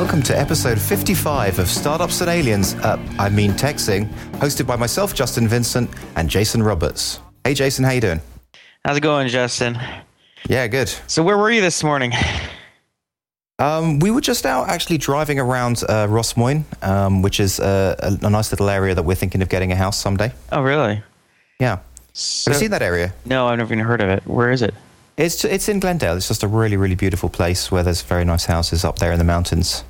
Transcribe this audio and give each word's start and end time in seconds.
welcome 0.00 0.22
to 0.22 0.34
episode 0.34 0.80
55 0.80 1.58
of 1.58 1.68
Startups 1.68 2.22
and 2.22 2.30
Aliens, 2.30 2.72
uh, 2.76 2.96
I 3.18 3.28
mean 3.28 3.50
Texting, 3.52 4.06
hosted 4.38 4.66
by 4.66 4.74
myself, 4.74 5.14
Justin 5.14 5.46
Vincent, 5.46 5.90
and 6.16 6.26
Jason 6.26 6.62
Roberts. 6.62 7.20
Hey 7.44 7.52
Jason, 7.52 7.84
how 7.84 7.90
you 7.90 8.00
doing? 8.00 8.22
How's 8.82 8.96
it 8.96 9.02
going, 9.02 9.28
Justin? 9.28 9.78
Yeah, 10.48 10.68
good. 10.68 10.88
So 11.06 11.22
where 11.22 11.36
were 11.36 11.50
you 11.50 11.60
this 11.60 11.84
morning? 11.84 12.12
Um, 13.58 13.98
we 13.98 14.10
were 14.10 14.22
just 14.22 14.46
out 14.46 14.70
actually 14.70 14.96
driving 14.96 15.38
around 15.38 15.82
uh, 15.86 16.06
Rossmoyne, 16.06 16.64
um, 16.82 17.20
which 17.20 17.38
is 17.38 17.60
uh, 17.60 17.94
a, 17.98 18.26
a 18.26 18.30
nice 18.30 18.50
little 18.52 18.70
area 18.70 18.94
that 18.94 19.02
we're 19.02 19.14
thinking 19.14 19.42
of 19.42 19.50
getting 19.50 19.70
a 19.70 19.76
house 19.76 19.98
someday. 19.98 20.32
Oh, 20.50 20.62
really? 20.62 21.02
Yeah. 21.60 21.80
So, 22.14 22.50
Have 22.50 22.56
you 22.56 22.60
seen 22.60 22.70
that 22.70 22.80
area? 22.80 23.12
No, 23.26 23.48
I've 23.48 23.58
never 23.58 23.74
even 23.74 23.84
heard 23.84 24.00
of 24.00 24.08
it. 24.08 24.26
Where 24.26 24.50
is 24.50 24.62
it? 24.62 24.72
It's 25.20 25.44
it's 25.44 25.68
in 25.68 25.80
Glendale. 25.80 26.16
It's 26.16 26.28
just 26.28 26.42
a 26.42 26.48
really 26.48 26.78
really 26.78 26.94
beautiful 26.94 27.28
place 27.28 27.70
where 27.70 27.82
there's 27.82 28.00
very 28.00 28.24
nice 28.24 28.46
houses 28.46 28.86
up 28.86 28.98
there 28.98 29.12
in 29.12 29.18
the 29.18 29.24
mountains. 29.24 29.84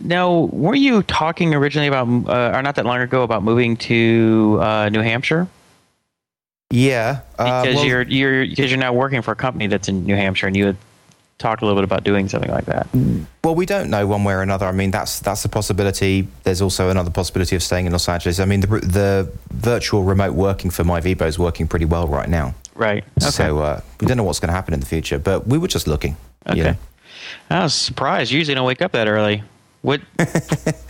Now, 0.00 0.48
were 0.52 0.74
you 0.74 1.02
talking 1.02 1.54
originally 1.54 1.88
about, 1.88 2.08
uh, 2.28 2.56
or 2.56 2.62
not 2.62 2.74
that 2.74 2.84
long 2.84 3.00
ago, 3.00 3.22
about 3.22 3.42
moving 3.42 3.76
to 3.78 4.58
uh, 4.60 4.88
New 4.90 5.00
Hampshire? 5.00 5.46
Yeah, 6.70 7.20
uh, 7.38 7.62
Because 7.62 7.76
well, 7.76 7.84
you're 7.84 8.02
you're 8.02 8.46
because 8.46 8.70
you're 8.70 8.80
now 8.80 8.92
working 8.92 9.22
for 9.22 9.30
a 9.30 9.36
company 9.36 9.68
that's 9.68 9.88
in 9.88 10.04
New 10.04 10.16
Hampshire, 10.16 10.48
and 10.48 10.56
you 10.56 10.66
had 10.66 10.76
talked 11.38 11.62
a 11.62 11.64
little 11.66 11.80
bit 11.80 11.84
about 11.84 12.02
doing 12.02 12.28
something 12.28 12.50
like 12.50 12.64
that. 12.64 12.88
well, 13.44 13.54
we 13.54 13.66
don't 13.66 13.90
know 13.90 14.06
one 14.06 14.24
way 14.24 14.34
or 14.34 14.42
another. 14.42 14.66
I 14.66 14.72
mean, 14.72 14.90
that's 14.90 15.20
that's 15.20 15.44
a 15.44 15.48
possibility. 15.48 16.26
There's 16.42 16.60
also 16.60 16.90
another 16.90 17.10
possibility 17.10 17.54
of 17.54 17.62
staying 17.62 17.86
in 17.86 17.92
Los 17.92 18.08
Angeles. 18.08 18.40
I 18.40 18.44
mean, 18.46 18.60
the 18.60 18.66
the 18.66 19.32
virtual 19.52 20.02
remote 20.02 20.34
working 20.34 20.70
for 20.70 20.82
my 20.82 21.00
Vibo 21.00 21.26
is 21.26 21.38
working 21.38 21.68
pretty 21.68 21.84
well 21.84 22.08
right 22.08 22.28
now. 22.28 22.54
Right. 22.74 23.04
Okay. 23.22 23.30
So 23.30 23.60
uh, 23.60 23.80
we 24.00 24.08
don't 24.08 24.16
know 24.16 24.24
what's 24.24 24.40
going 24.40 24.48
to 24.48 24.54
happen 24.54 24.74
in 24.74 24.80
the 24.80 24.86
future, 24.86 25.20
but 25.20 25.46
we 25.46 25.58
were 25.58 25.68
just 25.68 25.86
looking. 25.86 26.16
okay. 26.48 26.58
you 26.58 26.64
know. 26.64 26.76
I 27.50 27.62
was 27.62 27.74
surprised. 27.74 28.32
You 28.32 28.38
usually 28.38 28.56
don't 28.56 28.66
wake 28.66 28.82
up 28.82 28.92
that 28.92 29.06
early. 29.06 29.44
What? 29.84 30.00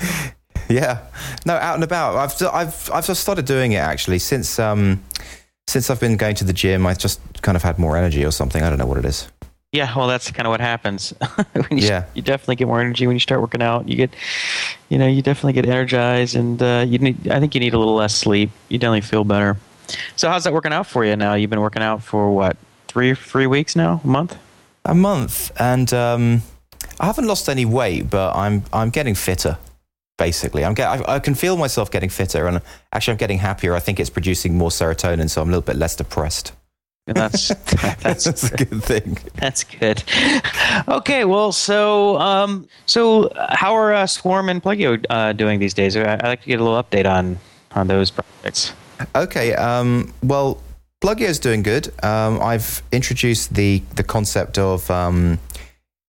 Yeah, 0.70 1.00
no, 1.44 1.54
out 1.56 1.74
and 1.74 1.84
about. 1.84 2.16
I've 2.16 2.42
I've 2.54 2.90
I've 2.90 3.06
just 3.06 3.20
started 3.20 3.44
doing 3.44 3.72
it 3.72 3.76
actually 3.92 4.18
since 4.18 4.58
um 4.58 5.04
since 5.66 5.90
I've 5.90 6.00
been 6.00 6.16
going 6.16 6.34
to 6.36 6.44
the 6.44 6.54
gym. 6.54 6.86
I've 6.86 6.96
just 6.98 7.20
kind 7.42 7.54
of 7.54 7.62
had 7.62 7.78
more 7.78 7.98
energy 7.98 8.24
or 8.24 8.30
something. 8.30 8.62
I 8.62 8.70
don't 8.70 8.78
know 8.78 8.86
what 8.86 8.96
it 8.96 9.04
is. 9.04 9.28
Yeah, 9.72 9.94
well, 9.94 10.06
that's 10.08 10.30
kind 10.30 10.46
of 10.46 10.52
what 10.52 10.60
happens. 10.62 11.12
you, 11.70 11.78
Yeah. 11.78 12.04
you 12.14 12.22
definitely 12.22 12.56
get 12.56 12.66
more 12.66 12.80
energy 12.80 13.06
when 13.06 13.14
you 13.14 13.20
start 13.20 13.42
working 13.42 13.60
out. 13.60 13.86
You 13.88 13.96
get, 13.96 14.14
you 14.88 14.96
know, 14.96 15.06
you 15.06 15.20
definitely 15.20 15.52
get 15.52 15.66
energized, 15.66 16.34
and 16.34 16.62
uh, 16.62 16.84
you 16.88 16.98
need. 16.98 17.28
I 17.28 17.40
think 17.40 17.54
you 17.54 17.60
need 17.60 17.74
a 17.74 17.78
little 17.78 17.96
less 17.96 18.14
sleep. 18.14 18.50
You 18.70 18.78
definitely 18.78 19.02
feel 19.02 19.24
better. 19.24 19.58
So, 20.16 20.30
how's 20.30 20.44
that 20.44 20.54
working 20.54 20.72
out 20.72 20.86
for 20.86 21.04
you 21.04 21.14
now? 21.14 21.34
You've 21.34 21.50
been 21.50 21.60
working 21.60 21.82
out 21.82 22.02
for 22.02 22.30
what 22.30 22.56
three 22.88 23.14
three 23.14 23.46
weeks 23.46 23.76
now, 23.76 24.00
a 24.02 24.06
month? 24.06 24.38
A 24.86 24.94
month, 24.94 25.52
and 25.60 25.92
um, 25.92 26.42
I 27.00 27.06
haven't 27.06 27.26
lost 27.26 27.48
any 27.48 27.64
weight, 27.64 28.10
but 28.10 28.34
I'm 28.36 28.62
I'm 28.72 28.90
getting 28.90 29.14
fitter. 29.14 29.58
Basically, 30.16 30.64
I'm 30.64 30.74
get, 30.74 30.88
I, 30.88 31.16
I 31.16 31.18
can 31.18 31.34
feel 31.34 31.56
myself 31.56 31.90
getting 31.90 32.08
fitter, 32.08 32.46
and 32.46 32.60
actually, 32.92 33.12
I'm 33.12 33.18
getting 33.18 33.38
happier. 33.38 33.74
I 33.74 33.80
think 33.80 33.98
it's 33.98 34.10
producing 34.10 34.56
more 34.56 34.70
serotonin, 34.70 35.28
so 35.28 35.42
I'm 35.42 35.48
a 35.48 35.50
little 35.50 35.62
bit 35.62 35.76
less 35.76 35.96
depressed. 35.96 36.52
And 37.06 37.16
that's 37.16 37.48
that's 38.02 38.24
That's 38.24 38.50
a 38.50 38.56
good 38.56 38.82
thing. 38.84 39.18
that's 39.34 39.64
good. 39.64 40.02
Okay, 40.88 41.24
well, 41.24 41.52
so 41.52 42.16
um, 42.18 42.66
so 42.86 43.30
how 43.50 43.74
are 43.74 43.92
uh, 43.92 44.06
Swarm 44.06 44.48
and 44.48 44.62
Plugio 44.62 45.04
uh, 45.10 45.32
doing 45.32 45.58
these 45.58 45.74
days? 45.74 45.96
I'd 45.96 46.22
like 46.22 46.42
to 46.42 46.46
get 46.48 46.60
a 46.60 46.64
little 46.64 46.82
update 46.82 47.10
on 47.10 47.38
on 47.72 47.88
those 47.88 48.10
projects. 48.10 48.72
Okay. 49.14 49.54
Um, 49.54 50.12
well, 50.22 50.62
is 51.18 51.38
doing 51.38 51.62
good. 51.62 51.92
Um, 52.02 52.40
I've 52.40 52.82
introduced 52.92 53.54
the 53.54 53.82
the 53.96 54.04
concept 54.04 54.58
of 54.58 54.90
um, 54.90 55.38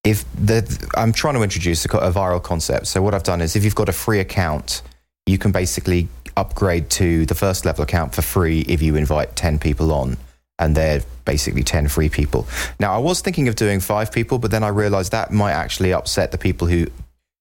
if 0.05 0.23
the 0.35 0.89
I'm 0.95 1.11
trying 1.11 1.33
to 1.35 1.41
introduce 1.41 1.85
a, 1.85 1.89
a 1.97 2.11
viral 2.11 2.41
concept. 2.41 2.87
So 2.87 3.01
what 3.01 3.13
I've 3.13 3.23
done 3.23 3.41
is 3.41 3.55
if 3.55 3.63
you've 3.63 3.75
got 3.75 3.89
a 3.89 3.93
free 3.93 4.19
account, 4.19 4.81
you 5.25 5.37
can 5.37 5.51
basically 5.51 6.07
upgrade 6.37 6.89
to 6.91 7.25
the 7.25 7.35
first 7.35 7.65
level 7.65 7.83
account 7.83 8.13
for 8.13 8.21
free 8.21 8.61
if 8.61 8.81
you 8.81 8.95
invite 8.95 9.35
ten 9.35 9.59
people 9.59 9.91
on. 9.91 10.17
And 10.57 10.73
they're 10.73 11.01
basically 11.25 11.63
10 11.63 11.89
free 11.89 12.07
people. 12.07 12.47
Now, 12.79 12.93
I 12.95 12.97
was 12.99 13.19
thinking 13.19 13.49
of 13.49 13.55
doing 13.55 13.81
five 13.81 14.09
people, 14.09 14.39
but 14.39 14.51
then 14.51 14.63
I 14.63 14.69
realized 14.69 15.11
that 15.11 15.29
might 15.29 15.51
actually 15.51 15.91
upset 15.91 16.31
the 16.31 16.37
people 16.37 16.65
who, 16.67 16.87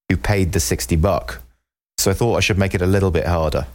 who 0.09 0.17
paid 0.17 0.51
the 0.51 0.59
60 0.59 0.97
buck. 0.97 1.41
So 1.97 2.11
I 2.11 2.13
thought 2.13 2.35
I 2.35 2.41
should 2.41 2.57
make 2.57 2.73
it 2.75 2.81
a 2.81 2.85
little 2.85 3.11
bit 3.11 3.25
harder, 3.25 3.67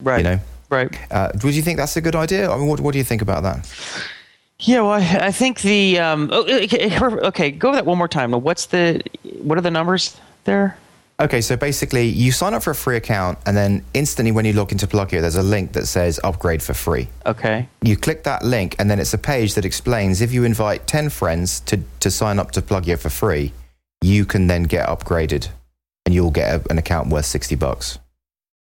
Right. 0.00 0.18
you 0.18 0.22
know? 0.22 0.38
Right. 0.70 0.96
Uh, 1.10 1.30
would 1.42 1.56
you 1.56 1.62
think 1.62 1.76
that's 1.76 1.96
a 1.96 2.00
good 2.00 2.14
idea? 2.14 2.48
I 2.48 2.56
mean, 2.56 2.68
what, 2.68 2.78
what 2.78 2.92
do 2.92 2.98
you 2.98 3.04
think 3.04 3.20
about 3.20 3.42
that? 3.42 3.68
Yeah, 4.64 4.82
well, 4.82 4.92
I, 4.92 5.26
I 5.26 5.32
think 5.32 5.60
the 5.60 5.98
um, 5.98 6.30
oh, 6.32 6.42
okay, 6.44 6.98
okay, 7.00 7.50
go 7.50 7.68
over 7.68 7.76
that 7.76 7.86
one 7.86 7.98
more 7.98 8.08
time. 8.08 8.32
What's 8.32 8.66
the 8.66 9.02
what 9.42 9.58
are 9.58 9.60
the 9.60 9.70
numbers 9.70 10.20
there? 10.44 10.78
Okay, 11.20 11.40
so 11.40 11.56
basically, 11.56 12.06
you 12.06 12.32
sign 12.32 12.54
up 12.54 12.62
for 12.62 12.70
a 12.70 12.74
free 12.74 12.96
account, 12.96 13.38
and 13.46 13.56
then 13.56 13.84
instantly, 13.94 14.32
when 14.32 14.44
you 14.44 14.52
log 14.54 14.72
into 14.72 14.86
Plugio, 14.86 15.20
there's 15.20 15.36
a 15.36 15.42
link 15.42 15.72
that 15.72 15.86
says 15.86 16.18
upgrade 16.24 16.62
for 16.62 16.74
free. 16.74 17.08
Okay, 17.26 17.68
You 17.82 17.96
click 17.96 18.24
that 18.24 18.44
link, 18.44 18.74
and 18.78 18.90
then 18.90 18.98
it's 18.98 19.14
a 19.14 19.18
page 19.18 19.54
that 19.54 19.64
explains 19.64 20.20
if 20.20 20.32
you 20.32 20.42
invite 20.44 20.86
10 20.88 21.10
friends 21.10 21.60
to, 21.60 21.80
to 22.00 22.10
sign 22.10 22.38
up 22.40 22.50
to 22.52 22.62
Plugio 22.62 22.98
for 22.98 23.10
free, 23.10 23.52
you 24.00 24.24
can 24.24 24.48
then 24.48 24.64
get 24.64 24.88
upgraded 24.88 25.48
and 26.06 26.14
you'll 26.14 26.32
get 26.32 26.54
a, 26.54 26.70
an 26.70 26.78
account 26.78 27.08
worth 27.08 27.26
60 27.26 27.54
bucks. 27.54 27.98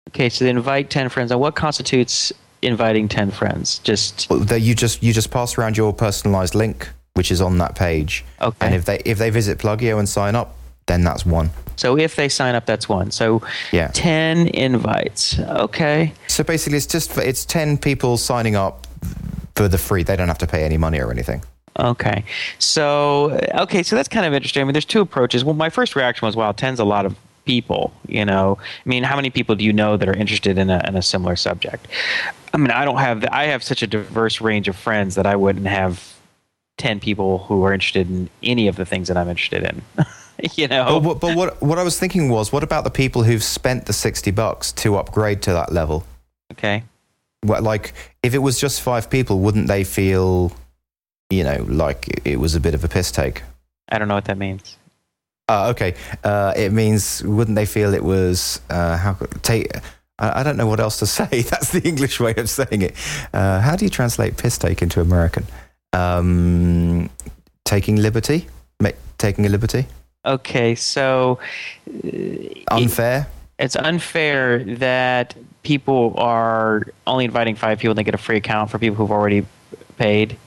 okay. 0.09 0.29
So 0.29 0.45
they 0.45 0.51
invite 0.51 0.91
ten 0.91 1.09
friends. 1.09 1.31
Now, 1.31 1.39
what 1.39 1.55
constitutes 1.55 2.31
inviting 2.61 3.07
ten 3.07 3.31
friends? 3.31 3.79
Just 3.79 4.27
Well, 4.29 4.39
they- 4.39 4.57
You 4.59 4.75
just, 4.75 5.01
you 5.03 5.13
just 5.13 5.31
pass 5.31 5.57
around 5.57 5.77
your 5.77 5.93
personalized 5.93 6.55
link, 6.55 6.89
which 7.13 7.31
is 7.31 7.41
on 7.41 7.57
that 7.59 7.75
page. 7.75 8.23
okay. 8.41 8.65
And 8.67 8.75
if 8.75 8.85
they, 8.85 9.01
if 9.05 9.17
they 9.17 9.29
visit 9.29 9.57
Plugio 9.57 9.99
and 9.99 10.07
sign 10.07 10.35
up, 10.35 10.55
then 10.87 11.03
that's 11.03 11.25
one. 11.25 11.51
so 11.75 11.97
if 11.97 12.15
they 12.15 12.27
sign 12.29 12.53
up, 12.55 12.65
that's 12.65 12.89
one. 12.89 13.11
So 13.11 13.41
Yeah. 13.71 13.87
ten 13.93 14.47
invites. 14.47 15.39
Okay. 15.39 16.13
So 16.27 16.43
basically, 16.43 16.77
it's 16.77 16.87
just 16.87 17.11
for, 17.11 17.21
it's 17.21 17.45
ten 17.45 17.77
people 17.77 18.17
signing 18.17 18.55
up 18.55 18.87
for 19.55 19.67
the 19.67 19.77
free. 19.77 20.03
They 20.03 20.15
don't 20.15 20.27
have 20.27 20.37
to 20.39 20.47
pay 20.47 20.63
any 20.63 20.77
money 20.77 20.99
or 20.99 21.11
anything. 21.11 21.43
Okay. 21.79 22.23
So 22.59 23.39
okay, 23.53 23.83
so 23.83 23.95
that's 23.95 24.09
kind 24.09 24.25
of 24.25 24.33
interesting. 24.33 24.61
I 24.61 24.65
mean, 24.65 24.73
there's 24.73 24.85
two 24.85 25.01
approaches. 25.01 25.43
Well, 25.45 25.55
my 25.55 25.69
first 25.69 25.95
reaction 25.95 26.25
was, 26.25 26.35
wow, 26.35 26.51
ten's 26.51 26.79
a 26.79 26.83
lot 26.85 27.05
of 27.05 27.15
people. 27.45 27.93
You 28.07 28.25
know, 28.25 28.57
I 28.59 28.89
mean, 28.89 29.03
how 29.03 29.15
many 29.15 29.29
people 29.29 29.55
do 29.55 29.63
you 29.63 29.73
know 29.73 29.97
that 29.97 30.07
are 30.07 30.15
interested 30.15 30.57
in 30.57 30.69
a 30.69 30.81
in 30.87 30.95
a 30.95 31.01
similar 31.01 31.35
subject? 31.35 31.87
I 32.53 32.57
mean, 32.57 32.71
I 32.71 32.85
don't 32.85 32.97
have 32.97 33.25
I 33.31 33.45
have 33.45 33.63
such 33.63 33.81
a 33.81 33.87
diverse 33.87 34.41
range 34.41 34.67
of 34.67 34.75
friends 34.75 35.15
that 35.15 35.25
I 35.25 35.35
wouldn't 35.35 35.67
have 35.67 36.15
ten 36.77 36.99
people 36.99 37.39
who 37.39 37.63
are 37.63 37.73
interested 37.73 38.09
in 38.09 38.29
any 38.43 38.67
of 38.67 38.75
the 38.75 38.85
things 38.85 39.07
that 39.07 39.17
I'm 39.17 39.29
interested 39.29 39.63
in. 39.63 39.81
you 40.55 40.67
know. 40.67 40.99
But, 40.99 41.03
what, 41.03 41.19
but 41.19 41.35
what 41.35 41.61
what 41.61 41.79
I 41.79 41.83
was 41.83 41.99
thinking 41.99 42.29
was, 42.29 42.51
what 42.51 42.63
about 42.63 42.83
the 42.83 42.91
people 42.91 43.23
who've 43.23 43.43
spent 43.43 43.85
the 43.85 43.93
sixty 43.93 44.31
bucks 44.31 44.71
to 44.73 44.97
upgrade 44.97 45.41
to 45.43 45.53
that 45.53 45.71
level? 45.71 46.05
Okay. 46.51 46.83
What, 47.43 47.63
like, 47.63 47.93
if 48.21 48.35
it 48.35 48.39
was 48.39 48.59
just 48.59 48.81
five 48.81 49.09
people, 49.09 49.39
wouldn't 49.39 49.67
they 49.67 49.83
feel, 49.83 50.51
you 51.31 51.43
know, 51.43 51.65
like 51.67 52.21
it 52.23 52.39
was 52.39 52.53
a 52.53 52.59
bit 52.59 52.75
of 52.75 52.83
a 52.83 52.87
piss 52.87 53.11
take? 53.11 53.41
I 53.89 53.97
don't 53.97 54.07
know 54.07 54.13
what 54.15 54.25
that 54.25 54.37
means. 54.37 54.77
Uh, 55.51 55.69
okay, 55.71 55.93
uh, 56.23 56.53
it 56.55 56.71
means 56.71 57.21
wouldn't 57.23 57.55
they 57.57 57.65
feel 57.65 57.93
it 57.93 58.03
was 58.03 58.61
uh, 58.69 58.95
how 59.03 59.13
take? 59.41 59.67
I 60.17 60.39
I 60.39 60.43
don't 60.43 60.55
know 60.55 60.67
what 60.67 60.79
else 60.79 60.97
to 60.99 61.05
say. 61.19 61.41
That's 61.51 61.71
the 61.71 61.81
English 61.91 62.19
way 62.19 62.33
of 62.37 62.47
saying 62.49 62.81
it. 62.87 62.93
Uh, 63.33 63.59
how 63.59 63.75
do 63.75 63.83
you 63.85 63.89
translate 63.89 64.37
piss 64.37 64.57
take 64.57 64.81
into 64.81 65.01
American? 65.01 65.43
Um, 65.93 67.09
taking 67.65 67.97
liberty, 67.97 68.47
Ma- 68.79 68.97
taking 69.17 69.45
a 69.45 69.49
liberty, 69.49 69.85
Okay, 70.25 70.75
so 70.75 71.37
uh, 72.03 72.75
unfair. 72.77 73.27
it's 73.59 73.75
unfair 73.75 74.63
that 74.79 75.35
people 75.63 76.13
are 76.17 76.83
only 77.05 77.25
inviting 77.25 77.55
five 77.55 77.79
people 77.79 77.91
and 77.91 77.97
they 77.97 78.03
get 78.11 78.15
a 78.15 78.23
free 78.27 78.37
account 78.37 78.69
for 78.71 78.79
people 78.79 78.95
who've 78.95 79.11
already 79.11 79.45
paid. 79.97 80.37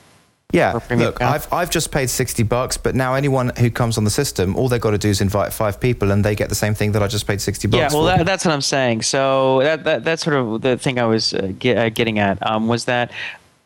Yeah, 0.54 0.72
look, 0.72 1.16
account? 1.16 1.22
I've 1.22 1.52
I've 1.52 1.70
just 1.70 1.90
paid 1.90 2.08
sixty 2.08 2.44
bucks, 2.44 2.76
but 2.76 2.94
now 2.94 3.14
anyone 3.14 3.50
who 3.58 3.72
comes 3.72 3.98
on 3.98 4.04
the 4.04 4.10
system, 4.10 4.54
all 4.54 4.68
they've 4.68 4.80
got 4.80 4.92
to 4.92 4.98
do 4.98 5.08
is 5.08 5.20
invite 5.20 5.52
five 5.52 5.80
people, 5.80 6.12
and 6.12 6.24
they 6.24 6.36
get 6.36 6.48
the 6.48 6.54
same 6.54 6.74
thing 6.74 6.92
that 6.92 7.02
I 7.02 7.08
just 7.08 7.26
paid 7.26 7.40
sixty 7.40 7.66
bucks 7.66 7.92
Yeah, 7.92 7.98
well, 7.98 8.04
that, 8.04 8.24
that's 8.24 8.44
what 8.44 8.54
I'm 8.54 8.60
saying. 8.60 9.02
So 9.02 9.60
that, 9.62 9.82
that 9.82 10.04
that's 10.04 10.22
sort 10.22 10.36
of 10.36 10.62
the 10.62 10.78
thing 10.78 11.00
I 11.00 11.06
was 11.06 11.34
uh, 11.34 11.52
get, 11.58 11.76
uh, 11.76 11.88
getting 11.88 12.20
at 12.20 12.38
um, 12.48 12.68
was 12.68 12.84
that 12.84 13.10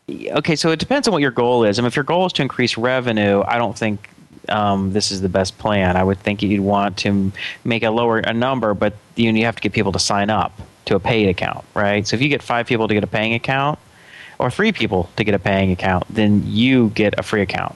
okay. 0.09 0.55
So 0.55 0.71
it 0.71 0.79
depends 0.79 1.07
on 1.07 1.11
what 1.11 1.21
your 1.21 1.29
goal 1.29 1.63
is. 1.63 1.77
I 1.77 1.83
mean, 1.83 1.87
if 1.87 1.95
your 1.95 2.05
goal 2.05 2.25
is 2.25 2.33
to 2.33 2.41
increase 2.41 2.75
revenue, 2.75 3.43
I 3.45 3.59
don't 3.59 3.77
think 3.77 4.09
um, 4.49 4.91
this 4.91 5.11
is 5.11 5.21
the 5.21 5.29
best 5.29 5.59
plan. 5.59 5.95
I 5.95 6.03
would 6.03 6.17
think 6.17 6.41
you'd 6.41 6.59
want 6.59 6.97
to 6.97 7.31
make 7.63 7.83
a 7.83 7.91
lower 7.91 8.17
a 8.17 8.33
number, 8.33 8.73
but 8.73 8.95
you, 9.15 9.31
you 9.31 9.45
have 9.45 9.57
to 9.57 9.61
get 9.61 9.73
people 9.73 9.91
to 9.91 9.99
sign 9.99 10.31
up 10.31 10.59
to 10.85 10.95
a 10.95 10.99
paid 10.99 11.29
account, 11.29 11.63
right? 11.75 12.07
So 12.07 12.15
if 12.15 12.21
you 12.23 12.29
get 12.29 12.41
five 12.41 12.65
people 12.65 12.87
to 12.87 12.95
get 12.95 13.03
a 13.03 13.07
paying 13.07 13.35
account, 13.35 13.77
or 14.39 14.49
three 14.49 14.71
people 14.71 15.09
to 15.17 15.23
get 15.23 15.35
a 15.35 15.39
paying 15.39 15.71
account, 15.71 16.05
then 16.09 16.43
you 16.45 16.89
get 16.89 17.19
a 17.19 17.23
free 17.23 17.41
account. 17.41 17.75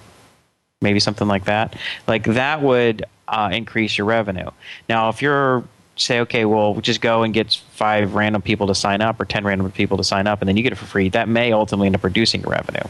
Maybe 0.82 1.00
something 1.00 1.28
like 1.28 1.46
that. 1.46 1.76
Like 2.08 2.24
that 2.24 2.62
would 2.62 3.06
uh, 3.28 3.50
increase 3.54 3.98
your 3.98 4.06
revenue. 4.06 4.50
Now, 4.90 5.10
if 5.10 5.22
you're 5.22 5.64
say, 5.96 6.22
okay, 6.22 6.44
well, 6.46 6.74
just 6.82 7.02
go 7.02 7.22
and 7.22 7.34
get 7.34 7.54
five 7.74 8.16
random 8.16 8.42
people 8.42 8.66
to 8.68 8.76
sign 8.76 9.02
up 9.02 9.20
or 9.20 9.26
ten 9.26 9.44
random 9.44 9.72
people 9.72 9.98
to 9.98 10.04
sign 10.04 10.26
up, 10.26 10.42
and 10.42 10.50
then 10.50 10.58
you 10.58 10.64
get 10.64 10.72
it 10.72 10.78
for 10.78 10.86
free, 10.86 11.10
that 11.10 11.28
may 11.30 11.52
ultimately 11.54 11.86
end 11.86 11.96
up 11.96 12.04
reducing 12.04 12.42
your 12.42 12.52
revenue. 12.52 12.82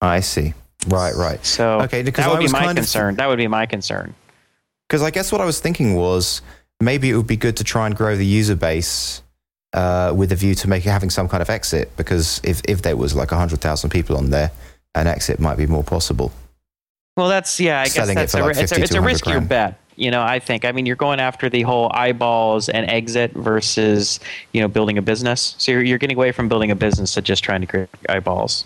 I 0.00 0.20
see. 0.20 0.54
Right, 0.88 1.14
right. 1.14 1.44
So 1.44 1.82
Okay, 1.82 2.02
because 2.02 2.24
that 2.24 2.30
I 2.30 2.32
would 2.32 2.44
be 2.46 2.50
my 2.50 2.70
of- 2.70 2.76
concern. 2.76 3.16
That 3.16 3.26
would 3.28 3.36
be 3.38 3.48
my 3.48 3.66
concern. 3.66 4.14
Because 4.88 5.02
I 5.02 5.10
guess 5.10 5.30
what 5.30 5.40
I 5.40 5.44
was 5.44 5.60
thinking 5.60 5.94
was 5.94 6.40
maybe 6.80 7.10
it 7.10 7.16
would 7.16 7.26
be 7.26 7.36
good 7.36 7.56
to 7.58 7.64
try 7.64 7.86
and 7.86 7.94
grow 7.94 8.16
the 8.16 8.26
user 8.26 8.56
base 8.56 9.22
uh, 9.72 10.12
with 10.16 10.32
a 10.32 10.36
view 10.36 10.54
to 10.56 10.68
make 10.68 10.84
having 10.84 11.10
some 11.10 11.28
kind 11.28 11.42
of 11.42 11.50
exit. 11.50 11.94
Because 11.96 12.40
if 12.44 12.60
if 12.68 12.82
there 12.82 12.96
was 12.96 13.14
like 13.14 13.30
hundred 13.30 13.60
thousand 13.60 13.90
people 13.90 14.16
on 14.16 14.30
there, 14.30 14.50
an 14.94 15.06
exit 15.06 15.40
might 15.40 15.56
be 15.56 15.66
more 15.66 15.84
possible. 15.84 16.32
Well, 17.16 17.28
that's 17.28 17.60
yeah. 17.60 17.80
I 17.80 17.88
Selling 17.88 18.14
guess 18.14 18.32
that's 18.32 18.34
like 18.34 18.56
a, 18.56 18.60
it's, 18.60 18.72
a, 18.72 18.82
it's 18.82 18.94
a 18.94 18.98
riskier 18.98 19.32
grand. 19.32 19.48
bet. 19.48 19.80
You 19.96 20.10
know, 20.10 20.22
I 20.22 20.38
think. 20.38 20.64
I 20.64 20.72
mean, 20.72 20.86
you're 20.86 20.96
going 20.96 21.20
after 21.20 21.50
the 21.50 21.62
whole 21.62 21.90
eyeballs 21.92 22.68
and 22.68 22.88
exit 22.88 23.32
versus 23.32 24.20
you 24.52 24.60
know 24.60 24.68
building 24.68 24.96
a 24.96 25.02
business. 25.02 25.54
So 25.58 25.72
you're, 25.72 25.82
you're 25.82 25.98
getting 25.98 26.16
away 26.16 26.32
from 26.32 26.48
building 26.48 26.70
a 26.70 26.76
business 26.76 27.14
to 27.14 27.22
just 27.22 27.44
trying 27.44 27.60
to 27.60 27.66
create 27.66 27.88
eyeballs. 28.08 28.64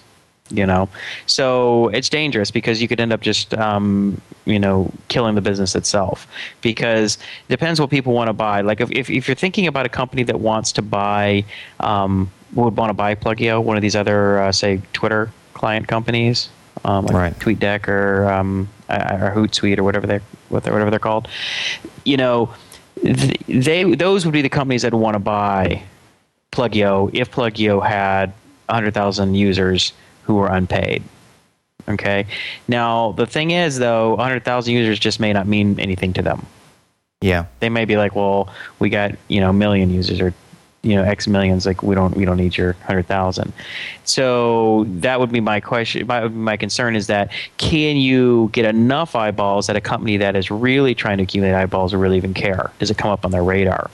You 0.51 0.67
know, 0.67 0.91
so 1.25 1.89
it's 1.89 2.11
dangerous 2.11 2.51
because 2.51 2.83
you 2.83 2.87
could 2.87 3.01
end 3.01 3.15
up 3.15 3.23
just 3.23 3.55
um, 3.55 4.21
you 4.45 4.59
know 4.59 4.93
killing 5.09 5.37
the 5.37 5.41
business 5.41 5.75
itself. 5.75 6.27
Because 6.61 7.17
it 7.17 7.49
depends 7.49 7.81
what 7.81 7.89
people 7.89 8.13
want 8.13 8.29
to 8.29 8.35
buy. 8.35 8.61
Like 8.61 8.83
if 8.83 8.91
if, 8.91 9.09
if 9.09 9.27
you're 9.27 9.35
thinking 9.35 9.67
about 9.67 9.87
a 9.87 9.89
company 9.89 10.23
that 10.25 10.41
wants 10.41 10.71
to 10.73 10.83
buy 10.83 11.47
um, 11.81 12.31
would 12.55 12.77
want 12.77 12.91
to 12.91 12.95
buy 12.95 13.15
Plugio, 13.15 13.63
one 13.63 13.77
of 13.77 13.83
these 13.83 13.97
other 13.97 14.39
uh, 14.39 14.53
say 14.53 14.83
Twitter 14.93 15.33
client 15.55 15.89
companies, 15.89 16.51
um, 16.85 17.07
like 17.07 17.15
Right. 17.15 17.39
TweetDeck 17.39 17.89
or 17.89 18.29
um, 18.31 18.69
or 18.91 19.33
Hootsuite 19.35 19.79
or 19.79 19.83
whatever 19.83 20.07
they 20.07 20.21
what 20.51 20.63
they're, 20.63 20.75
whatever 20.75 20.91
they're 20.91 20.99
called. 20.99 21.27
You 22.05 22.19
know, 22.19 22.55
th- 23.03 23.39
they 23.49 23.95
those 23.95 24.27
would 24.27 24.33
be 24.33 24.43
the 24.43 24.51
companies 24.51 24.83
that 24.83 24.93
want 24.93 25.15
to 25.15 25.21
buy 25.21 25.83
Plugio 26.53 27.09
if 27.15 27.31
Plugio 27.31 27.83
had 27.85 28.35
100,000 28.67 29.35
users 29.35 29.95
who 30.25 30.39
are 30.41 30.53
unpaid. 30.53 31.03
Okay. 31.89 32.27
Now 32.69 33.13
the 33.13 33.27
thing 33.27 33.51
is, 33.51 33.79
though, 33.79 34.15
100,000 34.15 34.73
users 34.73 34.99
just 34.99 35.21
may 35.21 35.33
not 35.33 35.47
mean 35.47 35.79
anything 35.79 36.13
to 36.15 36.23
them. 36.23 36.47
Yeah. 37.21 37.47
They 37.61 37.69
may 37.69 37.85
be 37.85 37.97
like, 37.97 38.15
well, 38.15 38.53
we 38.79 38.91
got 38.91 39.13
you 39.29 39.41
know 39.41 39.51
a 39.51 39.53
million 39.53 39.91
users 39.91 40.21
or 40.21 40.33
you 40.83 40.95
know 40.95 41.03
X 41.03 41.27
millions. 41.27 41.65
Like 41.67 41.83
we 41.83 41.95
don't 41.95 42.15
we 42.17 42.25
don't 42.27 42.37
need 42.37 42.57
your 42.57 42.73
hundred 42.85 43.07
thousand. 43.07 43.53
So 44.05 44.85
that 45.01 45.21
would 45.21 45.33
be 45.33 45.41
my 45.41 45.61
question. 45.61 46.07
My 46.07 46.29
my 46.29 46.57
concern 46.57 46.97
is 46.97 47.07
that 47.07 47.31
can 47.57 47.97
you 47.97 48.51
get 48.53 48.65
enough 48.67 49.15
eyeballs 49.17 49.69
at 49.71 49.77
a 49.77 49.81
company 49.81 50.17
that 50.19 50.37
is 50.37 50.51
really 50.51 50.95
trying 50.95 51.19
to 51.19 51.25
accumulate 51.25 51.55
eyeballs 51.55 51.95
or 51.95 51.99
really 51.99 52.17
even 52.17 52.35
care? 52.35 52.71
Does 52.79 52.91
it 52.91 52.99
come 52.99 53.11
up 53.11 53.25
on 53.25 53.31
their 53.31 53.45
radar? 53.45 53.91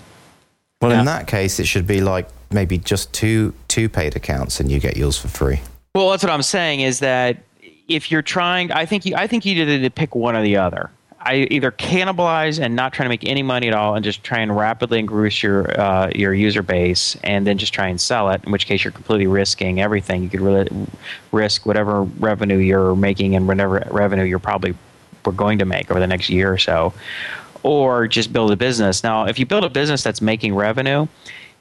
Well, 0.80 0.90
Yeah. 0.90 1.00
in 1.00 1.04
that 1.06 1.26
case, 1.26 1.60
it 1.60 1.66
should 1.66 1.86
be 1.86 2.00
like 2.00 2.28
maybe 2.50 2.78
just 2.78 3.12
two 3.12 3.54
two 3.68 3.88
paid 3.88 4.16
accounts, 4.16 4.58
and 4.60 4.70
you 4.72 4.80
get 4.80 4.96
yours 4.96 5.16
for 5.18 5.28
free. 5.28 5.60
Well, 5.94 6.10
that's 6.10 6.22
what 6.22 6.30
I'm 6.30 6.42
saying 6.42 6.82
is 6.82 7.00
that 7.00 7.38
if 7.88 8.12
you're 8.12 8.22
trying, 8.22 8.70
I 8.70 8.86
think 8.86 9.04
you, 9.04 9.16
I 9.16 9.26
think 9.26 9.44
you 9.44 9.64
need 9.64 9.82
to 9.82 9.90
pick 9.90 10.14
one 10.14 10.36
or 10.36 10.42
the 10.42 10.56
other. 10.56 10.88
I 11.20 11.48
either 11.50 11.72
cannibalize 11.72 12.60
and 12.60 12.76
not 12.76 12.92
trying 12.92 13.06
to 13.06 13.10
make 13.10 13.24
any 13.24 13.42
money 13.42 13.66
at 13.66 13.74
all, 13.74 13.96
and 13.96 14.04
just 14.04 14.22
try 14.22 14.38
and 14.38 14.56
rapidly 14.56 15.00
increase 15.00 15.42
your 15.42 15.78
uh, 15.78 16.10
your 16.14 16.32
user 16.32 16.62
base, 16.62 17.16
and 17.24 17.44
then 17.44 17.58
just 17.58 17.74
try 17.74 17.88
and 17.88 18.00
sell 18.00 18.30
it. 18.30 18.42
In 18.44 18.52
which 18.52 18.66
case, 18.66 18.84
you're 18.84 18.92
completely 18.92 19.26
risking 19.26 19.80
everything. 19.80 20.22
You 20.22 20.30
could 20.30 20.40
really 20.40 20.68
risk 21.32 21.66
whatever 21.66 22.04
revenue 22.04 22.58
you're 22.58 22.94
making 22.94 23.34
and 23.34 23.48
whatever 23.48 23.84
revenue 23.90 24.22
you're 24.22 24.38
probably 24.38 24.76
we're 25.26 25.32
going 25.32 25.58
to 25.58 25.64
make 25.64 25.90
over 25.90 25.98
the 25.98 26.06
next 26.06 26.30
year 26.30 26.52
or 26.52 26.58
so, 26.58 26.94
or 27.64 28.06
just 28.06 28.32
build 28.32 28.52
a 28.52 28.56
business. 28.56 29.02
Now, 29.02 29.26
if 29.26 29.40
you 29.40 29.44
build 29.44 29.64
a 29.64 29.68
business 29.68 30.04
that's 30.04 30.22
making 30.22 30.54
revenue, 30.54 31.08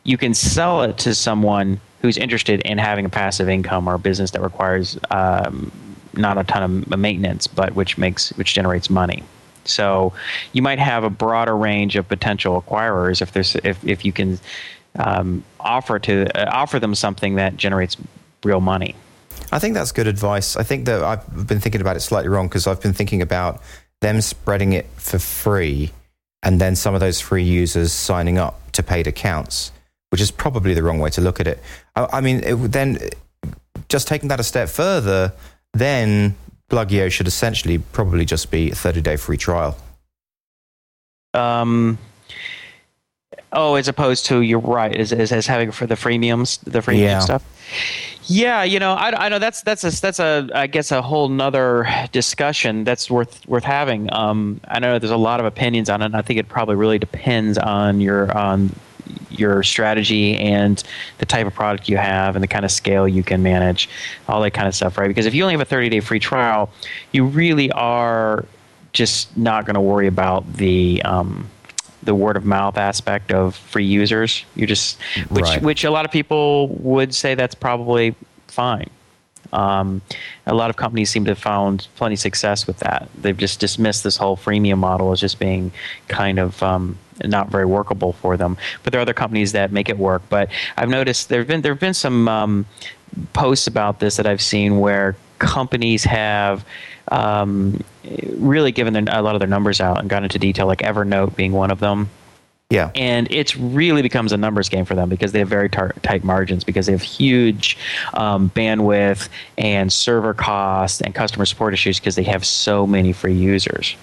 you 0.03 0.19
can 0.19 0.35
sell 0.35 0.83
it 0.83 0.99
to 0.99 1.15
someone 1.15 1.81
who's 2.01 2.17
interested 2.17 2.61
in 2.61 2.77
having 2.77 3.05
a 3.05 3.09
passive 3.09 3.49
income 3.49 3.87
or 3.87 3.95
a 3.95 3.99
business 3.99 4.31
that 4.31 4.41
requires 4.41 4.97
um, 5.11 5.71
not 6.13 6.37
a 6.37 6.43
ton 6.43 6.63
of 6.63 6.99
maintenance, 6.99 7.47
but 7.47 7.75
which 7.75 7.97
makes 7.97 8.29
which 8.31 8.53
generates 8.53 8.89
money. 8.89 9.23
So 9.65 10.13
you 10.53 10.61
might 10.61 10.79
have 10.79 11.03
a 11.03 11.09
broader 11.09 11.55
range 11.55 11.95
of 11.95 12.07
potential 12.07 12.61
acquirers 12.61 13.21
if 13.21 13.31
there's 13.31 13.55
if, 13.63 13.83
if 13.85 14.05
you 14.05 14.11
can 14.11 14.39
um, 14.97 15.43
offer 15.59 15.99
to 15.99 16.25
uh, 16.39 16.49
offer 16.51 16.79
them 16.79 16.95
something 16.95 17.35
that 17.35 17.57
generates 17.57 17.97
real 18.43 18.61
money. 18.61 18.95
I 19.51 19.59
think 19.59 19.73
that's 19.73 19.91
good 19.91 20.07
advice. 20.07 20.55
I 20.55 20.63
think 20.63 20.85
that 20.85 21.03
I've 21.03 21.47
been 21.47 21.59
thinking 21.59 21.81
about 21.81 21.95
it 21.95 22.01
slightly 22.01 22.29
wrong 22.29 22.47
because 22.47 22.67
I've 22.67 22.81
been 22.81 22.93
thinking 22.93 23.21
about 23.21 23.61
them 24.01 24.21
spreading 24.21 24.73
it 24.73 24.87
for 24.95 25.19
free 25.19 25.91
and 26.41 26.59
then 26.61 26.75
some 26.75 26.93
of 26.93 26.99
those 26.99 27.19
free 27.19 27.43
users 27.43 27.91
signing 27.91 28.37
up 28.37 28.71
to 28.71 28.83
paid 28.83 29.07
accounts, 29.07 29.71
which 30.09 30.21
is 30.21 30.31
probably 30.31 30.73
the 30.73 30.83
wrong 30.83 30.99
way 30.99 31.09
to 31.11 31.21
look 31.21 31.39
at 31.39 31.47
it. 31.47 31.59
I, 31.95 32.07
I 32.13 32.21
mean, 32.21 32.41
it, 32.43 32.55
then 32.71 32.99
just 33.89 34.07
taking 34.07 34.29
that 34.29 34.39
a 34.39 34.43
step 34.43 34.69
further, 34.69 35.33
then 35.73 36.35
Plugio 36.69 37.11
should 37.11 37.27
essentially 37.27 37.77
probably 37.77 38.25
just 38.25 38.51
be 38.51 38.71
a 38.71 38.75
30 38.75 39.01
day 39.01 39.15
free 39.17 39.37
trial. 39.37 39.77
Um, 41.33 41.97
oh, 43.53 43.75
as 43.75 43.87
opposed 43.87 44.25
to 44.27 44.41
you're 44.41 44.59
right, 44.59 44.95
as, 44.95 45.13
as, 45.13 45.31
as 45.31 45.45
having 45.47 45.71
for 45.71 45.85
the 45.85 45.95
freemiums, 45.95 46.59
the 46.63 46.79
freemium 46.79 46.99
Yeah. 46.99 47.19
stuff. 47.19 47.43
Yeah, 48.31 48.63
you 48.63 48.79
know, 48.79 48.93
I, 48.93 49.25
I 49.25 49.29
know 49.29 49.39
that's 49.39 49.63
that's 49.63 49.83
a 49.83 50.01
that's 50.01 50.19
a 50.19 50.47
I 50.53 50.67
guess 50.67 50.91
a 50.91 51.01
whole 51.01 51.29
nother 51.29 51.87
discussion 52.11 52.83
that's 52.83 53.09
worth 53.09 53.47
worth 53.47 53.63
having. 53.63 54.11
Um, 54.13 54.61
I 54.67 54.77
know 54.79 54.99
there's 54.99 55.09
a 55.09 55.17
lot 55.17 55.39
of 55.39 55.47
opinions 55.47 55.89
on 55.89 56.03
it. 56.03 56.05
And 56.05 56.15
I 56.15 56.21
think 56.21 56.39
it 56.39 56.47
probably 56.47 56.75
really 56.75 56.99
depends 56.99 57.57
on 57.57 58.01
your 58.01 58.31
on 58.37 58.75
your 59.29 59.63
strategy 59.63 60.35
and 60.35 60.83
the 61.19 61.25
type 61.25 61.47
of 61.47 61.53
product 61.53 61.87
you 61.89 61.97
have 61.97 62.35
and 62.35 62.43
the 62.43 62.47
kind 62.47 62.65
of 62.65 62.71
scale 62.71 63.07
you 63.07 63.23
can 63.23 63.41
manage, 63.43 63.89
all 64.27 64.41
that 64.41 64.51
kind 64.51 64.67
of 64.67 64.75
stuff, 64.75 64.97
right? 64.97 65.07
Because 65.07 65.25
if 65.25 65.33
you 65.33 65.43
only 65.43 65.53
have 65.53 65.61
a 65.61 65.65
30 65.65 65.89
day 65.89 65.99
free 65.99 66.19
trial, 66.19 66.69
you 67.11 67.25
really 67.25 67.71
are 67.71 68.45
just 68.93 69.35
not 69.37 69.65
going 69.65 69.75
to 69.75 69.81
worry 69.81 70.07
about 70.07 70.51
the 70.53 71.01
um, 71.03 71.49
the 72.03 72.15
word 72.15 72.37
of 72.37 72.45
mouth 72.45 72.77
aspect 72.77 73.31
of 73.31 73.55
free 73.55 73.85
users. 73.85 74.45
You 74.55 74.65
just 74.65 74.97
which 75.29 75.43
Right. 75.45 75.61
which 75.61 75.83
a 75.83 75.91
lot 75.91 76.05
of 76.05 76.11
people 76.11 76.69
would 76.79 77.13
say 77.13 77.35
that's 77.35 77.55
probably 77.55 78.15
fine. 78.47 78.89
Um, 79.51 80.01
a 80.45 80.53
lot 80.53 80.69
of 80.69 80.75
companies 80.75 81.09
seem 81.09 81.25
to 81.25 81.31
have 81.31 81.39
found 81.39 81.87
plenty 81.95 82.13
of 82.13 82.19
success 82.19 82.67
with 82.67 82.77
that. 82.79 83.09
They've 83.19 83.35
just 83.37 83.59
dismissed 83.59 84.03
this 84.03 84.15
whole 84.17 84.37
freemium 84.37 84.77
model 84.77 85.11
as 85.11 85.19
just 85.19 85.39
being 85.39 85.71
kind 86.07 86.37
of 86.39 86.61
um, 86.61 86.97
not 87.23 87.49
very 87.49 87.65
workable 87.65 88.13
for 88.13 88.37
them. 88.37 88.57
But 88.83 88.93
there 88.93 88.99
are 88.99 89.03
other 89.03 89.13
companies 89.13 89.51
that 89.53 89.71
make 89.71 89.89
it 89.89 89.97
work. 89.97 90.21
But 90.29 90.49
I've 90.77 90.89
noticed 90.89 91.29
there've 91.29 91.47
been 91.47 91.61
there've 91.61 91.79
been 91.79 91.93
some 91.93 92.27
um, 92.27 92.65
posts 93.33 93.67
about 93.67 93.99
this 93.99 94.17
that 94.17 94.27
I've 94.27 94.41
seen 94.41 94.79
where 94.79 95.15
companies 95.39 96.03
have 96.03 96.65
um, 97.09 97.81
really 98.35 98.71
given 98.71 98.93
their, 98.93 99.03
a 99.09 99.21
lot 99.21 99.35
of 99.35 99.39
their 99.39 99.47
numbers 99.47 99.81
out 99.81 99.99
and 99.99 100.09
gone 100.09 100.23
into 100.23 100.37
detail, 100.37 100.67
like 100.67 100.79
Evernote 100.79 101.35
being 101.35 101.53
one 101.53 101.71
of 101.71 101.79
them 101.79 102.09
Yeah. 102.69 102.91
and 102.93 103.25
it's 103.31 103.55
really 103.57 104.01
becomes 104.03 104.31
a 104.31 104.37
numbers 104.37 104.69
game 104.69 104.85
for 104.85 104.93
them 104.95 105.09
because 105.09 105.31
they 105.31 105.39
have 105.39 105.47
very 105.47 105.69
tar- 105.69 105.95
tight 106.03 106.23
margins 106.23 106.63
because 106.63 106.85
they 106.85 106.91
have 106.91 107.01
huge 107.01 107.77
um, 108.13 108.51
bandwidth 108.51 109.27
and 109.57 109.91
server 109.91 110.33
costs 110.35 111.01
and 111.01 111.15
customer 111.15 111.45
support 111.45 111.73
issues 111.73 111.99
because 111.99 112.15
they 112.15 112.23
have 112.23 112.45
so 112.45 112.85
many 112.85 113.11
free 113.13 113.33
users 113.33 113.95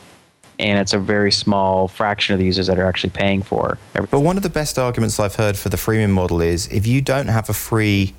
and 0.58 0.78
it's 0.78 0.92
a 0.92 0.98
very 0.98 1.32
small 1.32 1.88
fraction 1.88 2.32
of 2.34 2.38
the 2.38 2.46
users 2.46 2.66
that 2.66 2.78
are 2.78 2.86
actually 2.86 3.10
paying 3.10 3.42
for 3.42 3.78
everything 3.94 4.18
But 4.18 4.24
one 4.24 4.36
of 4.36 4.42
the 4.42 4.50
best 4.50 4.78
arguments 4.78 5.20
I've 5.20 5.36
heard 5.36 5.56
for 5.56 5.68
the 5.68 5.76
freemium 5.76 6.10
model 6.10 6.40
is 6.40 6.66
if 6.68 6.86
you 6.86 7.00
don't 7.00 7.28
have 7.28 7.48
a 7.48 7.54
free 7.54 8.14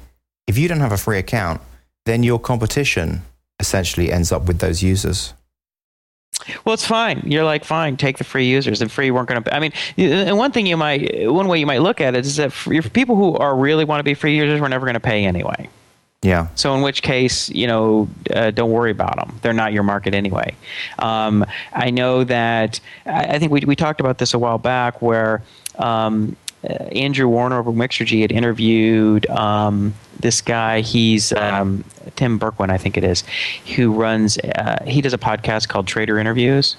if 0.47 0.57
you 0.57 0.67
don't 0.67 0.79
have 0.79 0.93
a 0.93 0.97
free 0.97 1.17
account, 1.17 1.61
then 2.05 2.23
your 2.23 2.39
competition 2.39 3.21
essentially 3.59 4.11
ends 4.11 4.31
up 4.31 4.45
with 4.45 4.59
those 4.59 4.81
users. 4.81 5.33
Well, 6.63 6.73
it's 6.73 6.85
fine. 6.85 7.21
You're 7.25 7.43
like, 7.43 7.65
fine, 7.65 7.97
take 7.97 8.17
the 8.17 8.23
free 8.23 8.47
users. 8.47 8.81
And 8.81 8.91
free 8.91 9.11
weren't 9.11 9.27
going 9.27 9.43
to. 9.43 9.53
I 9.53 9.59
mean, 9.59 9.73
and 9.97 10.37
one 10.37 10.51
thing 10.51 10.65
you 10.65 10.77
might, 10.77 11.29
one 11.31 11.47
way 11.47 11.59
you 11.59 11.65
might 11.65 11.81
look 11.81 11.99
at 11.99 12.15
it 12.15 12.25
is 12.25 12.37
that 12.37 12.53
people 12.93 13.15
who 13.15 13.35
are 13.35 13.55
really 13.55 13.85
want 13.85 13.99
to 13.99 14.03
be 14.03 14.13
free 14.13 14.35
users, 14.35 14.61
we're 14.61 14.67
never 14.67 14.85
going 14.85 14.93
to 14.93 14.99
pay 14.99 15.25
anyway. 15.25 15.69
Yeah. 16.23 16.47
So 16.55 16.73
in 16.75 16.81
which 16.81 17.03
case, 17.03 17.49
you 17.49 17.67
know, 17.67 18.09
uh, 18.33 18.51
don't 18.51 18.71
worry 18.71 18.91
about 18.91 19.17
them. 19.17 19.39
They're 19.41 19.53
not 19.53 19.71
your 19.71 19.83
market 19.83 20.13
anyway. 20.13 20.55
Um, 20.99 21.45
I 21.73 21.91
know 21.91 22.23
that 22.23 22.79
I, 23.05 23.35
I 23.35 23.39
think 23.39 23.51
we 23.51 23.61
we 23.61 23.75
talked 23.75 23.99
about 23.99 24.17
this 24.17 24.33
a 24.33 24.39
while 24.39 24.57
back 24.57 25.01
where. 25.01 25.41
Um, 25.77 26.35
uh, 26.67 26.73
Andrew 26.85 27.27
Warner 27.27 27.59
over 27.59 27.71
Mixergy 27.71 28.21
had 28.21 28.31
interviewed 28.31 29.29
um, 29.29 29.93
this 30.19 30.41
guy. 30.41 30.81
He's 30.81 31.31
um, 31.33 31.83
Tim 32.15 32.39
Bourquin, 32.39 32.71
I 32.71 32.79
think 32.79 32.97
it 32.97 33.03
is, 33.03 33.23
who 33.75 33.93
runs. 33.93 34.39
Uh, 34.39 34.83
he 34.85 35.01
does 35.01 35.13
a 35.13 35.19
podcast 35.19 35.67
called 35.67 35.85
Trader 35.85 36.17
Interviews. 36.17 36.75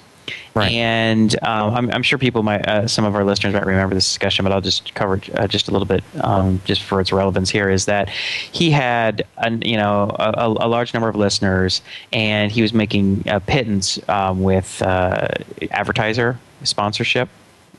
Right. 0.54 0.72
And 0.72 1.34
um, 1.44 1.74
I'm, 1.74 1.90
I'm 1.90 2.02
sure 2.02 2.18
people 2.18 2.42
might, 2.42 2.66
uh, 2.66 2.86
some 2.86 3.04
of 3.04 3.14
our 3.14 3.24
listeners 3.24 3.54
might 3.54 3.66
remember 3.66 3.94
this 3.94 4.06
discussion, 4.06 4.44
but 4.44 4.52
I'll 4.52 4.60
just 4.60 4.94
cover 4.94 5.16
it 5.16 5.38
uh, 5.38 5.46
just 5.46 5.68
a 5.68 5.70
little 5.70 5.86
bit, 5.86 6.02
um, 6.20 6.60
just 6.64 6.82
for 6.82 7.00
its 7.00 7.12
relevance 7.12 7.50
here. 7.50 7.70
Is 7.70 7.86
that 7.86 8.08
he 8.08 8.70
had, 8.70 9.26
an, 9.38 9.62
you 9.62 9.76
know, 9.76 10.14
a, 10.18 10.46
a 10.46 10.68
large 10.68 10.94
number 10.94 11.08
of 11.08 11.16
listeners, 11.16 11.82
and 12.12 12.50
he 12.50 12.62
was 12.62 12.72
making 12.72 13.24
a 13.26 13.40
pittance 13.40 13.98
um, 14.08 14.42
with 14.42 14.82
uh, 14.82 15.28
advertiser 15.70 16.38
sponsorship 16.64 17.28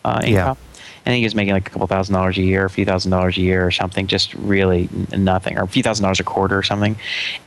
uh, 0.05 0.21
Yeah. 0.25 0.55
Think 1.05 1.19
he 1.19 1.25
was 1.25 1.35
making 1.35 1.53
like 1.53 1.67
a 1.67 1.71
couple 1.71 1.87
thousand 1.87 2.13
dollars 2.13 2.37
a 2.37 2.41
year, 2.41 2.65
a 2.65 2.69
few 2.69 2.85
thousand 2.85 3.11
dollars 3.11 3.37
a 3.37 3.41
year 3.41 3.65
or 3.65 3.71
something, 3.71 4.07
just 4.07 4.33
really 4.35 4.89
nothing, 5.11 5.57
or 5.57 5.63
a 5.63 5.67
few 5.67 5.83
thousand 5.83 6.03
dollars 6.03 6.19
a 6.19 6.23
quarter 6.23 6.57
or 6.57 6.63
something. 6.63 6.97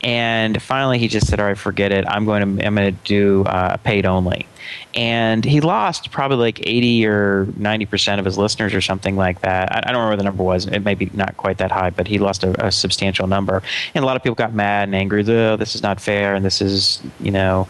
And 0.01 0.61
finally, 0.61 0.99
he 0.99 1.07
just 1.07 1.27
said, 1.27 1.39
"All 1.39 1.45
right, 1.45 1.57
forget 1.57 1.91
it. 1.91 2.05
I'm 2.07 2.25
going 2.25 2.57
to 2.57 2.65
I'm 2.65 2.75
going 2.75 2.93
to 2.93 3.03
do 3.03 3.43
uh, 3.45 3.77
paid 3.77 4.05
only." 4.05 4.47
And 4.95 5.43
he 5.43 5.59
lost 5.59 6.11
probably 6.11 6.37
like 6.37 6.65
80 6.67 7.05
or 7.07 7.47
90 7.57 7.85
percent 7.85 8.19
of 8.19 8.25
his 8.25 8.37
listeners 8.37 8.73
or 8.73 8.81
something 8.81 9.15
like 9.15 9.41
that. 9.41 9.71
I, 9.71 9.89
I, 9.89 9.91
don't 9.91 10.01
remember 10.01 10.11
what 10.11 10.17
the 10.17 10.23
number 10.23 10.43
was. 10.43 10.65
It 10.67 10.81
may 10.81 10.93
be 10.93 11.09
not 11.13 11.35
quite 11.37 11.57
that 11.57 11.71
high, 11.71 11.89
but 11.89 12.07
he 12.07 12.19
lost 12.19 12.43
a, 12.43 12.67
a 12.67 12.71
substantial 12.71 13.27
number. 13.27 13.61
And 13.93 14.03
a 14.03 14.05
lot 14.05 14.15
of 14.15 14.23
people 14.23 14.35
got 14.35 14.53
mad 14.53 14.87
and 14.87 14.95
angry. 14.95 15.21
Oh, 15.27 15.57
this 15.57 15.75
is 15.75 15.83
not 15.83 15.99
fair, 15.99 16.35
and 16.35 16.45
this 16.45 16.61
is 16.61 17.01
you 17.19 17.31
know, 17.31 17.67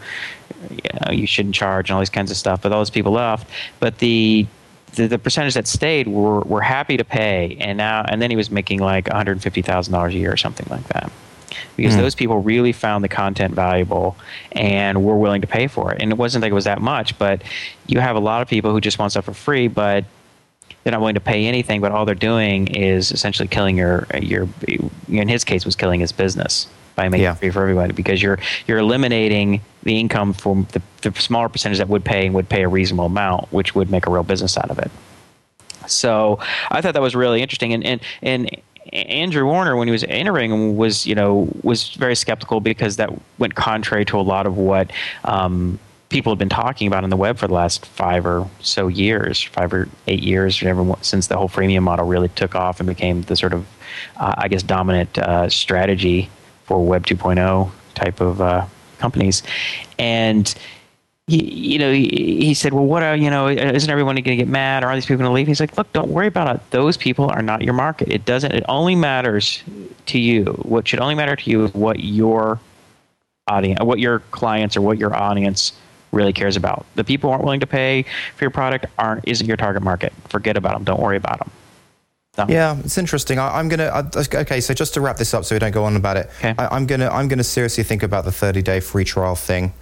you 0.70 1.00
know, 1.00 1.12
you 1.12 1.26
shouldn't 1.26 1.54
charge 1.54 1.88
and 1.88 1.94
all 1.94 2.00
these 2.00 2.10
kinds 2.10 2.30
of 2.30 2.36
stuff. 2.36 2.62
But 2.62 2.72
all 2.72 2.80
those 2.80 2.90
people 2.90 3.12
left. 3.12 3.48
But 3.80 3.98
the 3.98 4.46
the, 4.94 5.06
the 5.08 5.18
percentage 5.18 5.54
that 5.54 5.66
stayed 5.66 6.08
were, 6.08 6.40
were 6.40 6.60
happy 6.60 6.96
to 6.96 7.04
pay, 7.04 7.56
and 7.60 7.78
now 7.78 8.04
and 8.08 8.20
then 8.20 8.30
he 8.30 8.36
was 8.36 8.50
making 8.50 8.80
like 8.80 9.06
one 9.08 9.16
hundred 9.16 9.42
fifty 9.42 9.62
thousand 9.62 9.92
dollars 9.92 10.14
a 10.14 10.18
year 10.18 10.32
or 10.32 10.36
something 10.36 10.66
like 10.70 10.86
that, 10.88 11.10
because 11.76 11.94
mm. 11.94 11.98
those 11.98 12.14
people 12.14 12.40
really 12.40 12.72
found 12.72 13.04
the 13.04 13.08
content 13.08 13.54
valuable 13.54 14.16
and 14.52 15.04
were 15.04 15.16
willing 15.16 15.40
to 15.40 15.46
pay 15.46 15.66
for 15.66 15.92
it. 15.92 16.02
And 16.02 16.10
it 16.12 16.18
wasn't 16.18 16.42
like 16.42 16.50
it 16.50 16.54
was 16.54 16.64
that 16.64 16.80
much, 16.80 17.18
but 17.18 17.42
you 17.86 18.00
have 18.00 18.16
a 18.16 18.20
lot 18.20 18.42
of 18.42 18.48
people 18.48 18.72
who 18.72 18.80
just 18.80 18.98
want 18.98 19.12
stuff 19.12 19.24
for 19.24 19.34
free, 19.34 19.68
but 19.68 20.04
they're 20.82 20.92
not 20.92 21.00
willing 21.00 21.14
to 21.14 21.20
pay 21.20 21.46
anything. 21.46 21.80
But 21.80 21.92
all 21.92 22.04
they're 22.04 22.14
doing 22.14 22.68
is 22.68 23.12
essentially 23.12 23.48
killing 23.48 23.76
your 23.76 24.06
your. 24.20 24.48
In 25.08 25.28
his 25.28 25.44
case, 25.44 25.64
was 25.64 25.76
killing 25.76 26.00
his 26.00 26.12
business 26.12 26.68
by 26.94 27.08
making 27.08 27.24
yeah. 27.24 27.32
it 27.32 27.38
free 27.38 27.50
for 27.50 27.62
everybody 27.62 27.92
because 27.92 28.22
you're 28.22 28.38
you're 28.66 28.78
eliminating 28.78 29.60
the 29.82 29.98
income 29.98 30.32
from 30.32 30.66
the, 30.72 30.82
the 31.02 31.12
smaller 31.20 31.48
percentage 31.48 31.78
that 31.78 31.88
would 31.88 32.04
pay 32.04 32.26
and 32.26 32.34
would 32.34 32.48
pay 32.48 32.62
a 32.62 32.68
reasonable 32.68 33.06
amount, 33.06 33.52
which 33.52 33.74
would 33.74 33.90
make 33.90 34.06
a 34.06 34.10
real 34.10 34.22
business 34.22 34.56
out 34.56 34.70
of 34.70 34.78
it. 34.78 34.90
So 35.86 36.38
I 36.70 36.80
thought 36.80 36.94
that 36.94 37.02
was 37.02 37.14
really 37.14 37.42
interesting, 37.42 37.72
and 37.72 37.84
and 37.84 38.00
and. 38.22 38.60
Andrew 38.92 39.46
Warner, 39.46 39.76
when 39.76 39.88
he 39.88 39.92
was 39.92 40.04
entering, 40.04 40.76
was 40.76 41.06
you 41.06 41.14
know 41.14 41.48
was 41.62 41.94
very 41.94 42.14
skeptical 42.14 42.60
because 42.60 42.96
that 42.96 43.10
went 43.38 43.54
contrary 43.54 44.04
to 44.04 44.18
a 44.18 44.20
lot 44.20 44.46
of 44.46 44.58
what 44.58 44.92
um, 45.24 45.80
people 46.10 46.30
have 46.30 46.38
been 46.38 46.50
talking 46.50 46.86
about 46.86 47.02
on 47.02 47.10
the 47.10 47.16
web 47.16 47.38
for 47.38 47.48
the 47.48 47.54
last 47.54 47.86
five 47.86 48.26
or 48.26 48.48
so 48.60 48.88
years, 48.88 49.42
five 49.42 49.72
or 49.72 49.88
eight 50.06 50.22
years, 50.22 50.60
whatever, 50.60 50.94
since 51.00 51.28
the 51.28 51.36
whole 51.36 51.48
freemium 51.48 51.82
model 51.82 52.06
really 52.06 52.28
took 52.28 52.54
off 52.54 52.78
and 52.78 52.86
became 52.86 53.22
the 53.22 53.34
sort 53.34 53.52
of, 53.52 53.66
uh, 54.18 54.34
I 54.36 54.48
guess, 54.48 54.62
dominant 54.62 55.16
uh, 55.18 55.48
strategy 55.48 56.30
Web 56.82 57.06
2.0 57.06 57.70
type 57.94 58.20
of 58.20 58.40
uh, 58.40 58.66
companies, 58.98 59.42
and. 59.98 60.54
He, 61.26 61.42
you 61.72 61.78
know, 61.78 61.90
he, 61.90 62.44
he 62.44 62.52
said, 62.52 62.74
"Well, 62.74 62.84
what 62.84 63.02
are 63.02 63.16
you 63.16 63.30
know? 63.30 63.48
Isn't 63.48 63.88
everyone 63.88 64.14
going 64.16 64.24
to 64.24 64.36
get 64.36 64.46
mad? 64.46 64.84
Or 64.84 64.88
are 64.88 64.94
these 64.94 65.06
people 65.06 65.22
going 65.22 65.30
to 65.30 65.32
leave?" 65.32 65.46
He's 65.46 65.58
like, 65.58 65.74
"Look, 65.78 65.90
don't 65.94 66.10
worry 66.10 66.26
about 66.26 66.54
it. 66.54 66.60
Those 66.70 66.98
people 66.98 67.30
are 67.30 67.40
not 67.40 67.62
your 67.62 67.72
market. 67.72 68.08
It 68.08 68.26
doesn't. 68.26 68.52
It 68.52 68.62
only 68.68 68.94
matters 68.94 69.62
to 70.04 70.18
you. 70.18 70.44
What 70.64 70.86
should 70.86 71.00
only 71.00 71.14
matter 71.14 71.34
to 71.34 71.50
you 71.50 71.64
is 71.64 71.72
what 71.72 72.00
your 72.00 72.60
audience, 73.46 73.80
what 73.82 74.00
your 74.00 74.18
clients, 74.32 74.76
or 74.76 74.82
what 74.82 74.98
your 74.98 75.16
audience 75.16 75.72
really 76.12 76.34
cares 76.34 76.56
about. 76.56 76.84
The 76.94 77.04
people 77.04 77.30
who 77.30 77.32
aren't 77.32 77.44
willing 77.44 77.60
to 77.60 77.66
pay 77.66 78.04
for 78.36 78.44
your 78.44 78.50
product 78.50 78.84
aren't 78.98 79.26
isn't 79.26 79.46
your 79.46 79.56
target 79.56 79.82
market. 79.82 80.12
Forget 80.28 80.58
about 80.58 80.74
them. 80.74 80.84
Don't 80.84 81.00
worry 81.00 81.16
about 81.16 81.38
them." 81.38 81.50
Yeah, 82.48 82.76
it's 82.84 82.98
interesting. 82.98 83.38
I, 83.38 83.60
am 83.60 83.68
gonna. 83.68 83.86
I, 83.86 84.00
okay, 84.40 84.60
so 84.60 84.74
just 84.74 84.94
to 84.94 85.00
wrap 85.00 85.16
this 85.16 85.34
up, 85.34 85.44
so 85.44 85.54
we 85.54 85.58
don't 85.58 85.72
go 85.72 85.84
on 85.84 85.96
about 85.96 86.16
it. 86.16 86.30
Okay. 86.38 86.54
I, 86.58 86.76
am 86.76 86.86
gonna. 86.86 87.08
I'm 87.08 87.28
gonna 87.28 87.44
seriously 87.44 87.84
think 87.84 88.02
about 88.02 88.24
the 88.24 88.32
30 88.32 88.62
day 88.62 88.80
free 88.80 89.04
trial 89.04 89.36
thing, 89.36 89.72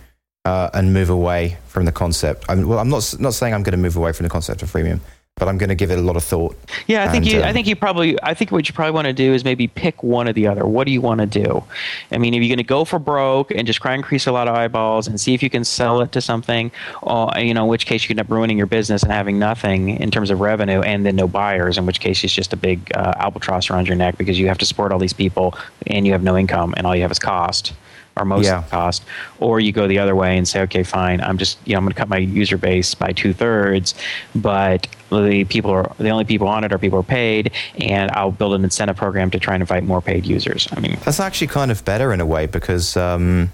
uh, 0.44 0.70
and 0.74 0.92
move 0.92 1.10
away 1.10 1.56
from 1.66 1.84
the 1.84 1.92
concept. 1.92 2.44
I'm, 2.48 2.66
well, 2.66 2.78
I'm 2.78 2.88
not 2.88 3.14
not 3.18 3.34
saying 3.34 3.54
I'm 3.54 3.62
going 3.62 3.72
to 3.72 3.78
move 3.78 3.96
away 3.96 4.12
from 4.12 4.24
the 4.24 4.30
concept 4.30 4.62
of 4.62 4.72
freemium 4.72 5.00
but 5.42 5.48
I'm 5.48 5.58
going 5.58 5.70
to 5.70 5.74
give 5.74 5.90
it 5.90 5.98
a 5.98 6.02
lot 6.02 6.14
of 6.14 6.22
thought. 6.22 6.56
Yeah, 6.86 7.02
I 7.02 7.08
think 7.08 7.24
and, 7.24 7.32
you. 7.32 7.40
Um, 7.40 7.48
I 7.48 7.52
think 7.52 7.66
you 7.66 7.74
probably. 7.74 8.16
I 8.22 8.32
think 8.32 8.52
what 8.52 8.68
you 8.68 8.74
probably 8.74 8.92
want 8.92 9.06
to 9.06 9.12
do 9.12 9.34
is 9.34 9.44
maybe 9.44 9.66
pick 9.66 10.00
one 10.04 10.28
or 10.28 10.32
the 10.32 10.46
other. 10.46 10.64
What 10.64 10.86
do 10.86 10.92
you 10.92 11.00
want 11.00 11.20
to 11.20 11.26
do? 11.26 11.64
I 12.12 12.18
mean, 12.18 12.32
are 12.34 12.36
you're 12.36 12.46
going 12.46 12.58
to 12.58 12.62
go 12.62 12.84
for 12.84 13.00
broke 13.00 13.50
and 13.50 13.66
just 13.66 13.80
try 13.80 13.92
and 13.92 13.98
increase 13.98 14.28
a 14.28 14.30
lot 14.32 14.46
of 14.46 14.54
eyeballs 14.54 15.08
and 15.08 15.20
see 15.20 15.34
if 15.34 15.42
you 15.42 15.50
can 15.50 15.64
sell 15.64 16.00
it 16.00 16.12
to 16.12 16.20
something, 16.20 16.70
or 17.02 17.32
you 17.38 17.54
know, 17.54 17.64
in 17.64 17.68
which 17.68 17.86
case 17.86 18.04
you 18.04 18.12
end 18.12 18.20
up 18.20 18.30
ruining 18.30 18.56
your 18.56 18.68
business 18.68 19.02
and 19.02 19.10
having 19.10 19.40
nothing 19.40 20.00
in 20.00 20.12
terms 20.12 20.30
of 20.30 20.38
revenue, 20.38 20.80
and 20.82 21.04
then 21.04 21.16
no 21.16 21.26
buyers. 21.26 21.76
In 21.76 21.86
which 21.86 21.98
case 21.98 22.22
it's 22.22 22.32
just 22.32 22.52
a 22.52 22.56
big 22.56 22.92
uh, 22.94 23.14
albatross 23.16 23.68
around 23.68 23.88
your 23.88 23.96
neck 23.96 24.18
because 24.18 24.38
you 24.38 24.46
have 24.46 24.58
to 24.58 24.66
support 24.66 24.92
all 24.92 25.00
these 25.00 25.12
people 25.12 25.58
and 25.88 26.06
you 26.06 26.12
have 26.12 26.22
no 26.22 26.36
income 26.36 26.72
and 26.76 26.86
all 26.86 26.94
you 26.94 27.02
have 27.02 27.10
is 27.10 27.18
cost 27.18 27.72
or 28.16 28.24
most 28.24 28.44
yeah. 28.46 28.62
cost, 28.70 29.04
or 29.40 29.60
you 29.60 29.72
go 29.72 29.86
the 29.86 29.98
other 29.98 30.14
way 30.14 30.36
and 30.36 30.46
say, 30.46 30.60
okay, 30.62 30.82
fine, 30.82 31.20
I'm 31.20 31.38
just 31.38 31.58
you 31.66 31.72
know 31.72 31.78
I'm 31.78 31.84
going 31.84 31.94
to 31.94 31.98
cut 31.98 32.08
my 32.08 32.18
user 32.18 32.56
base 32.56 32.94
by 32.94 33.12
two 33.12 33.32
thirds, 33.32 33.94
but 34.34 34.86
the 35.10 35.44
people 35.44 35.70
are 35.70 35.94
the 35.98 36.10
only 36.10 36.24
people 36.24 36.48
on 36.48 36.64
it 36.64 36.72
are 36.72 36.78
people 36.78 36.98
who 36.98 37.00
are 37.00 37.04
paid, 37.04 37.52
and 37.78 38.10
I'll 38.12 38.32
build 38.32 38.54
an 38.54 38.64
incentive 38.64 38.96
program 38.96 39.30
to 39.30 39.38
try 39.38 39.54
and 39.54 39.62
invite 39.62 39.84
more 39.84 40.00
paid 40.00 40.26
users. 40.26 40.68
I 40.72 40.80
mean, 40.80 40.98
that's 41.04 41.20
actually 41.20 41.48
kind 41.48 41.70
of 41.70 41.84
better 41.84 42.12
in 42.12 42.20
a 42.20 42.26
way 42.26 42.46
because. 42.46 42.96
Um, 42.96 43.50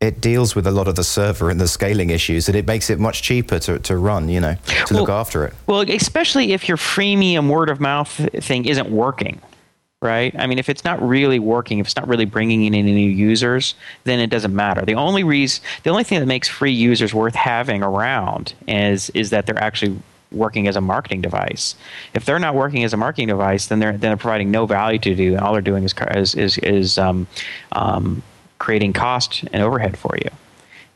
it 0.00 0.20
deals 0.20 0.54
with 0.54 0.64
a 0.64 0.70
lot 0.70 0.86
of 0.86 0.94
the 0.94 1.02
server 1.02 1.50
and 1.50 1.60
the 1.60 1.66
scaling 1.66 2.10
issues, 2.10 2.48
and 2.48 2.56
it 2.56 2.68
makes 2.68 2.88
it 2.88 3.00
much 3.00 3.20
cheaper 3.22 3.58
to, 3.58 3.80
to 3.80 3.96
run, 3.96 4.28
you 4.28 4.38
know, 4.38 4.54
to 4.54 4.94
well, 4.94 5.00
look 5.00 5.10
after 5.10 5.44
it. 5.44 5.54
Well, 5.66 5.80
especially 5.80 6.52
if 6.52 6.68
your 6.68 6.76
freemium 6.76 7.48
word 7.48 7.68
of 7.68 7.80
mouth 7.80 8.08
thing 8.40 8.66
isn't 8.66 8.90
working 8.90 9.40
right? 10.00 10.34
I 10.38 10.46
mean, 10.46 10.58
if 10.58 10.68
it's 10.68 10.84
not 10.84 11.00
really 11.02 11.38
working, 11.38 11.78
if 11.78 11.86
it's 11.86 11.96
not 11.96 12.06
really 12.06 12.24
bringing 12.24 12.64
in 12.64 12.74
any 12.74 12.92
new 12.92 13.10
users, 13.10 13.74
then 14.04 14.20
it 14.20 14.30
doesn't 14.30 14.54
matter. 14.54 14.84
The 14.84 14.94
only 14.94 15.24
reason, 15.24 15.62
the 15.82 15.90
only 15.90 16.04
thing 16.04 16.20
that 16.20 16.26
makes 16.26 16.48
free 16.48 16.72
users 16.72 17.12
worth 17.12 17.34
having 17.34 17.82
around 17.82 18.54
is 18.66 19.10
is 19.10 19.30
that 19.30 19.46
they're 19.46 19.62
actually 19.62 20.00
working 20.30 20.68
as 20.68 20.76
a 20.76 20.80
marketing 20.80 21.20
device. 21.20 21.74
If 22.14 22.24
they're 22.24 22.38
not 22.38 22.54
working 22.54 22.84
as 22.84 22.92
a 22.92 22.96
marketing 22.96 23.28
device, 23.28 23.66
then 23.66 23.80
they're 23.80 23.92
then 23.92 24.00
they're 24.10 24.16
providing 24.16 24.50
no 24.50 24.66
value 24.66 24.98
to 25.00 25.12
you, 25.12 25.32
and 25.32 25.40
all 25.40 25.52
they're 25.52 25.62
doing 25.62 25.84
is 25.84 25.94
is 26.14 26.34
is, 26.34 26.58
is 26.58 26.98
um, 26.98 27.26
um, 27.72 28.22
creating 28.58 28.92
cost 28.92 29.44
and 29.52 29.62
overhead 29.62 29.96
for 29.96 30.16
you. 30.16 30.30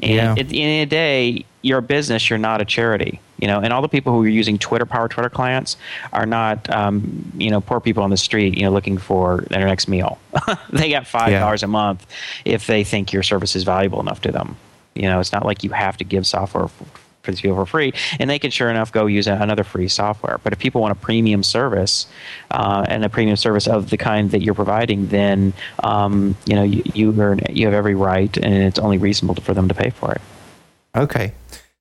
And 0.00 0.36
yeah. 0.36 0.42
at 0.42 0.48
the 0.48 0.62
end 0.62 0.82
of 0.82 0.90
the 0.90 0.94
day, 0.94 1.44
you're 1.62 1.78
a 1.78 1.82
business. 1.82 2.28
You're 2.28 2.38
not 2.38 2.60
a 2.60 2.64
charity. 2.64 3.20
You 3.38 3.48
know, 3.48 3.60
and 3.60 3.72
all 3.72 3.82
the 3.82 3.88
people 3.88 4.12
who 4.12 4.22
are 4.22 4.28
using 4.28 4.56
Twitter, 4.56 4.86
Power 4.86 5.08
Twitter 5.08 5.28
clients, 5.28 5.76
are 6.12 6.26
not, 6.26 6.70
um, 6.70 7.32
you 7.36 7.50
know, 7.50 7.60
poor 7.60 7.80
people 7.80 8.04
on 8.04 8.10
the 8.10 8.16
street, 8.16 8.56
you 8.56 8.62
know, 8.62 8.70
looking 8.70 8.98
for 8.98 9.40
their 9.50 9.66
next 9.66 9.88
meal. 9.88 10.18
they 10.70 10.90
got 10.90 11.06
five 11.06 11.32
dollars 11.32 11.62
yeah. 11.62 11.66
a 11.66 11.68
month 11.68 12.06
if 12.44 12.66
they 12.66 12.84
think 12.84 13.12
your 13.12 13.24
service 13.24 13.56
is 13.56 13.64
valuable 13.64 14.00
enough 14.00 14.20
to 14.20 14.32
them. 14.32 14.56
You 14.94 15.02
know, 15.02 15.18
it's 15.18 15.32
not 15.32 15.44
like 15.44 15.64
you 15.64 15.70
have 15.70 15.96
to 15.96 16.04
give 16.04 16.26
software 16.26 16.68
for 16.68 17.30
these 17.30 17.40
people 17.40 17.56
for 17.56 17.66
free, 17.66 17.92
and 18.18 18.28
they 18.28 18.38
can 18.38 18.50
sure 18.50 18.70
enough 18.70 18.92
go 18.92 19.06
use 19.06 19.26
another 19.26 19.64
free 19.64 19.88
software. 19.88 20.38
But 20.42 20.52
if 20.52 20.58
people 20.58 20.80
want 20.80 20.92
a 20.92 21.00
premium 21.00 21.42
service 21.42 22.06
uh, 22.50 22.84
and 22.88 23.04
a 23.04 23.08
premium 23.08 23.36
service 23.36 23.66
of 23.66 23.90
the 23.90 23.96
kind 23.96 24.30
that 24.32 24.42
you're 24.42 24.54
providing, 24.54 25.08
then 25.08 25.52
um, 25.82 26.36
you 26.46 26.54
know 26.54 26.62
you 26.62 26.82
you, 26.94 27.20
earn, 27.20 27.40
you 27.50 27.66
have 27.66 27.74
every 27.74 27.94
right, 27.94 28.36
and 28.36 28.54
it's 28.54 28.78
only 28.78 28.98
reasonable 28.98 29.40
for 29.42 29.54
them 29.54 29.68
to 29.68 29.74
pay 29.74 29.90
for 29.90 30.12
it. 30.12 30.20
Okay. 30.96 31.32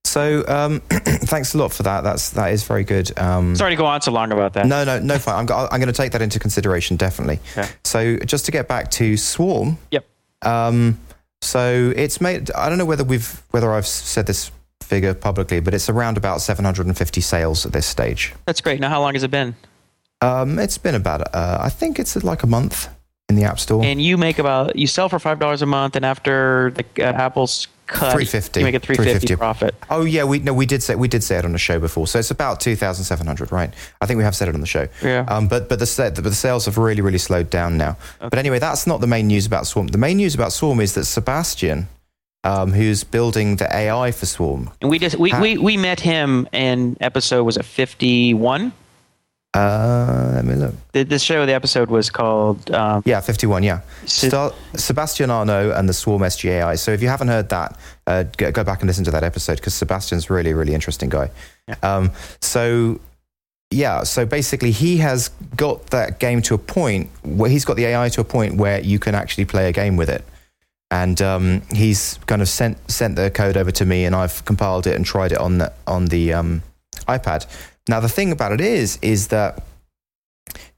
So 0.04 0.44
um, 0.48 0.80
thanks 0.90 1.54
a 1.54 1.58
lot 1.58 1.72
for 1.72 1.84
that. 1.84 2.02
That's 2.02 2.32
that 2.32 2.52
is 2.52 2.64
very 2.64 2.84
good. 2.84 3.18
Um, 3.20 3.56
Sorry 3.56 3.72
to 3.72 3.76
go 3.76 3.86
on 3.86 4.02
so 4.02 4.12
long 4.12 4.32
about 4.32 4.54
that. 4.54 4.66
No, 4.66 4.84
no, 4.84 5.00
no. 5.00 5.18
Fine. 5.20 5.50
I'm, 5.50 5.68
I'm 5.72 5.80
going 5.80 5.88
to 5.88 5.94
take 5.94 6.12
that 6.14 6.22
into 6.22 6.40
consideration 6.40 6.98
definitely. 6.98 7.40
Okay. 7.58 7.70
So 7.84 8.18
just 8.18 8.46
to 8.46 8.52
get 8.52 8.68
back 8.68 8.92
to 8.92 9.16
Swarm. 9.16 9.78
Yep. 9.92 10.06
Um, 10.42 11.00
so 11.42 11.94
it's 11.96 12.20
made. 12.20 12.52
I 12.52 12.68
don't 12.70 12.78
know 12.78 12.86
whether 12.86 13.04
we've 13.04 13.42
whether 13.52 13.72
I've 13.72 13.88
said 13.88 14.28
this 14.28 14.52
figure 14.92 15.14
publicly, 15.14 15.62
but 15.62 15.74
it's 15.74 15.90
around 15.90 16.18
about 16.18 16.42
750 16.42 17.22
sales 17.22 17.66
at 17.66 17.72
this 17.72 17.86
stage. 17.86 18.34
That's 18.46 18.60
great. 18.60 18.82
Now, 18.82 18.90
how 18.90 19.00
long 19.00 19.14
has 19.14 19.24
it 19.24 19.32
been? 19.32 19.56
Um, 20.20 20.60
it's 20.60 20.78
been 20.78 20.96
about, 20.96 21.34
uh, 21.34 21.60
I 21.62 21.70
think 21.70 21.98
it's 21.98 22.22
like 22.24 22.44
a 22.44 22.48
month 22.48 22.90
in 23.30 23.38
the 23.38 23.44
App 23.46 23.58
Store. 23.58 23.86
And 23.86 24.02
you 24.02 24.18
make 24.18 24.38
about, 24.38 24.76
you 24.76 24.88
sell 24.88 25.08
for 25.08 25.18
$5 25.18 25.62
a 25.62 25.66
month, 25.66 25.96
and 25.96 26.06
after 26.06 26.72
the 26.72 26.84
uh, 27.00 27.14
Apple's 27.14 27.70
cut, 27.92 28.14
350 28.14 28.60
you 28.60 28.64
make 28.66 28.76
a 28.76 28.80
350, 28.80 29.28
350 29.28 29.36
profit. 29.36 29.76
Oh 29.90 30.06
yeah, 30.06 30.24
we 30.24 30.40
no, 30.40 30.54
we 30.54 30.66
did 30.66 30.82
say 30.82 30.96
we 30.96 31.08
did 31.08 31.24
say 31.24 31.38
it 31.38 31.46
on 31.46 31.52
the 31.52 31.60
show 31.60 31.80
before. 31.80 32.08
So 32.08 32.20
it's 32.20 32.32
about 32.32 32.60
2,700, 32.60 33.52
right? 33.52 33.74
I 34.02 34.06
think 34.06 34.18
we 34.18 34.24
have 34.24 34.36
said 34.36 34.48
it 34.48 34.56
on 34.56 34.62
the 34.62 34.68
show. 34.68 34.88
Yeah. 35.04 35.26
Um, 35.28 35.48
but 35.48 35.70
but 35.70 35.80
the 35.80 36.12
but 36.16 36.24
the 36.24 36.34
sales 36.34 36.66
have 36.66 36.78
really 36.78 37.02
really 37.02 37.18
slowed 37.18 37.50
down 37.50 37.78
now. 37.78 37.98
Okay. 38.20 38.30
But 38.30 38.40
anyway, 38.40 38.60
that's 38.60 38.88
not 38.88 39.02
the 39.02 39.08
main 39.08 39.28
news 39.28 39.46
about 39.46 39.68
Swarm. 39.68 39.88
The 39.88 39.98
main 39.98 40.18
news 40.18 40.36
about 40.36 40.54
Swarm 40.54 40.80
is 40.80 40.94
that 40.96 41.06
Sebastian 41.06 41.88
um, 42.44 42.72
who's 42.72 43.04
building 43.04 43.58
the 43.58 43.74
AI 43.76 44.12
for 44.12 44.26
Swarm. 44.26 44.72
And 44.82 44.90
we 44.90 45.00
just 45.00 45.18
we, 45.18 45.34
we, 45.40 45.58
we 45.58 45.78
met 45.78 46.00
him 46.00 46.48
in 46.52 46.98
episode 47.02 47.44
was 47.44 47.58
it 47.58 47.66
fifty 47.66 48.34
one? 48.34 48.74
Uh, 49.54 50.32
let 50.36 50.46
me 50.46 50.56
look. 50.56 50.74
The, 50.94 51.04
the 51.04 51.20
show, 51.20 51.46
the 51.46 51.54
episode 51.54 51.90
was 51.90 52.10
called. 52.10 52.72
Um, 52.72 53.04
yeah, 53.06 53.20
51, 53.20 53.64
yeah. 53.64 53.82
Star- 54.06 54.54
Sebastian 54.76 55.30
Arno 55.30 55.72
and 55.72 55.90
the 55.90 55.94
Swarm 55.94 56.22
SGAI. 56.22 56.80
So 56.80 56.92
if 56.92 57.02
you 57.02 57.10
haven't 57.10 57.28
heard 57.28 57.50
that, 57.50 57.78
uh, 58.08 58.24
go, 58.38 58.52
go, 58.52 58.64
back 58.64 58.80
and 58.80 58.88
listen 58.88 59.04
to 59.06 59.12
that 59.12 59.24
episode 59.24 59.58
because 59.58 59.74
Sebastian's 59.74 60.30
really, 60.30 60.54
really 60.54 60.74
interesting 60.74 61.10
guy. 61.10 61.30
Yeah. 61.68 61.76
Um, 61.84 62.12
so, 62.40 63.02
yeah, 63.72 64.04
so 64.04 64.26
basically 64.26 64.72
he 64.72 64.98
has 64.98 65.30
got 65.58 65.88
that 65.88 66.20
game 66.20 66.42
to 66.44 66.54
a 66.54 66.58
point 66.58 67.10
where 67.24 67.50
he's 67.50 67.66
got 67.66 67.76
the 67.76 67.86
AI 67.86 68.08
to 68.10 68.22
a 68.22 68.26
point 68.26 68.56
where 68.56 68.80
you 68.80 69.00
can 69.00 69.16
actually 69.16 69.46
play 69.46 69.68
a 69.68 69.74
game 69.74 69.98
with 69.98 70.10
it 70.10 70.24
and 70.92 71.22
um, 71.22 71.62
he's 71.72 72.20
kind 72.28 72.42
of 72.42 72.50
sent 72.50 72.78
sent 72.92 73.16
the 73.16 73.32
code 73.32 73.56
over 73.56 73.72
to 73.72 73.86
me, 73.86 74.04
and 74.06 74.14
I've 74.14 74.44
compiled 74.46 74.86
it 74.86 74.96
and 74.96 75.06
tried 75.06 75.32
it 75.32 75.38
on 75.38 75.58
the 75.58 75.72
on 75.88 76.08
the 76.08 76.34
um, 76.34 76.62
iPad. 77.08 77.48
Now 77.88 78.00
the 78.00 78.10
thing 78.10 78.32
about 78.32 78.52
it 78.52 78.62
is, 78.62 78.98
is 79.02 79.28
that 79.30 79.64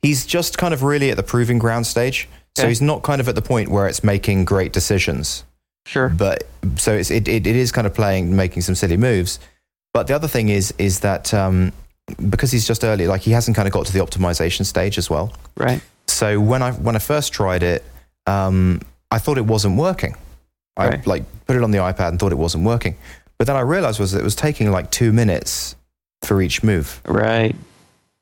he's 0.01 0.25
just 0.25 0.57
kind 0.57 0.73
of 0.73 0.83
really 0.83 1.09
at 1.11 1.17
the 1.17 1.23
proving 1.23 1.59
ground 1.59 1.87
stage. 1.87 2.27
So 2.55 2.63
Okay. 2.63 2.69
he's 2.69 2.81
not 2.81 3.01
kind 3.03 3.19
of 3.19 3.27
at 3.27 3.35
the 3.35 3.41
point 3.41 3.69
where 3.69 3.87
it's 3.87 4.03
making 4.03 4.45
great 4.45 4.71
decisions. 4.73 5.43
Sure. 5.85 6.09
But 6.09 6.43
so 6.77 6.93
it's, 6.93 7.09
it, 7.11 7.27
it, 7.27 7.47
it 7.47 7.55
is 7.55 7.71
kind 7.71 7.87
of 7.87 7.93
playing, 7.93 8.35
making 8.35 8.61
some 8.61 8.75
silly 8.75 8.95
moves. 8.97 9.39
But 9.93 10.07
the 10.07 10.15
other 10.15 10.27
thing 10.27 10.49
is, 10.49 10.73
is 10.77 10.99
that 11.01 11.33
um, 11.33 11.71
because 12.29 12.51
he's 12.51 12.65
just 12.67 12.83
early, 12.83 13.07
like 13.07 13.21
he 13.21 13.31
hasn't 13.31 13.55
kind 13.55 13.67
of 13.67 13.73
got 13.73 13.85
to 13.87 13.93
the 13.93 13.99
optimization 13.99 14.65
stage 14.65 14.97
as 14.97 15.09
well. 15.09 15.33
Right. 15.57 15.81
So 16.07 16.39
when 16.39 16.61
I 16.61 16.71
when 16.71 16.95
I 16.95 16.99
first 16.99 17.33
tried 17.33 17.63
it, 17.63 17.83
um, 18.27 18.81
I 19.11 19.17
thought 19.19 19.37
it 19.37 19.45
wasn't 19.45 19.77
working. 19.77 20.15
I 20.77 20.87
Right. 20.89 21.07
like 21.07 21.23
put 21.47 21.55
it 21.55 21.63
on 21.63 21.71
the 21.71 21.77
iPad 21.79 22.09
and 22.09 22.19
thought 22.19 22.31
it 22.31 22.37
wasn't 22.37 22.63
working. 22.65 22.95
But 23.37 23.47
then 23.47 23.55
I 23.55 23.61
realized 23.61 23.99
was 23.99 24.11
that 24.11 24.19
it 24.19 24.23
was 24.23 24.35
taking 24.35 24.71
like 24.71 24.89
two 24.91 25.11
minutes 25.11 25.75
for 26.23 26.41
each 26.41 26.63
move, 26.63 27.01
Right. 27.05 27.55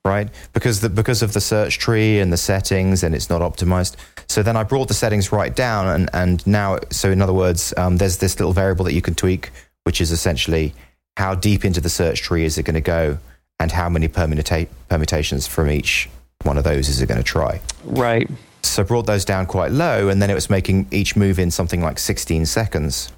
right? 0.05 0.29
Because 0.53 0.81
the 0.81 0.89
because 0.89 1.21
of 1.21 1.33
the 1.33 1.41
search 1.41 1.77
tree 1.79 2.19
and 2.19 2.31
the 2.33 2.37
settings, 2.37 3.03
and 3.03 3.13
it's 3.15 3.29
not 3.29 3.41
optimized. 3.41 3.95
So 4.27 4.41
then 4.43 4.55
I 4.57 4.63
brought 4.63 4.87
the 4.87 4.93
settings 4.93 5.31
right 5.31 5.55
down, 5.55 5.87
and 5.87 6.09
and 6.13 6.45
now 6.47 6.79
so 6.89 7.11
in 7.11 7.21
other 7.21 7.33
words, 7.33 7.73
um, 7.77 7.97
there's 7.97 8.17
this 8.17 8.39
little 8.39 8.53
variable 8.53 8.85
that 8.85 8.93
you 8.93 9.01
can 9.01 9.15
tweak, 9.15 9.51
which 9.83 10.01
is 10.01 10.11
essentially 10.11 10.73
how 11.17 11.35
deep 11.35 11.63
into 11.65 11.81
the 11.81 11.89
search 11.89 12.21
tree 12.21 12.45
is 12.45 12.57
it 12.57 12.63
going 12.63 12.73
to 12.75 12.81
go, 12.81 13.17
and 13.59 13.71
how 13.71 13.89
many 13.89 14.07
permuta- 14.07 14.67
permutations 14.89 15.45
from 15.47 15.69
each 15.69 16.09
one 16.43 16.57
of 16.57 16.63
those 16.63 16.89
is 16.89 17.01
it 17.01 17.07
going 17.07 17.19
to 17.19 17.23
try. 17.23 17.61
Right. 17.83 18.29
So 18.63 18.81
I 18.83 18.85
brought 18.85 19.05
those 19.05 19.25
down 19.25 19.45
quite 19.45 19.71
low, 19.71 20.07
and 20.09 20.21
then 20.21 20.29
it 20.29 20.33
was 20.35 20.49
making 20.49 20.87
each 20.91 21.15
move 21.15 21.37
in 21.39 21.51
something 21.51 21.81
like 21.81 21.99
16 21.99 22.45
seconds. 22.45 23.11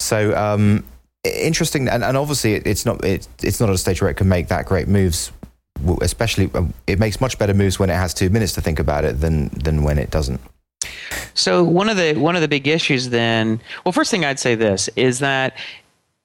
So 0.00 0.36
um, 0.36 0.84
interesting, 1.24 1.88
and, 1.88 2.02
and 2.04 2.16
obviously 2.16 2.54
it, 2.54 2.66
it's 2.66 2.84
not 2.84 3.04
it, 3.04 3.28
it's 3.42 3.60
not 3.60 3.68
at 3.68 3.74
a 3.74 3.78
stage 3.78 4.00
where 4.00 4.10
it 4.10 4.16
can 4.16 4.28
make 4.28 4.48
that 4.48 4.66
great 4.66 4.88
moves. 4.88 5.32
Especially, 6.00 6.48
um, 6.54 6.72
it 6.86 7.00
makes 7.00 7.20
much 7.20 7.38
better 7.38 7.54
moves 7.54 7.78
when 7.78 7.90
it 7.90 7.94
has 7.94 8.14
two 8.14 8.30
minutes 8.30 8.52
to 8.52 8.60
think 8.60 8.78
about 8.78 9.04
it 9.04 9.20
than 9.20 9.48
than 9.48 9.82
when 9.82 9.98
it 9.98 10.10
doesn't. 10.10 10.40
So 11.34 11.64
one 11.64 11.88
of 11.88 11.96
the 11.96 12.14
one 12.14 12.36
of 12.36 12.42
the 12.42 12.48
big 12.48 12.68
issues 12.68 13.08
then, 13.08 13.60
well, 13.84 13.92
first 13.92 14.10
thing 14.10 14.24
I'd 14.24 14.38
say 14.38 14.54
this 14.54 14.88
is 14.96 15.18
that 15.20 15.56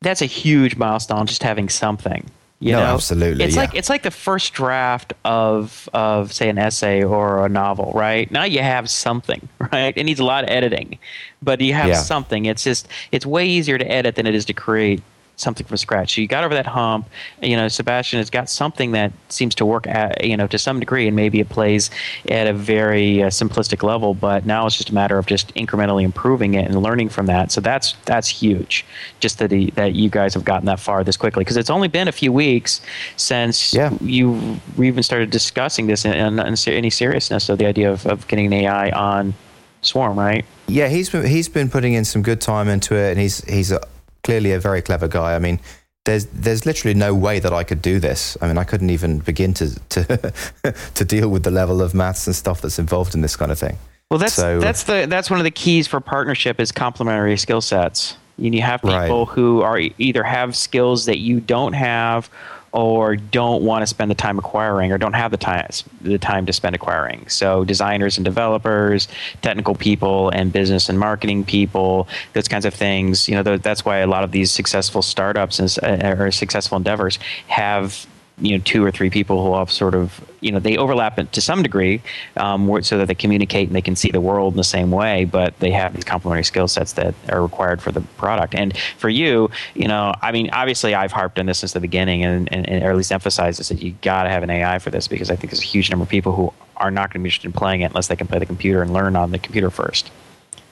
that's 0.01 0.21
a 0.21 0.25
huge 0.25 0.75
milestone 0.75 1.25
just 1.25 1.43
having 1.43 1.69
something. 1.69 2.29
You 2.59 2.71
No, 2.71 2.79
know? 2.79 2.93
absolutely, 2.95 3.45
It's 3.45 3.55
yeah. 3.55 3.61
like 3.61 3.75
it's 3.75 3.87
like 3.89 4.01
the 4.01 4.09
first 4.11 4.51
draft 4.53 5.13
of 5.23 5.87
of 5.93 6.33
say 6.33 6.49
an 6.49 6.57
essay 6.57 7.03
or 7.03 7.45
a 7.45 7.49
novel, 7.49 7.91
right? 7.93 8.31
Now 8.31 8.45
you 8.45 8.61
have 8.63 8.89
something, 8.89 9.47
right? 9.71 9.93
It 9.95 10.03
needs 10.05 10.19
a 10.19 10.23
lot 10.25 10.43
of 10.43 10.49
editing, 10.49 10.97
but 11.43 11.61
you 11.61 11.75
have 11.75 11.89
Yeah. 11.89 12.01
something. 12.01 12.45
It's 12.45 12.63
just 12.63 12.87
it's 13.11 13.25
way 13.27 13.45
easier 13.45 13.77
to 13.77 13.85
edit 13.85 14.15
than 14.15 14.25
it 14.25 14.33
is 14.33 14.43
to 14.45 14.53
create 14.53 15.03
something 15.37 15.65
from 15.65 15.77
scratch. 15.77 16.15
So 16.15 16.21
you 16.21 16.27
got 16.27 16.43
over 16.43 16.53
that 16.55 16.65
hump. 16.65 17.07
You 17.41 17.55
know, 17.55 17.67
Sebastian 17.67 18.17
has 18.17 18.29
got 18.29 18.49
something 18.49 18.91
that 18.91 19.13
seems 19.29 19.55
to 19.55 19.65
work 19.65 19.87
at 19.87 20.23
you 20.23 20.35
know 20.35 20.47
to 20.47 20.57
some 20.57 20.79
degree, 20.79 21.07
and 21.07 21.15
maybe 21.15 21.39
it 21.39 21.47
plays 21.49 21.89
at 22.29 22.47
a 22.47 22.53
very 22.53 23.23
uh, 23.23 23.27
simplistic 23.27 23.83
level. 23.83 24.13
But 24.13 24.45
now 24.45 24.65
it's 24.65 24.75
just 24.75 24.89
a 24.89 24.93
matter 24.93 25.17
of 25.17 25.25
just 25.25 25.53
incrementally 25.55 26.03
improving 26.03 26.55
it 26.55 26.65
and 26.65 26.81
learning 26.81 27.09
from 27.09 27.27
that. 27.27 27.51
So 27.51 27.61
that's 27.61 27.93
that's 28.05 28.27
huge. 28.27 28.85
Just 29.19 29.39
that 29.39 29.51
he, 29.51 29.71
that 29.71 29.93
you 29.93 30.09
guys 30.09 30.33
have 30.33 30.43
gotten 30.43 30.65
that 30.65 30.79
far 30.79 31.03
this 31.03 31.17
quickly 31.17 31.41
because 31.43 31.57
it's 31.57 31.69
only 31.69 31.87
been 31.87 32.07
a 32.07 32.11
few 32.11 32.33
weeks 32.33 32.81
since 33.15 33.73
Yeah. 33.73 33.93
you 34.01 34.59
we 34.75 34.87
even 34.87 35.03
started 35.03 35.29
discussing 35.29 35.87
this 35.87 36.03
in, 36.05 36.13
in, 36.13 36.39
in 36.39 36.55
any 36.67 36.89
seriousness 36.89 37.49
of 37.49 37.57
the 37.57 37.65
idea 37.65 37.91
of, 37.91 38.05
of 38.05 38.27
getting 38.27 38.47
an 38.47 38.53
AI 38.53 38.89
on 38.91 39.33
Swarm, 39.81 40.17
right? 40.17 40.43
Yeah, 40.67 40.87
he's 40.89 41.09
been, 41.09 41.25
he's 41.25 41.47
been 41.47 41.69
putting 41.69 41.93
in 41.93 42.03
some 42.03 42.21
good 42.23 42.41
time 42.41 42.67
into 42.67 42.95
it, 42.95 43.11
and 43.11 43.19
he's 43.19 43.43
he's 43.45 43.71
a, 43.71 43.79
clearly 44.27 44.51
a 44.53 44.59
very 44.59 44.81
clever 44.81 45.07
guy. 45.07 45.35
I 45.35 45.39
mean, 45.39 45.57
there's 46.05 46.25
there's 46.45 46.65
literally 46.65 46.93
no 47.07 47.11
way 47.27 47.39
that 47.39 47.53
I 47.61 47.63
could 47.63 47.81
do 47.81 47.99
this. 47.99 48.37
I 48.41 48.47
mean, 48.47 48.57
I 48.57 48.65
couldn't 48.65 48.89
even 48.97 49.19
begin 49.19 49.53
to 49.55 49.65
to 49.89 50.33
to 50.99 51.03
deal 51.05 51.29
with 51.29 51.43
the 51.43 51.51
level 51.51 51.81
of 51.81 51.93
maths 51.93 52.27
and 52.27 52.35
stuff 52.35 52.61
that's 52.61 52.79
involved 52.79 53.15
in 53.15 53.21
this 53.21 53.35
kind 53.37 53.51
of 53.51 53.59
thing. 53.59 53.77
Well, 54.11 54.19
that's 54.19 54.33
So- 54.33 54.59
that's 54.59 54.83
the 54.83 55.05
that's 55.09 55.29
one 55.29 55.39
of 55.39 55.45
the 55.45 55.51
keys 55.63 55.87
for 55.87 55.99
partnership 55.99 56.59
is 56.59 56.71
complementary 56.71 57.37
skill 57.37 57.61
sets. 57.61 58.17
You 58.37 58.51
you 58.51 58.61
have 58.61 58.81
Right. 58.83 59.01
people 59.03 59.25
who 59.25 59.61
are 59.63 59.79
either 59.97 60.23
have 60.23 60.55
skills 60.55 61.05
that 61.05 61.17
you 61.17 61.39
don't 61.39 61.73
have, 61.73 62.29
or 62.77 63.15
don't 63.15 63.63
want 63.63 63.81
to 63.81 63.87
spend 63.87 64.11
the 64.11 64.15
time 64.15 64.37
acquiring, 64.37 64.91
or 64.91 64.99
don't 64.99 65.13
have 65.13 65.31
the 65.31 65.37
time 65.37 65.67
the 66.01 66.19
time 66.19 66.45
to 66.45 66.53
spend 66.53 66.75
acquiring. 66.75 67.27
So 67.27 67.65
designers 67.65 68.19
and 68.19 68.25
developers, 68.25 69.07
technical 69.41 69.73
people, 69.73 70.29
and 70.29 70.53
business 70.53 70.87
and 70.87 70.99
marketing 70.99 71.43
people, 71.43 72.07
those 72.33 72.47
kinds 72.47 72.65
of 72.65 72.75
things. 72.75 73.27
You 73.27 73.41
know, 73.41 73.57
that's 73.57 73.83
why 73.83 73.97
a 73.97 74.07
lot 74.07 74.23
of 74.23 74.31
these 74.31 74.51
successful 74.51 75.01
startups 75.01 75.59
and, 75.59 76.03
uh, 76.03 76.15
or 76.21 76.29
successful 76.29 76.77
endeavors 76.77 77.17
have 77.47 78.05
you 78.39 78.55
know 78.57 78.63
two 78.63 78.83
or 78.85 78.91
three 78.91 79.09
people 79.09 79.43
who 79.43 79.57
have 79.57 79.71
sort 79.71 79.95
of 79.95 80.23
you 80.41 80.51
know 80.51 80.59
they 80.59 80.77
overlap 80.77 81.15
to 81.31 81.41
some 81.41 81.63
degree 81.63 82.01
um, 82.37 82.81
so 82.83 82.97
that 82.97 83.07
they 83.07 83.15
communicate 83.15 83.67
and 83.67 83.75
they 83.75 83.81
can 83.81 83.95
see 83.95 84.11
the 84.11 84.21
world 84.21 84.53
in 84.53 84.57
the 84.57 84.63
same 84.63 84.91
way 84.91 85.25
but 85.25 85.57
they 85.59 85.71
have 85.71 85.93
these 85.95 86.03
complementary 86.03 86.43
skill 86.43 86.67
sets 86.67 86.93
that 86.93 87.15
are 87.29 87.41
required 87.41 87.81
for 87.81 87.91
the 87.91 88.01
product 88.17 88.53
and 88.53 88.77
for 88.97 89.09
you 89.09 89.49
you 89.73 89.87
know 89.87 90.13
i 90.21 90.31
mean 90.31 90.49
obviously 90.51 90.93
i've 90.93 91.11
harped 91.11 91.39
on 91.39 91.47
this 91.47 91.59
since 91.59 91.73
the 91.73 91.79
beginning 91.79 92.23
and, 92.23 92.47
and, 92.53 92.69
and 92.69 92.83
or 92.83 92.91
at 92.91 92.95
least 92.97 93.11
emphasized 93.11 93.59
this 93.59 93.69
that 93.69 93.81
you 93.81 93.95
got 94.03 94.23
to 94.23 94.29
have 94.29 94.43
an 94.43 94.49
ai 94.51 94.77
for 94.77 94.91
this 94.91 95.07
because 95.07 95.31
i 95.31 95.35
think 95.35 95.49
there's 95.51 95.61
a 95.61 95.65
huge 95.65 95.89
number 95.89 96.03
of 96.03 96.09
people 96.09 96.31
who 96.31 96.53
are 96.77 96.91
not 96.91 97.09
going 97.11 97.19
to 97.21 97.23
be 97.23 97.27
interested 97.29 97.47
in 97.47 97.53
playing 97.53 97.81
it 97.81 97.85
unless 97.85 98.07
they 98.07 98.15
can 98.15 98.27
play 98.27 98.37
the 98.37 98.45
computer 98.45 98.83
and 98.83 98.93
learn 98.93 99.15
on 99.15 99.31
the 99.31 99.39
computer 99.39 99.69
first 99.71 100.11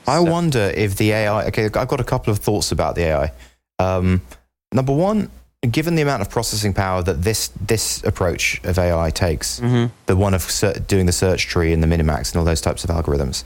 I 0.08 0.17
So- 0.23 0.32
wonder 0.32 0.71
if 0.75 0.97
the 0.97 1.12
AI. 1.13 1.47
Okay, 1.47 1.65
I've 1.65 1.71
got 1.88 1.99
a 1.99 2.04
couple 2.04 2.32
of 2.32 2.38
thoughts 2.38 2.71
about 2.71 2.93
the 2.93 3.06
AI. 3.06 3.32
Um, 3.80 4.21
number 4.71 4.93
one, 4.93 5.32
given 5.65 5.95
the 5.95 6.01
amount 6.01 6.21
of 6.21 6.30
processing 6.30 6.73
power 6.73 7.01
that 7.04 7.21
this 7.23 7.49
this 7.65 8.04
approach 8.04 8.62
of 8.63 8.78
AI 8.80 9.10
takes, 9.10 9.60
Mhm. 9.60 9.91
the 10.06 10.15
one 10.15 10.34
of 10.34 10.41
ser- 10.43 10.73
doing 10.88 11.06
the 11.06 11.12
search 11.12 11.47
tree 11.47 11.71
and 11.73 11.82
the 11.84 11.88
minimax 11.88 12.32
and 12.32 12.38
all 12.39 12.45
those 12.45 12.62
types 12.62 12.84
of 12.84 12.89
algorithms, 12.89 13.43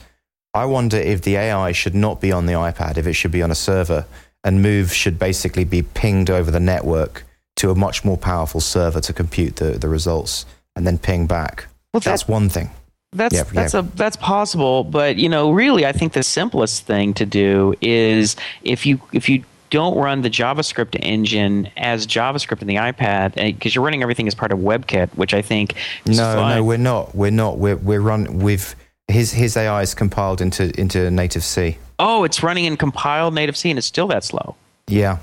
I 0.54 0.64
wonder 0.64 0.96
if 0.96 1.22
the 1.22 1.36
AI 1.36 1.72
should 1.72 1.94
not 1.94 2.20
be 2.20 2.32
on 2.32 2.46
the 2.46 2.54
iPad, 2.54 2.96
if 2.96 3.06
it 3.06 3.12
should 3.14 3.30
be 3.30 3.42
on 3.42 3.50
a 3.50 3.54
server, 3.54 4.04
and 4.42 4.62
Move 4.62 4.92
should 4.92 5.18
basically 5.18 5.64
be 5.64 5.82
pinged 5.82 6.30
over 6.30 6.50
the 6.50 6.60
network 6.60 7.24
to 7.56 7.70
a 7.70 7.74
much 7.74 8.04
more 8.04 8.16
powerful 8.16 8.60
server 8.60 9.00
to 9.00 9.12
compute 9.12 9.56
the, 9.56 9.72
the 9.72 9.88
results 9.88 10.46
and 10.74 10.86
then 10.86 10.98
ping 10.98 11.26
back. 11.26 11.66
Well, 11.92 12.00
That's 12.00 12.26
one 12.26 12.48
thing. 12.48 12.70
That's 13.12 13.34
Yeah, 13.34 13.42
that's 13.52 13.74
yeah. 13.74 13.80
a 13.80 13.82
that's 13.82 14.16
possible, 14.16 14.84
but 14.84 15.16
you 15.16 15.28
know, 15.28 15.50
really, 15.50 15.84
I 15.84 15.90
think 15.90 16.12
the 16.12 16.22
simplest 16.22 16.86
thing 16.86 17.12
to 17.14 17.26
do 17.26 17.74
is 17.80 18.36
if 18.62 18.86
you 18.86 19.00
if 19.12 19.28
you 19.28 19.42
don't 19.70 19.96
run 19.96 20.22
the 20.22 20.30
JavaScript 20.30 20.96
engine 21.00 21.70
as 21.76 22.06
JavaScript 22.06 22.60
in 22.60 22.68
the 22.68 22.76
iPad, 22.76 23.32
eh, 23.36 23.52
because 23.52 23.74
you're 23.74 23.84
running 23.84 24.02
everything 24.02 24.26
as 24.28 24.34
part 24.34 24.52
of 24.52 24.58
WebKit, 24.58 25.08
which 25.16 25.32
I 25.34 25.42
think 25.42 25.74
is 26.06 26.18
No, 26.18 26.34
fine. 26.34 26.56
no, 26.56 26.64
we're 26.64 26.76
not. 26.76 27.14
We're 27.14 27.30
not. 27.30 27.58
We're 27.58 27.76
we're 27.76 28.00
run. 28.00 28.38
We've 28.40 28.74
his 29.08 29.32
his 29.32 29.56
AI 29.56 29.82
is 29.82 29.94
compiled 29.94 30.40
into 30.40 30.78
into 30.78 31.10
native 31.10 31.42
C. 31.44 31.78
oh, 31.98 32.24
it's 32.24 32.42
running 32.42 32.64
in 32.64 32.76
compiled 32.76 33.34
native 33.34 33.56
C, 33.56 33.70
and 33.70 33.78
it's 33.78 33.86
still 33.86 34.08
that 34.08 34.24
slow. 34.24 34.56
Yeah, 34.86 35.18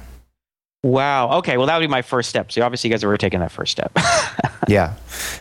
Wow. 0.84 1.40
Okay. 1.40 1.58
Well, 1.58 1.68
that 1.68 1.78
would 1.78 1.84
be 1.84 1.88
my 1.88 2.04
first 2.04 2.30
step. 2.30 2.52
So 2.52 2.62
obviously, 2.62 2.90
you 2.90 2.94
guys 2.94 3.04
already 3.04 3.20
taken 3.20 3.40
that 3.40 3.52
first 3.52 3.72
step. 3.72 3.92
yeah. 4.68 4.94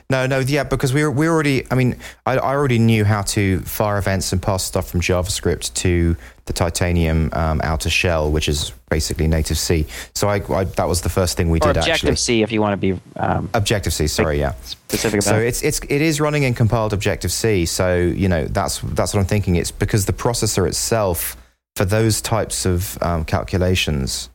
No, 0.09 0.27
no, 0.27 0.39
yeah. 0.39 0.65
Because 0.65 0.95
we 0.95 1.05
were 1.05 1.11
we 1.11 1.29
already. 1.29 1.65
I 1.71 1.75
mean, 1.75 1.97
I, 2.25 2.39
I 2.39 2.55
already 2.55 2.79
knew 2.79 3.05
how 3.05 3.23
to 3.23 3.61
fire 3.61 3.99
events 3.99 4.33
and 4.33 4.43
pass 4.43 4.65
stuff 4.65 4.89
from 4.89 5.01
JavaScript 5.01 5.75
to 5.75 6.17
the 6.47 6.53
Titanium 6.53 7.31
um, 7.35 7.61
outer 7.63 7.91
shell, 7.91 8.31
which 8.31 8.49
is 8.49 8.73
basically 8.89 9.29
native 9.29 9.59
C. 9.59 9.87
So 10.15 10.29
I, 10.29 10.37
I 10.55 10.65
that 10.65 10.89
was 10.89 11.03
the 11.03 11.11
first 11.11 11.37
thing 11.37 11.51
we 11.51 11.59
or 11.59 11.73
did 11.73 11.77
Objective 11.77 11.93
actually. 11.93 12.17
C, 12.17 12.43
if 12.43 12.51
you 12.51 12.63
want 12.63 12.73
to 12.81 12.95
be 12.95 13.01
um, 13.17 13.51
Objective 13.53 13.93
C. 13.93 14.07
Sorry, 14.07 14.39
yeah. 14.39 14.55
specific 14.63 15.21
about 15.21 15.31
So 15.31 15.39
it's 15.39 15.63
it's 15.63 15.81
it 15.81 16.01
is 16.01 16.19
running 16.19 16.45
in 16.45 16.55
compiled 16.55 16.95
Objective 16.95 17.31
C. 17.31 17.67
So 17.67 17.95
you 17.97 18.29
know 18.29 18.47
that's 18.47 18.81
that's 18.81 19.13
what 19.13 19.21
I'm 19.21 19.27
thinking. 19.27 19.57
It's 19.57 19.71
because 19.71 20.07
the 20.07 20.15
processor 20.15 20.67
itself 20.67 21.37
for 21.75 21.85
those 21.85 22.23
types 22.23 22.65
of 22.65 23.01
um, 23.03 23.25
calculations 23.27 24.31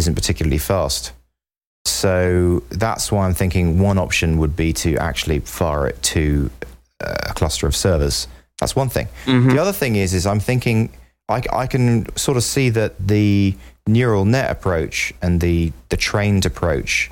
isn't 0.00 0.14
particularly 0.14 0.58
fast. 0.58 1.12
So 1.86 2.62
that's 2.70 3.10
why 3.12 3.26
I'm 3.26 3.34
thinking 3.34 3.78
one 3.78 3.98
option 3.98 4.38
would 4.38 4.54
be 4.56 4.72
to 4.84 4.96
actually 4.96 5.40
fire 5.40 5.86
it 5.86 6.00
to 6.14 6.50
uh, 7.04 7.14
a 7.30 7.34
cluster 7.34 7.66
of 7.66 7.74
servers. 7.74 8.26
That's 8.60 8.76
one 8.76 8.88
thing. 8.90 9.08
Mhm. 9.26 9.52
The 9.52 9.58
other 9.58 9.72
thing 9.72 9.96
is, 9.96 10.12
is 10.14 10.26
I'm 10.26 10.40
thinking 10.40 10.90
I, 11.28 11.42
I 11.52 11.66
can 11.66 12.06
sort 12.16 12.36
of 12.36 12.44
see 12.44 12.68
that 12.70 12.92
the 13.14 13.54
neural 13.86 14.24
net 14.24 14.50
approach 14.50 15.12
and 15.22 15.40
the 15.40 15.72
the 15.88 15.96
trained 15.96 16.44
approach 16.46 17.10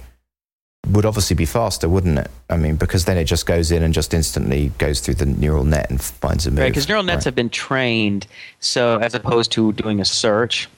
would 0.94 1.05
obviously 1.05 1.35
be 1.37 1.44
faster, 1.46 1.88
wouldn't 1.88 2.18
it? 2.18 2.31
I 2.48 2.57
mean, 2.57 2.77
because 2.77 3.05
then 3.05 3.16
it 3.16 3.24
just 3.24 3.46
goes 3.46 3.70
in 3.70 3.83
and 3.83 3.92
just 3.92 4.14
instantly 4.14 4.70
goes 4.79 5.01
through 5.01 5.14
the 5.16 5.27
neural 5.27 5.64
net 5.64 5.90
and 5.90 6.01
finds 6.01 6.46
a 6.46 6.51
move. 6.51 6.61
Right, 6.61 6.70
because 6.70 6.88
neural 6.88 7.03
nets 7.05 7.18
Right. 7.18 7.24
have 7.27 7.35
been 7.35 7.51
trained, 7.51 8.27
so 8.61 8.98
as 8.98 9.14
opposed 9.14 9.51
to 9.53 9.72
doing 9.72 10.01
a 10.01 10.05
search, 10.05 10.68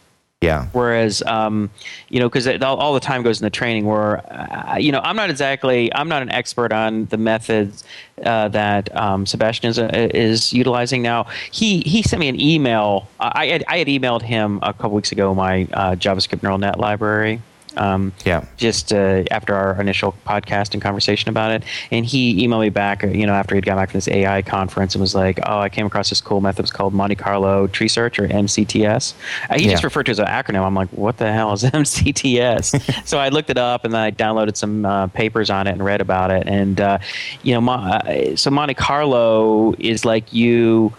yeah, 0.41 0.69
Whereas, 0.73 1.23
um, 1.25 1.69
you 2.09 2.19
know, 2.19 2.27
because 2.27 2.49
all, 2.63 2.95
the 2.95 3.01
time 3.01 3.23
goes 3.23 3.43
in 3.43 3.45
the 3.45 3.51
training. 3.51 3.85
Where, 3.85 4.25
uh, 4.33 4.79
you 4.79 4.91
know, 4.91 5.01
I'm 5.01 5.15
not 5.15 5.29
exactly, 5.29 5.95
I'm 5.95 6.09
not 6.09 6.23
an 6.23 6.31
expert 6.31 6.73
on 6.73 7.05
the 7.07 7.19
methods 7.19 7.85
uh, 8.25 8.49
that 8.49 8.95
um, 8.97 9.27
Sebastian 9.27 9.69
is, 9.69 9.79
uh, 9.79 9.91
is 9.93 10.51
utilizing 10.55 11.03
now. 11.03 11.27
He 11.51 11.81
he 11.81 12.03
sent 12.03 12.21
me 12.21 12.29
an 12.29 12.41
email. 12.41 13.07
I 13.21 13.41
I 13.41 13.47
had, 13.49 13.65
I 13.69 13.79
had 13.79 13.89
emailed 13.89 14.23
him 14.23 14.61
a 14.63 14.73
couple 14.73 14.93
weeks 14.93 15.13
ago 15.13 15.35
my 15.35 15.69
uh, 15.75 15.95
JavaScript 15.97 16.43
neural 16.43 16.57
net 16.57 16.79
library. 16.79 17.43
Um, 17.77 18.13
Yeah. 18.25 18.45
Just 18.57 18.93
uh, 18.93 19.25
after 19.31 19.55
our 19.55 19.81
initial 19.81 20.15
podcast 20.27 20.73
and 20.75 20.83
conversation 20.83 21.29
about 21.29 21.51
it, 21.53 21.63
and 21.91 22.05
he 22.05 22.47
emailed 22.47 22.61
me 22.63 22.69
back, 22.71 23.03
you 23.03 23.27
know, 23.27 23.35
after 23.35 23.55
he'd 23.55 23.65
got 23.65 23.77
back 23.77 23.91
from 23.91 23.99
this 23.99 24.09
AI 24.09 24.43
conference, 24.43 24.95
and 24.95 25.01
was 25.01 25.15
like, 25.15 25.39
"Oh, 25.47 25.59
I 25.61 25.69
came 25.69 25.87
across 25.87 26.09
this 26.11 26.21
cool 26.21 26.41
method. 26.41 26.63
It's 26.65 26.73
called 26.73 26.93
Monte 26.95 27.15
Carlo 27.17 27.67
Tree 27.69 27.89
Search 27.89 28.19
or 28.19 28.27
MCTS." 28.29 29.15
Uh, 29.49 29.59
he 29.59 29.69
just 29.69 29.85
referred 29.85 30.05
to 30.07 30.11
it 30.11 30.13
as 30.13 30.19
an 30.19 30.27
acronym. 30.27 30.65
I'm 30.65 30.75
like, 30.75 30.89
"What 30.91 31.19
the 31.19 31.33
hell 31.33 31.53
is 31.53 31.63
MCTS?" 32.15 33.07
so 33.07 33.19
I 33.19 33.29
looked 33.29 33.51
it 33.51 33.59
up, 33.59 33.85
and 33.85 33.95
then 33.95 34.01
I 34.01 34.11
downloaded 34.11 34.57
some 34.57 34.85
uh, 34.85 35.07
papers 35.09 35.51
on 35.51 35.67
it 35.67 35.73
and 35.73 35.85
read 35.85 36.01
about 36.01 36.31
it. 36.31 36.47
And 36.47 36.81
uh, 36.81 36.99
you 37.43 37.55
know, 37.55 37.61
Mo- 37.61 37.73
uh, 37.73 38.37
so 38.37 38.51
Monte 38.51 38.75
Carlo 38.75 39.75
is 39.79 40.05
like 40.05 40.33
you 40.33 40.93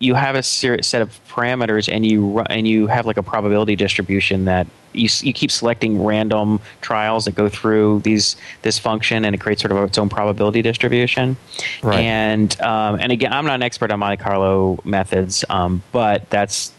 you 0.00 0.14
have 0.14 0.34
a 0.34 0.42
set 0.42 1.02
of 1.02 1.20
parameters 1.28 1.92
and 1.92 2.04
you 2.04 2.40
and 2.40 2.66
you 2.66 2.86
have 2.86 3.06
like 3.06 3.16
a 3.16 3.22
probability 3.22 3.76
distribution 3.76 4.44
that 4.44 4.66
you, 4.92 5.08
you 5.22 5.32
keep 5.32 5.50
selecting 5.50 6.02
random 6.02 6.60
trials 6.80 7.24
that 7.24 7.34
go 7.34 7.48
through 7.48 8.00
these 8.00 8.36
this 8.62 8.78
function 8.78 9.24
and 9.24 9.34
it 9.34 9.40
creates 9.40 9.62
sort 9.62 9.72
of 9.72 9.78
its 9.84 9.98
own 9.98 10.08
probability 10.08 10.62
distribution. 10.62 11.36
Right. 11.82 12.00
and 12.00 12.60
um, 12.60 12.98
and 13.00 13.12
again 13.12 13.32
i'm 13.32 13.46
not 13.46 13.56
an 13.56 13.62
expert 13.62 13.90
on 13.90 14.00
monte 14.00 14.22
carlo 14.22 14.78
methods 14.84 15.44
um, 15.48 15.82
but 15.92 16.28
that's 16.30 16.72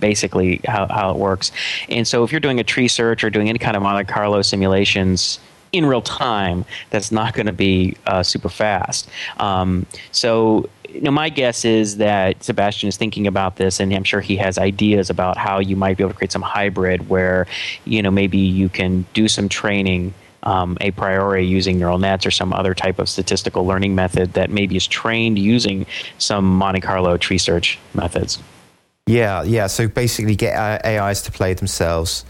basically 0.00 0.60
how, 0.64 0.86
how 0.88 1.10
it 1.10 1.16
works. 1.16 1.52
And 1.88 2.08
so 2.08 2.24
if 2.24 2.32
you're 2.32 2.40
doing 2.40 2.58
a 2.58 2.64
tree 2.64 2.88
search 2.88 3.22
or 3.22 3.30
doing 3.30 3.48
any 3.48 3.58
kind 3.58 3.76
of 3.76 3.82
monte 3.82 4.10
carlo 4.10 4.42
simulations 4.42 5.38
in 5.72 5.86
real 5.86 6.02
time 6.02 6.64
that's 6.90 7.12
not 7.12 7.34
going 7.34 7.46
to 7.46 7.52
be 7.52 7.96
uh, 8.06 8.22
super 8.22 8.48
fast. 8.48 9.08
Um, 9.38 9.86
so 10.10 10.68
you 10.92 11.00
know, 11.00 11.10
my 11.10 11.28
guess 11.28 11.64
is 11.64 11.96
that 11.98 12.42
Sebastian 12.42 12.88
is 12.88 12.96
thinking 12.96 13.26
about 13.26 13.56
this, 13.56 13.80
and 13.80 13.92
I'm 13.92 14.04
sure 14.04 14.20
he 14.20 14.36
has 14.36 14.58
ideas 14.58 15.10
about 15.10 15.36
how 15.36 15.58
you 15.58 15.76
might 15.76 15.96
be 15.96 16.02
able 16.02 16.12
to 16.12 16.16
create 16.16 16.32
some 16.32 16.42
hybrid 16.42 17.08
where, 17.08 17.46
you 17.84 18.02
know, 18.02 18.10
maybe 18.10 18.38
you 18.38 18.68
can 18.68 19.06
do 19.14 19.28
some 19.28 19.48
training 19.48 20.14
um, 20.42 20.78
a 20.80 20.90
priori 20.92 21.44
using 21.44 21.78
neural 21.78 21.98
nets 21.98 22.24
or 22.24 22.30
some 22.30 22.52
other 22.52 22.74
type 22.74 22.98
of 22.98 23.08
statistical 23.08 23.66
learning 23.66 23.94
method 23.94 24.32
that 24.32 24.50
maybe 24.50 24.76
is 24.76 24.86
trained 24.86 25.38
using 25.38 25.86
some 26.18 26.44
Monte 26.44 26.80
Carlo 26.80 27.16
tree 27.16 27.38
search 27.38 27.78
methods. 27.94 28.38
Yeah, 29.06 29.42
yeah. 29.42 29.66
So 29.66 29.88
basically, 29.88 30.36
get 30.36 30.56
uh, 30.56 30.78
AIs 30.86 31.22
to 31.22 31.32
play 31.32 31.54
themselves 31.54 32.24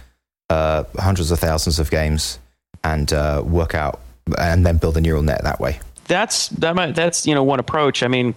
uh, 0.49 0.85
hundreds 0.99 1.31
of 1.31 1.39
thousands 1.39 1.79
of 1.79 1.91
games 1.91 2.39
and 2.83 3.13
uh, 3.13 3.43
work 3.45 3.75
out, 3.75 4.01
and 4.39 4.65
then 4.65 4.79
build 4.79 4.97
a 4.97 5.01
neural 5.01 5.23
net 5.23 5.43
that 5.45 5.61
way. 5.61 5.81
That's 6.07 6.49
that 6.49 6.75
might, 6.75 6.95
that's 6.95 7.27
you 7.27 7.35
know 7.35 7.45
one 7.45 7.61
approach. 7.61 8.03
I 8.03 8.09
mean, 8.09 8.35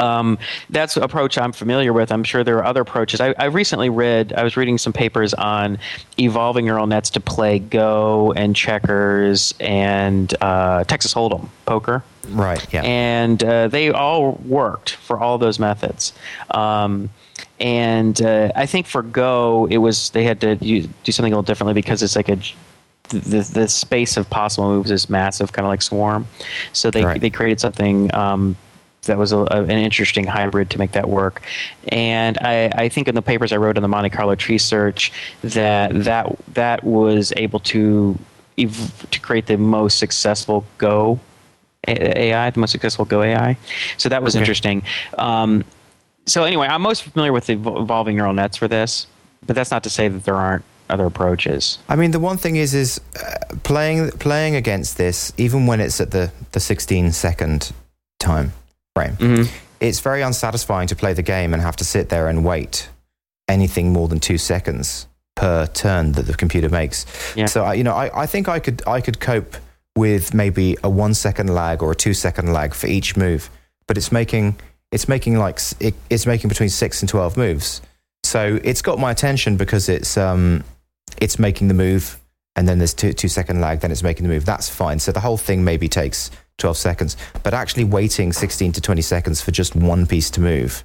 um, 0.00 0.38
that's 0.70 0.96
an 0.96 1.02
approach 1.02 1.38
I'm 1.38 1.52
familiar 1.52 1.92
with. 1.92 2.10
I'm 2.12 2.24
sure 2.24 2.44
there 2.44 2.58
are 2.58 2.64
other 2.64 2.82
approaches. 2.82 3.20
I, 3.20 3.34
I 3.38 3.46
recently 3.46 3.88
read, 3.88 4.32
I 4.32 4.42
was 4.42 4.56
reading 4.56 4.78
some 4.78 4.92
papers 4.92 5.34
on 5.34 5.78
evolving 6.18 6.66
neural 6.66 6.86
nets 6.86 7.10
to 7.10 7.20
play 7.20 7.58
Go 7.58 8.32
and 8.32 8.54
checkers 8.54 9.54
and 9.60 10.34
uh, 10.40 10.84
Texas 10.84 11.14
Hold'em 11.14 11.48
poker. 11.66 12.02
Right. 12.30 12.66
Yeah. 12.72 12.82
And 12.82 13.42
uh, 13.44 13.68
they 13.68 13.90
all 13.90 14.32
worked 14.46 14.92
for 14.92 15.18
all 15.20 15.38
those 15.38 15.58
methods. 15.58 16.12
Um, 16.50 17.10
and 17.60 18.20
uh, 18.22 18.50
I 18.54 18.66
think 18.66 18.86
for 18.86 19.02
Go, 19.02 19.66
it 19.70 19.78
was 19.78 20.10
they 20.10 20.24
had 20.24 20.40
to 20.40 20.56
do 20.56 20.88
do 21.04 21.12
something 21.12 21.32
a 21.32 21.36
little 21.36 21.42
differently 21.42 21.74
because 21.74 22.02
it's 22.02 22.16
like 22.16 22.28
a 22.28 22.38
the, 23.10 23.48
the 23.52 23.68
space 23.68 24.16
of 24.16 24.28
possible 24.30 24.68
moves 24.68 24.90
is 24.90 25.08
massive, 25.10 25.52
kind 25.52 25.66
of 25.66 25.70
like 25.70 25.82
Swarm. 25.82 26.26
So 26.72 26.90
they 26.90 27.04
Right. 27.04 27.20
they 27.20 27.30
created 27.30 27.60
something 27.60 28.12
um, 28.14 28.56
that 29.06 29.18
was 29.18 29.32
a, 29.32 29.38
an 29.44 29.70
interesting 29.70 30.24
hybrid 30.26 30.70
to 30.70 30.78
make 30.78 30.92
that 30.92 31.08
work. 31.08 31.42
And 31.88 32.38
I, 32.38 32.70
I 32.74 32.88
think 32.88 33.08
in 33.08 33.14
the 33.14 33.22
papers 33.22 33.52
I 33.52 33.56
wrote 33.56 33.76
on 33.76 33.82
the 33.82 33.88
Monte 33.88 34.10
Carlo 34.10 34.34
tree 34.34 34.58
search 34.58 35.12
that 35.42 35.92
that 36.04 36.36
that 36.54 36.84
was 36.84 37.32
able 37.36 37.60
to 37.60 38.18
ev- 38.58 39.06
to 39.10 39.20
create 39.20 39.46
the 39.46 39.56
most 39.56 39.98
successful 39.98 40.64
Go 40.78 41.18
AI, 41.86 42.50
the 42.50 42.60
most 42.60 42.70
successful 42.72 43.04
Go 43.04 43.22
AI. 43.22 43.56
So 43.98 44.08
that 44.08 44.22
was 44.22 44.34
Okay. 44.34 44.40
interesting. 44.42 44.82
Um, 45.18 45.64
so 46.26 46.44
anyway, 46.44 46.66
I'm 46.66 46.80
most 46.82 47.02
familiar 47.02 47.32
with 47.32 47.46
the 47.46 47.52
evolving 47.52 48.16
neural 48.16 48.32
nets 48.32 48.56
for 48.56 48.68
this, 48.68 49.06
but 49.46 49.54
that's 49.54 49.70
not 49.70 49.82
to 49.84 49.90
say 49.90 50.08
that 50.08 50.24
there 50.24 50.36
aren't 50.36 50.64
other 50.88 51.06
approaches. 51.06 51.78
I 51.88 51.96
mean, 51.96 52.10
the 52.12 52.18
one 52.18 52.36
thing 52.38 52.56
is, 52.56 52.74
is 52.74 53.00
uh, 53.22 53.56
playing 53.62 54.10
playing 54.12 54.54
against 54.54 54.96
this, 54.96 55.32
even 55.36 55.66
when 55.66 55.80
it's 55.80 56.00
at 56.00 56.10
the 56.10 56.30
the 56.52 56.60
16 56.60 57.12
second 57.12 57.72
time 58.18 58.52
frame, 58.94 59.16
Mhm. 59.16 59.48
it's 59.80 60.00
very 60.00 60.22
unsatisfying 60.22 60.86
to 60.88 60.96
play 60.96 61.12
the 61.12 61.22
game 61.22 61.52
and 61.52 61.62
have 61.62 61.76
to 61.76 61.84
sit 61.84 62.08
there 62.08 62.28
and 62.28 62.44
wait 62.44 62.88
anything 63.48 63.92
more 63.92 64.08
than 64.08 64.20
two 64.20 64.38
seconds 64.38 65.06
per 65.36 65.66
turn 65.66 66.12
that 66.12 66.26
the 66.26 66.34
computer 66.34 66.68
makes. 66.68 67.04
Yeah. 67.34 67.46
So, 67.46 67.64
I, 67.64 67.74
you 67.74 67.84
know, 67.84 67.94
I, 67.94 68.22
I 68.22 68.26
think 68.26 68.48
I 68.48 68.58
could 68.60 68.82
I 68.86 69.00
could 69.00 69.18
cope 69.20 69.56
with 69.96 70.32
maybe 70.32 70.76
a 70.82 70.88
one 70.90 71.14
second 71.14 71.48
lag 71.54 71.82
or 71.82 71.92
a 71.92 71.96
two 71.96 72.14
second 72.14 72.52
lag 72.52 72.72
for 72.74 72.86
each 72.86 73.16
move, 73.16 73.50
but 73.86 73.96
it's 73.98 74.10
making 74.12 74.56
it's 74.92 75.08
making 75.08 75.38
like 75.38 75.58
it, 75.80 75.94
it's 76.08 76.24
making 76.26 76.48
between 76.48 76.68
six 76.68 77.02
and 77.02 77.08
twelve 77.08 77.36
moves. 77.36 77.80
So 78.22 78.58
it's 78.62 78.80
got 78.80 78.98
my 78.98 79.10
attention 79.10 79.56
because 79.56 79.88
it's 79.88 80.16
um 80.16 80.62
it's 81.18 81.38
making 81.38 81.68
the 81.68 81.74
move 81.74 82.18
and 82.56 82.68
then 82.68 82.78
there's 82.78 82.94
two 82.94 83.12
two 83.12 83.28
second 83.28 83.60
lag, 83.60 83.80
then 83.80 83.90
it's 83.90 84.02
making 84.04 84.22
the 84.26 84.32
move. 84.32 84.44
That's 84.46 84.68
fine. 84.68 85.00
So 85.00 85.10
the 85.12 85.20
whole 85.20 85.36
thing 85.36 85.64
maybe 85.64 85.88
takes 85.88 86.30
twelve 86.58 86.76
seconds, 86.76 87.16
but 87.42 87.54
actually 87.54 87.84
waiting 87.84 88.32
sixteen 88.32 88.72
to 88.72 88.80
twenty 88.80 89.02
seconds 89.02 89.40
for 89.40 89.50
just 89.50 89.74
one 89.76 90.06
piece 90.06 90.30
to 90.30 90.40
move 90.40 90.84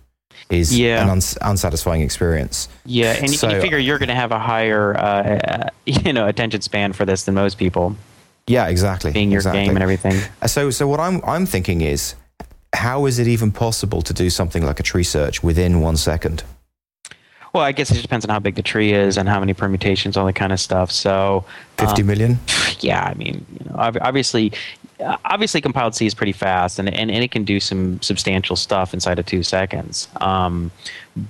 is 0.49 0.75
Yeah. 0.77 1.03
an 1.03 1.09
uns- 1.09 1.37
unsatisfying 1.41 2.01
experience. 2.01 2.69
Yeah, 2.85 3.13
and, 3.13 3.29
you- 3.29 3.37
So- 3.37 3.49
you 3.49 3.61
figure 3.61 3.77
you're 3.77 3.99
going 3.99 4.09
to 4.09 4.15
have 4.15 4.31
a 4.31 4.39
higher, 4.39 4.97
uh, 4.97 5.67
you 5.85 6.11
know, 6.13 6.27
attention 6.27 6.61
span 6.61 6.93
for 6.93 7.05
this 7.05 7.23
than 7.23 7.35
most 7.35 7.57
people, 7.57 7.95
Yeah, 8.47 8.67
exactly. 8.67 9.11
being 9.11 9.29
your 9.31 9.39
exactly. 9.39 9.65
game 9.65 9.75
and 9.75 9.83
everything. 9.83 10.19
Uh, 10.41 10.47
So, 10.47 10.71
so 10.71 10.87
what 10.87 10.99
I'm 10.99 11.21
I'm 11.25 11.45
thinking 11.45 11.81
is, 11.81 12.15
how 12.73 13.05
is 13.05 13.19
it 13.19 13.27
even 13.27 13.51
possible 13.51 14.01
to 14.01 14.13
do 14.13 14.29
something 14.29 14.65
like 14.65 14.79
a 14.79 14.83
tree 14.83 15.03
search 15.03 15.43
within 15.43 15.81
one 15.81 15.97
second? 15.97 16.43
Well, 17.51 17.63
I 17.63 17.71
guess 17.71 17.89
it 17.89 17.95
just 17.95 18.03
depends 18.03 18.25
on 18.25 18.29
how 18.29 18.37
big 18.39 18.53
the 18.55 18.61
tree 18.61 18.93
is 18.93 19.17
and 19.17 19.27
how 19.27 19.39
many 19.39 19.55
permutations, 19.55 20.15
all 20.15 20.25
that 20.27 20.33
kind 20.35 20.51
of 20.53 20.59
stuff. 20.59 20.91
So, 20.91 21.43
um, 21.79 21.85
Fifty 21.87 22.03
million? 22.03 22.39
yeah, 22.79 23.01
I 23.03 23.15
mean, 23.15 23.43
you 23.51 23.65
know, 23.69 23.75
obviously, 24.01 24.51
uh, 24.51 24.55
obviously, 25.25 25.61
compiled 25.61 25.95
C 25.95 26.05
is 26.05 26.13
pretty 26.13 26.31
fast, 26.31 26.79
and, 26.79 26.89
and 26.89 27.09
and 27.11 27.23
it 27.23 27.31
can 27.31 27.43
do 27.43 27.59
some 27.59 28.01
substantial 28.01 28.55
stuff 28.55 28.93
inside 28.93 29.19
of 29.19 29.25
two 29.25 29.43
seconds. 29.43 30.07
Um, 30.21 30.71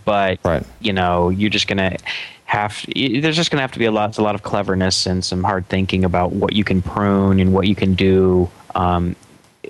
but 0.05 0.39
Right. 0.43 0.63
you 0.79 0.93
know, 0.93 1.29
you're 1.29 1.49
just 1.49 1.67
gonna 1.67 1.97
have 2.45 2.83
there's 2.95 3.35
just 3.35 3.51
gonna 3.51 3.61
have 3.61 3.71
to 3.73 3.79
be 3.79 3.85
a 3.85 3.91
lot 3.91 4.17
a 4.17 4.23
lot 4.23 4.35
of 4.35 4.43
cleverness 4.43 5.05
and 5.05 5.23
some 5.23 5.43
hard 5.43 5.67
thinking 5.69 6.03
about 6.03 6.31
what 6.31 6.53
you 6.53 6.63
can 6.63 6.81
prune 6.81 7.39
and 7.39 7.53
what 7.53 7.67
you 7.67 7.75
can 7.75 7.93
do 7.93 8.49
um, 8.75 9.15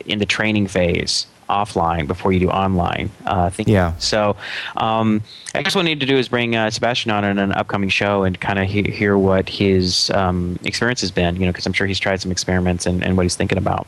in 0.05 0.19
the 0.19 0.25
training 0.25 0.67
phase 0.67 1.27
offline 1.49 2.07
before 2.07 2.31
you 2.31 2.39
do 2.39 2.49
online 2.49 3.09
uh, 3.25 3.49
thinking. 3.49 3.73
Yeah. 3.73 3.95
So 3.97 4.35
um, 4.77 5.21
I 5.55 5.61
guess 5.63 5.75
what 5.75 5.83
we 5.83 5.89
need 5.89 5.99
to 5.99 6.05
do 6.05 6.17
is 6.17 6.29
bring 6.29 6.55
uh, 6.55 6.69
Sebastian 6.69 7.11
on 7.11 7.23
in 7.25 7.37
an 7.39 7.51
upcoming 7.51 7.89
show 7.89 8.23
and 8.23 8.39
kind 8.39 8.59
of 8.59 8.67
he- 8.67 8.83
hear 8.91 9.17
what 9.17 9.49
his 9.49 10.09
um, 10.11 10.59
experience 10.63 11.01
has 11.01 11.11
been. 11.11 11.35
You 11.35 11.41
know, 11.47 11.51
because 11.51 11.65
I'm 11.65 11.73
sure 11.73 11.87
he's 11.87 11.99
tried 11.99 12.21
some 12.21 12.31
experiments 12.31 12.85
and, 12.85 13.03
and 13.03 13.17
what 13.17 13.23
he's 13.23 13.35
thinking 13.35 13.57
about. 13.57 13.87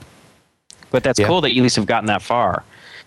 But 0.89 1.03
that's 1.03 1.19
Yeah. 1.19 1.27
cool 1.27 1.41
that 1.41 1.53
you 1.53 1.61
at 1.61 1.63
least 1.63 1.75
have 1.77 1.85
gotten 1.85 2.07
that 2.07 2.21
far 2.21 2.63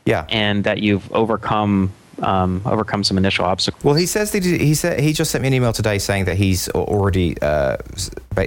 Yeah. 0.06 0.24
and 0.30 0.64
that 0.64 0.78
you've 0.78 1.10
overcome 1.12 1.92
um, 2.22 2.62
overcome 2.64 3.02
some 3.02 3.18
initial 3.18 3.44
obstacles. 3.44 3.82
Well, 3.82 3.96
he 3.96 4.06
says 4.06 4.30
that 4.30 4.44
he, 4.44 4.56
he 4.58 4.74
said 4.74 5.00
he 5.00 5.12
just 5.12 5.32
sent 5.32 5.42
me 5.42 5.48
an 5.48 5.54
email 5.54 5.72
today 5.72 5.98
saying 5.98 6.26
that 6.26 6.36
he's 6.36 6.68
already 6.68 7.36
uh, 7.42 7.76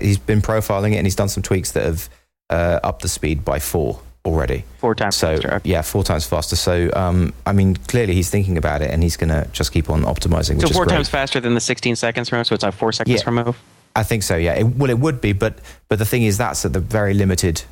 he's 0.02 0.18
been 0.18 0.42
profiling 0.42 0.94
it 0.94 0.96
and 0.98 1.06
he's 1.06 1.16
done 1.18 1.28
some 1.28 1.44
tweaks 1.44 1.74
that 1.74 1.84
have 1.84 2.10
uh, 2.50 2.80
upped 2.82 3.02
the 3.02 3.10
speed 3.10 3.44
by 3.44 3.60
four 3.60 4.00
already. 4.28 4.64
Four 4.78 4.94
times 4.94 5.16
So 5.16 5.36
faster. 5.38 5.62
Yeah, 5.64 5.82
four 5.82 6.04
times 6.04 6.26
faster. 6.28 6.56
So 6.56 6.90
um, 6.96 7.34
I 7.46 7.54
mean, 7.54 7.76
clearly 7.88 8.14
he's 8.14 8.30
thinking 8.30 8.58
about 8.58 8.82
it 8.82 8.92
and 8.92 9.02
he's 9.02 9.18
going 9.18 9.30
to 9.30 9.48
just 9.54 9.72
keep 9.72 9.90
on 9.90 10.04
optimizing. 10.04 10.56
Which 10.56 10.62
So 10.62 10.68
is 10.70 10.76
four 10.76 10.86
times 10.86 11.10
faster 11.10 11.40
than 11.40 11.54
the 11.54 11.60
16 11.62 11.96
seconds 11.96 12.30
per 12.30 12.38
move. 12.38 12.48
So 12.48 12.56
it's 12.56 12.64
like 12.64 12.74
four 12.74 12.92
seconds 12.92 13.18
Yeah. 13.20 13.24
per 13.26 13.32
move. 13.32 13.58
I 13.96 14.04
think 14.04 14.22
so. 14.24 14.36
Yeah. 14.36 14.54
It, 14.54 14.64
well, 14.76 14.90
it 14.92 15.00
would 15.00 15.22
be, 15.22 15.34
but 15.34 15.60
but 15.90 15.98
the 15.98 16.06
thing 16.06 16.24
is, 16.24 16.38
that's 16.38 16.64
at 16.66 16.74
the 16.74 16.80
very 16.80 17.14
limited 17.14 17.64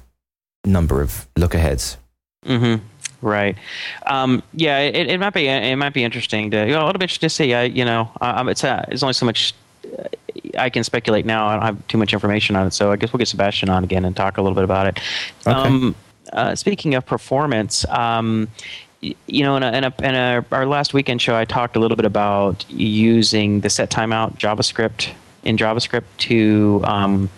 number 0.65 1.02
of 1.02 1.28
look 1.38 1.54
aheads. 1.54 1.98
Mm-hmm. 2.46 2.84
Right. 3.22 3.56
Um, 4.08 4.44
yeah, 4.54 4.80
it, 4.80 5.10
it 5.10 5.20
might 5.20 5.34
be 5.34 5.48
it 5.48 5.76
might 5.78 5.94
be 5.94 6.04
interesting 6.04 6.52
to 6.52 6.65
you 6.65 6.74
know, 6.74 6.84
a 6.84 6.88
little 6.88 7.00
bit 7.00 7.10
to 7.12 7.30
see. 7.30 7.54
I 7.54 7.63
you 7.63 7.86
know 7.86 8.10
um, 8.22 8.50
it's 8.50 8.63
uh, 8.63 8.84
there's 8.88 9.04
only 9.04 9.13
so 9.13 9.26
much 9.26 9.54
uh, 9.98 10.04
I 10.60 10.70
can 10.70 10.84
speculate 10.84 11.26
now. 11.26 11.48
I 11.48 11.54
don't 11.54 11.63
have 11.63 11.88
too 11.88 11.98
much 11.98 12.13
information 12.13 12.56
on 12.56 12.68
it, 12.68 12.74
so 12.74 12.91
I 12.91 12.98
guess 12.98 13.12
we'll 13.13 13.18
get 13.20 13.28
Sebastian 13.28 13.70
on 13.70 13.84
again 13.84 14.06
and 14.06 14.15
talk 14.15 14.38
a 14.38 14.41
little 14.41 14.56
bit 14.56 14.63
about 14.63 14.88
it. 14.88 15.00
Okay. 15.48 15.52
Um, 15.56 15.96
uh, 16.34 16.56
speaking 16.56 16.96
of 16.96 17.06
performance. 17.06 17.86
Um, 17.90 18.48
you 19.02 19.44
know, 19.44 19.56
in, 19.56 19.62
a, 19.64 19.72
in, 19.72 19.84
a, 19.84 19.94
in 20.02 20.16
a, 20.16 20.46
our 20.52 20.66
last 20.66 20.94
weekend 20.94 21.22
show, 21.22 21.36
I 21.36 21.46
talked 21.46 21.76
a 21.76 21.80
little 21.80 21.98
bit 21.98 22.06
about 22.06 22.66
using 22.70 23.60
the 23.62 23.70
set 23.70 23.92
timeout 23.92 24.38
JavaScript 24.38 25.12
in 25.44 25.58
JavaScript 25.58 26.06
to 26.20 26.82
um, 26.86 27.30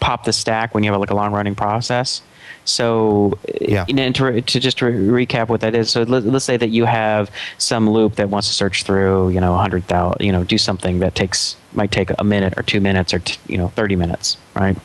pop 0.00 0.24
the 0.24 0.32
stack 0.32 0.74
when 0.74 0.84
you 0.84 0.90
have 0.90 1.00
like 1.00 1.10
a 1.10 1.14
long 1.14 1.32
running 1.32 1.54
process. 1.54 2.22
So, 2.64 3.38
Yeah. 3.60 3.84
and 3.88 4.14
to, 4.14 4.40
to 4.40 4.60
just 4.60 4.80
re- 4.80 5.26
recap 5.26 5.48
what 5.48 5.60
that 5.62 5.74
is. 5.74 5.90
So 5.90 6.04
let, 6.04 6.24
let's 6.24 6.44
say 6.44 6.56
that 6.56 6.68
you 6.68 6.84
have 6.84 7.30
some 7.58 7.90
loop 7.90 8.14
that 8.16 8.30
wants 8.30 8.48
to 8.48 8.54
search 8.54 8.84
through, 8.84 9.30
you 9.30 9.40
know, 9.40 9.54
hundred 9.56 9.84
thousand, 9.84 10.24
you 10.24 10.32
know, 10.32 10.44
do 10.44 10.56
something 10.56 11.00
that 11.00 11.14
takes 11.14 11.56
might 11.74 11.90
take 11.90 12.10
a 12.18 12.24
minute 12.24 12.54
or 12.56 12.62
two 12.62 12.80
minutes 12.80 13.12
or 13.12 13.18
t- 13.18 13.38
you 13.48 13.58
know 13.58 13.68
thirty 13.68 13.96
minutes, 13.96 14.36
right? 14.54 14.76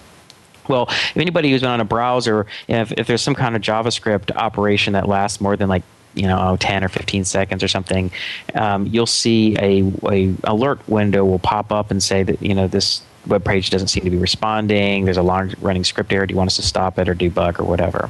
Well, 0.68 0.88
if 0.90 1.18
anybody 1.18 1.52
who's 1.52 1.62
been 1.62 1.70
on 1.70 1.82
a 1.82 1.86
browser, 1.86 2.46
if, 2.68 2.92
if 2.94 3.08
there's 3.08 3.22
some 3.22 3.36
kind 3.36 3.56
of 3.56 3.62
JavaScript 3.62 4.36
operation 4.36 4.94
that 4.94 5.08
lasts 5.08 5.42
more 5.42 5.56
than 5.56 5.70
like 5.70 5.84
you 6.14 6.24
know 6.24 6.58
10 6.60 6.84
or 6.84 6.90
15 6.90 7.26
seconds 7.26 7.64
or 7.64 7.68
something, 7.68 8.12
um, 8.56 8.88
you'll 8.88 9.06
see 9.06 9.56
a, 9.58 9.92
a 10.10 10.34
alert 10.44 10.88
window 10.88 11.26
will 11.26 11.40
pop 11.40 11.72
up 11.72 11.92
and 11.92 12.02
say 12.02 12.24
that 12.24 12.42
you 12.42 12.56
know 12.56 12.68
this 12.68 13.02
web 13.28 13.44
page 13.44 13.70
doesn't 13.70 13.90
seem 13.90 14.04
to 14.04 14.10
be 14.10 14.18
responding. 14.18 15.06
There's 15.06 15.18
a 15.18 15.24
long 15.24 15.54
running 15.62 15.84
script 15.84 16.12
error. 16.14 16.26
Do 16.26 16.34
you 16.34 16.38
want 16.38 16.50
us 16.50 16.56
to 16.56 16.62
stop 16.62 16.98
it 16.98 17.10
or 17.10 17.16
debug 17.16 17.60
or 17.60 17.64
whatever? 17.64 18.10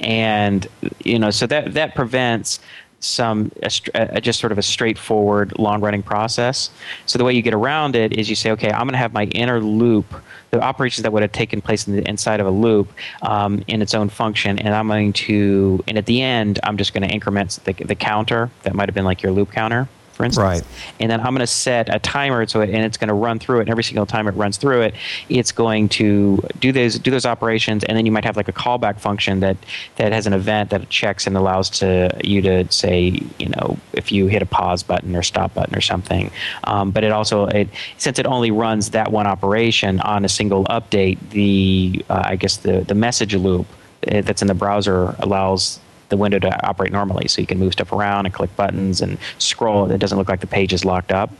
And 0.00 0.66
you 1.04 1.18
know, 1.18 1.30
so 1.30 1.46
that 1.46 1.74
that 1.74 1.94
prevents 1.94 2.60
some 3.00 3.52
a, 3.62 3.70
a, 3.94 4.20
just 4.20 4.40
sort 4.40 4.52
of 4.52 4.58
a 4.58 4.62
straightforward 4.62 5.58
long 5.58 5.80
running 5.80 6.02
process. 6.02 6.70
So 7.06 7.18
the 7.18 7.24
way 7.24 7.34
you 7.34 7.42
get 7.42 7.54
around 7.54 7.94
it 7.94 8.12
is 8.12 8.28
you 8.28 8.36
say, 8.36 8.50
okay, 8.52 8.70
I'm 8.70 8.82
going 8.82 8.92
to 8.92 8.98
have 8.98 9.12
my 9.12 9.24
inner 9.26 9.60
loop, 9.60 10.06
the 10.50 10.60
operations 10.60 11.02
that 11.02 11.12
would 11.12 11.22
have 11.22 11.32
taken 11.32 11.60
place 11.60 11.86
in 11.86 11.96
the 11.96 12.08
inside 12.08 12.40
of 12.40 12.46
a 12.46 12.50
loop 12.50 12.90
um, 13.22 13.62
in 13.66 13.82
its 13.82 13.94
own 13.94 14.08
function, 14.08 14.58
and 14.58 14.74
I'm 14.74 14.88
going 14.88 15.12
to, 15.12 15.82
and 15.88 15.98
at 15.98 16.06
the 16.06 16.22
end, 16.22 16.58
I'm 16.62 16.76
just 16.76 16.92
going 16.94 17.06
to 17.06 17.12
increment 17.12 17.58
the, 17.64 17.72
the 17.72 17.94
counter 17.94 18.50
that 18.62 18.74
might 18.74 18.88
have 18.88 18.94
been 18.94 19.04
like 19.04 19.22
your 19.22 19.32
loop 19.32 19.52
counter. 19.52 19.88
For 20.16 20.24
instance, 20.24 20.42
Right. 20.42 20.62
and 20.98 21.10
then 21.10 21.20
I'm 21.20 21.34
going 21.34 21.40
to 21.40 21.46
set 21.46 21.94
a 21.94 21.98
timer 21.98 22.46
so 22.46 22.62
it, 22.62 22.70
and 22.70 22.84
it's 22.86 22.96
going 22.96 23.08
to 23.08 23.14
run 23.14 23.38
through 23.38 23.58
it. 23.58 23.62
And 23.62 23.70
every 23.70 23.84
single 23.84 24.06
time 24.06 24.26
it 24.28 24.32
runs 24.32 24.56
through 24.56 24.80
it, 24.80 24.94
it's 25.28 25.52
going 25.52 25.90
to 25.90 26.42
do 26.58 26.72
those 26.72 26.98
do 26.98 27.10
those 27.10 27.26
operations, 27.26 27.84
and 27.84 27.96
then 27.98 28.06
you 28.06 28.12
might 28.12 28.24
have 28.24 28.34
like 28.36 28.48
a 28.48 28.52
callback 28.52 28.98
function 28.98 29.40
that 29.40 29.58
that 29.96 30.12
has 30.12 30.26
an 30.26 30.32
event 30.32 30.70
that 30.70 30.80
it 30.82 30.88
checks 30.88 31.26
and 31.26 31.36
allows 31.36 31.68
to 31.80 32.10
you 32.24 32.40
to 32.42 32.70
say, 32.72 33.20
you 33.38 33.48
know, 33.50 33.76
if 33.92 34.10
you 34.10 34.26
hit 34.26 34.40
a 34.40 34.46
pause 34.46 34.82
button 34.82 35.14
or 35.14 35.22
stop 35.22 35.52
button 35.52 35.74
or 35.76 35.82
something. 35.82 36.30
Um, 36.64 36.90
but 36.92 37.04
it 37.04 37.12
also 37.12 37.46
it 37.48 37.68
since 37.98 38.18
it 38.18 38.24
only 38.26 38.50
runs 38.50 38.90
that 38.90 39.12
one 39.12 39.26
operation 39.26 40.00
on 40.00 40.24
a 40.24 40.28
single 40.30 40.64
update, 40.64 41.18
the 41.30 42.02
uh, 42.08 42.22
I 42.24 42.36
guess 42.36 42.56
the 42.56 42.80
the 42.80 42.94
message 42.94 43.34
loop 43.34 43.66
uh, 44.10 44.22
that's 44.22 44.40
in 44.40 44.48
the 44.48 44.54
browser 44.54 45.14
allows 45.18 45.78
the 46.08 46.16
window 46.16 46.38
to 46.38 46.66
operate 46.66 46.92
normally. 46.92 47.28
So 47.28 47.40
you 47.40 47.46
can 47.46 47.58
move 47.58 47.72
stuff 47.72 47.92
around 47.92 48.26
and 48.26 48.34
click 48.34 48.54
buttons 48.56 49.00
and 49.00 49.18
scroll. 49.38 49.90
It 49.90 49.98
doesn't 49.98 50.16
look 50.16 50.28
like 50.28 50.40
the 50.40 50.46
page 50.46 50.72
is 50.72 50.84
locked 50.84 51.12
up. 51.12 51.30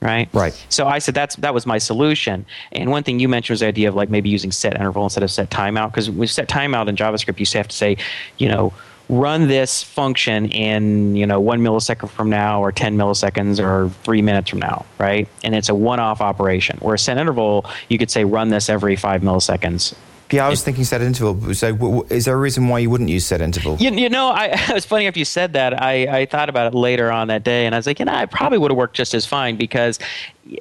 Right. 0.00 0.28
Right. 0.32 0.66
So 0.68 0.86
I 0.86 0.98
said 0.98 1.14
that's 1.14 1.36
that 1.36 1.54
was 1.54 1.64
my 1.66 1.78
solution. 1.78 2.44
And 2.72 2.90
one 2.90 3.02
thing 3.02 3.18
you 3.18 3.28
mentioned 3.28 3.54
was 3.54 3.60
the 3.60 3.66
idea 3.66 3.88
of 3.88 3.94
like 3.94 4.10
maybe 4.10 4.28
using 4.28 4.52
set 4.52 4.74
interval 4.74 5.04
instead 5.04 5.22
of 5.22 5.30
set 5.30 5.50
timeout 5.50 5.90
because 5.90 6.10
with 6.10 6.30
set 6.30 6.48
timeout 6.48 6.88
in 6.88 6.96
JavaScript 6.96 7.40
you 7.40 7.58
have 7.58 7.68
to 7.68 7.76
say, 7.76 7.96
you 8.36 8.48
know, 8.48 8.74
run 9.08 9.46
this 9.46 9.82
function 9.82 10.46
in 10.46 11.14
you 11.14 11.26
know 11.26 11.40
one 11.40 11.60
millisecond 11.60 12.08
from 12.10 12.28
now 12.28 12.60
or 12.60 12.72
10 12.72 12.96
milliseconds 12.96 13.62
or 13.62 13.88
three 14.02 14.20
minutes 14.20 14.50
from 14.50 14.58
now 14.58 14.84
right 14.98 15.28
and 15.44 15.54
it's 15.54 15.68
a 15.68 15.74
one-off 15.74 16.20
operation 16.20 16.76
where 16.78 16.96
set 16.96 17.16
interval 17.16 17.64
you 17.88 17.98
could 17.98 18.10
say 18.10 18.24
run 18.24 18.48
this 18.48 18.68
every 18.68 18.96
five 18.96 19.22
milliseconds 19.22 19.94
Yeah, 20.30 20.46
I 20.46 20.48
was 20.50 20.62
thinking 20.62 20.84
set 20.84 21.02
interval. 21.02 21.54
So, 21.54 21.72
w- 21.72 21.96
w- 21.98 22.14
is 22.14 22.24
there 22.24 22.34
a 22.34 22.38
reason 22.38 22.68
why 22.68 22.80
you 22.80 22.90
wouldn't 22.90 23.10
use 23.10 23.24
set 23.24 23.40
interval? 23.40 23.76
You, 23.76 23.92
you 23.92 24.08
know, 24.08 24.28
I, 24.28 24.46
it 24.68 24.74
was 24.74 24.84
funny 24.84 25.06
after 25.06 25.18
you 25.18 25.24
said 25.24 25.52
that. 25.52 25.80
I, 25.80 26.20
I 26.20 26.26
thought 26.26 26.48
about 26.48 26.72
it 26.72 26.76
later 26.76 27.12
on 27.12 27.28
that 27.28 27.44
day, 27.44 27.66
and 27.66 27.74
I 27.74 27.78
was 27.78 27.86
like, 27.86 27.98
you 28.00 28.04
know, 28.04 28.12
I 28.14 28.26
probably 28.26 28.58
would 28.58 28.70
have 28.70 28.78
worked 28.78 28.96
just 28.96 29.14
as 29.14 29.24
fine 29.24 29.56
because, 29.56 29.98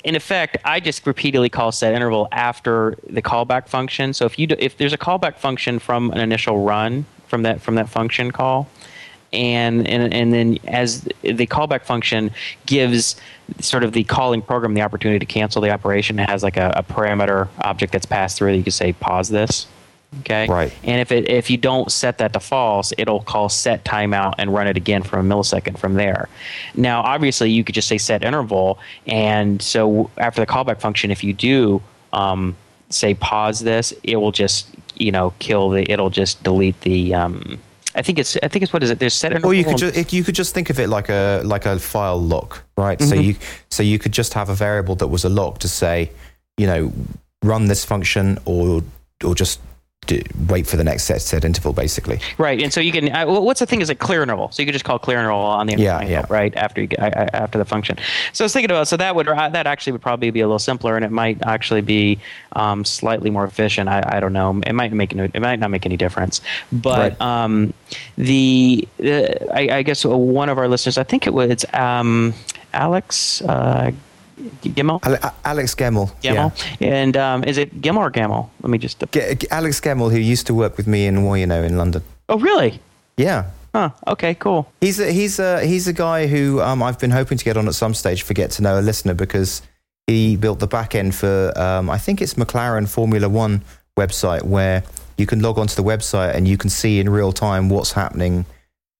in 0.04 0.15
effect, 0.15 0.58
I 0.63 0.80
just 0.80 1.06
repeatedly 1.08 1.49
call 1.49 1.71
set 1.71 1.95
interval 1.95 2.28
after 2.32 2.95
the 3.10 3.21
callback 3.21 3.67
function. 3.67 4.13
So 4.13 4.25
if 4.25 4.38
you 4.38 4.47
do, 4.47 4.56
if 4.60 4.78
there's 4.78 4.93
a 4.93 4.97
callback 4.97 5.38
function 5.38 5.80
from 5.80 6.12
an 6.12 6.19
initial 6.19 6.63
run 6.63 7.06
from 7.28 7.41
that 7.43 7.62
from 7.62 7.75
that 7.75 7.89
function 7.89 8.32
call, 8.32 8.69
and 9.33 9.88
and 9.88 10.13
and 10.13 10.33
then 10.33 10.57
as 10.67 11.01
the 11.21 11.47
callback 11.47 11.83
function 11.83 12.31
gives 12.65 13.15
sort 13.59 13.83
of 13.83 13.93
the 13.93 14.03
calling 14.03 14.41
program 14.41 14.73
the 14.73 14.81
opportunity 14.81 15.19
to 15.19 15.25
cancel 15.25 15.61
the 15.61 15.69
operation, 15.69 16.19
it 16.19 16.29
has 16.29 16.43
like 16.43 16.57
a, 16.57 16.73
a 16.75 16.83
parameter 16.83 17.47
object 17.61 17.93
that's 17.93 18.05
passed 18.05 18.38
through 18.38 18.51
that 18.51 18.57
you 18.57 18.63
can 18.63 18.71
say 18.71 18.93
pause 18.93 19.29
this. 19.29 19.67
Okay. 20.21 20.47
Right. 20.47 20.73
And 20.83 21.01
if 21.01 21.11
it 21.11 21.29
if 21.29 21.49
you 21.49 21.57
don't 21.57 21.91
set 21.91 22.19
that 22.19 22.33
to 22.33 22.39
false, 22.39 22.93
it'll 22.97 23.21
call 23.21 23.49
set 23.49 23.83
timeout 23.83 24.35
and 24.38 24.53
run 24.53 24.67
it 24.67 24.77
again 24.77 25.03
for 25.03 25.19
a 25.19 25.23
millisecond 25.23 25.77
from 25.77 25.95
there. 25.95 26.29
Now, 26.75 27.01
obviously, 27.01 27.51
you 27.51 27.63
could 27.63 27.75
just 27.75 27.88
say 27.88 27.97
set 27.97 28.23
interval, 28.23 28.79
and 29.07 29.61
so 29.61 30.09
after 30.17 30.41
the 30.41 30.47
callback 30.47 30.79
function, 30.79 31.11
if 31.11 31.23
you 31.23 31.33
do 31.33 31.81
um, 32.13 32.55
say 32.89 33.13
pause 33.13 33.59
this, 33.59 33.93
it 34.03 34.15
will 34.17 34.31
just 34.31 34.67
you 34.95 35.11
know 35.11 35.33
kill 35.39 35.69
the. 35.69 35.91
It'll 35.91 36.09
just 36.09 36.43
delete 36.43 36.79
the. 36.81 37.13
Um, 37.13 37.59
I 37.95 38.01
think 38.01 38.19
it's 38.19 38.38
I 38.43 38.47
think 38.49 38.63
it's 38.63 38.73
what 38.73 38.84
is 38.84 38.91
it? 38.91 38.99
There's 38.99 39.13
set. 39.13 39.43
Or 39.43 39.53
you 39.53 39.63
could 39.63 39.77
just 39.77 40.13
you 40.13 40.23
could 40.23 40.36
just 40.36 40.53
think 40.53 40.69
of 40.69 40.79
it 40.79 40.89
like 40.89 41.10
a 41.10 41.41
like 41.45 41.65
a 41.65 41.79
file 41.79 42.21
lock, 42.21 42.63
right? 42.77 42.99
So 42.99 43.15
mm-hmm. 43.15 43.21
you 43.21 43.36
so 43.71 43.84
you 43.84 43.97
could 43.97 44.12
just 44.12 44.34
have 44.34 44.49
a 44.49 44.55
variable 44.55 44.95
that 44.97 45.08
was 45.08 45.23
a 45.23 45.29
lock 45.29 45.60
to 45.60 45.69
say, 45.69 46.12
you 46.58 46.67
know, 46.67 46.91
run 47.41 47.65
this 47.65 47.86
function 47.86 48.38
or 48.45 48.84
or 49.23 49.34
just 49.34 49.62
do, 50.07 50.21
wait 50.47 50.67
for 50.67 50.77
the 50.77 50.83
next 50.83 51.03
set 51.03 51.21
set 51.21 51.43
interval, 51.45 51.73
basically. 51.73 52.19
Right, 52.37 52.61
and 52.61 52.71
so 52.73 52.79
you 52.81 52.91
can. 52.91 53.11
Uh, 53.11 53.25
what's 53.25 53.59
the 53.59 53.65
thing 53.65 53.81
is 53.81 53.89
a 53.89 53.95
clear 53.95 54.23
interval. 54.23 54.51
So 54.51 54.61
you 54.61 54.65
can 54.67 54.73
just 54.73 54.85
call 54.85 54.99
clear 54.99 55.17
interval 55.19 55.39
on 55.39 55.67
the 55.67 55.73
Yeah, 55.77 55.95
interval, 56.01 56.11
yeah. 56.11 56.25
right 56.29 56.55
after 56.55 56.81
you 56.81 56.87
get, 56.87 56.99
uh, 56.99 57.05
uh, 57.21 57.29
after 57.33 57.57
the 57.57 57.65
function. 57.65 57.97
So 58.33 58.43
I 58.43 58.45
was 58.45 58.53
thinking 58.53 58.71
about 58.71 58.87
so 58.87 58.97
that 58.97 59.15
would 59.15 59.27
uh, 59.27 59.49
that 59.49 59.67
actually 59.67 59.93
would 59.93 60.01
probably 60.01 60.29
be 60.31 60.41
a 60.41 60.47
little 60.47 60.59
simpler, 60.59 60.95
and 60.95 61.03
it 61.05 61.11
might 61.11 61.41
actually 61.45 61.81
be 61.81 62.19
um, 62.53 62.85
slightly 62.85 63.29
more 63.29 63.45
efficient. 63.45 63.89
I, 63.89 64.03
I 64.05 64.19
don't 64.19 64.33
know. 64.33 64.61
It 64.65 64.73
might 64.73 64.91
make 64.93 65.13
no, 65.15 65.23
it 65.33 65.39
might 65.41 65.59
not 65.59 65.71
make 65.71 65.85
any 65.85 65.97
difference. 65.97 66.41
But 66.71 66.95
Right. 67.19 67.21
um, 67.21 67.73
the 68.17 68.87
uh, 69.03 69.05
I, 69.53 69.69
I 69.77 69.83
guess 69.83 70.05
one 70.05 70.49
of 70.49 70.57
our 70.57 70.67
listeners, 70.67 70.97
I 70.97 71.03
think 71.03 71.27
it 71.27 71.33
was 71.33 71.65
um, 71.73 72.33
Alex 72.73 73.41
Gimmel. 74.63 74.99
Alex 75.45 75.75
Gemmel. 75.75 76.11
Gimmel, 76.21 76.51
and 76.81 77.15
um, 77.17 77.43
is 77.43 77.57
it 77.57 77.81
Gimmel 77.81 77.99
or 78.01 78.09
Gamel? 78.09 78.49
Let 78.61 78.69
me 78.69 78.77
just. 78.77 79.03
G- 79.11 79.47
Alex 79.51 79.79
Gemmel, 79.81 80.11
who 80.11 80.17
used 80.19 80.45
to 80.47 80.53
work 80.53 80.77
with 80.77 80.87
me 80.87 81.05
in 81.07 81.17
Wayano 81.19 81.63
in 81.65 81.77
London. 81.77 82.03
Oh, 82.27 82.37
really? 82.39 82.79
Yeah. 83.17 83.45
Huh. 83.73 83.89
Okay. 84.07 84.33
Cool. 84.35 84.67
He's 84.81 84.99
a, 84.99 85.11
he's 85.11 85.39
a, 85.39 85.65
he's 85.65 85.87
a 85.87 85.93
guy 85.93 86.27
who 86.27 86.61
um, 86.61 86.81
I've 86.83 86.99
been 86.99 87.11
hoping 87.11 87.37
to 87.37 87.45
get 87.45 87.57
on 87.57 87.67
at 87.67 87.75
some 87.75 87.93
stage 87.93 88.23
for 88.23 88.33
Get 88.33 88.51
to 88.51 88.61
Know 88.61 88.79
a 88.79 88.81
Listener 88.81 89.13
because 89.13 89.61
he 90.07 90.35
built 90.37 90.59
the 90.59 90.67
back 90.67 90.95
end 90.95 91.13
for, 91.15 91.51
um, 91.57 91.89
I 91.89 91.97
think 91.97 92.21
it's 92.21 92.35
McLaren 92.35 92.87
Formula 92.87 93.27
One 93.29 93.63
website 93.97 94.43
where 94.43 94.83
you 95.17 95.25
can 95.25 95.41
log 95.41 95.57
onto 95.57 95.75
the 95.75 95.83
website 95.83 96.35
and 96.35 96.47
you 96.47 96.57
can 96.57 96.69
see 96.69 96.99
in 96.99 97.09
real 97.09 97.31
time 97.31 97.69
what's 97.69 97.91
happening 97.93 98.45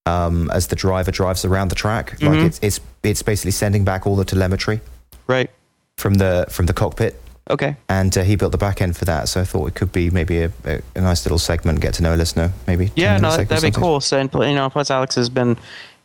um, 0.06 0.50
as 0.52 0.68
the 0.68 0.76
driver 0.76 1.12
drives 1.12 1.46
around 1.46 1.70
the 1.70 1.76
track. 1.76 2.12
Like 2.22 2.40
Mhm. 2.40 2.46
it's, 2.46 2.60
it's, 2.62 2.80
it's 3.04 3.22
basically 3.24 3.52
sending 3.52 3.84
back 3.84 4.06
all 4.08 4.16
the 4.16 4.26
telemetry 4.26 4.82
Right. 5.28 5.50
from 5.98 6.16
the, 6.16 6.46
from 6.50 6.66
the 6.66 6.74
cockpit. 6.74 7.22
Okay. 7.50 7.76
And 7.88 8.18
uh, 8.18 8.24
he 8.24 8.36
built 8.36 8.52
the 8.52 8.58
back 8.58 8.82
end 8.82 8.98
for 8.98 9.06
that. 9.06 9.30
So 9.30 9.42
I 9.42 9.44
thought 9.44 9.68
it 9.68 9.76
could 9.76 9.92
be 9.92 10.10
maybe 10.10 10.42
a, 10.42 10.52
a, 10.66 10.82
a 10.96 11.02
nice 11.02 11.26
little 11.26 11.38
segment, 11.38 11.80
Get 11.80 11.94
to 11.96 12.04
Know 12.04 12.16
a 12.16 12.18
Listener, 12.18 12.52
maybe. 12.66 12.92
Yeah, 12.96 13.18
no, 13.18 13.38
that'd 13.38 13.62
be 13.62 13.72
cool. 13.72 14.02
So, 14.02 14.18
and, 14.18 14.34
you 14.34 14.56
know, 14.56 14.70
plus 14.70 14.90
Alex 14.90 15.16
has 15.16 15.30
been 15.30 15.58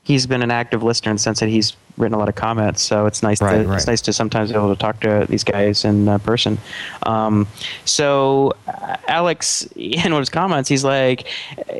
he's 0.02 0.26
been 0.26 0.42
an 0.42 0.50
active 0.50 0.82
listener 0.82 1.10
in 1.10 1.16
the 1.16 1.20
sense 1.22 1.40
that 1.40 1.48
he's 1.48 1.76
written 1.96 2.14
a 2.14 2.18
lot 2.18 2.28
of 2.28 2.34
comments. 2.34 2.80
So 2.82 3.04
it's 3.04 3.22
nice 3.22 3.42
Right, 3.42 3.62
to 3.62 3.68
right. 3.68 3.76
it's 3.76 3.86
nice 3.86 4.00
to 4.02 4.12
sometimes 4.12 4.50
be 4.50 4.56
able 4.56 4.74
to 4.74 4.80
talk 4.80 5.00
to 5.00 5.26
these 5.28 5.44
guys 5.44 5.84
in 5.84 6.08
uh, 6.08 6.16
person. 6.18 6.56
Um, 7.02 7.46
so 7.84 8.54
uh, 8.66 8.96
Alex, 9.06 9.68
in 9.76 10.00
one 10.04 10.14
of 10.14 10.18
his 10.20 10.30
comments, 10.30 10.68
he's 10.68 10.84
like 10.84 11.26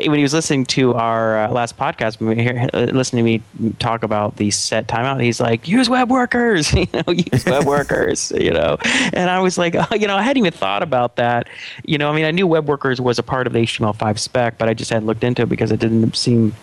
when 0.04 0.14
he 0.16 0.22
was 0.22 0.34
listening 0.34 0.66
to 0.66 0.94
our 0.94 1.38
uh, 1.44 1.50
last 1.50 1.78
podcast, 1.78 2.20
when 2.20 2.36
we 2.36 2.42
hear, 2.42 2.68
uh, 2.74 2.80
listening 2.92 3.24
to 3.24 3.30
me 3.64 3.72
talk 3.78 4.02
about 4.02 4.36
the 4.36 4.50
set 4.50 4.86
timeout, 4.86 5.22
he's 5.22 5.40
like, 5.40 5.66
use 5.66 5.88
web 5.88 6.10
workers, 6.10 6.72
you 6.74 6.86
know, 6.92 7.12
use 7.12 7.46
web 7.46 7.64
workers, 7.64 8.30
you 8.38 8.50
know. 8.50 8.76
And 9.14 9.30
I 9.30 9.40
was 9.40 9.56
like, 9.56 9.74
oh, 9.74 9.94
you 9.94 10.06
know, 10.06 10.16
I 10.16 10.22
hadn't 10.22 10.38
even 10.44 10.52
thought 10.52 10.82
about 10.82 11.16
that. 11.16 11.48
You 11.86 11.96
know, 11.96 12.10
I 12.12 12.14
mean, 12.14 12.26
I 12.26 12.30
knew 12.30 12.46
web 12.46 12.68
workers 12.68 13.00
was 13.00 13.18
a 13.18 13.22
part 13.22 13.46
of 13.46 13.54
the 13.54 13.60
HTML5 13.60 14.18
spec, 14.18 14.58
but 14.58 14.68
I 14.68 14.74
just 14.74 14.90
hadn't 14.90 15.06
looked 15.06 15.24
into 15.24 15.42
it 15.42 15.48
because 15.48 15.72
it 15.72 15.80
didn't 15.80 16.14
seem 16.14 16.54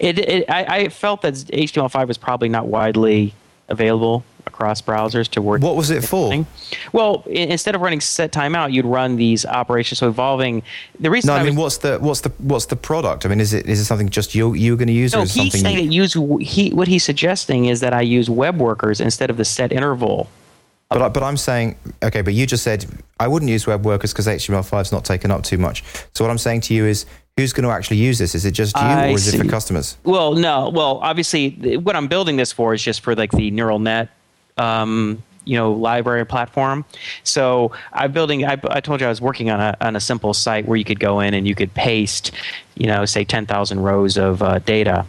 it, 0.00 0.18
it 0.18 0.50
I, 0.50 0.64
I 0.64 0.88
felt 0.88 1.22
that 1.22 1.34
HTML5 1.34 2.08
was 2.08 2.18
probably 2.18 2.48
not 2.48 2.66
widely 2.66 3.34
available 3.68 4.24
across 4.46 4.82
browsers 4.82 5.26
to 5.28 5.40
work. 5.40 5.62
What 5.62 5.74
was 5.74 5.90
it 5.90 6.04
for? 6.04 6.44
Well, 6.92 7.24
instead 7.26 7.74
of 7.74 7.80
running 7.80 8.02
set 8.02 8.30
timeout, 8.30 8.72
you'd 8.72 8.84
run 8.84 9.16
these 9.16 9.46
operations. 9.46 9.98
So 10.00 10.08
evolving. 10.08 10.62
The 11.00 11.10
reason 11.10 11.28
No, 11.28 11.34
I 11.34 11.38
I 11.40 11.44
mean, 11.44 11.54
was, 11.56 11.62
what's 11.62 11.78
the 11.78 11.98
what's 11.98 12.20
the 12.20 12.28
what's 12.38 12.66
the 12.66 12.76
product? 12.76 13.24
I 13.24 13.30
mean, 13.30 13.40
is 13.40 13.54
it 13.54 13.66
is 13.66 13.80
it 13.80 13.86
something 13.86 14.10
just 14.10 14.34
you 14.34 14.52
you're 14.54 14.76
going 14.76 14.88
to 14.88 14.92
use, 14.92 15.14
or 15.14 15.18
no, 15.18 15.22
is 15.22 15.36
it 15.36 15.40
he's 15.44 15.60
saying 15.60 15.78
you- 15.78 15.88
that 15.88 15.94
use 15.94 16.46
he 16.46 16.70
what 16.74 16.88
he's 16.88 17.04
suggesting 17.04 17.64
is 17.66 17.80
that 17.80 17.94
I 17.94 18.02
use 18.02 18.28
web 18.28 18.58
workers 18.58 19.00
instead 19.00 19.30
of 19.30 19.38
the 19.38 19.44
set 19.46 19.72
interval. 19.72 20.28
but 20.90 21.00
I, 21.00 21.08
but 21.08 21.22
I'm 21.22 21.38
saying 21.38 21.76
okay, 22.02 22.20
but 22.20 22.34
you 22.34 22.46
just 22.46 22.62
said 22.64 22.84
I 23.18 23.28
wouldn't 23.28 23.50
use 23.50 23.66
web 23.66 23.86
workers 23.86 24.12
because 24.12 24.26
HTML5 24.26 24.82
is 24.82 24.92
not 24.92 25.06
taken 25.06 25.30
up 25.30 25.42
too 25.42 25.56
much. 25.56 25.82
So 26.12 26.22
what 26.22 26.30
I'm 26.30 26.38
saying 26.38 26.60
to 26.62 26.74
you 26.74 26.84
is, 26.84 27.06
who's 27.36 27.52
going 27.52 27.64
to 27.64 27.70
actually 27.70 27.96
use 27.96 28.18
this? 28.18 28.34
Is 28.34 28.44
it 28.44 28.52
just 28.52 28.76
you, 28.76 28.82
I 28.82 29.10
or 29.10 29.14
is 29.14 29.32
it 29.32 29.38
for 29.38 29.48
customers? 29.48 29.96
Well, 30.04 30.34
no. 30.34 30.70
Well, 30.70 30.98
obviously, 31.02 31.76
what 31.78 31.96
I'm 31.96 32.08
building 32.08 32.36
this 32.36 32.52
for 32.52 32.74
is 32.74 32.82
just 32.82 33.00
for 33.00 33.14
like 33.14 33.32
the 33.32 33.50
neural 33.50 33.78
net 33.78 34.10
um, 34.56 35.22
you 35.44 35.56
know 35.56 35.72
library 35.72 36.24
platform. 36.24 36.84
So 37.24 37.72
I'm 37.92 38.12
building. 38.12 38.44
I, 38.44 38.58
I 38.70 38.80
told 38.80 39.00
you 39.00 39.06
I 39.06 39.10
was 39.10 39.20
working 39.20 39.50
on 39.50 39.60
a 39.60 39.76
on 39.80 39.96
a 39.96 40.00
simple 40.00 40.34
site 40.34 40.66
where 40.66 40.76
you 40.76 40.84
could 40.84 41.00
go 41.00 41.20
in 41.20 41.34
and 41.34 41.46
you 41.46 41.54
could 41.54 41.74
paste, 41.74 42.30
you 42.76 42.86
know, 42.86 43.04
say 43.04 43.24
ten 43.24 43.46
thousand 43.46 43.80
rows 43.80 44.16
of 44.16 44.42
uh, 44.42 44.60
data 44.60 45.06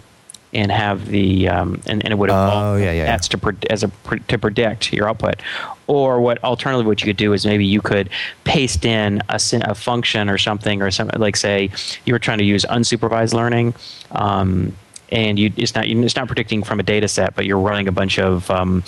and 0.54 0.72
have 0.72 1.08
the 1.08 1.50
um, 1.50 1.82
and, 1.86 2.04
and 2.04 2.12
it 2.12 2.18
would 2.18 2.30
oh, 2.32 2.78
yeah, 2.78 2.92
yeah. 2.92 3.06
that's 3.06 3.28
to 3.28 3.38
pre- 3.38 3.58
as 3.70 3.84
a 3.84 3.90
pre- 3.90 4.22
to 4.22 4.38
predict 4.40 4.94
your 4.94 5.10
output. 5.10 5.42
Or 5.88 6.20
what 6.20 6.44
alternatively 6.44 6.88
what 6.88 7.02
you 7.02 7.06
could 7.06 7.18
do 7.18 7.34
is 7.34 7.46
maybe 7.46 7.66
you 7.66 7.82
could 7.82 8.10
paste 8.44 8.86
in 8.86 9.22
a, 9.30 9.40
a 9.62 9.76
function 9.76 10.30
or 10.30 10.38
something 10.38 10.82
or 10.82 10.90
something 10.90 11.20
like 11.20 11.36
say 11.36 11.70
you 12.06 12.14
were 12.14 12.20
trying 12.20 12.40
to 12.40 12.44
use 12.44 12.66
unsupervised 12.66 13.34
learning. 13.34 13.76
Um, 14.12 14.76
and 15.10 15.38
you, 15.38 15.52
it's 15.56 15.76
not 15.76 15.86
it's 15.88 16.16
not 16.16 16.28
predicting 16.28 16.64
from 16.64 16.80
a 16.80 16.84
data 16.84 17.08
set, 17.08 17.36
but 17.36 17.46
you're 17.46 17.60
running 17.60 17.88
a 17.88 17.92
bunch 17.92 18.18
of 18.18 18.50
um, 18.50 18.84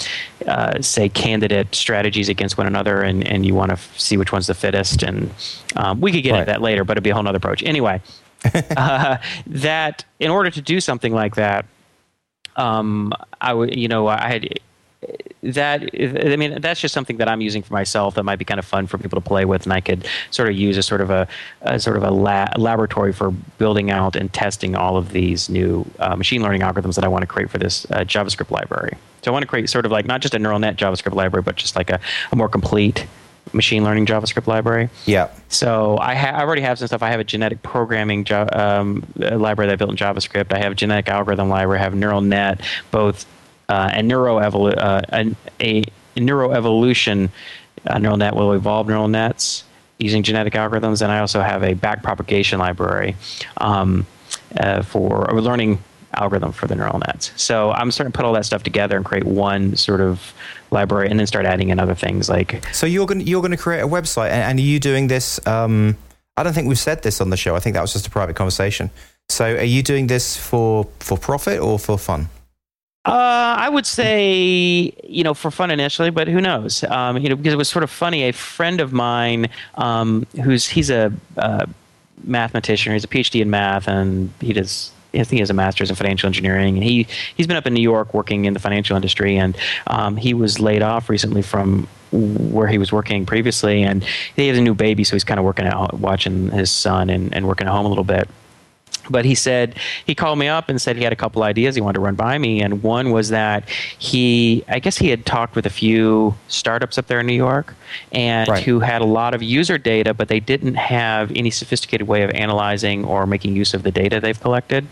uh, 0.48 0.82
say 0.82 1.10
candidate 1.10 1.74
strategies 1.76 2.30
against 2.30 2.58
one 2.58 2.68
another, 2.68 3.02
and, 3.02 3.26
and 3.26 3.46
you 3.46 3.54
want 3.54 3.70
to 3.70 3.74
f- 3.74 4.00
see 4.00 4.18
which 4.18 4.32
one's 4.32 4.48
the 4.48 4.56
fittest. 4.56 5.04
And 5.04 5.32
um, 5.76 6.02
we 6.02 6.12
could 6.12 6.24
get 6.24 6.32
right. 6.32 6.40
into 6.40 6.52
that 6.52 6.62
later, 6.62 6.84
but 6.84 6.94
it'd 6.94 7.04
be 7.04 7.12
a 7.12 7.14
whole 7.14 7.28
other 7.28 7.38
approach. 7.38 7.64
Anyway, 7.64 8.02
uh, 8.76 9.18
that 9.46 10.06
in 10.20 10.32
order 10.32 10.50
to 10.50 10.62
do 10.62 10.80
something 10.82 11.14
like 11.14 11.36
that, 11.36 11.66
um, 12.56 13.14
I 13.40 13.54
would, 13.54 13.76
you 13.76 13.88
know, 13.88 14.08
I 14.08 14.28
had 14.28 14.60
that 15.44 15.90
I 15.94 16.36
mean 16.36 16.62
that's 16.62 16.82
just 16.82 16.94
something 16.94 17.18
that 17.18 17.30
I'm 17.30 17.42
using 17.42 17.62
for 17.62 17.74
myself 17.74 18.16
that 18.16 18.24
might 18.24 18.40
be 18.40 18.46
kind 18.46 18.60
of 18.60 18.66
fun 18.66 18.88
for 18.88 18.98
people 18.98 19.22
to 19.22 19.28
play 19.28 19.46
with, 19.46 19.64
and 19.64 19.74
I 19.74 19.82
could 19.82 20.08
sort 20.32 20.50
of 20.50 20.56
use 20.56 20.78
a 20.78 20.84
sort 20.84 21.02
of 21.02 21.10
a, 21.10 21.28
a 21.62 21.80
sort 21.80 21.98
of 21.98 22.04
a 22.04 22.12
la- 22.12 22.52
laboratory 22.58 23.14
for 23.14 23.32
building 23.32 23.92
out 23.92 24.16
and 24.16 24.32
testing 24.34 24.76
all 24.76 24.98
of 24.98 25.12
these 25.12 25.50
new 25.50 25.86
uh, 26.00 26.16
machine 26.16 26.42
learning 26.42 26.62
algorithms 26.62 26.96
that 26.96 27.04
I 27.04 27.08
want 27.08 27.22
to 27.22 27.28
create 27.28 27.50
for 27.50 27.60
this 27.60 27.86
uh, 27.92 28.00
JavaScript 28.00 28.50
library. 28.52 28.98
So 29.22 29.32
I 29.32 29.34
want 29.34 29.44
to 29.44 29.48
create 29.48 29.70
sort 29.70 29.86
of 29.86 29.92
like 29.92 30.06
not 30.06 30.22
just 30.22 30.34
a 30.34 30.40
neural 30.40 30.60
net 30.60 30.78
JavaScript 30.78 31.14
library, 31.14 31.44
but 31.44 31.56
just 31.56 31.76
like 31.76 31.90
a, 31.90 32.00
a 32.32 32.36
more 32.36 32.50
complete 32.50 33.06
machine 33.54 33.84
learning 33.84 34.06
JavaScript 34.06 34.48
library. 34.48 34.90
Yeah. 35.06 35.30
So 35.50 35.98
I, 36.00 36.16
ha- 36.16 36.36
I 36.38 36.42
already 36.42 36.62
have 36.62 36.80
some 36.80 36.88
stuff. 36.88 37.02
I 37.04 37.10
have 37.10 37.20
a 37.20 37.24
genetic 37.24 37.62
programming 37.64 38.24
jo- 38.26 38.50
um, 38.52 39.06
library 39.16 39.68
that 39.68 39.74
I 39.74 39.76
built 39.76 39.92
in 39.92 39.98
JavaScript. 39.98 40.52
I 40.54 40.60
have 40.60 40.74
a 40.74 40.76
genetic 40.76 41.08
algorithm 41.10 41.50
library. 41.50 41.80
I 41.80 41.84
have 41.84 41.96
neural 41.96 42.22
net, 42.22 42.62
both 42.92 43.26
uh, 43.70 43.90
and 43.94 44.08
neuro 44.08 44.38
uh, 44.38 45.02
a, 45.12 45.36
a 45.60 45.84
neuroevolution 46.16 47.30
uh, 47.86 47.98
neural 47.98 48.18
net 48.18 48.36
will 48.36 48.54
evolve 48.54 48.88
neural 48.88 49.08
nets 49.08 49.64
using 50.00 50.24
genetic 50.24 50.54
algorithms, 50.54 51.02
and 51.02 51.12
I 51.12 51.20
also 51.20 51.42
have 51.42 51.64
a 51.64 51.74
backpropagation 51.74 52.60
library 52.60 53.16
um, 53.58 54.06
uh, 54.60 54.84
for 54.84 55.26
a 55.26 55.42
learning 55.42 55.84
algorithm 56.14 56.52
for 56.52 56.68
the 56.68 56.76
neural 56.76 57.00
nets. 57.00 57.32
So 57.36 57.72
I'm 57.72 57.92
starting 57.92 58.12
to 58.12 58.18
put 58.18 58.26
all 58.26 58.34
that 58.34 58.46
stuff 58.46 58.64
together 58.64 58.96
and 58.96 59.06
create 59.06 59.24
one 59.24 59.76
sort 59.76 60.02
of 60.02 60.34
library, 60.72 61.10
and 61.10 61.20
then 61.20 61.28
start 61.28 61.46
adding 61.46 61.70
in 61.70 61.80
other 61.80 61.96
things 61.96 62.30
like. 62.30 62.64
So 62.74 62.86
you're 62.86 63.08
going 63.08 63.22
you're 63.22 63.42
going 63.42 63.52
to 63.52 63.58
create 63.58 63.82
a 63.82 63.88
website, 63.88 64.30
and, 64.30 64.44
and 64.44 64.60
are 64.60 64.64
you 64.64 64.80
doing 64.80 65.08
this? 65.08 65.46
Um, 65.48 65.98
I 66.36 66.44
don't 66.44 66.54
think 66.54 66.68
we've 66.68 66.78
said 66.80 67.02
this 67.02 67.20
on 67.20 67.30
the 67.32 67.38
show. 67.38 67.56
I 67.56 67.60
think 67.60 67.74
that 67.74 67.82
was 67.82 67.94
just 67.94 68.06
a 68.08 68.12
private 68.12 68.36
conversation. 68.36 68.92
So 69.30 69.46
are 69.46 69.64
you 69.64 69.82
doing 69.84 70.08
this 70.08 70.38
for 70.38 70.88
for 71.00 71.18
profit 71.18 71.60
or 71.60 71.80
for 71.80 71.98
fun? 71.98 72.30
Uh, 73.08 73.56
I 73.58 73.70
would 73.70 73.86
say, 73.86 74.94
you 75.08 75.24
know, 75.24 75.34
for 75.34 75.50
fun 75.50 75.72
initially, 75.72 76.10
but 76.10 76.28
who 76.28 76.42
knows? 76.42 76.84
Um, 76.84 77.18
you 77.18 77.30
know, 77.30 77.38
because 77.38 77.54
it 77.54 77.58
was 77.58 77.70
sort 77.70 77.84
of 77.84 77.90
funny. 77.90 78.24
A 78.24 78.34
friend 78.34 78.82
of 78.82 78.92
mine, 78.92 79.48
um, 79.76 80.28
who's 80.44 80.68
he's 80.68 80.90
a 80.90 81.14
uh, 81.38 81.66
mathematician, 82.26 82.92
he's 82.92 83.06
a 83.06 83.08
PhD 83.08 83.42
in 83.42 83.50
math, 83.50 83.88
and 83.88 84.30
he 84.42 84.52
does. 84.52 84.92
I 85.14 85.20
think 85.20 85.30
he 85.30 85.40
has 85.40 85.50
a 85.50 85.54
master's 85.54 85.90
in 85.90 85.96
financial 85.96 86.28
engineering, 86.28 86.76
and 86.76 86.84
he 86.84 87.08
he's 87.38 87.48
been 87.48 87.56
up 87.56 87.66
in 87.66 87.74
New 87.74 87.82
York 87.82 88.14
working 88.14 88.44
in 88.44 88.54
the 88.54 88.60
financial 88.60 88.98
industry, 88.98 89.38
and 89.38 89.56
um, 89.88 90.18
he 90.18 90.34
was 90.34 90.60
laid 90.60 90.82
off 90.82 91.10
recently 91.10 91.42
from 91.42 91.88
where 92.12 92.68
he 92.68 92.78
was 92.78 92.92
working 92.92 93.26
previously, 93.26 93.84
and 93.84 94.04
he 94.36 94.50
has 94.50 94.58
a 94.58 94.62
new 94.62 94.74
baby, 94.74 95.06
so 95.06 95.16
he's 95.16 95.24
kind 95.24 95.40
of 95.40 95.46
working 95.46 95.66
out, 95.66 95.94
watching 95.94 96.50
his 96.52 96.72
son, 96.72 97.10
and, 97.10 97.34
and 97.34 97.48
working 97.48 97.68
at 97.68 97.74
home 97.74 97.86
a 97.86 97.90
little 97.90 98.04
bit 98.04 98.30
but 99.10 99.26
he 99.26 99.36
said 99.36 99.78
he 100.06 100.14
called 100.14 100.38
me 100.40 100.48
up 100.48 100.70
and 100.70 100.82
said 100.82 100.96
he 100.96 101.04
had 101.04 101.14
a 101.14 101.18
couple 101.18 101.44
ideas 101.44 101.76
he 101.76 101.82
wanted 101.82 101.96
to 101.96 102.00
run 102.02 102.16
by 102.16 102.38
me 102.38 102.62
and 102.62 102.84
one 102.84 103.12
was 103.12 103.30
that 103.30 103.68
he 103.70 104.64
i 104.68 104.80
guess 104.80 104.98
he 104.98 105.10
had 105.10 105.26
talked 105.26 105.56
with 105.56 105.66
a 105.66 105.70
few 105.70 106.36
startups 106.48 106.98
up 106.98 107.08
there 107.08 107.20
in 107.20 107.26
new 107.26 107.34
york 107.34 107.74
and 108.12 108.48
right. 108.50 108.64
who 108.64 108.80
had 108.80 109.02
a 109.02 109.06
lot 109.06 109.34
of 109.34 109.42
user 109.42 109.78
data 109.78 110.14
but 110.14 110.28
they 110.28 110.40
didn't 110.40 110.76
have 110.76 111.32
any 111.36 111.50
sophisticated 111.50 112.08
way 112.08 112.24
of 112.24 112.30
analyzing 112.32 113.06
or 113.06 113.26
making 113.26 113.56
use 113.56 113.74
of 113.74 113.84
the 113.84 113.92
data 113.92 114.20
they've 114.20 114.42
collected 114.42 114.86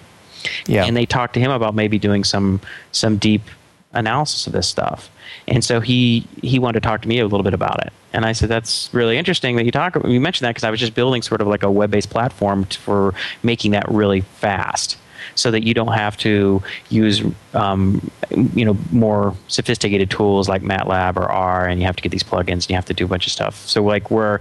yeah. 0.67 0.85
and 0.85 0.95
they 0.95 1.05
talked 1.05 1.33
to 1.33 1.39
him 1.39 1.51
about 1.51 1.75
maybe 1.75 1.97
doing 1.97 2.23
some 2.23 2.61
some 2.91 3.17
deep 3.17 3.41
analysis 3.95 4.45
of 4.47 4.53
this 4.53 4.67
stuff 4.67 5.09
and 5.47 5.63
so 5.63 5.79
he 5.79 6.27
he 6.41 6.59
wanted 6.59 6.81
to 6.81 6.87
talk 6.87 7.01
to 7.01 7.07
me 7.07 7.19
a 7.19 7.23
little 7.23 7.43
bit 7.43 7.53
about 7.53 7.85
it 7.85 7.91
and 8.15 8.25
I 8.25 8.31
said, 8.31 8.47
"That's 8.47 8.89
really 8.93 9.17
interesting 9.17 9.57
that 9.57 9.65
you 9.65 9.71
talk. 9.71 9.97
You 10.05 10.21
mentioned 10.21 10.45
that 10.45 10.51
because 10.51 10.63
I 10.63 10.71
was 10.71 10.79
just 10.79 10.95
building 10.95 11.21
sort 11.21 11.41
of 11.41 11.47
like 11.47 11.63
a 11.63 11.69
web-based 11.69 12.09
platform 12.09 12.63
for 12.63 13.13
making 13.43 13.71
that 13.71 13.85
really 13.89 14.21
fast." 14.21 14.97
so 15.33 15.49
that 15.49 15.63
you 15.63 15.73
don't 15.73 15.93
have 15.93 16.15
to 16.15 16.61
use 16.89 17.23
um, 17.55 18.11
you 18.53 18.63
know 18.63 18.77
more 18.91 19.35
sophisticated 19.47 20.09
tools 20.09 20.47
like 20.47 20.61
MATLAB 20.61 21.17
or 21.17 21.29
R, 21.29 21.67
and 21.67 21.79
you 21.79 21.87
have 21.87 21.95
to 21.95 22.03
get 22.03 22.11
these 22.11 22.23
plugins 22.23 22.65
and 22.65 22.69
you 22.69 22.75
have 22.75 22.85
to 22.85 22.93
do 22.93 23.05
a 23.05 23.07
bunch 23.07 23.25
of 23.25 23.33
stuff. 23.33 23.55
So 23.67 23.83
like 23.83 24.11
we're 24.11 24.39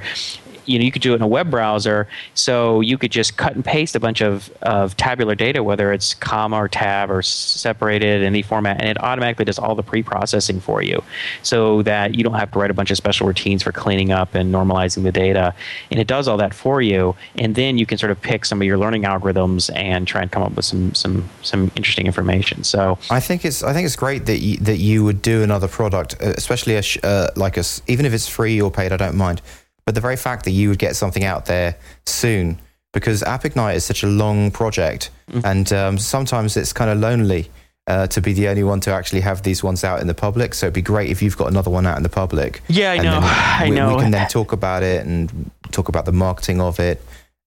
you 0.66 0.78
know 0.78 0.84
you 0.84 0.92
could 0.92 1.02
do 1.02 1.12
it 1.12 1.16
in 1.16 1.22
a 1.22 1.26
web 1.26 1.50
browser. 1.50 2.06
So 2.34 2.80
you 2.80 2.98
could 2.98 3.12
just 3.12 3.36
cut 3.36 3.54
and 3.54 3.64
paste 3.64 3.94
a 3.96 4.00
bunch 4.00 4.20
of, 4.20 4.50
of 4.62 4.96
tabular 4.96 5.34
data 5.34 5.62
whether 5.62 5.92
it's 5.92 6.14
comma 6.14 6.56
or 6.56 6.68
tab 6.68 7.10
or 7.10 7.22
separated 7.22 8.20
in 8.20 8.26
any 8.26 8.42
format 8.42 8.80
and 8.80 8.88
it 8.88 9.02
automatically 9.02 9.44
does 9.44 9.58
all 9.58 9.74
the 9.74 9.82
pre-processing 9.82 10.60
for 10.60 10.82
you 10.82 11.02
so 11.42 11.82
that 11.82 12.14
you 12.14 12.24
don't 12.24 12.34
have 12.34 12.50
to 12.52 12.58
write 12.58 12.70
a 12.70 12.74
bunch 12.74 12.90
of 12.90 12.96
special 12.96 13.26
routines 13.26 13.62
for 13.62 13.72
cleaning 13.72 14.12
up 14.12 14.34
and 14.34 14.52
normalizing 14.52 15.02
the 15.02 15.12
data. 15.12 15.54
And 15.90 16.00
it 16.00 16.06
does 16.06 16.28
all 16.28 16.36
that 16.38 16.54
for 16.54 16.82
you. 16.82 17.16
And 17.36 17.54
then 17.54 17.78
you 17.78 17.86
can 17.86 17.98
sort 17.98 18.12
of 18.12 18.20
pick 18.20 18.44
some 18.44 18.60
of 18.60 18.66
your 18.66 18.78
learning 18.78 19.02
algorithms 19.02 19.74
and 19.74 20.06
try 20.06 20.22
and 20.22 20.30
come 20.30 20.42
up 20.42 20.54
with 20.54 20.64
some 20.64 20.94
some 20.94 21.28
some 21.42 21.70
interesting 21.76 22.06
information. 22.06 22.64
So 22.64 22.98
I 23.10 23.20
think 23.20 23.44
it's 23.44 23.62
I 23.62 23.72
think 23.72 23.86
it's 23.86 23.96
great 23.96 24.26
that 24.26 24.38
you, 24.38 24.56
that 24.58 24.78
you 24.78 25.04
would 25.04 25.22
do 25.22 25.42
another 25.42 25.68
product 25.68 26.14
especially 26.20 26.76
a 26.76 26.82
uh, 27.02 27.30
like 27.36 27.56
a 27.56 27.64
even 27.86 28.06
if 28.06 28.12
it's 28.12 28.28
free 28.28 28.60
or 28.60 28.70
paid 28.70 28.92
I 28.92 28.96
don't 28.96 29.16
mind 29.16 29.40
but 29.84 29.94
the 29.94 30.00
very 30.00 30.16
fact 30.16 30.44
that 30.44 30.52
you 30.52 30.68
would 30.68 30.78
get 30.78 30.96
something 30.96 31.24
out 31.24 31.46
there 31.46 31.76
soon, 32.06 32.60
because 32.92 33.22
App 33.22 33.44
Ignite 33.44 33.76
is 33.76 33.84
such 33.84 34.02
a 34.02 34.06
long 34.06 34.50
project, 34.50 35.10
mm-hmm. 35.30 35.44
and 35.44 35.72
um, 35.72 35.98
sometimes 35.98 36.56
it's 36.56 36.72
kind 36.72 36.90
of 36.90 36.98
lonely 36.98 37.50
uh, 37.86 38.06
to 38.06 38.20
be 38.20 38.32
the 38.32 38.48
only 38.48 38.64
one 38.64 38.80
to 38.80 38.92
actually 38.92 39.20
have 39.20 39.42
these 39.42 39.62
ones 39.62 39.84
out 39.84 40.00
in 40.00 40.06
the 40.06 40.14
public. 40.14 40.54
So 40.54 40.66
it'd 40.66 40.74
be 40.74 40.82
great 40.82 41.10
if 41.10 41.20
you've 41.20 41.36
got 41.36 41.48
another 41.48 41.70
one 41.70 41.86
out 41.86 41.96
in 41.96 42.02
the 42.02 42.08
public. 42.08 42.62
Yeah, 42.68 42.92
I 42.92 42.98
know. 42.98 43.20
I 43.22 43.66
we, 43.68 43.76
know. 43.76 43.94
We 43.94 44.02
can 44.02 44.10
then 44.10 44.28
talk 44.28 44.52
about 44.52 44.82
it 44.82 45.04
and 45.04 45.50
talk 45.70 45.88
about 45.88 46.06
the 46.06 46.12
marketing 46.12 46.60
of 46.60 46.80
it 46.80 47.02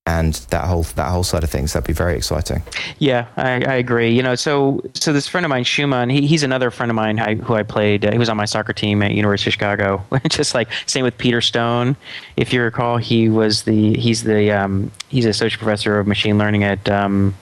and 0.07 0.35
that 0.51 0.63
whole 0.63 0.83
that 0.83 1.11
whole 1.11 1.23
side 1.23 1.43
of 1.43 1.49
things. 1.49 1.73
That'd 1.73 1.85
be 1.85 1.93
very 1.93 2.15
exciting. 2.15 2.63
Yeah, 2.97 3.27
I, 3.35 3.63
I 3.65 3.75
agree. 3.75 4.09
You 4.09 4.23
know, 4.23 4.35
so 4.35 4.81
so 4.93 5.11
this 5.11 5.27
friend 5.27 5.45
of 5.45 5.49
mine, 5.49 5.65
Shuman, 5.65 6.09
he, 6.09 6.25
he's 6.25 6.43
another 6.43 6.71
friend 6.71 6.89
of 6.89 6.95
mine 6.95 7.19
I, 7.19 7.35
who 7.35 7.55
I 7.55 7.63
played. 7.63 8.05
Uh, 8.05 8.13
he 8.13 8.17
was 8.17 8.29
on 8.29 8.37
my 8.37 8.45
soccer 8.45 8.71
team 8.71 9.03
at 9.03 9.11
University 9.11 9.49
of 9.49 9.53
Chicago. 9.53 10.03
Just 10.29 10.55
like 10.55 10.69
same 10.85 11.03
with 11.03 11.17
Peter 11.17 11.41
Stone, 11.41 11.97
if 12.37 12.53
you 12.53 12.61
recall, 12.61 12.97
he 12.97 13.27
was 13.27 13.63
the 13.63 13.97
he's 13.97 14.23
the 14.23 14.49
um, 14.51 14.91
he's 15.09 15.25
associate 15.25 15.59
professor 15.59 15.99
of 15.99 16.07
machine 16.07 16.37
learning 16.37 16.63
at 16.63 16.87
um, 16.87 17.35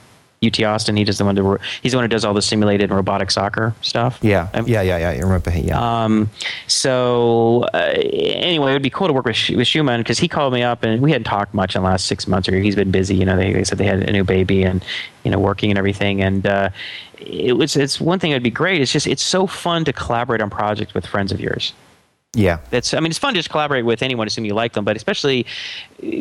UT 0.47 0.59
Austin. 0.63 0.95
He 0.95 1.03
does 1.03 1.17
the 1.17 1.25
one 1.25 1.35
to, 1.35 1.59
he's 1.81 1.91
the 1.91 1.97
one 1.97 2.03
who 2.03 2.09
does 2.09 2.25
all 2.25 2.33
the 2.33 2.41
simulated 2.41 2.89
and 2.89 2.95
robotic 2.95 3.31
soccer 3.31 3.73
stuff. 3.81 4.19
Yeah, 4.21 4.49
um, 4.53 4.67
yeah, 4.67 4.81
yeah, 4.81 4.97
yeah. 4.97 5.09
I 5.09 5.17
remember 5.19 5.49
him. 5.49 5.65
Yeah. 5.65 6.03
Um, 6.03 6.29
so 6.67 7.65
uh, 7.73 7.93
anyway, 7.95 8.71
it 8.71 8.73
would 8.73 8.81
be 8.83 8.89
cool 8.89 9.07
to 9.07 9.13
work 9.13 9.25
with 9.25 9.37
with 9.49 9.67
Shuman 9.67 9.99
because 9.99 10.19
he 10.19 10.27
called 10.27 10.53
me 10.53 10.63
up 10.63 10.83
and 10.83 11.01
we 11.01 11.11
hadn't 11.11 11.25
talked 11.25 11.53
much 11.53 11.75
in 11.75 11.81
the 11.81 11.87
last 11.87 12.07
six 12.07 12.27
months. 12.27 12.47
Or 12.49 12.59
he's 12.59 12.75
been 12.75 12.91
busy. 12.91 13.15
You 13.15 13.25
know, 13.25 13.37
they, 13.37 13.53
they 13.53 13.63
said 13.63 13.77
they 13.77 13.85
had 13.85 14.07
a 14.07 14.11
new 14.11 14.23
baby 14.23 14.63
and 14.63 14.83
you 15.23 15.31
know 15.31 15.39
working 15.39 15.71
and 15.71 15.77
everything. 15.77 16.21
And 16.21 16.45
uh, 16.45 16.69
it 17.17 17.57
was 17.57 17.75
it's 17.75 17.99
one 17.99 18.19
thing 18.19 18.31
that'd 18.31 18.43
be 18.43 18.49
great. 18.49 18.81
It's 18.81 18.91
just 18.91 19.07
it's 19.07 19.23
so 19.23 19.47
fun 19.47 19.85
to 19.85 19.93
collaborate 19.93 20.41
on 20.41 20.49
projects 20.49 20.93
with 20.93 21.05
friends 21.05 21.31
of 21.31 21.39
yours. 21.39 21.73
Yeah, 22.35 22.59
that's. 22.69 22.93
I 22.93 22.99
mean, 22.99 23.09
it's 23.09 23.17
fun 23.17 23.33
to 23.33 23.39
just 23.39 23.49
collaborate 23.49 23.85
with 23.85 24.03
anyone, 24.03 24.27
assuming 24.27 24.49
you 24.49 24.55
like 24.55 24.73
them. 24.73 24.83
But 24.83 24.97
especially 24.97 25.45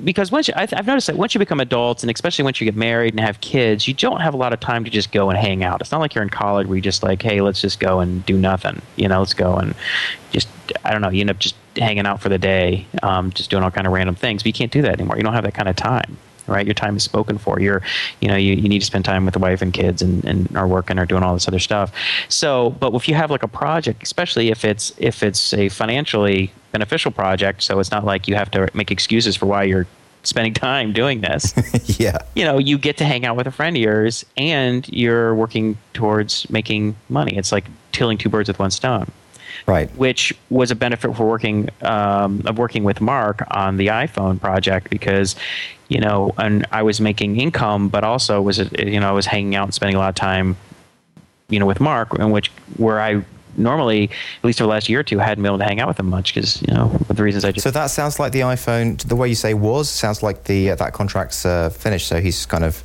because 0.04 0.30
once 0.30 0.46
you, 0.46 0.54
I, 0.56 0.66
have 0.70 0.86
noticed 0.86 1.08
that 1.08 1.16
once 1.16 1.34
you 1.34 1.40
become 1.40 1.58
adults, 1.58 2.04
and 2.04 2.10
especially 2.10 2.44
once 2.44 2.60
you 2.60 2.64
get 2.64 2.76
married 2.76 3.14
and 3.14 3.20
have 3.20 3.40
kids, 3.40 3.88
you 3.88 3.94
don't 3.94 4.20
have 4.20 4.32
a 4.32 4.36
lot 4.36 4.52
of 4.52 4.60
time 4.60 4.84
to 4.84 4.90
just 4.90 5.10
go 5.10 5.28
and 5.28 5.38
hang 5.38 5.64
out. 5.64 5.80
It's 5.80 5.90
not 5.90 6.00
like 6.00 6.14
you're 6.14 6.22
in 6.22 6.30
college 6.30 6.68
where 6.68 6.76
you 6.76 6.82
just 6.82 7.02
like, 7.02 7.20
hey, 7.20 7.40
let's 7.40 7.60
just 7.60 7.80
go 7.80 7.98
and 7.98 8.24
do 8.24 8.38
nothing. 8.38 8.80
You 8.94 9.08
know, 9.08 9.18
let's 9.18 9.34
go 9.34 9.56
and 9.56 9.74
just 10.30 10.48
I 10.84 10.92
don't 10.92 11.02
know. 11.02 11.10
You 11.10 11.22
end 11.22 11.30
up 11.30 11.40
just 11.40 11.56
hanging 11.76 12.06
out 12.06 12.20
for 12.20 12.28
the 12.28 12.38
day, 12.38 12.86
um, 13.02 13.32
just 13.32 13.50
doing 13.50 13.64
all 13.64 13.72
kind 13.72 13.86
of 13.86 13.92
random 13.92 14.14
things. 14.14 14.42
But 14.42 14.46
you 14.46 14.52
can't 14.52 14.70
do 14.70 14.82
that 14.82 14.92
anymore. 14.92 15.16
You 15.16 15.24
don't 15.24 15.34
have 15.34 15.44
that 15.44 15.54
kind 15.54 15.68
of 15.68 15.74
time 15.74 16.16
right? 16.46 16.66
Your 16.66 16.74
time 16.74 16.96
is 16.96 17.02
spoken 17.02 17.38
for. 17.38 17.60
You're, 17.60 17.82
you 18.20 18.28
know, 18.28 18.36
you, 18.36 18.54
you 18.54 18.68
need 18.68 18.80
to 18.80 18.86
spend 18.86 19.04
time 19.04 19.24
with 19.24 19.34
the 19.34 19.40
wife 19.40 19.62
and 19.62 19.72
kids 19.72 20.02
and, 20.02 20.24
and 20.24 20.54
are 20.56 20.66
working 20.66 20.98
or 20.98 21.06
doing 21.06 21.22
all 21.22 21.34
this 21.34 21.48
other 21.48 21.58
stuff. 21.58 21.92
So, 22.28 22.70
but 22.70 22.94
if 22.94 23.08
you 23.08 23.14
have 23.14 23.30
like 23.30 23.42
a 23.42 23.48
project, 23.48 24.02
especially 24.02 24.50
if 24.50 24.64
it's 24.64 24.92
if 24.98 25.22
it's 25.22 25.52
a 25.54 25.68
financially 25.68 26.52
beneficial 26.72 27.10
project, 27.10 27.62
so 27.62 27.78
it's 27.80 27.90
not 27.90 28.04
like 28.04 28.28
you 28.28 28.34
have 28.34 28.50
to 28.52 28.68
make 28.74 28.90
excuses 28.90 29.36
for 29.36 29.46
why 29.46 29.64
you're 29.64 29.86
spending 30.22 30.54
time 30.68 30.92
doing 30.92 31.20
this. 31.20 31.54
yeah. 32.00 32.18
You 32.34 32.44
know, 32.44 32.58
you 32.58 32.78
get 32.78 32.96
to 32.98 33.04
hang 33.04 33.24
out 33.24 33.36
with 33.36 33.46
a 33.46 33.52
friend 33.52 33.76
of 33.76 33.82
yours 33.82 34.24
and 34.36 34.88
you're 34.88 35.34
working 35.34 35.78
towards 35.92 36.48
making 36.50 36.96
money. 37.08 37.36
It's 37.36 37.52
like 37.52 37.66
tilling 37.92 38.18
two 38.18 38.28
birds 38.28 38.48
with 38.48 38.58
one 38.58 38.70
stone. 38.70 39.10
Right. 39.66 39.90
Which 39.96 40.32
was 40.50 40.70
a 40.70 40.74
benefit 40.74 41.14
for 41.16 41.26
working 41.26 41.70
um, 41.82 42.42
of 42.44 42.58
working 42.58 42.84
with 42.84 43.00
Mark 43.00 43.46
on 43.50 43.76
the 43.76 43.88
iPhone 43.88 44.40
project 44.40 44.90
because, 44.90 45.36
you 45.88 46.00
know, 46.00 46.32
and 46.38 46.66
I 46.72 46.82
was 46.82 47.00
making 47.00 47.40
income, 47.40 47.88
but 47.88 48.04
also 48.04 48.40
was 48.42 48.58
you 48.78 49.00
know 49.00 49.08
I 49.08 49.12
was 49.12 49.26
hanging 49.26 49.54
out 49.54 49.64
and 49.64 49.74
spending 49.74 49.96
a 49.96 49.98
lot 49.98 50.08
of 50.08 50.14
time, 50.14 50.56
you 51.48 51.58
know, 51.58 51.66
with 51.66 51.80
Mark, 51.80 52.14
in 52.18 52.30
which 52.30 52.50
where 52.76 53.00
I 53.00 53.24
normally, 53.56 54.04
at 54.04 54.44
least 54.44 54.60
over 54.60 54.66
the 54.66 54.70
last 54.70 54.88
year 54.88 55.00
or 55.00 55.02
two, 55.02 55.18
hadn't 55.18 55.42
been 55.42 55.50
able 55.50 55.58
to 55.58 55.64
hang 55.64 55.80
out 55.80 55.88
with 55.88 55.98
him 55.98 56.08
much 56.08 56.34
because 56.34 56.60
you 56.62 56.74
know 56.74 56.88
for 57.06 57.12
the 57.12 57.22
reasons 57.22 57.44
I 57.44 57.52
just. 57.52 57.64
So 57.64 57.70
that 57.70 57.86
sounds 57.86 58.18
like 58.18 58.32
the 58.32 58.40
iPhone. 58.40 58.98
The 59.02 59.16
way 59.16 59.28
you 59.28 59.34
say 59.34 59.54
was 59.54 59.88
sounds 59.88 60.22
like 60.22 60.44
the 60.44 60.70
uh, 60.70 60.74
that 60.76 60.92
contract's 60.92 61.44
uh, 61.44 61.70
finished. 61.70 62.08
So 62.08 62.20
he's 62.20 62.46
kind 62.46 62.64
of 62.64 62.82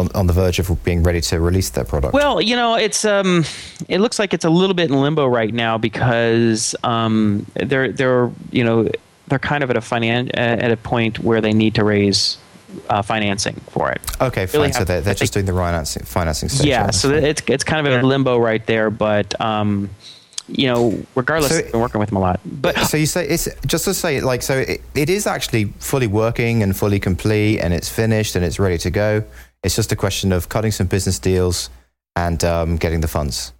on, 0.00 0.08
on 0.14 0.26
the 0.26 0.32
verge 0.32 0.58
of 0.58 0.84
being 0.84 1.02
ready 1.02 1.20
to 1.20 1.40
release 1.40 1.70
their 1.70 1.84
product. 1.84 2.14
Well, 2.14 2.40
you 2.40 2.56
know, 2.56 2.74
it's 2.74 3.04
um, 3.04 3.44
it 3.88 4.00
looks 4.00 4.18
like 4.18 4.34
it's 4.34 4.44
a 4.44 4.50
little 4.50 4.74
bit 4.74 4.90
in 4.90 5.00
limbo 5.00 5.26
right 5.26 5.52
now 5.52 5.78
because 5.78 6.74
um, 6.82 7.46
they're 7.54 7.92
they're 7.92 8.30
you 8.50 8.64
know 8.64 8.88
they're 9.28 9.38
kind 9.38 9.62
of 9.62 9.70
at 9.70 9.76
a 9.76 9.80
finan- 9.80 10.30
at 10.34 10.70
a 10.70 10.76
point 10.76 11.20
where 11.20 11.40
they 11.40 11.52
need 11.52 11.74
to 11.76 11.84
raise 11.84 12.38
uh, 12.88 13.02
financing 13.02 13.54
for 13.70 13.90
it. 13.90 14.00
Okay, 14.20 14.46
fine. 14.46 14.60
Really 14.60 14.72
so 14.72 14.84
they're, 14.84 15.00
they're 15.00 15.14
just 15.14 15.32
doing 15.32 15.46
the 15.46 15.52
financing 15.52 16.04
financing 16.04 16.48
stage. 16.48 16.66
Yeah, 16.66 16.84
right? 16.86 16.94
so 16.94 17.10
it's 17.10 17.42
it's 17.46 17.64
kind 17.64 17.86
of 17.86 17.92
a 17.92 18.06
limbo 18.06 18.38
right 18.38 18.64
there, 18.66 18.90
but 18.90 19.40
um, 19.40 19.90
you 20.48 20.66
know, 20.66 20.98
regardless, 21.14 21.52
so, 21.52 21.58
I've 21.58 21.72
been 21.72 21.80
working 21.80 22.00
with 22.00 22.08
them 22.08 22.16
a 22.16 22.20
lot. 22.20 22.40
But 22.44 22.76
so 22.78 22.96
you 22.96 23.06
say 23.06 23.26
it's 23.26 23.48
just 23.66 23.84
to 23.84 23.94
say 23.94 24.20
like 24.20 24.42
so 24.42 24.58
it, 24.58 24.82
it 24.94 25.10
is 25.10 25.26
actually 25.26 25.66
fully 25.78 26.06
working 26.06 26.62
and 26.62 26.76
fully 26.76 27.00
complete 27.00 27.60
and 27.60 27.72
it's 27.72 27.88
finished 27.88 28.36
and 28.36 28.44
it's 28.44 28.58
ready 28.58 28.78
to 28.78 28.90
go. 28.90 29.24
It's 29.62 29.76
just 29.76 29.92
a 29.92 29.96
question 29.96 30.32
of 30.32 30.48
cutting 30.48 30.70
some 30.70 30.86
business 30.86 31.18
deals 31.18 31.70
and 32.16 32.42
um, 32.44 32.76
getting 32.76 33.00
the 33.00 33.08
funds. 33.08 33.52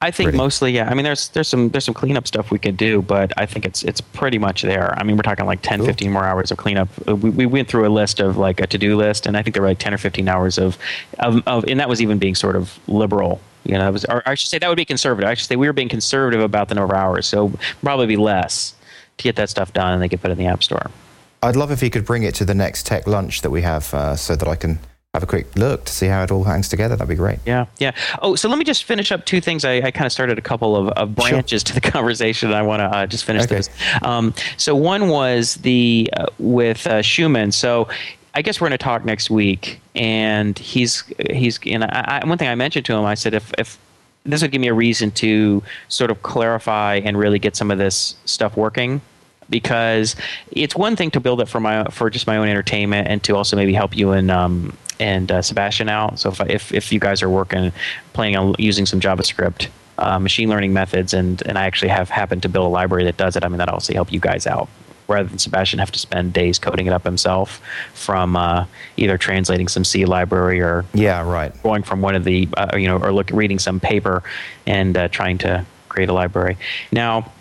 I 0.00 0.12
think 0.12 0.28
really? 0.28 0.38
mostly, 0.38 0.70
yeah. 0.72 0.88
I 0.88 0.94
mean, 0.94 1.02
there's 1.02 1.28
there's 1.30 1.48
some 1.48 1.70
there's 1.70 1.84
some 1.84 1.94
cleanup 1.94 2.28
stuff 2.28 2.52
we 2.52 2.58
could 2.60 2.76
do, 2.76 3.02
but 3.02 3.32
I 3.36 3.46
think 3.46 3.64
it's 3.64 3.82
it's 3.82 4.00
pretty 4.00 4.38
much 4.38 4.62
there. 4.62 4.96
I 4.96 5.02
mean, 5.02 5.16
we're 5.16 5.22
talking 5.22 5.44
like 5.44 5.60
10, 5.62 5.80
cool. 5.80 5.86
15 5.86 6.12
more 6.12 6.24
hours 6.24 6.52
of 6.52 6.58
cleanup. 6.58 6.88
Uh, 7.08 7.16
we, 7.16 7.30
we 7.30 7.46
went 7.46 7.66
through 7.66 7.84
a 7.84 7.90
list 7.90 8.20
of 8.20 8.36
like 8.36 8.60
a 8.60 8.66
to 8.68 8.78
do 8.78 8.96
list, 8.96 9.26
and 9.26 9.36
I 9.36 9.42
think 9.42 9.54
there 9.54 9.62
were 9.62 9.68
like 9.68 9.80
ten 9.80 9.92
or 9.92 9.98
fifteen 9.98 10.28
hours 10.28 10.56
of, 10.56 10.78
of, 11.18 11.42
of 11.48 11.64
and 11.64 11.80
that 11.80 11.88
was 11.88 12.00
even 12.00 12.18
being 12.18 12.36
sort 12.36 12.54
of 12.54 12.78
liberal. 12.86 13.40
You 13.64 13.76
know, 13.76 13.90
was, 13.90 14.04
or 14.04 14.22
I 14.24 14.36
should 14.36 14.48
say 14.48 14.58
that 14.60 14.68
would 14.68 14.76
be 14.76 14.84
conservative. 14.84 15.28
I 15.28 15.34
should 15.34 15.48
say 15.48 15.56
we 15.56 15.66
were 15.66 15.72
being 15.72 15.88
conservative 15.88 16.40
about 16.40 16.68
the 16.68 16.76
number 16.76 16.94
of 16.94 17.00
hours, 17.00 17.26
so 17.26 17.52
probably 17.82 18.06
be 18.06 18.16
less 18.16 18.76
to 19.16 19.24
get 19.24 19.34
that 19.34 19.50
stuff 19.50 19.72
done, 19.72 19.94
and 19.94 20.00
they 20.00 20.08
could 20.08 20.20
put 20.20 20.30
it 20.30 20.34
in 20.34 20.38
the 20.38 20.46
app 20.46 20.62
store. 20.62 20.92
I'd 21.42 21.56
love 21.56 21.72
if 21.72 21.80
he 21.80 21.90
could 21.90 22.04
bring 22.04 22.22
it 22.22 22.36
to 22.36 22.44
the 22.44 22.54
next 22.54 22.86
tech 22.86 23.08
lunch 23.08 23.42
that 23.42 23.50
we 23.50 23.62
have, 23.62 23.92
uh, 23.92 24.14
so 24.14 24.36
that 24.36 24.46
I 24.46 24.54
can 24.54 24.78
have 25.14 25.22
a 25.22 25.26
quick 25.26 25.56
look 25.56 25.86
to 25.86 25.92
see 25.92 26.06
how 26.06 26.22
it 26.22 26.30
all 26.30 26.44
hangs 26.44 26.68
together. 26.68 26.94
That'd 26.94 27.08
be 27.08 27.14
great. 27.14 27.38
Yeah, 27.46 27.64
yeah. 27.78 27.92
Oh, 28.20 28.36
so 28.36 28.46
let 28.48 28.58
me 28.58 28.64
just 28.64 28.84
finish 28.84 29.10
up 29.10 29.24
two 29.24 29.40
things. 29.40 29.64
I, 29.64 29.76
I 29.76 29.90
kind 29.90 30.04
of 30.04 30.12
started 30.12 30.38
a 30.38 30.42
couple 30.42 30.76
of, 30.76 30.88
of 30.90 31.14
branches 31.14 31.62
sure. 31.62 31.66
to 31.68 31.74
the 31.74 31.80
conversation. 31.92 32.52
I 32.52 32.60
want 32.60 32.80
to 32.80 32.84
uh, 32.84 33.06
just 33.06 33.24
finish 33.24 33.44
okay. 33.44 33.56
this. 33.56 33.70
Um, 34.02 34.34
so 34.58 34.76
one 34.76 35.08
was 35.08 35.54
the 35.56 36.10
uh, 36.14 36.26
with 36.38 36.86
uh, 36.86 37.00
Shuman. 37.00 37.54
So 37.54 37.88
I 38.34 38.42
guess 38.42 38.60
we're 38.60 38.68
going 38.68 38.78
to 38.78 38.84
talk 38.84 39.06
next 39.06 39.30
week, 39.30 39.80
and 39.94 40.58
he's 40.58 41.04
he's. 41.30 41.58
And 41.64 41.84
I, 41.84 42.22
one 42.26 42.36
thing 42.36 42.48
I 42.48 42.54
mentioned 42.54 42.84
to 42.86 42.94
him, 42.94 43.06
I 43.06 43.14
said 43.14 43.32
if 43.32 43.50
if 43.56 43.78
this 44.24 44.42
would 44.42 44.50
give 44.50 44.60
me 44.60 44.68
a 44.68 44.74
reason 44.74 45.10
to 45.12 45.62
sort 45.88 46.10
of 46.10 46.22
clarify 46.22 46.96
and 46.96 47.18
really 47.18 47.38
get 47.38 47.56
some 47.56 47.70
of 47.70 47.78
this 47.78 48.14
stuff 48.26 48.58
working 48.58 49.00
because 49.48 50.14
it's 50.52 50.76
one 50.76 50.96
thing 50.96 51.10
to 51.12 51.20
build 51.20 51.40
it 51.40 51.48
for 51.48 51.60
my 51.60 51.84
for 51.84 52.10
just 52.10 52.26
my 52.26 52.36
own 52.36 52.46
entertainment 52.46 53.08
and 53.08 53.22
to 53.22 53.34
also 53.34 53.56
maybe 53.56 53.72
help 53.72 53.96
you 53.96 54.12
in 54.12 54.28
um, 54.28 54.76
and 55.00 55.30
uh, 55.30 55.42
Sebastian 55.42 55.88
out. 55.88 56.18
So 56.18 56.30
if, 56.30 56.40
if 56.40 56.72
if 56.72 56.92
you 56.92 57.00
guys 57.00 57.22
are 57.22 57.30
working 57.30 57.72
planning 58.12 58.36
on 58.36 58.54
using 58.58 58.86
some 58.86 59.00
JavaScript 59.00 59.68
uh, 59.98 60.18
machine 60.18 60.48
learning 60.48 60.72
methods, 60.72 61.14
and 61.14 61.42
and 61.46 61.58
I 61.58 61.66
actually 61.66 61.88
have 61.88 62.10
happened 62.10 62.42
to 62.42 62.48
build 62.48 62.66
a 62.66 62.68
library 62.68 63.04
that 63.04 63.16
does 63.16 63.36
it, 63.36 63.44
I 63.44 63.48
mean 63.48 63.58
that 63.58 63.68
also 63.68 63.92
help 63.92 64.12
you 64.12 64.20
guys 64.20 64.46
out. 64.46 64.68
Rather 65.06 65.26
than 65.26 65.38
Sebastian 65.38 65.78
have 65.78 65.90
to 65.92 65.98
spend 65.98 66.34
days 66.34 66.58
coding 66.58 66.86
it 66.86 66.92
up 66.92 67.02
himself 67.02 67.62
from 67.94 68.36
uh, 68.36 68.66
either 68.98 69.16
translating 69.16 69.66
some 69.66 69.82
C 69.82 70.04
library 70.04 70.60
or 70.60 70.84
yeah 70.92 71.22
right. 71.22 71.50
going 71.62 71.82
from 71.82 72.02
one 72.02 72.14
of 72.14 72.24
the 72.24 72.48
uh, 72.56 72.76
you 72.76 72.86
know 72.86 72.98
or 72.98 73.12
look 73.12 73.30
reading 73.32 73.58
some 73.58 73.80
paper 73.80 74.22
and 74.66 74.96
uh, 74.96 75.08
trying 75.08 75.38
to 75.38 75.64
create 75.88 76.10
a 76.10 76.12
library. 76.12 76.58
Now 76.92 77.32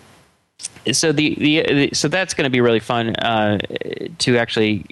so 0.94 1.12
the, 1.12 1.36
the, 1.36 1.62
the 1.62 1.90
so 1.94 2.08
that's 2.08 2.34
going 2.34 2.46
to 2.46 2.50
be 2.50 2.62
really 2.62 2.80
fun 2.80 3.16
uh, 3.18 3.60
to 4.20 4.38
actually 4.38 4.86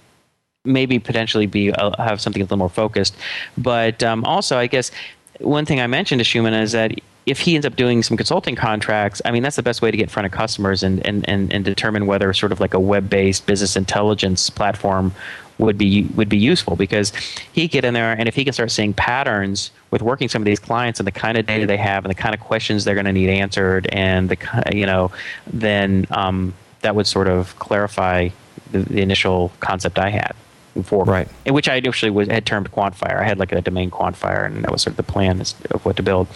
maybe 0.66 1.00
potentially 1.00 1.46
be 1.46 1.72
uh, 1.72 1.92
have 2.02 2.22
something 2.22 2.42
a 2.42 2.46
little 2.46 2.58
more 2.58 2.70
focused. 2.70 3.16
But 3.58 4.04
um, 4.04 4.24
also, 4.26 4.58
I 4.58 4.68
guess 4.68 4.92
one 5.40 5.66
thing 5.66 5.80
I 5.80 5.88
mentioned 5.88 6.20
to 6.20 6.26
Shuman 6.26 6.60
is 6.60 6.72
that 6.74 7.00
if 7.26 7.40
he 7.40 7.56
ends 7.56 7.66
up 7.66 7.76
doing 7.76 8.04
some 8.04 8.18
consulting 8.18 8.56
contracts, 8.56 9.22
I 9.26 9.32
mean 9.32 9.44
that's 9.44 9.56
the 9.56 9.64
best 9.64 9.82
way 9.82 9.92
to 9.92 9.98
get 9.98 10.04
in 10.04 10.10
front 10.10 10.26
of 10.26 10.32
customers 10.32 10.84
and 10.84 11.06
and, 11.06 11.28
and, 11.28 11.52
and 11.52 11.66
determine 11.66 12.06
whether 12.06 12.32
sort 12.34 12.52
of 12.52 12.60
like 12.60 12.74
a 12.74 12.80
web 12.80 13.10
based 13.10 13.46
business 13.46 13.76
intelligence 13.76 14.50
platform 14.50 15.14
would 15.58 15.78
be 15.78 16.04
would 16.16 16.30
be 16.30 16.38
useful 16.38 16.76
because 16.76 17.14
he 17.54 17.68
get 17.68 17.86
in 17.86 17.94
there 17.94 18.14
and 18.14 18.28
if 18.28 18.36
he 18.36 18.44
can 18.44 18.54
start 18.54 18.72
seeing 18.72 18.94
patterns 18.94 19.72
with 19.92 20.02
working 20.02 20.28
some 20.28 20.42
of 20.42 20.46
these 20.46 20.60
clients 20.60 21.00
and 21.00 21.08
the 21.08 21.12
kind 21.12 21.38
of 21.38 21.46
data 21.46 21.66
they 21.66 21.78
have 21.78 22.04
and 22.04 22.12
the 22.12 22.16
kind 22.16 22.36
of 22.36 22.42
questions 22.42 22.84
they're 22.84 22.96
going 22.96 23.06
to 23.06 23.14
need 23.14 23.30
answered 23.30 23.88
and 23.92 24.30
the 24.30 24.38
you 24.74 24.86
know 24.86 25.12
then 25.48 26.06
um, 26.12 26.54
that 26.82 26.96
would 26.96 27.08
sort 27.08 27.28
of 27.28 27.58
clarify 27.58 28.30
the, 28.72 28.80
the 28.80 29.02
initial 29.02 29.52
concept 29.62 29.98
I 29.98 30.10
had 30.10 30.36
for 30.84 31.04
right. 31.06 31.28
in 31.46 31.54
which 31.54 31.70
I 31.70 31.76
initially 31.76 32.12
was 32.12 32.28
had 32.28 32.46
termed 32.46 32.72
quantifier. 32.72 33.20
I 33.20 33.24
had 33.24 33.40
like 33.40 33.52
a 33.52 33.62
domain 33.62 33.92
quantifier, 33.92 34.46
and 34.46 34.64
that 34.64 34.72
was 34.72 34.82
sort 34.82 34.92
of 34.92 34.98
the 34.98 35.12
plan 35.12 35.42
of 35.42 35.86
what 35.86 35.96
to 35.98 36.04
build. 36.04 36.28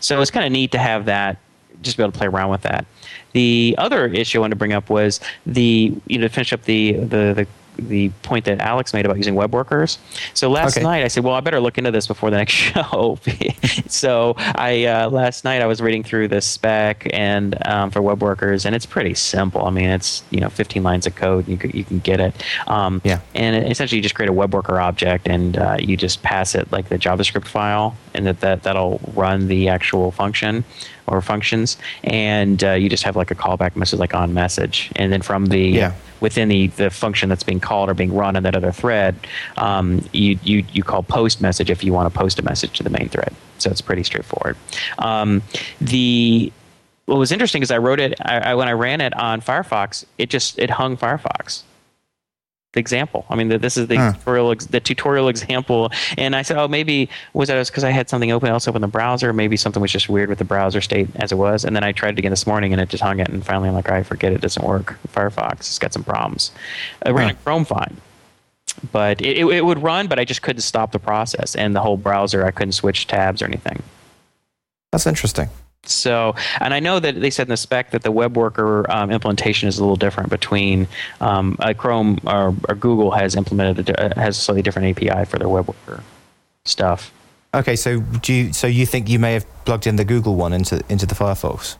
So 0.00 0.20
it's 0.20 0.30
kind 0.30 0.44
of 0.44 0.52
neat 0.52 0.72
to 0.72 0.78
have 0.78 1.06
that, 1.06 1.38
just 1.82 1.96
be 1.96 2.02
able 2.02 2.12
to 2.12 2.18
play 2.18 2.26
around 2.26 2.50
with 2.50 2.62
that. 2.62 2.84
The 3.32 3.74
other 3.78 4.06
issue 4.06 4.38
I 4.38 4.40
wanted 4.42 4.54
to 4.54 4.56
bring 4.56 4.72
up 4.72 4.90
was 4.90 5.20
the 5.44 5.94
you 6.06 6.18
know 6.18 6.28
to 6.28 6.32
finish 6.32 6.52
up 6.52 6.62
the 6.62 6.92
the 6.92 7.32
the 7.34 7.46
the 7.76 8.10
point 8.22 8.44
that 8.46 8.60
Alex 8.60 8.92
made 8.92 9.04
about 9.04 9.16
using 9.16 9.34
web 9.34 9.52
workers. 9.52 9.98
So 10.34 10.50
last 10.50 10.76
okay. 10.76 10.84
night 10.84 11.04
I 11.04 11.08
said, 11.08 11.24
well, 11.24 11.34
I 11.34 11.40
better 11.40 11.60
look 11.60 11.78
into 11.78 11.90
this 11.90 12.06
before 12.06 12.30
the 12.30 12.36
next 12.36 12.52
show. 12.52 13.18
so 13.86 14.34
I 14.38 14.84
uh, 14.84 15.10
last 15.10 15.44
night 15.44 15.62
I 15.62 15.66
was 15.66 15.80
reading 15.80 16.02
through 16.02 16.28
the 16.28 16.40
spec 16.40 17.06
and 17.12 17.56
um, 17.66 17.90
for 17.90 18.02
web 18.02 18.22
workers, 18.22 18.64
and 18.64 18.74
it's 18.74 18.86
pretty 18.86 19.14
simple. 19.14 19.64
I 19.64 19.70
mean, 19.70 19.90
it's 19.90 20.22
you 20.30 20.40
know 20.40 20.48
15 20.48 20.82
lines 20.82 21.06
of 21.06 21.14
code. 21.14 21.48
You 21.48 21.56
can, 21.56 21.70
you 21.70 21.84
can 21.84 21.98
get 22.00 22.20
it. 22.20 22.34
Um, 22.66 23.00
yeah. 23.04 23.20
And 23.34 23.70
essentially, 23.70 23.96
you 23.96 24.02
just 24.02 24.14
create 24.14 24.30
a 24.30 24.34
web 24.34 24.54
worker 24.54 24.80
object, 24.80 25.28
and 25.28 25.56
uh, 25.58 25.76
you 25.78 25.96
just 25.96 26.22
pass 26.22 26.54
it 26.54 26.70
like 26.72 26.88
the 26.88 26.98
JavaScript 26.98 27.46
file, 27.46 27.96
and 28.14 28.26
that, 28.26 28.40
that 28.40 28.62
that'll 28.62 29.00
run 29.14 29.48
the 29.48 29.68
actual 29.68 30.10
function 30.10 30.64
or 31.06 31.20
functions, 31.20 31.76
and 32.04 32.64
uh, 32.64 32.72
you 32.72 32.88
just 32.88 33.04
have 33.04 33.16
like 33.16 33.30
a 33.30 33.34
callback 33.34 33.76
message 33.76 33.98
like 33.98 34.14
on 34.14 34.34
message, 34.34 34.90
and 34.96 35.12
then 35.12 35.22
from 35.22 35.46
the 35.46 35.60
yeah 35.60 35.94
within 36.20 36.48
the, 36.48 36.68
the 36.68 36.90
function 36.90 37.28
that's 37.28 37.42
being 37.42 37.60
called 37.60 37.88
or 37.88 37.94
being 37.94 38.14
run 38.14 38.36
on 38.36 38.42
that 38.42 38.54
other 38.54 38.72
thread, 38.72 39.14
um, 39.56 40.04
you, 40.12 40.38
you, 40.42 40.64
you 40.72 40.82
call 40.82 41.02
post 41.02 41.40
message 41.40 41.70
if 41.70 41.84
you 41.84 41.92
want 41.92 42.12
to 42.12 42.18
post 42.18 42.38
a 42.38 42.42
message 42.42 42.76
to 42.78 42.82
the 42.82 42.90
main 42.90 43.08
thread. 43.08 43.34
So 43.58 43.70
it's 43.70 43.80
pretty 43.80 44.02
straightforward. 44.02 44.56
Um, 44.98 45.42
the 45.80 46.52
what 47.06 47.18
was 47.18 47.30
interesting 47.30 47.62
is 47.62 47.70
I 47.70 47.78
wrote 47.78 48.00
it 48.00 48.14
I, 48.20 48.38
I, 48.38 48.54
when 48.54 48.68
I 48.68 48.72
ran 48.72 49.00
it 49.00 49.16
on 49.16 49.40
Firefox. 49.40 50.04
It 50.18 50.28
just 50.28 50.58
it 50.58 50.70
hung 50.70 50.96
Firefox 50.96 51.62
example. 52.76 53.24
I 53.30 53.36
mean, 53.36 53.48
this 53.48 53.76
is 53.76 53.88
the 53.88 53.96
huh. 53.96 54.12
tutorial, 54.12 54.54
the 54.54 54.80
tutorial 54.80 55.28
example. 55.28 55.90
And 56.16 56.36
I 56.36 56.42
said, 56.42 56.56
oh, 56.56 56.68
maybe 56.68 57.08
was 57.32 57.48
that 57.48 57.66
because 57.66 57.84
I 57.84 57.90
had 57.90 58.08
something 58.08 58.30
open 58.30 58.48
else 58.48 58.68
open 58.68 58.76
in 58.76 58.82
the 58.82 58.88
browser? 58.88 59.32
Maybe 59.32 59.56
something 59.56 59.80
was 59.80 59.90
just 59.90 60.08
weird 60.08 60.28
with 60.28 60.38
the 60.38 60.44
browser 60.44 60.80
state 60.80 61.08
as 61.16 61.32
it 61.32 61.36
was. 61.36 61.64
And 61.64 61.74
then 61.74 61.84
I 61.84 61.92
tried 61.92 62.10
it 62.10 62.18
again 62.18 62.32
this 62.32 62.46
morning, 62.46 62.72
and 62.72 62.80
it 62.80 62.88
just 62.88 63.02
hung 63.02 63.20
it. 63.20 63.28
And 63.28 63.44
finally, 63.44 63.68
I'm 63.68 63.74
like, 63.74 63.90
I 63.90 64.02
forget 64.02 64.32
it 64.32 64.40
doesn't 64.40 64.64
work. 64.64 64.98
Firefox, 65.08 65.60
it's 65.60 65.78
got 65.78 65.92
some 65.92 66.04
problems. 66.04 66.50
I 67.04 67.10
ran 67.10 67.30
huh. 67.30 67.34
Chrome 67.44 67.64
fine. 67.64 67.96
But 68.92 69.22
it, 69.22 69.38
it, 69.38 69.46
it 69.46 69.64
would 69.64 69.82
run, 69.82 70.06
but 70.06 70.18
I 70.18 70.24
just 70.24 70.42
couldn't 70.42 70.62
stop 70.62 70.92
the 70.92 70.98
process. 70.98 71.54
And 71.54 71.74
the 71.74 71.80
whole 71.80 71.96
browser, 71.96 72.44
I 72.44 72.50
couldn't 72.50 72.72
switch 72.72 73.06
tabs 73.06 73.40
or 73.40 73.46
anything. 73.46 73.82
That's 74.92 75.06
interesting. 75.06 75.48
So, 75.88 76.34
and 76.60 76.74
I 76.74 76.80
know 76.80 77.00
that 77.00 77.20
they 77.20 77.30
said 77.30 77.46
in 77.46 77.50
the 77.50 77.56
spec 77.56 77.90
that 77.90 78.02
the 78.02 78.12
web 78.12 78.36
worker 78.36 78.90
um, 78.90 79.10
implementation 79.10 79.68
is 79.68 79.78
a 79.78 79.82
little 79.82 79.96
different 79.96 80.30
between 80.30 80.86
um, 81.20 81.56
uh, 81.60 81.74
Chrome 81.74 82.18
or, 82.26 82.54
or, 82.68 82.74
Google 82.74 83.10
has 83.12 83.36
implemented 83.36 83.90
a, 83.90 84.18
uh, 84.18 84.20
has 84.20 84.38
a 84.38 84.40
slightly 84.40 84.62
different 84.62 84.98
API 84.98 85.24
for 85.24 85.38
their 85.38 85.48
web 85.48 85.68
worker 85.68 86.02
stuff. 86.64 87.12
Okay, 87.54 87.76
so 87.76 88.00
do 88.00 88.34
you, 88.34 88.52
so 88.52 88.66
you 88.66 88.84
think 88.84 89.08
you 89.08 89.18
may 89.18 89.32
have 89.32 89.46
plugged 89.64 89.86
in 89.86 89.96
the 89.96 90.04
Google 90.04 90.36
one 90.36 90.52
into 90.52 90.82
into 90.88 91.06
the 91.06 91.14
Firefox? 91.14 91.78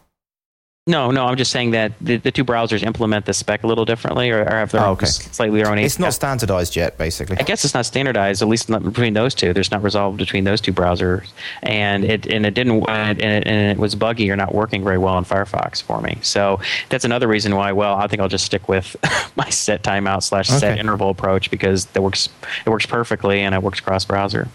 No, 0.88 1.10
no, 1.10 1.26
I'm 1.26 1.36
just 1.36 1.50
saying 1.50 1.72
that 1.72 1.94
the, 2.00 2.18
the 2.18 2.30
two 2.30 2.44
browsers 2.44 2.84
implement 2.84 3.26
the 3.26 3.34
spec 3.34 3.64
a 3.64 3.66
little 3.66 3.84
differently 3.84 4.30
or, 4.30 4.42
or 4.42 4.50
have 4.52 4.70
their 4.70 4.84
oh, 4.84 4.92
okay. 4.92 5.06
slightly 5.06 5.60
their 5.60 5.68
own. 5.68 5.80
It's 5.80 5.98
not 5.98 6.14
standardized 6.14 6.76
yet, 6.76 6.96
basically. 6.96 7.36
I 7.38 7.42
guess 7.42 7.64
it's 7.64 7.74
not 7.74 7.86
standardized, 7.86 8.40
at 8.40 8.46
least 8.46 8.68
not 8.68 8.84
between 8.84 9.12
those 9.12 9.34
two. 9.34 9.52
There's 9.52 9.72
not 9.72 9.82
resolved 9.82 10.16
between 10.18 10.44
those 10.44 10.60
two 10.60 10.72
browsers, 10.72 11.26
and 11.64 12.04
it 12.04 12.28
and 12.28 12.46
it 12.46 12.54
didn't 12.54 12.88
and 12.88 13.20
it, 13.20 13.48
and 13.48 13.76
it 13.76 13.78
was 13.78 13.96
buggy 13.96 14.30
or 14.30 14.36
not 14.36 14.54
working 14.54 14.84
very 14.84 14.96
well 14.96 15.18
in 15.18 15.24
Firefox 15.24 15.82
for 15.82 16.00
me. 16.00 16.18
So 16.22 16.60
that's 16.88 17.04
another 17.04 17.26
reason 17.26 17.56
why. 17.56 17.72
Well, 17.72 17.96
I 17.96 18.06
think 18.06 18.22
I'll 18.22 18.28
just 18.28 18.46
stick 18.46 18.68
with 18.68 18.94
my 19.36 19.50
set 19.50 19.82
timeout 19.82 20.22
slash 20.22 20.48
set 20.48 20.62
okay. 20.62 20.78
interval 20.78 21.10
approach 21.10 21.50
because 21.50 21.86
that 21.86 22.02
works. 22.02 22.28
It 22.64 22.70
works 22.70 22.86
perfectly 22.86 23.40
and 23.40 23.56
it 23.56 23.62
works 23.62 23.80
cross 23.80 24.04
browser. 24.04 24.46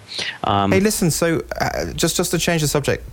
Um, 0.45 0.71
hey, 0.71 0.79
listen. 0.79 1.11
So 1.11 1.41
uh, 1.59 1.91
just 1.91 2.15
just 2.15 2.31
to 2.31 2.37
change 2.37 2.61
the 2.61 2.69
subject, 2.69 3.03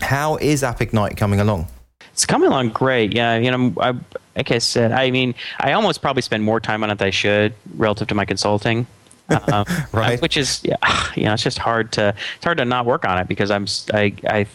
how 0.00 0.36
is 0.36 0.62
App 0.62 0.80
Ignite 0.80 1.18
coming 1.18 1.38
along? 1.38 1.68
It's 2.16 2.24
coming 2.24 2.48
along 2.48 2.70
great. 2.70 3.14
Yeah, 3.14 3.36
you 3.36 3.50
know, 3.50 3.74
I, 3.78 3.90
like 4.34 4.50
I 4.50 4.56
said, 4.56 4.90
I 4.90 5.10
mean, 5.10 5.34
I 5.60 5.72
almost 5.72 6.00
probably 6.00 6.22
spend 6.22 6.44
more 6.44 6.60
time 6.60 6.82
on 6.82 6.88
it 6.88 6.96
than 6.96 7.08
I 7.08 7.10
should 7.10 7.52
relative 7.74 8.08
to 8.08 8.14
my 8.14 8.24
consulting. 8.24 8.86
Uh, 9.28 9.64
right. 9.90 10.22
Which 10.22 10.36
is, 10.36 10.60
yeah, 10.62 10.76
you 11.16 11.24
know, 11.24 11.32
it's 11.32 11.42
just 11.42 11.58
hard 11.58 11.90
to 11.92 12.14
it's 12.36 12.44
hard 12.44 12.58
to 12.58 12.64
not 12.64 12.86
work 12.86 13.04
on 13.04 13.18
it 13.18 13.26
because 13.26 13.50
I'm 13.50 13.66
I 13.92 14.14
I 14.24 14.46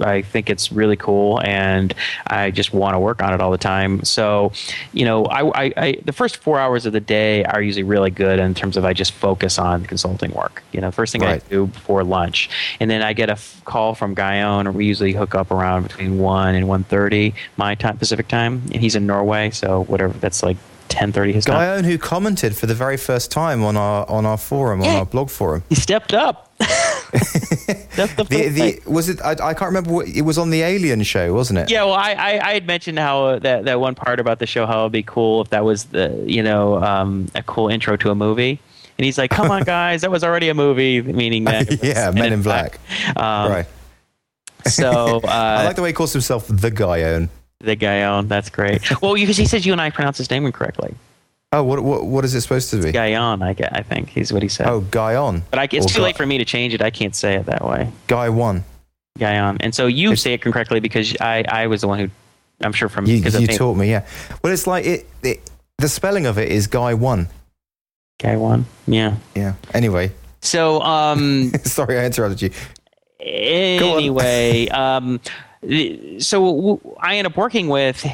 I 0.00 0.22
think 0.22 0.50
it's 0.50 0.70
really 0.70 0.96
cool, 0.96 1.40
and 1.42 1.94
I 2.26 2.50
just 2.50 2.72
want 2.72 2.94
to 2.94 2.98
work 2.98 3.22
on 3.22 3.32
it 3.32 3.40
all 3.40 3.50
the 3.50 3.58
time. 3.58 4.04
So, 4.04 4.52
you 4.92 5.04
know, 5.04 5.24
I, 5.24 5.64
I, 5.64 5.72
I, 5.76 5.96
the 6.04 6.12
first 6.12 6.36
four 6.36 6.58
hours 6.58 6.84
of 6.84 6.92
the 6.92 7.00
day 7.00 7.44
are 7.44 7.62
usually 7.62 7.82
really 7.82 8.10
good 8.10 8.38
in 8.38 8.52
terms 8.52 8.76
of 8.76 8.84
I 8.84 8.92
just 8.92 9.12
focus 9.12 9.58
on 9.58 9.86
consulting 9.86 10.32
work. 10.32 10.62
You 10.72 10.80
know, 10.80 10.90
first 10.90 11.12
thing 11.12 11.22
right. 11.22 11.42
I 11.42 11.48
do 11.48 11.66
before 11.66 12.04
lunch, 12.04 12.50
and 12.78 12.90
then 12.90 13.02
I 13.02 13.14
get 13.14 13.30
a 13.30 13.32
f- 13.32 13.62
call 13.64 13.94
from 13.94 14.14
Guyon, 14.14 14.74
we 14.74 14.84
usually 14.84 15.12
hook 15.12 15.34
up 15.34 15.50
around 15.50 15.84
between 15.84 16.18
one 16.18 16.54
and 16.54 16.68
one 16.68 16.84
thirty 16.84 17.34
my 17.56 17.74
time, 17.74 17.96
Pacific 17.96 18.28
time, 18.28 18.62
and 18.72 18.82
he's 18.82 18.96
in 18.96 19.06
Norway, 19.06 19.50
so 19.50 19.84
whatever 19.84 20.12
that's 20.18 20.42
like 20.42 20.56
ten 20.88 21.12
thirty 21.12 21.32
his 21.32 21.44
time. 21.44 21.56
Guyon 21.56 21.84
who 21.84 21.98
commented 21.98 22.56
for 22.56 22.66
the 22.66 22.74
very 22.74 22.96
first 22.96 23.30
time 23.30 23.64
on 23.64 23.76
our 23.76 24.08
on 24.08 24.26
our 24.26 24.36
forum 24.36 24.82
yeah. 24.82 24.90
on 24.90 24.96
our 24.96 25.06
blog 25.06 25.30
forum. 25.30 25.62
He 25.68 25.74
stepped 25.74 26.12
up. 26.12 26.45
That's 27.96 28.14
the, 28.14 28.24
the, 28.24 28.48
the 28.48 28.80
was 28.90 29.08
it? 29.08 29.20
I, 29.22 29.32
I, 29.32 29.54
can't 29.54 29.68
remember. 29.68 29.92
What, 29.92 30.08
it 30.08 30.22
was 30.22 30.38
on 30.38 30.50
the 30.50 30.62
Alien 30.62 31.02
show, 31.02 31.34
wasn't 31.34 31.58
it? 31.58 31.70
Yeah. 31.70 31.84
Well, 31.84 31.94
I, 31.94 32.12
I, 32.12 32.50
I 32.50 32.54
had 32.54 32.66
mentioned 32.66 32.98
how 32.98 33.26
uh, 33.26 33.38
that 33.40 33.64
that 33.64 33.80
one 33.80 33.94
part 33.94 34.20
about 34.20 34.38
the 34.38 34.46
show 34.46 34.66
how 34.66 34.80
it'd 34.80 34.92
be 34.92 35.02
cool 35.02 35.42
if 35.42 35.50
that 35.50 35.64
was 35.64 35.84
the 35.84 36.24
you 36.26 36.42
know 36.42 36.82
um, 36.82 37.28
a 37.34 37.42
cool 37.42 37.68
intro 37.68 37.96
to 37.98 38.10
a 38.10 38.14
movie. 38.14 38.58
And 38.98 39.04
he's 39.04 39.18
like, 39.18 39.30
"Come 39.30 39.50
on, 39.50 39.62
guys, 39.64 40.00
that 40.00 40.10
was 40.10 40.24
already 40.24 40.48
a 40.48 40.54
movie." 40.54 41.02
Meaning 41.02 41.44
that 41.44 41.82
yeah, 41.82 42.10
Men, 42.10 42.32
in 42.32 42.42
Black. 42.42 42.78
Black. 43.14 43.16
Um, 43.18 43.52
right. 43.52 43.66
So 44.64 45.20
uh, 45.22 45.28
I 45.28 45.64
like 45.64 45.76
the 45.76 45.82
way 45.82 45.90
he 45.90 45.94
calls 45.94 46.12
himself 46.12 46.46
the 46.48 46.70
guy 46.70 47.00
Guyon. 47.00 47.28
The 47.60 47.76
guy 47.76 48.00
Guyon. 48.00 48.28
That's 48.28 48.48
great. 48.50 49.00
well, 49.02 49.14
because 49.14 49.36
he 49.36 49.46
says 49.46 49.66
you 49.66 49.72
and 49.72 49.80
I 49.80 49.90
pronounce 49.90 50.18
his 50.18 50.30
name 50.30 50.46
incorrectly. 50.46 50.94
Oh, 51.52 51.62
what, 51.62 51.80
what 51.82 52.04
what 52.04 52.24
is 52.24 52.34
it 52.34 52.40
supposed 52.40 52.70
to 52.70 52.82
be? 52.82 52.92
Guyon, 52.92 53.42
I 53.42 53.52
get. 53.52 53.74
I 53.76 53.82
think 53.82 54.08
he's 54.08 54.32
what 54.32 54.42
he 54.42 54.48
said. 54.48 54.66
Oh, 54.66 54.80
Guyon. 54.80 55.42
But 55.50 55.60
I, 55.60 55.64
it's 55.64 55.86
or 55.86 55.88
too 55.88 55.98
Guy- 55.98 56.04
late 56.04 56.16
for 56.16 56.26
me 56.26 56.38
to 56.38 56.44
change 56.44 56.74
it. 56.74 56.82
I 56.82 56.90
can't 56.90 57.14
say 57.14 57.36
it 57.36 57.46
that 57.46 57.64
way. 57.64 57.90
Guy 58.08 58.28
one. 58.28 58.64
Guyon, 59.18 59.56
and 59.60 59.74
so 59.74 59.86
you 59.86 60.12
it's, 60.12 60.22
say 60.22 60.34
it 60.34 60.42
correctly 60.42 60.80
because 60.80 61.16
I 61.20 61.44
I 61.48 61.66
was 61.68 61.80
the 61.80 61.88
one 61.88 61.98
who, 61.98 62.10
I'm 62.60 62.72
sure 62.72 62.88
from 62.88 63.06
you, 63.06 63.16
you 63.16 63.46
taught 63.46 63.76
me. 63.76 63.88
Yeah. 63.88 64.06
Well, 64.42 64.52
it's 64.52 64.66
like 64.66 64.84
it, 64.84 65.06
it. 65.22 65.50
The 65.78 65.88
spelling 65.88 66.26
of 66.26 66.36
it 66.36 66.50
is 66.50 66.66
Guy 66.66 66.94
one. 66.94 67.28
Guy 68.20 68.36
one. 68.36 68.66
Yeah. 68.86 69.16
Yeah. 69.34 69.54
Anyway. 69.72 70.12
So 70.42 70.82
um. 70.82 71.52
sorry, 71.64 71.98
I 71.98 72.06
interrupted 72.06 72.42
you. 72.42 72.50
Anyway, 73.20 74.68
um 74.68 75.20
so 76.18 76.80
I 77.00 77.16
end 77.16 77.26
up 77.26 77.36
working 77.36 77.68
with 77.68 78.06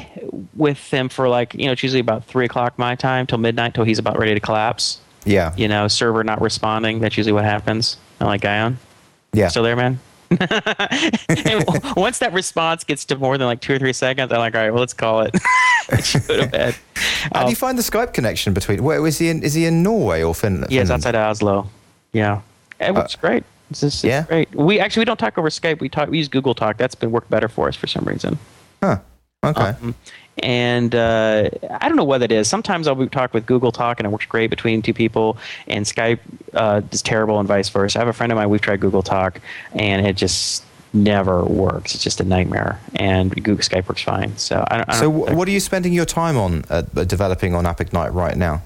with 0.55 0.79
him 0.91 1.09
for 1.09 1.27
like 1.29 1.53
you 1.53 1.65
know 1.65 1.73
it's 1.73 1.83
usually 1.83 1.99
about 1.99 2.25
three 2.25 2.45
o'clock 2.45 2.79
my 2.79 2.95
time 2.95 3.27
till 3.27 3.37
midnight 3.37 3.73
till 3.73 3.83
he's 3.83 3.99
about 3.99 4.17
ready 4.17 4.33
to 4.33 4.39
collapse. 4.39 4.99
Yeah. 5.25 5.53
You 5.55 5.67
know, 5.67 5.87
server 5.87 6.23
not 6.23 6.41
responding. 6.41 6.99
That's 6.99 7.17
usually 7.17 7.33
what 7.33 7.45
happens. 7.45 7.97
I'm 8.19 8.27
like 8.27 8.41
Guyon. 8.41 8.77
Yeah. 9.33 9.47
Still 9.47 9.63
there, 9.63 9.75
man. 9.75 9.99
once 11.95 12.19
that 12.19 12.31
response 12.33 12.83
gets 12.83 13.05
to 13.05 13.15
more 13.17 13.37
than 13.37 13.45
like 13.45 13.61
two 13.61 13.73
or 13.73 13.79
three 13.79 13.93
seconds, 13.93 14.31
I'm 14.31 14.39
like, 14.39 14.55
all 14.55 14.61
right, 14.61 14.71
well, 14.71 14.79
let's 14.79 14.93
call 14.93 15.21
it. 15.21 15.31
go 16.27 16.41
to 16.41 16.47
bed. 16.47 16.75
How 17.33 17.41
um, 17.41 17.45
do 17.45 17.49
you 17.51 17.55
find 17.55 17.77
the 17.77 17.83
Skype 17.83 18.13
connection 18.13 18.53
between? 18.53 18.83
Where 18.83 19.05
is 19.05 19.19
he 19.19 19.29
in? 19.29 19.43
Is 19.43 19.53
he 19.53 19.65
in 19.65 19.83
Norway 19.83 20.23
or 20.23 20.33
Finland? 20.33 20.71
Yeah, 20.71 20.81
outside 20.89 21.15
of 21.15 21.21
Oslo. 21.21 21.69
Yeah, 22.13 22.41
it 22.79 22.93
works 22.93 23.15
uh, 23.15 23.19
great. 23.19 23.43
It's 23.81 24.01
just, 24.01 24.03
yeah. 24.03 24.23
great. 24.23 24.53
We 24.53 24.79
actually 24.79 25.01
we 25.01 25.05
don't 25.05 25.19
talk 25.19 25.37
over 25.37 25.49
Skype. 25.49 25.79
We 25.79 25.89
talk. 25.89 26.09
We 26.09 26.17
use 26.17 26.27
Google 26.27 26.53
Talk. 26.53 26.77
That's 26.77 26.95
been 26.95 27.11
worked 27.11 27.29
better 27.29 27.47
for 27.47 27.67
us 27.67 27.75
for 27.75 27.87
some 27.87 28.05
reason. 28.05 28.37
Huh. 28.81 28.99
Okay. 29.43 29.61
Um, 29.61 29.95
and 30.41 30.95
uh, 30.95 31.49
I 31.69 31.87
don't 31.87 31.97
know 31.97 32.03
what 32.03 32.23
it 32.23 32.31
is. 32.31 32.47
Sometimes 32.47 32.87
I'll 32.87 33.07
talk 33.07 33.33
with 33.33 33.45
Google 33.45 33.71
Talk 33.71 33.99
and 33.99 34.07
it 34.07 34.09
works 34.09 34.25
great 34.25 34.49
between 34.49 34.81
two 34.81 34.93
people, 34.93 35.37
and 35.67 35.85
Skype 35.85 36.19
uh, 36.53 36.81
is 36.91 37.01
terrible, 37.01 37.39
and 37.39 37.47
vice 37.47 37.69
versa. 37.69 37.99
I 37.99 38.01
have 38.01 38.07
a 38.07 38.13
friend 38.13 38.31
of 38.31 38.37
mine. 38.37 38.49
We've 38.49 38.61
tried 38.61 38.79
Google 38.79 39.03
Talk, 39.03 39.39
and 39.73 40.05
it 40.05 40.15
just 40.15 40.63
never 40.93 41.43
works. 41.43 41.93
It's 41.93 42.03
just 42.03 42.19
a 42.19 42.23
nightmare. 42.23 42.79
And 42.95 43.31
Google 43.35 43.57
Skype 43.57 43.87
works 43.87 44.01
fine. 44.01 44.35
So 44.37 44.65
I 44.69 44.77
don't. 44.77 44.89
I 44.89 44.99
don't 44.99 44.99
so 44.99 45.35
what 45.35 45.47
are 45.47 45.51
you 45.51 45.59
spending 45.59 45.93
your 45.93 46.05
time 46.05 46.37
on 46.37 46.63
uh, 46.69 46.81
developing 46.81 47.53
on 47.53 47.65
Appignite 47.65 48.13
right 48.13 48.37
now? 48.37 48.61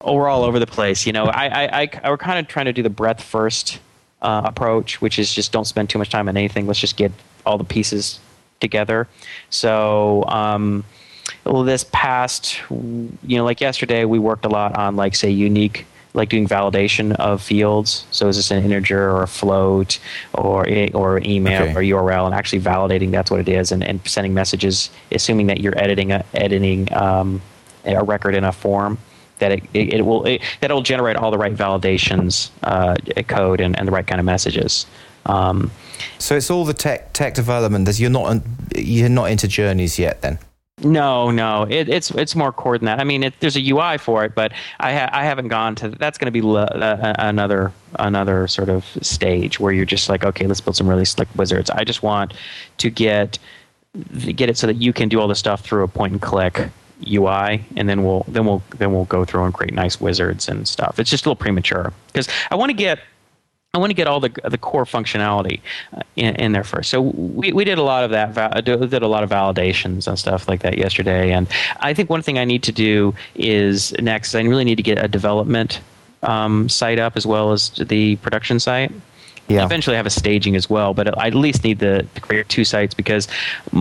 Oh, 0.00 0.14
we're 0.14 0.28
all 0.28 0.44
over 0.44 0.58
the 0.58 0.66
place. 0.66 1.06
You 1.06 1.12
know, 1.12 1.26
I, 1.26 1.46
I, 1.46 1.90
I, 2.02 2.10
we're 2.10 2.18
kind 2.18 2.38
of 2.38 2.46
trying 2.46 2.66
to 2.66 2.72
do 2.72 2.82
the 2.82 2.90
breadth 2.90 3.22
first 3.22 3.78
uh, 4.22 4.42
approach, 4.44 5.00
which 5.00 5.18
is 5.18 5.32
just 5.32 5.52
don't 5.52 5.66
spend 5.66 5.90
too 5.90 5.98
much 5.98 6.10
time 6.10 6.28
on 6.28 6.36
anything. 6.36 6.66
Let's 6.66 6.80
just 6.80 6.96
get 6.96 7.12
all 7.44 7.58
the 7.58 7.64
pieces 7.64 8.20
together. 8.60 9.06
So, 9.50 10.24
um, 10.28 10.84
well, 11.44 11.62
this 11.62 11.84
past, 11.92 12.58
you 12.70 13.36
know, 13.36 13.44
like 13.44 13.60
yesterday, 13.60 14.04
we 14.04 14.18
worked 14.18 14.44
a 14.44 14.48
lot 14.48 14.76
on 14.76 14.96
like 14.96 15.14
say 15.14 15.30
unique, 15.30 15.86
like 16.14 16.28
doing 16.28 16.48
validation 16.48 17.14
of 17.16 17.42
fields. 17.42 18.06
So 18.10 18.28
is 18.28 18.36
this 18.36 18.50
an 18.50 18.64
integer 18.64 19.10
or 19.10 19.22
a 19.22 19.28
float 19.28 19.98
or 20.32 20.66
or 20.94 21.20
email 21.24 21.62
okay. 21.62 21.72
or 21.74 21.82
URL, 21.82 22.26
and 22.26 22.34
actually 22.34 22.60
validating 22.60 23.10
that's 23.10 23.30
what 23.30 23.40
it 23.40 23.48
is, 23.48 23.72
and, 23.72 23.84
and 23.84 24.00
sending 24.06 24.32
messages, 24.32 24.90
assuming 25.12 25.48
that 25.48 25.60
you're 25.60 25.78
editing 25.78 26.12
a, 26.12 26.24
editing 26.32 26.90
um, 26.94 27.42
a 27.84 28.02
record 28.02 28.34
in 28.34 28.44
a 28.44 28.52
form 28.52 28.98
that 29.38 29.52
it, 29.52 29.62
it, 29.74 29.94
it 29.94 30.02
will 30.02 30.24
it, 30.24 30.42
that 30.60 30.70
it'll 30.70 30.82
generate 30.82 31.16
all 31.16 31.30
the 31.30 31.38
right 31.38 31.54
validations 31.54 32.50
uh, 32.62 32.94
code 33.28 33.60
and, 33.60 33.78
and 33.78 33.88
the 33.88 33.92
right 33.92 34.06
kind 34.06 34.20
of 34.20 34.24
messages. 34.24 34.86
Um, 35.26 35.70
so 36.18 36.36
it's 36.36 36.50
all 36.50 36.64
the 36.64 36.74
tech 36.74 37.12
tech 37.12 37.34
development. 37.34 37.86
There's, 37.86 38.00
you're 38.00 38.10
not 38.10 38.42
you're 38.76 39.08
not 39.08 39.30
into 39.30 39.48
journeys 39.48 39.98
yet, 39.98 40.22
then. 40.22 40.38
No, 40.82 41.30
no, 41.30 41.62
it, 41.62 41.88
it's 41.88 42.10
it's 42.10 42.34
more 42.34 42.52
core 42.52 42.76
than 42.78 42.86
that. 42.86 42.98
I 43.00 43.04
mean, 43.04 43.22
it, 43.22 43.34
there's 43.38 43.56
a 43.56 43.70
UI 43.70 43.96
for 43.96 44.24
it, 44.24 44.34
but 44.34 44.52
I 44.80 44.92
ha- 44.92 45.10
I 45.12 45.24
haven't 45.24 45.48
gone 45.48 45.76
to. 45.76 45.88
That's 45.88 46.18
going 46.18 46.32
to 46.32 46.40
be 46.40 46.46
uh, 46.46 47.14
another 47.18 47.72
another 47.98 48.48
sort 48.48 48.68
of 48.68 48.84
stage 49.00 49.60
where 49.60 49.72
you're 49.72 49.84
just 49.84 50.08
like, 50.08 50.24
okay, 50.24 50.46
let's 50.46 50.60
build 50.60 50.76
some 50.76 50.88
really 50.88 51.04
slick 51.04 51.28
wizards. 51.36 51.70
I 51.70 51.84
just 51.84 52.02
want 52.02 52.34
to 52.78 52.90
get 52.90 53.38
get 54.34 54.50
it 54.50 54.58
so 54.58 54.66
that 54.66 54.74
you 54.74 54.92
can 54.92 55.08
do 55.08 55.20
all 55.20 55.28
the 55.28 55.36
stuff 55.36 55.60
through 55.60 55.84
a 55.84 55.88
point 55.88 56.12
and 56.12 56.20
click 56.20 56.68
UI, 57.10 57.64
and 57.76 57.88
then 57.88 58.04
we'll 58.04 58.24
then 58.28 58.46
we'll 58.46 58.62
then 58.76 58.92
we'll 58.92 59.04
go 59.06 59.24
through 59.24 59.44
and 59.44 59.54
create 59.54 59.74
nice 59.74 60.00
wizards 60.00 60.48
and 60.48 60.66
stuff. 60.68 60.98
It's 60.98 61.10
just 61.10 61.26
a 61.26 61.28
little 61.28 61.36
premature 61.36 61.92
because 62.06 62.28
I 62.50 62.56
want 62.56 62.70
to 62.70 62.74
get 62.74 62.98
I 63.74 63.78
want 63.78 63.90
to 63.90 63.94
get 63.94 64.06
all 64.06 64.20
the 64.20 64.30
the 64.44 64.58
core 64.58 64.84
functionality 64.84 65.60
uh, 65.92 66.00
in, 66.16 66.36
in, 66.36 66.52
there 66.52 66.64
first. 66.64 66.90
So 66.90 67.02
we, 67.02 67.52
we 67.52 67.64
did 67.64 67.78
a 67.78 67.82
lot 67.82 68.04
of 68.04 68.10
that. 68.10 68.38
Uh, 68.38 68.60
did 68.60 69.02
a 69.02 69.08
lot 69.08 69.24
of 69.24 69.30
validations 69.30 70.06
and 70.06 70.18
stuff 70.18 70.48
like 70.48 70.62
that 70.62 70.78
yesterday. 70.78 71.32
And 71.32 71.48
I 71.80 71.92
think 71.92 72.08
one 72.08 72.22
thing 72.22 72.38
I 72.38 72.44
need 72.44 72.62
to 72.64 72.72
do 72.72 73.14
is 73.34 73.92
next. 74.00 74.34
I 74.34 74.42
really 74.42 74.64
need 74.64 74.76
to 74.76 74.82
get 74.82 75.02
a 75.02 75.08
development 75.08 75.80
um, 76.22 76.68
site 76.68 76.98
up 76.98 77.16
as 77.16 77.26
well 77.26 77.52
as 77.52 77.70
the 77.70 78.16
production 78.16 78.60
site 78.60 78.92
yeah. 79.48 79.64
eventually 79.64 79.96
have 79.96 80.06
a 80.06 80.10
staging 80.10 80.56
as 80.56 80.68
well. 80.70 80.94
But 80.94 81.18
I 81.18 81.28
at 81.28 81.34
least 81.34 81.64
need 81.64 81.80
to, 81.80 82.06
create 82.20 82.48
two 82.48 82.64
sites 82.64 82.94
because, 82.94 83.28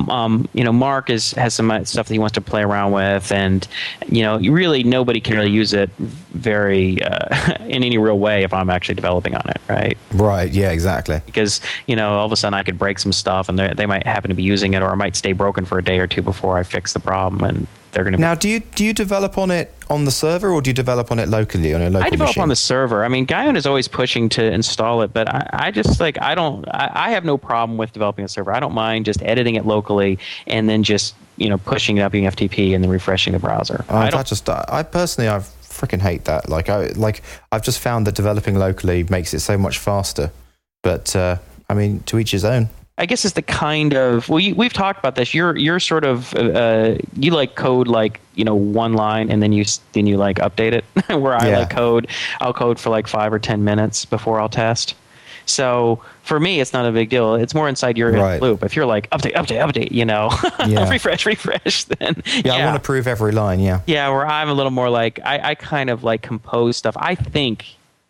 um, 0.10 0.50
you 0.54 0.64
know, 0.64 0.74
Mark 0.74 1.10
is 1.10 1.32
has 1.34 1.54
some 1.54 1.70
stuff 1.86 2.08
that 2.08 2.14
he 2.14 2.20
wants 2.20 2.34
to 2.34 2.42
play 2.42 2.62
around 2.62 2.92
with, 2.92 3.32
and 3.32 3.66
you 4.10 4.22
know, 4.24 4.38
really 4.40 4.84
nobody 4.84 5.22
can 5.22 5.38
really 5.38 5.52
use 5.52 5.74
it 5.74 5.90
very 5.98 7.02
uh, 7.04 7.56
in 7.62 7.84
any 7.84 7.98
real 7.98 8.20
way 8.20 8.44
if 8.44 8.54
I'm 8.54 8.70
actually 8.70 8.96
developing 8.96 9.36
on 9.36 9.48
it, 9.50 9.62
right? 9.70 9.98
Right. 10.14 10.52
Yeah. 10.52 10.72
Exactly. 10.72 11.22
Because 11.26 11.62
you 11.88 11.96
know, 11.96 12.14
all 12.14 12.26
of 12.26 12.32
a 12.32 12.36
sudden 12.36 12.54
I 12.54 12.64
could 12.64 12.78
break 12.78 13.00
some 13.00 13.14
stuff, 13.14 13.50
and 13.50 13.58
they 13.58 13.86
might 13.86 14.06
happen 14.06 14.30
to 14.30 14.36
be 14.36 14.44
using 14.44 14.74
it, 14.74 14.82
or 14.82 14.92
it 14.92 14.98
might 14.98 15.16
stay 15.16 15.34
broken 15.34 15.66
for 15.66 15.78
a 15.78 15.84
day 15.84 16.00
or 16.00 16.08
two 16.08 16.22
before 16.22 16.58
I 16.58 16.64
fix 16.64 16.94
the 16.94 17.00
problem, 17.00 17.44
and 17.44 17.68
they're 17.94 18.04
going 18.04 18.14
to. 18.14 18.20
Now, 18.20 18.36
do 18.36 18.50
you 18.50 18.60
do 18.60 18.84
you 18.84 18.94
develop 18.94 19.38
on 19.38 19.52
it 19.52 19.74
on 19.90 20.06
the 20.06 20.12
server, 20.12 20.50
or 20.50 20.62
do 20.62 20.70
you 20.70 20.74
develop 20.74 21.12
on 21.12 21.20
it 21.20 21.30
locally 21.30 21.74
on 21.74 21.82
a 21.82 21.90
local? 21.90 22.06
I 22.06 22.10
develop 22.10 22.30
machine? 22.30 22.44
on 22.44 22.50
the 22.50 22.56
server. 22.56 23.06
I 23.06 23.08
mean, 23.08 23.26
Guyon 23.26 23.56
is 23.56 23.66
always 23.66 23.88
pushing 23.88 24.30
to 24.30 24.44
install 24.44 25.02
it, 25.04 25.14
but 25.14 25.30
I, 25.30 25.50
I 25.54 25.72
just 25.72 26.00
like 26.00 26.22
I 26.22 26.36
don't. 26.36 26.68
I, 26.70 26.92
I, 26.94 27.12
have 27.12 27.24
no 27.24 27.38
problem 27.38 27.78
with 27.78 27.94
developing 27.94 28.26
a 28.26 28.28
server. 28.28 28.54
I 28.54 28.60
don't 28.60 28.74
mind 28.74 29.06
just 29.06 29.22
editing 29.22 29.56
it 29.56 29.66
locally 29.66 30.20
and 30.48 30.68
then 30.68 30.84
just 30.84 31.16
you 31.38 31.50
know 31.50 31.58
pushing 31.58 31.98
it 31.98 32.02
up 32.02 32.14
in 32.16 32.24
FTP 32.24 32.74
and 32.76 32.84
then 32.84 32.92
refreshing 32.92 33.34
the 33.34 33.40
browser. 33.40 33.86
I, 33.88 34.08
I 34.08 34.24
just 34.24 34.50
I 34.50 34.84
personally 34.84 35.30
I 35.30 35.40
freaking 35.62 36.02
hate 36.02 36.26
that. 36.26 36.50
Like 36.50 36.70
I 36.70 36.88
like 36.88 37.22
I've 37.52 37.64
just 37.64 37.80
found 37.80 38.08
that 38.08 38.16
developing 38.16 38.58
locally 38.58 39.04
makes 39.04 39.34
it 39.34 39.40
so 39.40 39.58
much 39.58 39.78
faster. 39.78 40.32
But 40.82 41.16
uh, 41.16 41.38
I 41.70 41.74
mean, 41.74 42.02
to 42.08 42.20
each 42.20 42.32
his 42.32 42.44
own. 42.44 42.70
I 42.98 43.08
guess 43.08 43.26
it's 43.26 43.34
the 43.34 43.42
kind 43.42 43.96
of 43.96 44.30
well 44.30 44.40
you, 44.40 44.54
we've 44.54 44.74
talked 44.74 45.00
about 45.00 45.16
this. 45.16 45.34
You're 45.34 45.58
you're 45.58 45.80
sort 45.80 46.04
of 46.04 46.34
uh, 46.36 46.96
you 47.16 47.32
like 47.32 47.56
code 47.56 47.88
like 47.88 48.20
you 48.36 48.46
know 48.46 48.56
one 48.56 48.94
line 48.94 49.32
and 49.32 49.42
then 49.42 49.52
you 49.52 49.66
then 49.94 50.06
you 50.06 50.18
like 50.18 50.38
update 50.38 50.74
it. 50.74 50.86
Where 51.20 51.36
I 51.36 51.50
yeah. 51.50 51.60
like 51.60 51.72
code, 51.72 52.08
I'll 52.40 52.54
code 52.54 52.80
for 52.80 52.92
like 52.92 53.08
five 53.08 53.34
or 53.34 53.40
ten 53.40 53.64
minutes 53.64 54.06
before 54.06 54.40
I'll 54.40 54.50
test. 54.50 54.96
So 55.46 56.02
for 56.22 56.40
me, 56.40 56.62
it's 56.62 56.72
not 56.72 56.86
a 56.86 56.92
big 56.92 57.10
deal. 57.10 57.36
It's 57.36 57.54
more 57.54 57.68
inside 57.68 57.98
your 57.98 58.12
right. 58.12 58.42
loop. 58.42 58.64
If 58.64 58.76
you're 58.76 58.86
like 58.86 59.10
update, 59.10 59.34
update, 59.34 59.60
update, 59.60 59.92
you 59.92 60.06
know, 60.06 60.30
yeah. 60.68 60.90
refresh, 60.90 61.26
refresh, 61.26 61.84
then 62.00 62.22
yeah, 62.28 62.42
yeah, 62.46 62.54
I 62.54 62.66
want 62.66 62.76
to 62.76 62.86
prove 62.86 63.08
every 63.08 63.32
line. 63.32 63.60
Yeah, 63.60 63.82
yeah. 63.88 64.08
Where 64.10 64.26
I'm 64.26 64.50
a 64.50 64.54
little 64.54 64.72
more 64.72 64.90
like 64.90 65.20
I, 65.26 65.50
I 65.50 65.56
kind 65.56 65.90
of 65.90 66.04
like 66.04 66.22
compose 66.22 66.78
stuff. 66.78 66.96
I 66.98 67.16
think 67.16 67.66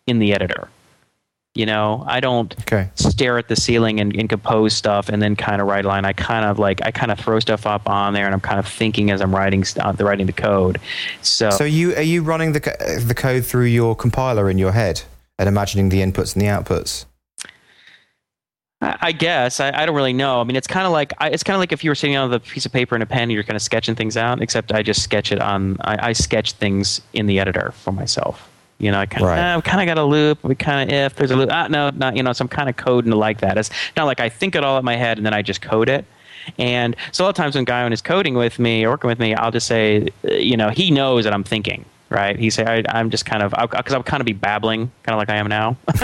in 0.06 0.18
the 0.18 0.34
editor 0.34 0.68
You 1.54 1.66
know, 1.66 2.02
I 2.08 2.18
don't 2.18 2.52
Okay. 2.62 2.90
stare 2.96 3.38
at 3.38 3.46
the 3.46 3.54
ceiling 3.54 4.00
and, 4.00 4.14
and 4.16 4.28
compose 4.28 4.74
stuff 4.74 5.08
and 5.08 5.22
then 5.22 5.36
kind 5.36 5.62
of 5.62 5.68
write 5.68 5.84
a 5.84 5.88
line. 5.88 6.04
I 6.04 6.12
kind 6.12 6.44
of 6.44 6.58
like 6.58 6.84
I 6.84 6.90
kind 6.90 7.12
of 7.12 7.18
throw 7.20 7.38
stuff 7.38 7.64
up 7.64 7.88
on 7.88 8.12
there 8.12 8.24
and 8.26 8.34
I'm 8.34 8.40
kind 8.40 8.58
of 8.58 8.66
thinking 8.66 9.12
as 9.12 9.20
I'm 9.20 9.32
writing 9.32 9.62
st- 9.62 9.86
uh, 9.86 9.92
the 9.92 10.04
writing 10.04 10.26
the 10.26 10.32
code. 10.32 10.80
So, 11.22 11.50
So 11.50 11.62
you 11.62 11.94
are 11.94 12.02
you 12.02 12.22
running 12.24 12.52
the 12.52 12.72
uh, 12.72 12.98
the 13.06 13.14
code 13.14 13.44
through 13.46 13.66
your 13.66 13.94
compiler 13.94 14.50
in 14.50 14.58
your 14.58 14.72
head 14.72 15.02
and 15.38 15.48
imagining 15.48 15.90
the 15.90 16.00
inputs 16.00 16.34
and 16.34 16.42
the 16.42 16.46
outputs? 16.46 17.04
I, 18.80 19.12
guess 19.12 19.60
I, 19.60 19.70
I 19.74 19.86
don't 19.86 19.94
really 19.94 20.12
know. 20.12 20.40
I 20.42 20.44
mean, 20.44 20.56
it's 20.56 20.66
kind 20.66 20.84
of 20.86 20.92
like 20.92 21.12
I, 21.18 21.30
it's 21.30 21.42
kind 21.44 21.54
of 21.54 21.60
like 21.60 21.72
if 21.72 21.82
you 21.84 21.90
were 21.90 21.94
sitting 21.94 22.16
on 22.16 22.30
the 22.30 22.40
piece 22.40 22.66
of 22.66 22.72
paper 22.72 22.94
and 22.96 23.02
a 23.02 23.06
pen 23.06 23.22
and 23.22 23.32
you're 23.32 23.42
kind 23.44 23.56
of 23.56 23.62
sketching 23.62 23.94
things 23.94 24.16
out. 24.16 24.42
Except 24.42 24.72
I 24.72 24.82
just 24.82 25.02
sketch 25.04 25.30
it 25.32 25.40
on. 25.40 25.76
I, 25.82 26.08
I 26.08 26.12
sketch 26.14 26.52
things 26.52 27.00
in 27.12 27.26
the 27.26 27.38
editor 27.38 27.70
for 27.76 27.92
myself. 27.92 28.50
You 28.78 28.90
know, 28.90 28.98
I 29.00 29.06
kind 29.06 29.22
of 29.24 29.28
Right. 29.30 29.64
kind 29.64 29.80
of 29.88 29.94
got 29.96 30.00
a 30.00 30.04
loop. 30.04 30.42
We 30.42 30.54
kind 30.54 30.90
of 30.90 30.94
if 30.94 31.14
there's 31.14 31.30
a 31.30 31.36
loop. 31.36 31.48
Ah, 31.52 31.68
no, 31.68 31.90
not 31.90 32.16
you 32.16 32.22
know. 32.22 32.32
So 32.32 32.42
I'm 32.42 32.48
kind 32.48 32.68
of 32.68 32.76
coding 32.76 33.12
like 33.12 33.38
that. 33.40 33.56
It's 33.56 33.70
not 33.96 34.04
like 34.04 34.20
I 34.20 34.28
think 34.28 34.54
it 34.56 34.64
all 34.64 34.78
in 34.78 34.84
my 34.84 34.96
head 34.96 35.16
and 35.16 35.24
then 35.24 35.32
I 35.34 35.42
just 35.42 35.62
code 35.62 35.88
it. 35.88 36.04
And 36.58 36.94
so 37.12 37.24
a 37.24 37.26
lot 37.26 37.30
of 37.30 37.36
times 37.36 37.54
when 37.54 37.64
Guyon 37.64 37.92
is 37.92 38.02
coding 38.02 38.34
with 38.34 38.58
me 38.58 38.84
or 38.84 38.90
working 38.90 39.08
with 39.08 39.18
me, 39.18 39.34
I'll 39.34 39.50
just 39.50 39.66
say, 39.66 40.08
you 40.24 40.56
know, 40.58 40.68
he 40.68 40.90
knows 40.90 41.24
that 41.24 41.32
I'm 41.32 41.44
thinking. 41.44 41.84
Right? 42.10 42.38
He 42.38 42.50
say 42.50 42.64
I, 42.64 42.82
I'm 42.96 43.10
just 43.10 43.24
kind 43.26 43.42
of 43.42 43.52
because 43.70 43.92
I'll 43.94 44.02
kind 44.02 44.20
of 44.20 44.24
be 44.26 44.34
babbling, 44.34 44.92
kind 45.02 45.14
of 45.14 45.18
like 45.18 45.30
I 45.30 45.36
am 45.36 45.48
now. 45.48 45.76
and 45.88 45.98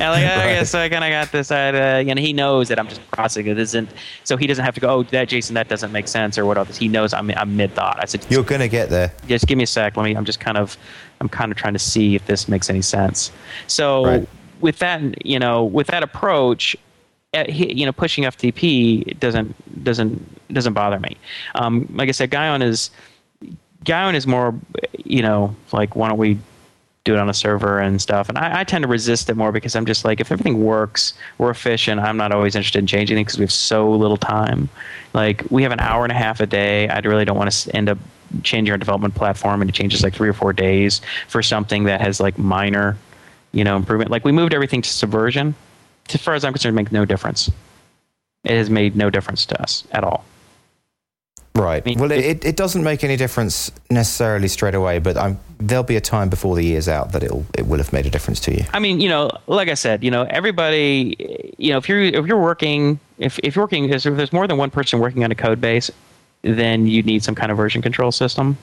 like, 0.00 0.24
oh, 0.24 0.40
I 0.40 0.54
guess 0.54 0.74
I 0.74 0.88
kind 0.88 1.02
of 1.02 1.10
got 1.10 1.32
this. 1.32 1.50
Uh, 1.50 2.04
and 2.06 2.18
he 2.18 2.32
knows 2.32 2.68
that 2.68 2.78
I'm 2.78 2.86
just 2.86 3.00
processing 3.10 3.46
it. 3.48 3.58
Isn't 3.58 3.88
so 4.24 4.36
he 4.36 4.46
doesn't 4.46 4.64
have 4.64 4.74
to 4.74 4.80
go. 4.80 4.88
Oh, 4.88 5.02
that 5.04 5.28
Jason, 5.28 5.54
that 5.54 5.68
doesn't 5.68 5.92
make 5.92 6.06
sense 6.06 6.38
or 6.38 6.46
what 6.46 6.58
else. 6.58 6.76
He 6.76 6.88
knows 6.88 7.12
I'm 7.14 7.30
I'm 7.32 7.56
mid 7.56 7.74
thought. 7.74 7.98
I 8.00 8.04
said, 8.04 8.24
You're 8.28 8.44
going 8.44 8.60
to 8.60 8.68
get 8.68 8.90
there. 8.90 9.12
just 9.26 9.46
give 9.46 9.56
me 9.58 9.64
a 9.64 9.66
sec. 9.66 9.96
Let 9.96 10.04
me. 10.04 10.14
I'm 10.14 10.24
just 10.24 10.40
kind 10.40 10.58
of, 10.58 10.76
I'm 11.20 11.28
kind 11.28 11.50
of 11.50 11.58
trying 11.58 11.72
to 11.72 11.78
see 11.80 12.14
if 12.14 12.26
this 12.26 12.46
makes 12.48 12.70
any 12.70 12.82
sense. 12.82 13.32
So 13.66 14.04
Right. 14.04 14.28
with 14.60 14.78
that, 14.80 15.26
you 15.26 15.38
know, 15.38 15.64
with 15.64 15.88
that 15.88 16.02
approach, 16.02 16.76
uh, 17.34 17.44
you 17.48 17.84
know, 17.86 17.92
pushing 17.92 18.24
FTP 18.24 19.18
doesn't 19.18 19.84
doesn't 19.84 20.52
doesn't 20.52 20.74
bother 20.74 21.00
me. 21.00 21.16
Um, 21.56 21.88
like 21.94 22.08
I 22.08 22.12
said, 22.12 22.30
Guyon 22.30 22.62
is 22.62 22.90
Guyon 23.86 24.14
is 24.14 24.26
more, 24.26 24.54
you 25.04 25.22
know, 25.22 25.54
like 25.72 25.96
why 25.96 26.08
don't 26.08 26.18
we 26.18 26.38
do 27.04 27.14
it 27.14 27.18
on 27.18 27.30
a 27.30 27.34
server 27.34 27.78
and 27.78 28.02
stuff. 28.02 28.28
And 28.28 28.36
I, 28.36 28.60
I 28.60 28.64
tend 28.64 28.82
to 28.82 28.88
resist 28.88 29.30
it 29.30 29.36
more 29.36 29.52
because 29.52 29.76
I'm 29.76 29.86
just 29.86 30.04
like, 30.04 30.20
if 30.20 30.32
everything 30.32 30.62
works, 30.62 31.14
we're 31.38 31.50
efficient. 31.50 32.00
I'm 32.00 32.16
not 32.16 32.32
always 32.32 32.56
interested 32.56 32.80
in 32.80 32.86
changing 32.88 33.16
it 33.16 33.22
because 33.22 33.38
we 33.38 33.44
have 33.44 33.52
so 33.52 33.90
little 33.90 34.16
time. 34.16 34.68
Like 35.14 35.44
we 35.48 35.62
have 35.62 35.72
an 35.72 35.80
hour 35.80 36.04
and 36.04 36.12
a 36.12 36.16
half 36.16 36.40
a 36.40 36.46
day. 36.46 36.88
I 36.88 36.98
really 36.98 37.24
don't 37.24 37.38
want 37.38 37.50
to 37.50 37.76
end 37.76 37.88
up 37.88 37.98
changing 38.42 38.72
our 38.72 38.78
development 38.78 39.14
platform 39.14 39.62
and 39.62 39.70
it 39.70 39.72
changes 39.72 40.02
like 40.02 40.14
three 40.14 40.28
or 40.28 40.32
four 40.32 40.52
days 40.52 41.00
for 41.28 41.42
something 41.42 41.84
that 41.84 42.00
has 42.00 42.18
like 42.18 42.36
minor, 42.38 42.98
you 43.52 43.62
know, 43.62 43.76
improvement. 43.76 44.10
Like 44.10 44.24
we 44.24 44.32
moved 44.32 44.52
everything 44.52 44.82
to 44.82 44.90
Subversion. 44.90 45.54
As 46.12 46.20
far 46.20 46.34
as 46.34 46.44
I'm 46.44 46.52
concerned, 46.52 46.74
it 46.74 46.82
makes 46.82 46.92
no 46.92 47.04
difference. 47.04 47.50
It 48.42 48.56
has 48.56 48.68
made 48.68 48.96
no 48.96 49.10
difference 49.10 49.46
to 49.46 49.62
us 49.62 49.84
at 49.92 50.02
all. 50.02 50.24
Right. 51.56 51.84
mean, 51.86 51.98
well, 51.98 52.12
it, 52.12 52.24
it, 52.24 52.44
it 52.44 52.56
doesn't 52.56 52.84
make 52.84 53.02
any 53.02 53.16
difference 53.16 53.72
necessarily 53.90 54.48
straight 54.48 54.74
away, 54.74 54.98
but 54.98 55.16
I'm, 55.16 55.40
there'll 55.58 55.84
be 55.84 55.96
a 55.96 56.00
time 56.00 56.28
before 56.28 56.54
the 56.54 56.62
year's 56.62 56.86
out 56.86 57.12
that 57.12 57.22
it'll 57.22 57.46
it 57.56 57.66
will 57.66 57.78
have 57.78 57.92
made 57.92 58.04
a 58.04 58.10
difference 58.10 58.40
to 58.40 58.54
you. 58.54 58.64
I 58.74 58.78
mean, 58.78 59.00
you 59.00 59.08
know, 59.08 59.30
like 59.46 59.68
I 59.68 59.74
said, 59.74 60.04
you 60.04 60.10
know, 60.10 60.24
everybody, 60.24 61.54
you 61.56 61.72
know, 61.72 61.78
if 61.78 61.88
you're 61.88 62.02
if 62.02 62.26
you're 62.26 62.40
working, 62.40 63.00
if 63.18 63.38
if 63.38 63.56
you're 63.56 63.64
working, 63.64 63.88
if 63.88 64.02
there's 64.02 64.32
more 64.32 64.46
than 64.46 64.58
one 64.58 64.70
person 64.70 64.98
working 64.98 65.24
on 65.24 65.32
a 65.32 65.34
code 65.34 65.60
base, 65.60 65.90
then 66.42 66.86
you 66.86 67.02
need 67.02 67.24
some 67.24 67.34
kind 67.34 67.50
of 67.50 67.56
version 67.56 67.80
control 67.80 68.12
system. 68.12 68.58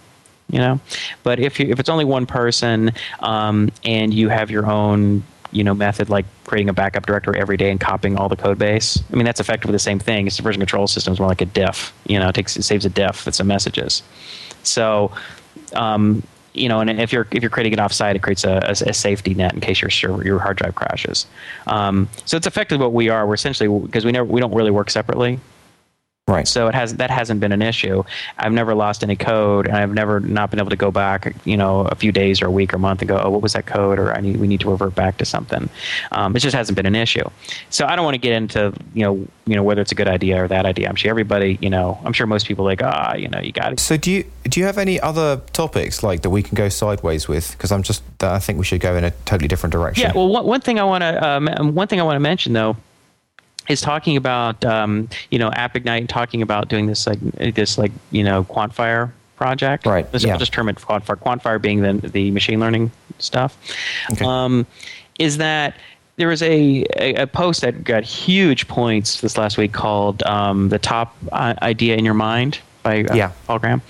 You 0.52 0.60
know, 0.60 0.80
but 1.24 1.39
if 1.39 1.60
you 1.60 1.68
if 1.70 1.80
it's 1.80 1.89
only 1.89 2.06
one 2.06 2.28
person 2.28 2.91
um, 3.22 3.72
and 3.86 4.14
you 4.14 4.30
have 4.30 4.52
your 4.52 4.68
own 4.68 5.24
you 5.54 5.64
know 5.64 5.74
method 5.74 6.10
like 6.10 6.26
creating 6.45 6.70
a 6.70 6.74
backup 6.74 7.06
directory 7.06 7.39
every 7.39 7.58
day 7.58 7.72
and 7.72 7.80
copying 7.80 8.18
all 8.18 8.28
the 8.28 8.36
code 8.36 8.58
base 8.58 9.01
i 9.12 9.16
mean 9.16 9.26
that's 9.26 9.39
effectively 9.39 9.72
the 9.72 9.80
same 9.80 9.99
thing 9.99 10.28
it's 10.28 10.39
a 10.39 10.41
version 10.41 10.60
control 10.60 10.88
system 10.88 11.14
is 11.14 11.20
more 11.20 11.30
like 11.30 11.41
a 11.41 11.45
diff 11.45 11.93
you 12.06 12.20
know 12.20 12.28
it 12.28 12.36
takes 12.36 12.58
it 12.58 12.64
saves 12.64 12.86
a 12.86 12.89
diff 12.89 13.26
with 13.26 13.36
some 13.36 13.47
messages 13.47 14.04
so 14.64 15.12
um, 15.76 16.24
you 16.54 16.70
know, 16.70 16.80
and 16.80 16.89
if 17.01 17.12
you're 17.12 17.28
if 17.32 17.41
you're 17.41 17.49
creating 17.49 17.74
it 17.74 17.80
offsite, 17.80 18.16
it 18.16 18.22
creates 18.22 18.43
a, 18.43 18.62
a, 18.64 18.89
a 18.89 18.93
safety 18.93 19.34
net 19.34 19.54
in 19.54 19.60
case 19.60 19.82
your 19.82 19.89
server, 19.89 20.24
your 20.24 20.39
hard 20.39 20.58
drive 20.58 20.76
crashes. 20.76 21.26
Um, 21.68 22.10
so 22.26 22.38
it's 22.38 22.47
effectively 22.47 22.84
what 22.84 22.93
we 22.93 23.10
are. 23.10 23.26
We're 23.26 23.34
essentially 23.34 23.68
because 23.86 24.06
we 24.06 24.12
never 24.12 24.26
we 24.26 24.39
don't 24.39 24.54
really 24.54 24.72
work 24.72 24.89
separately. 24.89 25.39
Right. 26.26 26.47
So 26.47 26.69
it 26.69 26.74
has 26.74 26.95
that 26.95 27.11
hasn't 27.11 27.41
been 27.41 27.51
an 27.51 27.61
issue. 27.61 28.01
I've 28.38 28.53
never 28.53 28.74
lost 28.74 29.03
any 29.03 29.17
code, 29.17 29.67
and 29.67 29.76
I've 29.76 29.93
never 29.93 30.21
not 30.21 30.51
been 30.51 30.59
able 30.59 30.69
to 30.69 30.78
go 30.78 30.89
back, 30.89 31.36
you 31.43 31.57
know, 31.57 31.82
a 31.82 31.95
few 31.95 32.13
days 32.13 32.41
or 32.41 32.45
a 32.45 32.51
week 32.51 32.71
or 32.71 32.78
a 32.78 32.80
month 32.80 33.01
and 33.01 33.09
go, 33.09 33.19
oh, 33.21 33.30
what 33.30 33.41
was 33.41 33.51
that 33.53 33.65
code? 33.65 33.99
Or 33.99 34.13
I 34.13 34.21
need 34.21 34.38
we 34.38 34.47
need 34.47 34.61
to 34.61 34.69
revert 34.69 34.95
back 34.95 35.17
to 35.17 35.26
something. 35.26 35.69
Um, 36.13 36.34
it 36.34 36.39
just 36.39 36.55
hasn't 36.55 36.78
been 36.78 36.86
an 36.86 36.95
issue. 36.95 37.30
So 37.71 37.86
I 37.86 37.97
don't 37.97 38.05
want 38.05 38.15
to 38.15 38.19
get 38.19 38.32
into 38.32 38.74
you 38.93 39.03
know 39.03 39.28
you 39.45 39.55
know 39.57 39.63
whether 39.63 39.82
it's 39.82 39.91
a 39.91 39.95
good 39.95 40.07
idea 40.07 40.41
or 40.41 40.47
that 40.47 40.65
idea. 40.65 40.88
I'm 40.88 40.95
sure 40.95 41.09
everybody 41.09 41.59
you 41.59 41.69
know 41.69 41.99
I'm 42.05 42.13
sure 42.13 42.26
most 42.26 42.47
people 42.47 42.65
are 42.65 42.71
like 42.71 42.82
ah 42.82 43.15
you 43.15 43.28
know 43.28 43.41
you 43.41 43.51
got 43.51 43.74
it. 43.74 43.82
So 43.82 43.97
do 43.97 44.09
you 44.09 44.24
do 44.43 44.61
you 44.61 44.65
have 44.65 44.78
any 44.78 45.01
other 45.01 45.41
topics 45.51 46.03
like 46.03 46.21
that 46.21 46.30
we 46.30 46.41
can 46.41 46.55
go 46.55 46.69
sideways 46.69 47.28
with? 47.28 47.51
Because 47.51 47.74
I'm 47.74 47.84
just 47.84 48.01
I 48.21 48.39
think 48.39 48.59
we 48.59 48.63
should 48.63 48.80
go 48.80 48.95
in 48.95 49.03
a 49.03 49.11
totally 49.26 49.49
different 49.49 49.74
direction. 49.74 50.07
Yeah. 50.07 50.13
Well, 50.15 50.30
one, 50.30 50.45
one 50.45 50.61
thing 50.61 50.80
I 50.80 50.86
want 50.86 51.01
to 51.01 51.30
um, 51.30 51.76
one 51.76 51.89
thing 51.89 51.99
I 51.99 52.03
want 52.03 52.15
to 52.15 52.21
mention 52.21 52.53
though 52.53 52.78
is 53.70 53.82
talking 53.82 54.18
about 54.18 54.64
um, 54.66 55.09
you 55.32 55.39
know 55.39 55.51
App 55.51 55.76
Ignite 55.76 56.01
and 56.01 56.09
talking 56.09 56.41
about 56.41 56.68
doing 56.68 56.88
this 56.88 57.07
like 57.07 57.20
this 57.55 57.78
like 57.78 57.91
you 58.11 58.24
know 58.24 58.43
Quantfire 58.43 59.11
project. 59.36 59.86
Right, 59.86 60.09
This, 60.11 60.24
yeah. 60.24 60.34
I'll 60.34 60.39
just 60.39 60.53
term 60.53 60.70
it 60.70 60.78
Quantfire. 60.78 61.18
Quantfire 61.18 61.61
being 61.61 61.82
the 61.82 61.93
the 62.09 62.32
machine 62.32 62.59
learning 62.59 62.91
stuff. 63.20 63.57
Okay. 64.11 64.26
Um, 64.26 64.66
is 65.20 65.38
that 65.38 65.76
there 66.16 66.28
was 66.28 66.43
a, 66.43 66.86
a, 66.97 67.16
a 67.16 67.28
post 67.28 67.61
that 67.61 67.84
got 67.84 68.03
huge 68.03 68.68
points 68.68 69.22
this 69.22 69.38
last 69.38 69.57
week 69.57 69.74
called 69.74 70.24
um, 70.24 70.70
"The 70.70 70.80
Top 70.80 71.16
Idea 71.32 71.95
in 71.95 72.05
Your 72.05 72.14
Mind" 72.14 72.59
by 72.84 73.04
uh, 73.04 73.16
Yeah. 73.16 73.32
Paul 73.48 73.60
Graham, 73.60 73.82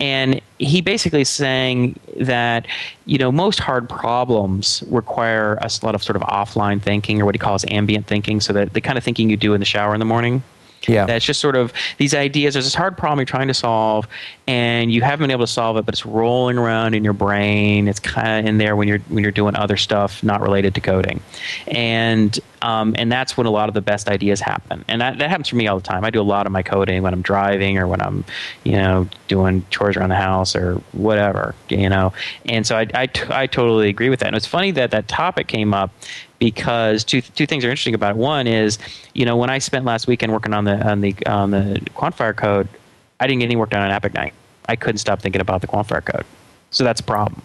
and 0.00 0.40
he 0.58 0.80
basically 0.80 1.20
is 1.20 1.28
saying 1.28 1.98
that 2.18 2.66
you 3.04 3.18
know 3.18 3.30
most 3.30 3.60
hard 3.60 3.88
problems 3.88 4.82
require 4.88 5.54
a 5.60 5.70
lot 5.82 5.94
of 5.94 6.02
sort 6.02 6.16
of 6.16 6.22
offline 6.22 6.82
thinking 6.82 7.20
or 7.20 7.24
what 7.24 7.34
he 7.34 7.38
calls 7.38 7.64
ambient 7.68 8.06
thinking, 8.06 8.40
so 8.40 8.52
that 8.54 8.72
the 8.72 8.80
kind 8.80 8.98
of 8.98 9.04
thinking 9.04 9.30
you 9.30 9.36
do 9.36 9.54
in 9.54 9.60
the 9.60 9.66
shower 9.66 9.94
in 9.94 10.00
the 10.00 10.06
morning. 10.06 10.42
Yeah. 10.88 11.06
That's 11.06 11.24
just 11.24 11.40
sort 11.40 11.56
of 11.56 11.72
these 11.98 12.14
ideas. 12.14 12.54
There's 12.54 12.64
this 12.64 12.74
hard 12.74 12.96
problem 12.96 13.18
you're 13.18 13.26
trying 13.26 13.48
to 13.48 13.54
solve, 13.54 14.08
and 14.46 14.90
you 14.90 15.02
haven't 15.02 15.24
been 15.24 15.30
able 15.30 15.46
to 15.46 15.52
solve 15.52 15.76
it, 15.76 15.84
but 15.84 15.94
it's 15.94 16.06
rolling 16.06 16.58
around 16.58 16.94
in 16.94 17.04
your 17.04 17.12
brain. 17.12 17.88
It's 17.88 18.00
kind 18.00 18.40
of 18.40 18.48
in 18.48 18.58
there 18.58 18.74
when 18.74 18.88
you're 18.88 19.00
when 19.08 19.22
you're 19.22 19.30
doing 19.32 19.54
other 19.54 19.76
stuff 19.76 20.22
not 20.22 20.40
related 20.40 20.74
to 20.76 20.80
coding, 20.80 21.20
and 21.66 22.38
um, 22.62 22.94
and 22.98 23.12
that's 23.12 23.36
when 23.36 23.46
a 23.46 23.50
lot 23.50 23.68
of 23.68 23.74
the 23.74 23.80
best 23.80 24.08
ideas 24.08 24.40
happen. 24.40 24.84
And 24.88 25.00
that, 25.00 25.18
that 25.18 25.30
happens 25.30 25.48
for 25.48 25.56
me 25.56 25.68
all 25.68 25.78
the 25.78 25.84
time. 25.84 26.04
I 26.04 26.10
do 26.10 26.20
a 26.20 26.22
lot 26.22 26.46
of 26.46 26.52
my 26.52 26.62
coding 26.62 27.02
when 27.02 27.12
I'm 27.12 27.22
driving 27.22 27.78
or 27.78 27.86
when 27.86 28.00
I'm 28.00 28.24
you 28.64 28.72
know 28.72 29.08
doing 29.28 29.64
chores 29.70 29.96
around 29.96 30.08
the 30.08 30.16
house 30.16 30.56
or 30.56 30.74
whatever 30.92 31.54
you 31.68 31.88
know. 31.88 32.12
And 32.46 32.66
so 32.66 32.76
I 32.76 32.86
I, 32.94 33.06
t- 33.06 33.28
I 33.30 33.46
totally 33.46 33.88
agree 33.88 34.08
with 34.08 34.20
that. 34.20 34.28
And 34.28 34.36
it's 34.36 34.46
funny 34.46 34.70
that 34.72 34.90
that 34.90 35.08
topic 35.08 35.46
came 35.48 35.74
up 35.74 35.90
because 36.38 37.04
two 37.04 37.20
two 37.20 37.46
things 37.46 37.64
are 37.64 37.70
interesting 37.70 37.94
about 37.94 38.12
it. 38.12 38.16
One 38.16 38.46
is, 38.46 38.78
you 39.14 39.24
know, 39.24 39.36
when 39.36 39.50
I 39.50 39.58
spent 39.58 39.84
last 39.84 40.06
weekend 40.06 40.32
working 40.32 40.54
on 40.54 40.64
the 40.64 40.88
on 40.88 41.00
the 41.00 41.14
on 41.26 41.50
the 41.50 41.80
quantifier 41.94 42.36
code, 42.36 42.68
I 43.20 43.26
didn't 43.26 43.40
get 43.40 43.46
any 43.46 43.56
work 43.56 43.70
done 43.70 43.82
on 43.82 43.90
App 43.90 44.04
Ignite. 44.04 44.34
I 44.68 44.76
couldn't 44.76 44.98
stop 44.98 45.20
thinking 45.20 45.40
about 45.40 45.60
the 45.60 45.66
quantifier 45.66 46.04
code, 46.04 46.24
so 46.70 46.84
that's 46.84 47.00
a 47.00 47.04
problem. 47.04 47.42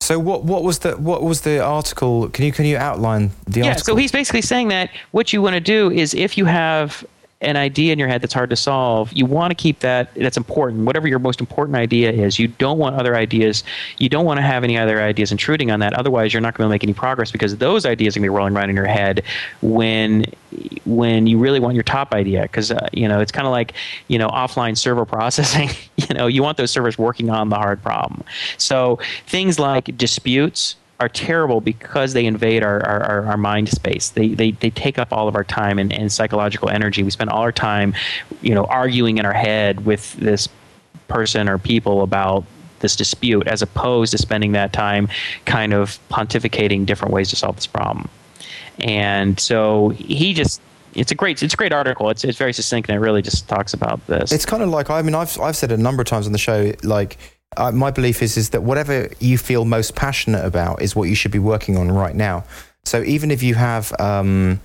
So 0.00 0.18
what 0.18 0.44
what 0.44 0.62
was 0.62 0.78
the 0.78 0.92
what 0.96 1.22
was 1.22 1.42
the 1.42 1.62
article? 1.62 2.28
Can 2.30 2.44
you 2.44 2.52
can 2.52 2.64
you 2.64 2.76
outline 2.76 3.30
the 3.46 3.60
Yeah, 3.60 3.68
article? 3.70 3.84
so 3.84 3.96
he's 3.96 4.12
basically 4.12 4.42
saying 4.42 4.68
that 4.68 4.90
what 5.10 5.32
you 5.32 5.42
want 5.42 5.54
to 5.54 5.60
do 5.60 5.90
is 5.90 6.14
if 6.14 6.38
you 6.38 6.44
have 6.46 7.04
an 7.40 7.56
idea 7.56 7.92
in 7.92 7.98
your 7.98 8.08
head 8.08 8.20
that's 8.20 8.34
hard 8.34 8.50
to 8.50 8.56
solve, 8.56 9.12
you 9.12 9.24
want 9.24 9.52
to 9.52 9.54
keep 9.54 9.78
that 9.80 10.12
that's 10.14 10.36
important. 10.36 10.84
Whatever 10.84 11.06
your 11.06 11.20
most 11.20 11.38
important 11.38 11.76
idea 11.76 12.10
is, 12.10 12.38
you 12.38 12.48
don't 12.48 12.78
want 12.78 12.96
other 12.96 13.14
ideas, 13.14 13.62
you 13.98 14.08
don't 14.08 14.24
want 14.24 14.38
to 14.38 14.42
have 14.42 14.64
any 14.64 14.76
other 14.76 15.00
ideas 15.00 15.30
intruding 15.30 15.70
on 15.70 15.78
that. 15.80 15.92
Otherwise, 15.92 16.32
you're 16.32 16.40
not 16.40 16.54
going 16.54 16.66
to 16.66 16.70
make 16.70 16.82
any 16.82 16.94
progress 16.94 17.30
because 17.30 17.56
those 17.58 17.86
ideas 17.86 18.16
are 18.16 18.20
going 18.20 18.28
to 18.28 18.32
be 18.32 18.36
rolling 18.36 18.56
around 18.56 18.70
in 18.70 18.76
your 18.76 18.86
head 18.86 19.22
when 19.62 20.24
when 20.84 21.26
you 21.26 21.38
really 21.38 21.60
want 21.60 21.74
your 21.74 21.84
top 21.84 22.12
idea 22.12 22.42
because 22.42 22.72
uh, 22.72 22.88
you 22.92 23.06
know 23.06 23.20
it's 23.20 23.30
kind 23.30 23.46
of 23.46 23.52
like 23.52 23.74
you 24.08 24.18
know 24.18 24.28
offline 24.28 24.76
server 24.76 25.04
processing 25.18 25.68
you 25.96 26.14
know 26.14 26.26
you 26.26 26.42
want 26.42 26.56
those 26.56 26.70
servers 26.70 26.98
working 26.98 27.30
on 27.30 27.50
the 27.50 27.56
hard 27.56 27.82
problem 27.82 28.24
so 28.56 28.98
things 29.26 29.58
like 29.58 29.96
disputes 29.96 30.76
are 31.00 31.08
terrible 31.08 31.60
because 31.60 32.12
they 32.12 32.26
invade 32.26 32.62
our, 32.62 32.84
our, 32.84 33.02
our, 33.02 33.26
our 33.26 33.36
mind 33.36 33.68
space. 33.68 34.10
They, 34.10 34.28
they, 34.28 34.50
they 34.52 34.70
take 34.70 34.98
up 34.98 35.12
all 35.12 35.28
of 35.28 35.36
our 35.36 35.44
time 35.44 35.78
and, 35.78 35.92
and 35.92 36.10
psychological 36.10 36.70
energy. 36.70 37.02
We 37.02 37.10
spend 37.10 37.30
all 37.30 37.42
our 37.42 37.52
time, 37.52 37.94
you 38.42 38.54
know, 38.54 38.64
arguing 38.64 39.18
in 39.18 39.24
our 39.24 39.32
head 39.32 39.86
with 39.86 40.14
this 40.14 40.48
person 41.06 41.48
or 41.48 41.56
people 41.58 42.02
about 42.02 42.44
this 42.80 42.96
dispute 42.96 43.46
as 43.46 43.62
opposed 43.62 44.12
to 44.12 44.18
spending 44.18 44.52
that 44.52 44.72
time 44.72 45.08
kind 45.44 45.72
of 45.72 45.98
pontificating 46.10 46.84
different 46.84 47.14
ways 47.14 47.30
to 47.30 47.36
solve 47.36 47.56
this 47.56 47.66
problem. 47.66 48.08
And 48.80 49.38
so 49.38 49.90
he 49.90 50.34
just 50.34 50.60
it's 50.94 51.12
a 51.12 51.14
great 51.14 51.42
it's 51.42 51.54
a 51.54 51.56
great 51.56 51.72
article. 51.72 52.10
It's 52.10 52.24
it's 52.24 52.38
very 52.38 52.52
succinct 52.52 52.88
and 52.88 52.96
it 52.96 53.00
really 53.00 53.22
just 53.22 53.48
talks 53.48 53.74
about 53.74 54.04
this. 54.06 54.32
It's 54.32 54.46
kind 54.46 54.62
of 54.62 54.68
like 54.68 54.90
I 54.90 55.02
mean 55.02 55.14
I've 55.14 55.38
I've 55.40 55.56
said 55.56 55.72
it 55.72 55.78
a 55.78 55.82
number 55.82 56.02
of 56.02 56.06
times 56.06 56.26
on 56.26 56.32
the 56.32 56.38
show 56.38 56.72
like 56.82 57.18
uh, 57.56 57.72
my 57.72 57.90
belief 57.90 58.22
is 58.22 58.36
is 58.36 58.50
that 58.50 58.62
whatever 58.62 59.08
you 59.20 59.38
feel 59.38 59.64
most 59.64 59.94
passionate 59.94 60.44
about 60.44 60.82
is 60.82 60.94
what 60.94 61.08
you 61.08 61.14
should 61.14 61.32
be 61.32 61.38
working 61.38 61.76
on 61.76 61.90
right 61.90 62.14
now. 62.14 62.44
So 62.84 63.02
even 63.02 63.30
if 63.30 63.42
you 63.42 63.54
have 63.54 63.92
um, 64.00 64.60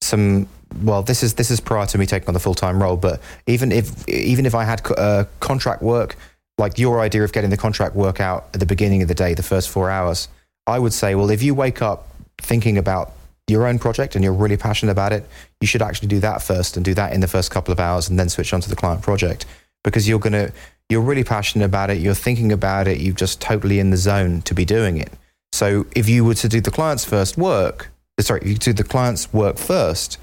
some, 0.00 0.48
well, 0.82 1.02
this 1.02 1.22
is 1.22 1.34
this 1.34 1.50
is 1.50 1.60
prior 1.60 1.86
to 1.86 1.98
me 1.98 2.06
taking 2.06 2.28
on 2.28 2.34
the 2.34 2.40
full 2.40 2.54
time 2.54 2.82
role, 2.82 2.96
but 2.96 3.20
even 3.46 3.72
if 3.72 4.08
even 4.08 4.46
if 4.46 4.54
I 4.54 4.64
had 4.64 4.82
uh, 4.96 5.24
contract 5.40 5.82
work, 5.82 6.16
like 6.58 6.78
your 6.78 7.00
idea 7.00 7.24
of 7.24 7.32
getting 7.32 7.50
the 7.50 7.56
contract 7.56 7.94
work 7.94 8.20
out 8.20 8.48
at 8.54 8.60
the 8.60 8.66
beginning 8.66 9.02
of 9.02 9.08
the 9.08 9.14
day, 9.14 9.34
the 9.34 9.42
first 9.42 9.68
four 9.68 9.90
hours, 9.90 10.28
I 10.66 10.78
would 10.78 10.92
say, 10.92 11.14
well, 11.14 11.30
if 11.30 11.42
you 11.42 11.54
wake 11.54 11.82
up 11.82 12.08
thinking 12.38 12.78
about 12.78 13.12
your 13.48 13.66
own 13.66 13.78
project 13.78 14.14
and 14.14 14.22
you're 14.22 14.32
really 14.32 14.56
passionate 14.56 14.92
about 14.92 15.12
it, 15.12 15.26
you 15.60 15.66
should 15.66 15.82
actually 15.82 16.08
do 16.08 16.20
that 16.20 16.42
first 16.42 16.76
and 16.76 16.84
do 16.84 16.94
that 16.94 17.12
in 17.12 17.20
the 17.20 17.28
first 17.28 17.50
couple 17.50 17.72
of 17.72 17.80
hours 17.80 18.08
and 18.08 18.18
then 18.18 18.28
switch 18.28 18.52
on 18.52 18.60
to 18.60 18.68
the 18.68 18.76
client 18.76 19.02
project 19.02 19.46
because 19.82 20.08
you're 20.08 20.18
going 20.18 20.32
to 20.32 20.52
you're 20.88 21.02
really 21.02 21.24
passionate 21.24 21.64
about 21.64 21.90
it, 21.90 21.98
you're 21.98 22.14
thinking 22.14 22.52
about 22.52 22.88
it, 22.88 23.00
you're 23.00 23.14
just 23.14 23.40
totally 23.40 23.78
in 23.78 23.90
the 23.90 23.96
zone 23.96 24.42
to 24.42 24.54
be 24.54 24.64
doing 24.64 24.96
it. 24.96 25.12
So 25.52 25.86
if 25.94 26.08
you 26.08 26.24
were 26.24 26.34
to 26.34 26.48
do 26.48 26.60
the 26.60 26.70
client's 26.70 27.04
first 27.04 27.36
work, 27.36 27.90
sorry, 28.20 28.40
if 28.42 28.48
you 28.48 28.54
do 28.54 28.72
the 28.72 28.84
client's 28.84 29.32
work 29.32 29.58
first, 29.58 30.18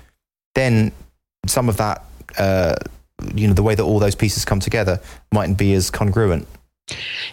then 0.55 0.91
some 1.47 1.69
of 1.69 1.77
that, 1.77 2.03
uh, 2.37 2.75
you 3.33 3.47
know, 3.47 3.53
the 3.53 3.63
way 3.63 3.75
that 3.75 3.83
all 3.83 3.99
those 3.99 4.15
pieces 4.15 4.45
come 4.45 4.59
together 4.59 4.99
mightn't 5.31 5.57
be 5.57 5.73
as 5.73 5.89
congruent. 5.89 6.47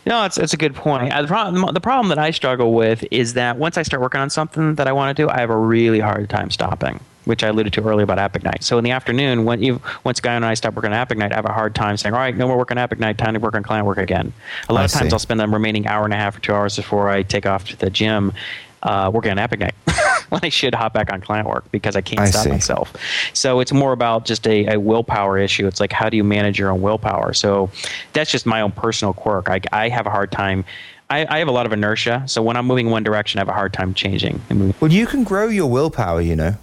No, 0.07 0.25
it's 0.25 0.39
it's 0.39 0.55
a 0.55 0.57
good 0.57 0.75
point. 0.75 1.13
Uh, 1.13 1.23
the 1.23 1.29
problem 1.29 1.75
the 1.75 1.81
problem 1.81 2.09
that 2.09 2.19
I 2.19 2.31
struggle 2.31 2.73
with 2.73 3.05
is 3.11 3.35
that 3.35 3.59
once 3.59 3.77
I 3.77 3.83
start 3.83 4.01
working 4.01 4.21
on 4.21 4.31
something 4.31 4.77
that 4.77 4.89
I 4.89 4.93
want 4.93 5.15
to 5.15 5.23
do, 5.23 5.29
I 5.29 5.41
have 5.41 5.51
a 5.51 5.57
really 5.57 6.01
hard 6.01 6.31
time 6.31 6.51
stopping 6.51 7.01
which 7.25 7.45
I 7.45 7.49
alluded 7.49 7.73
to 7.75 7.83
earlier 7.83 8.05
about 8.05 8.19
App 8.19 8.37
Ignite. 8.37 8.63
So 8.65 8.79
in 8.79 8.85
the 8.85 8.91
afternoon, 8.91 9.45
when 9.45 9.63
you, 9.63 9.81
once 10.05 10.21
Guy 10.21 10.35
and 10.35 10.45
I 10.45 10.55
stop 10.55 10.75
working 10.75 10.93
on 10.93 10.97
App 10.97 11.13
Ignite, 11.13 11.33
I 11.33 11.37
have 11.37 11.45
a 11.45 11.53
hard 11.53 11.75
time 11.75 11.97
saying, 11.97 12.15
all 12.15 12.21
right, 12.21 12.37
no 12.37 12.47
more 12.47 12.57
work 12.57 12.71
on 12.71 12.79
App 12.79 12.93
Ignite, 12.93 13.19
time 13.19 13.35
to 13.35 13.41
work 13.41 13.55
on 13.55 13.63
client 13.63 13.87
work 13.87 13.99
again. 13.99 14.33
A 14.69 14.73
lot 14.73 14.83
I 14.83 14.85
of 14.85 14.91
times 14.91 15.11
see. 15.11 15.13
I'll 15.13 15.19
spend 15.19 15.41
the 15.41 15.49
remaining 15.49 15.87
hour 15.87 16.05
and 16.05 16.13
a 16.13 16.17
half 16.17 16.37
or 16.37 16.41
two 16.41 16.53
hours 16.53 16.77
before 16.77 17.09
I 17.09 17.23
take 17.23 17.47
off 17.47 17.67
to 17.69 17.77
the 17.77 17.91
gym 17.91 18.33
uh, 18.83 19.11
working 19.13 19.31
on 19.31 19.39
App 19.39 19.53
Ignite 19.53 19.75
when 20.29 20.41
I 20.43 20.49
should 20.49 20.75
hop 20.75 20.93
back 20.93 21.13
on 21.13 21.21
client 21.21 21.49
work 21.49 21.71
because 21.71 21.97
I 21.97 22.01
can't 22.01 22.21
I 22.21 22.27
stop 22.27 22.45
see. 22.45 22.51
myself. 22.51 22.93
So 23.33 23.61
it's 23.61 23.73
more 23.73 23.93
about 23.93 24.25
just 24.25 24.47
a, 24.47 24.75
a, 24.75 24.81
willpower 24.81 25.39
issue. 25.39 25.67
It's 25.67 25.81
like, 25.81 25.93
how 25.93 26.09
do 26.09 26.17
you 26.17 26.25
manage 26.25 26.59
your 26.59 26.71
own 26.71 26.83
willpower? 26.83 27.33
So 27.33 27.71
that's 28.13 28.31
just 28.31 28.47
my 28.47 28.61
own 28.61 28.73
personal 28.73 29.13
quirk. 29.13 29.49
I, 29.49 29.61
I 29.73 29.89
have 29.89 30.07
a 30.07 30.11
hard 30.11 30.33
time. 30.33 30.65
I, 31.11 31.27
I 31.29 31.39
have 31.39 31.49
a 31.49 31.53
lot 31.53 31.67
of 31.67 31.73
inertia. 31.73 32.25
So 32.27 32.43
when 32.43 32.57
I'm 32.57 32.67
moving 32.67 32.91
one 32.91 33.03
direction, 33.03 33.39
I 33.39 33.43
have 33.43 33.49
a 33.49 33.53
hard 33.53 33.73
time 33.73 33.95
changing. 33.95 34.41
Well, 34.81 34.91
you 34.91 35.07
can 35.07 35.25
grow 35.25 35.49
your 35.49 35.69
willpower, 35.71 36.21
you 36.21 36.35
know. 36.35 36.57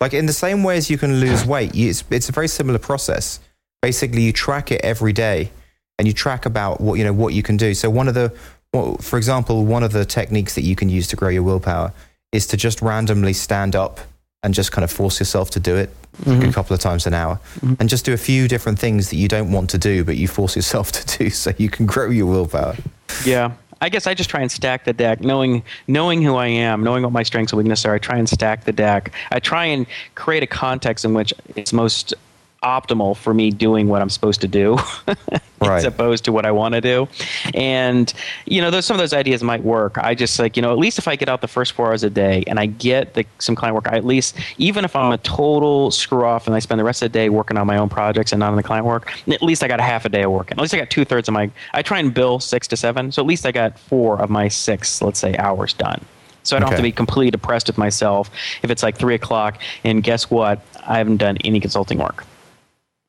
Like 0.00 0.14
in 0.14 0.26
the 0.26 0.32
same 0.32 0.62
way 0.62 0.76
as 0.76 0.88
you 0.88 0.98
can 0.98 1.20
lose 1.20 1.44
weight, 1.44 1.72
it's, 1.74 2.04
it's 2.10 2.28
a 2.28 2.32
very 2.32 2.48
similar 2.48 2.78
process. 2.78 3.40
Basically, 3.82 4.22
you 4.22 4.32
track 4.32 4.72
it 4.72 4.80
every 4.82 5.12
day, 5.12 5.50
and 5.98 6.08
you 6.08 6.14
track 6.14 6.46
about 6.46 6.80
what 6.80 6.94
you 6.94 7.04
know 7.04 7.12
what 7.12 7.34
you 7.34 7.42
can 7.42 7.58
do. 7.58 7.74
So 7.74 7.90
one 7.90 8.08
of 8.08 8.14
the, 8.14 8.32
well, 8.72 8.96
for 8.96 9.18
example, 9.18 9.66
one 9.66 9.82
of 9.82 9.92
the 9.92 10.06
techniques 10.06 10.54
that 10.54 10.62
you 10.62 10.74
can 10.74 10.88
use 10.88 11.06
to 11.08 11.16
grow 11.16 11.28
your 11.28 11.42
willpower 11.42 11.92
is 12.32 12.46
to 12.48 12.56
just 12.56 12.80
randomly 12.80 13.34
stand 13.34 13.76
up 13.76 14.00
and 14.42 14.54
just 14.54 14.72
kind 14.72 14.84
of 14.84 14.90
force 14.90 15.20
yourself 15.20 15.50
to 15.50 15.60
do 15.60 15.76
it 15.76 15.90
mm-hmm. 16.22 16.48
a 16.48 16.52
couple 16.52 16.72
of 16.72 16.80
times 16.80 17.06
an 17.06 17.14
hour 17.14 17.38
mm-hmm. 17.56 17.74
and 17.78 17.88
just 17.88 18.04
do 18.04 18.12
a 18.12 18.16
few 18.16 18.48
different 18.48 18.78
things 18.78 19.10
that 19.10 19.16
you 19.16 19.28
don't 19.28 19.52
want 19.52 19.68
to 19.70 19.78
do 19.78 20.04
but 20.04 20.16
you 20.16 20.26
force 20.26 20.56
yourself 20.56 20.90
to 20.92 21.18
do 21.18 21.30
so 21.30 21.52
you 21.58 21.68
can 21.68 21.86
grow 21.86 22.08
your 22.08 22.26
willpower 22.26 22.76
yeah 23.24 23.52
I 23.80 23.88
guess 23.88 24.06
I 24.06 24.14
just 24.14 24.28
try 24.28 24.40
and 24.40 24.50
stack 24.50 24.84
the 24.84 24.92
deck, 24.92 25.20
knowing 25.20 25.62
knowing 25.88 26.22
who 26.22 26.36
I 26.36 26.46
am, 26.46 26.82
knowing 26.82 27.02
what 27.02 27.12
my 27.12 27.22
strengths 27.22 27.52
and 27.52 27.58
weaknesses 27.58 27.86
are. 27.86 27.94
I 27.94 27.98
try 27.98 28.18
and 28.18 28.28
stack 28.28 28.64
the 28.64 28.72
deck. 28.72 29.12
I 29.30 29.40
try 29.40 29.64
and 29.64 29.86
create 30.14 30.42
a 30.42 30.46
context 30.46 31.04
in 31.04 31.14
which 31.14 31.32
it's 31.56 31.72
most 31.72 32.14
optimal 32.62 33.16
for 33.16 33.32
me 33.32 33.50
doing 33.50 33.88
what 33.88 34.02
I'm 34.02 34.10
supposed 34.10 34.42
to 34.42 34.48
do 34.48 34.76
right. 35.06 35.78
as 35.78 35.84
opposed 35.84 36.24
to 36.26 36.32
what 36.32 36.44
I 36.44 36.52
want 36.52 36.74
to 36.74 36.80
do. 36.80 37.08
And 37.54 38.12
you 38.44 38.60
know, 38.60 38.70
those 38.70 38.84
some 38.84 38.94
of 38.94 38.98
those 38.98 39.14
ideas 39.14 39.42
might 39.42 39.62
work. 39.62 39.96
I 39.96 40.14
just 40.14 40.38
like, 40.38 40.56
you 40.56 40.62
know, 40.62 40.70
at 40.70 40.78
least 40.78 40.98
if 40.98 41.08
I 41.08 41.16
get 41.16 41.28
out 41.28 41.40
the 41.40 41.48
first 41.48 41.72
4 41.72 41.86
hours 41.86 42.04
a 42.04 42.10
day 42.10 42.44
and 42.46 42.58
I 42.58 42.66
get 42.66 43.14
the, 43.14 43.24
some 43.38 43.54
client 43.54 43.74
work, 43.74 43.88
I 43.88 43.96
at 43.96 44.04
least 44.04 44.36
even 44.58 44.84
if 44.84 44.94
I'm 44.94 45.12
a 45.12 45.18
total 45.18 45.90
screw 45.90 46.24
off 46.24 46.46
and 46.46 46.54
I 46.54 46.58
spend 46.58 46.78
the 46.78 46.84
rest 46.84 47.02
of 47.02 47.10
the 47.10 47.18
day 47.18 47.30
working 47.30 47.56
on 47.56 47.66
my 47.66 47.78
own 47.78 47.88
projects 47.88 48.32
and 48.32 48.40
not 48.40 48.50
on 48.50 48.56
the 48.56 48.62
client 48.62 48.86
work, 48.86 49.10
at 49.28 49.42
least 49.42 49.62
I 49.62 49.68
got 49.68 49.80
a 49.80 49.84
half 49.84 50.04
a 50.04 50.10
day 50.10 50.22
of 50.22 50.30
working. 50.30 50.58
At 50.58 50.62
least 50.62 50.74
I 50.74 50.78
got 50.78 50.90
two 50.90 51.04
thirds 51.04 51.28
of 51.28 51.34
my 51.34 51.50
I 51.72 51.82
try 51.82 51.98
and 51.98 52.12
bill 52.12 52.40
6 52.40 52.68
to 52.68 52.76
7, 52.76 53.12
so 53.12 53.22
at 53.22 53.26
least 53.26 53.46
I 53.46 53.52
got 53.52 53.78
4 53.78 54.20
of 54.20 54.28
my 54.28 54.48
6, 54.48 55.02
let's 55.02 55.18
say, 55.18 55.34
hours 55.36 55.72
done. 55.72 56.04
So 56.42 56.56
I 56.56 56.60
don't 56.60 56.68
okay. 56.68 56.76
have 56.76 56.78
to 56.80 56.82
be 56.82 56.92
completely 56.92 57.30
depressed 57.30 57.66
with 57.66 57.78
myself 57.78 58.30
if 58.62 58.70
it's 58.70 58.82
like 58.82 58.96
three 58.96 59.14
o'clock 59.14 59.60
and 59.84 60.02
guess 60.02 60.30
what? 60.30 60.60
I 60.86 60.98
haven't 60.98 61.18
done 61.18 61.36
any 61.38 61.60
consulting 61.60 61.98
work. 61.98 62.24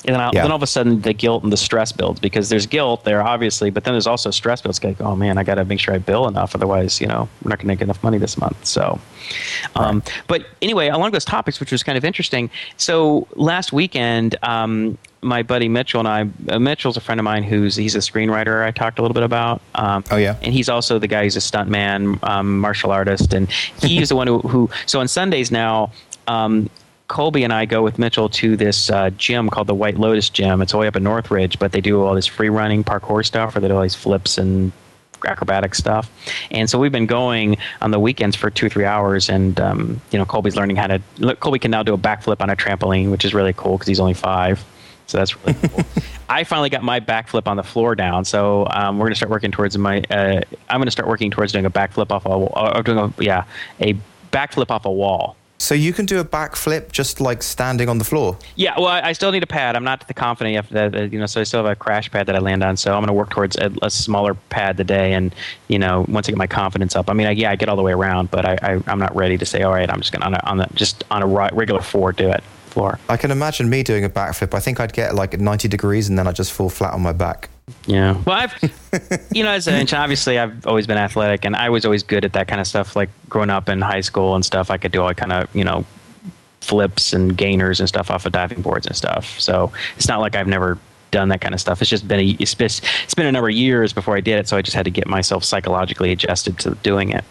And 0.05 0.15
then, 0.15 0.21
yeah. 0.33 0.41
then 0.41 0.51
all 0.51 0.57
of 0.57 0.63
a 0.63 0.67
sudden 0.67 1.01
the 1.01 1.13
guilt 1.13 1.43
and 1.43 1.51
the 1.51 1.57
stress 1.57 1.91
builds 1.91 2.19
because 2.19 2.49
there's 2.49 2.65
guilt 2.65 3.03
there 3.03 3.21
obviously, 3.21 3.69
but 3.69 3.83
then 3.83 3.93
there's 3.93 4.07
also 4.07 4.31
stress 4.31 4.61
builds. 4.61 4.83
Like, 4.83 4.99
oh 4.99 5.15
man, 5.15 5.37
I 5.37 5.43
got 5.43 5.55
to 5.55 5.65
make 5.65 5.79
sure 5.79 5.93
I 5.93 5.99
bill 5.99 6.27
enough, 6.27 6.55
otherwise, 6.55 6.99
you 6.99 7.07
know, 7.07 7.29
we're 7.43 7.49
not 7.49 7.59
going 7.59 7.59
to 7.59 7.67
make 7.67 7.81
enough 7.81 8.03
money 8.03 8.17
this 8.17 8.37
month. 8.37 8.65
So, 8.65 8.99
um, 9.75 9.99
right. 9.99 10.23
but 10.27 10.45
anyway, 10.61 10.87
along 10.87 11.11
those 11.11 11.25
topics, 11.25 11.59
which 11.59 11.71
was 11.71 11.83
kind 11.83 11.97
of 11.97 12.05
interesting. 12.05 12.49
So 12.77 13.27
last 13.35 13.71
weekend, 13.71 14.35
um, 14.41 14.97
my 15.21 15.43
buddy 15.43 15.69
Mitchell 15.69 15.99
and 15.99 16.07
I, 16.07 16.51
uh, 16.51 16.57
Mitchell's 16.57 16.97
a 16.97 17.01
friend 17.01 17.19
of 17.19 17.23
mine 17.23 17.43
who's 17.43 17.75
he's 17.75 17.95
a 17.95 17.99
screenwriter. 17.99 18.65
I 18.65 18.71
talked 18.71 18.97
a 18.97 19.03
little 19.03 19.13
bit 19.13 19.23
about. 19.23 19.61
Um, 19.75 20.03
oh 20.09 20.17
yeah, 20.17 20.35
and 20.41 20.51
he's 20.51 20.67
also 20.67 20.97
the 20.97 21.07
guy 21.07 21.23
who's 21.23 21.37
a 21.37 21.39
stuntman, 21.39 22.21
um, 22.23 22.59
martial 22.59 22.91
artist, 22.91 23.33
and 23.33 23.49
he's 23.81 24.09
the 24.09 24.15
one 24.15 24.27
who, 24.27 24.39
who. 24.39 24.69
So 24.87 24.99
on 24.99 25.07
Sundays 25.07 25.51
now, 25.51 25.91
um, 26.27 26.69
Colby 27.11 27.43
and 27.43 27.51
I 27.51 27.65
go 27.65 27.83
with 27.83 27.99
Mitchell 27.99 28.29
to 28.29 28.55
this 28.55 28.89
uh, 28.89 29.09
gym 29.09 29.49
called 29.49 29.67
the 29.67 29.75
White 29.75 29.97
Lotus 29.97 30.29
Gym. 30.29 30.61
It's 30.61 30.73
all 30.73 30.79
way 30.79 30.87
up 30.87 30.95
in 30.95 31.03
Northridge, 31.03 31.59
but 31.59 31.73
they 31.73 31.81
do 31.81 32.01
all 32.01 32.15
this 32.15 32.25
free 32.25 32.47
running 32.47 32.85
parkour 32.85 33.25
stuff, 33.25 33.53
or 33.53 33.59
they 33.59 33.67
do 33.67 33.75
all 33.75 33.81
these 33.81 33.95
flips 33.95 34.37
and 34.37 34.71
acrobatic 35.27 35.75
stuff. 35.75 36.09
And 36.51 36.69
so 36.69 36.79
we've 36.79 36.91
been 36.91 37.07
going 37.07 37.57
on 37.81 37.91
the 37.91 37.99
weekends 37.99 38.37
for 38.37 38.49
two, 38.49 38.69
three 38.69 38.85
hours. 38.85 39.27
And, 39.27 39.59
um, 39.59 39.99
you 40.11 40.19
know, 40.19 40.25
Colby's 40.25 40.55
learning 40.55 40.77
how 40.77 40.87
to, 40.87 41.01
Colby 41.41 41.59
can 41.59 41.69
now 41.69 41.83
do 41.83 41.93
a 41.93 41.97
backflip 41.97 42.39
on 42.39 42.49
a 42.49 42.55
trampoline, 42.55 43.11
which 43.11 43.25
is 43.25 43.33
really 43.33 43.51
cool 43.51 43.73
because 43.73 43.89
he's 43.89 43.99
only 43.99 44.13
five. 44.13 44.63
So 45.07 45.17
that's 45.17 45.35
really 45.45 45.67
cool. 45.67 45.83
I 46.29 46.45
finally 46.45 46.69
got 46.69 46.81
my 46.81 47.01
backflip 47.01 47.45
on 47.45 47.57
the 47.57 47.63
floor 47.63 47.93
down. 47.93 48.23
So 48.23 48.67
um, 48.71 48.97
we're 48.97 49.07
going 49.07 49.11
to 49.11 49.17
start 49.17 49.31
working 49.31 49.51
towards 49.51 49.77
my, 49.77 50.01
uh, 50.09 50.39
I'm 50.69 50.79
going 50.79 50.85
to 50.85 50.91
start 50.91 51.09
working 51.09 51.29
towards 51.29 51.51
doing 51.51 51.65
a 51.65 51.71
backflip 51.71 52.09
off 52.09 52.25
a, 52.25 52.29
or 52.29 52.81
doing 52.83 52.99
a, 52.99 53.13
yeah, 53.21 53.43
a 53.81 53.97
backflip 54.31 54.71
off 54.71 54.85
a 54.85 54.91
wall. 54.91 55.35
So 55.61 55.75
you 55.75 55.93
can 55.93 56.07
do 56.07 56.19
a 56.19 56.25
backflip 56.25 56.91
just 56.91 57.21
like 57.21 57.43
standing 57.43 57.87
on 57.87 57.99
the 57.99 58.03
floor. 58.03 58.35
Yeah, 58.55 58.73
well, 58.79 58.87
I, 58.87 59.13
still 59.13 59.31
need 59.31 59.43
a 59.43 59.47
pad. 59.47 59.75
I'm 59.75 59.83
not 59.83 60.07
the 60.07 60.13
confident 60.15 60.55
yet. 60.55 60.69
That, 60.69 61.13
you 61.13 61.19
know, 61.19 61.27
so 61.27 61.39
I 61.39 61.43
still 61.43 61.63
have 61.63 61.71
a 61.71 61.75
crash 61.75 62.09
pad 62.09 62.25
that 62.25 62.35
I 62.35 62.39
land 62.39 62.63
on. 62.63 62.75
So 62.77 62.91
I'm 62.93 63.01
going 63.01 63.09
to 63.09 63.13
work 63.13 63.29
towards 63.29 63.57
a, 63.57 63.71
a, 63.83 63.89
smaller 63.91 64.33
pad 64.33 64.75
today, 64.75 65.13
and 65.13 65.35
you 65.67 65.77
know, 65.77 66.03
once 66.09 66.27
I 66.27 66.31
get 66.31 66.39
my 66.39 66.47
confidence 66.47 66.95
up. 66.95 67.11
I 67.11 67.13
mean, 67.13 67.27
I, 67.27 67.31
yeah, 67.31 67.51
I 67.51 67.55
get 67.55 67.69
all 67.69 67.75
the 67.75 67.83
way 67.83 67.91
around, 67.91 68.31
but 68.31 68.43
I, 68.43 68.57
I 68.63 68.91
am 68.91 68.97
not 68.97 69.15
ready 69.15 69.37
to 69.37 69.45
say, 69.45 69.61
all 69.61 69.71
right, 69.71 69.87
I'm 69.87 70.01
just 70.01 70.11
going 70.11 70.21
to 70.21 70.25
on, 70.25 70.33
a, 70.33 70.39
on 70.45 70.57
the 70.57 70.67
just 70.73 71.03
on 71.11 71.21
a 71.21 71.27
regular 71.27 71.81
floor 71.81 72.11
do 72.11 72.27
it. 72.29 72.43
Floor. 72.71 72.97
I 73.07 73.17
can 73.17 73.29
imagine 73.29 73.69
me 73.69 73.83
doing 73.83 74.03
a 74.03 74.09
backflip. 74.09 74.55
I 74.55 74.61
think 74.61 74.79
I'd 74.79 74.93
get 74.93 75.13
like 75.13 75.39
90 75.39 75.67
degrees, 75.67 76.09
and 76.09 76.17
then 76.17 76.25
I'd 76.25 76.37
just 76.37 76.53
fall 76.53 76.69
flat 76.69 76.93
on 76.93 77.01
my 77.01 77.13
back. 77.13 77.50
Yeah. 77.85 78.21
Well, 78.25 78.37
I've, 78.37 78.53
you 79.31 79.43
know, 79.43 79.51
as 79.51 79.67
I 79.67 79.71
mentioned, 79.71 80.01
obviously 80.01 80.37
I've 80.37 80.65
always 80.67 80.87
been 80.87 80.97
athletic 80.97 81.45
and 81.45 81.55
I 81.55 81.69
was 81.69 81.85
always 81.85 82.03
good 82.03 82.25
at 82.25 82.33
that 82.33 82.47
kind 82.47 82.61
of 82.61 82.67
stuff. 82.67 82.95
Like 82.95 83.09
growing 83.29 83.49
up 83.49 83.69
in 83.69 83.81
high 83.81 84.01
school 84.01 84.35
and 84.35 84.45
stuff, 84.45 84.69
I 84.71 84.77
could 84.77 84.91
do 84.91 85.01
all 85.01 85.13
kind 85.13 85.31
of, 85.31 85.55
you 85.55 85.63
know, 85.63 85.85
flips 86.61 87.13
and 87.13 87.35
gainers 87.37 87.79
and 87.79 87.89
stuff 87.89 88.11
off 88.11 88.25
of 88.25 88.31
diving 88.31 88.61
boards 88.61 88.87
and 88.87 88.95
stuff. 88.95 89.39
So 89.39 89.71
it's 89.95 90.07
not 90.07 90.19
like 90.19 90.35
I've 90.35 90.47
never 90.47 90.77
done 91.11 91.29
that 91.29 91.41
kind 91.41 91.53
of 91.53 91.59
stuff. 91.59 91.81
It's 91.81 91.89
just 91.89 92.07
been 92.07 92.19
a, 92.19 92.35
it's 92.39 93.13
been 93.15 93.25
a 93.25 93.31
number 93.31 93.49
of 93.49 93.55
years 93.55 93.93
before 93.93 94.15
I 94.15 94.21
did 94.21 94.39
it. 94.39 94.47
So 94.47 94.57
I 94.57 94.61
just 94.61 94.75
had 94.75 94.85
to 94.85 94.91
get 94.91 95.07
myself 95.07 95.43
psychologically 95.43 96.11
adjusted 96.11 96.57
to 96.59 96.75
doing 96.75 97.09
it. 97.09 97.25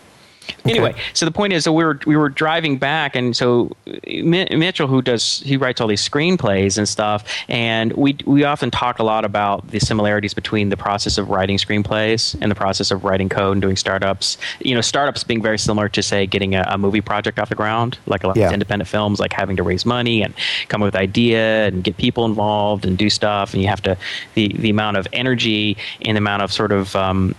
Okay. 0.48 0.70
Anyway, 0.70 0.94
so 1.12 1.24
the 1.26 1.32
point 1.32 1.52
is, 1.52 1.64
so 1.64 1.72
we 1.72 1.84
were 1.84 1.98
we 2.06 2.16
were 2.16 2.28
driving 2.28 2.76
back, 2.76 3.14
and 3.14 3.36
so 3.36 3.70
Mitchell, 4.06 4.86
who 4.86 5.02
does 5.02 5.40
he 5.40 5.56
writes 5.56 5.80
all 5.80 5.86
these 5.86 6.06
screenplays 6.06 6.76
and 6.76 6.88
stuff, 6.88 7.24
and 7.48 7.92
we 7.92 8.16
we 8.24 8.44
often 8.44 8.70
talk 8.70 8.98
a 8.98 9.02
lot 9.02 9.24
about 9.24 9.68
the 9.68 9.80
similarities 9.80 10.34
between 10.34 10.68
the 10.68 10.76
process 10.76 11.18
of 11.18 11.30
writing 11.30 11.56
screenplays 11.56 12.36
and 12.40 12.50
the 12.50 12.54
process 12.54 12.90
of 12.90 13.04
writing 13.04 13.28
code 13.28 13.52
and 13.52 13.62
doing 13.62 13.76
startups. 13.76 14.38
You 14.60 14.74
know, 14.74 14.80
startups 14.80 15.24
being 15.24 15.42
very 15.42 15.58
similar 15.58 15.88
to 15.90 16.02
say 16.02 16.26
getting 16.26 16.54
a, 16.54 16.64
a 16.68 16.78
movie 16.78 17.00
project 17.00 17.38
off 17.38 17.48
the 17.48 17.54
ground, 17.54 17.98
like 18.06 18.24
a 18.24 18.28
lot 18.28 18.36
yeah. 18.36 18.48
of 18.48 18.52
independent 18.52 18.88
films, 18.88 19.20
like 19.20 19.32
having 19.32 19.56
to 19.56 19.62
raise 19.62 19.86
money 19.86 20.22
and 20.22 20.34
come 20.68 20.82
up 20.82 20.86
with 20.86 20.96
idea 20.96 21.66
and 21.66 21.84
get 21.84 21.96
people 21.96 22.24
involved 22.24 22.84
and 22.84 22.98
do 22.98 23.08
stuff, 23.10 23.54
and 23.54 23.62
you 23.62 23.68
have 23.68 23.82
to 23.82 23.96
the 24.34 24.48
the 24.58 24.70
amount 24.70 24.96
of 24.96 25.06
energy 25.12 25.76
and 26.02 26.16
the 26.16 26.18
amount 26.18 26.42
of 26.42 26.52
sort 26.52 26.72
of 26.72 26.96
um, 26.96 27.34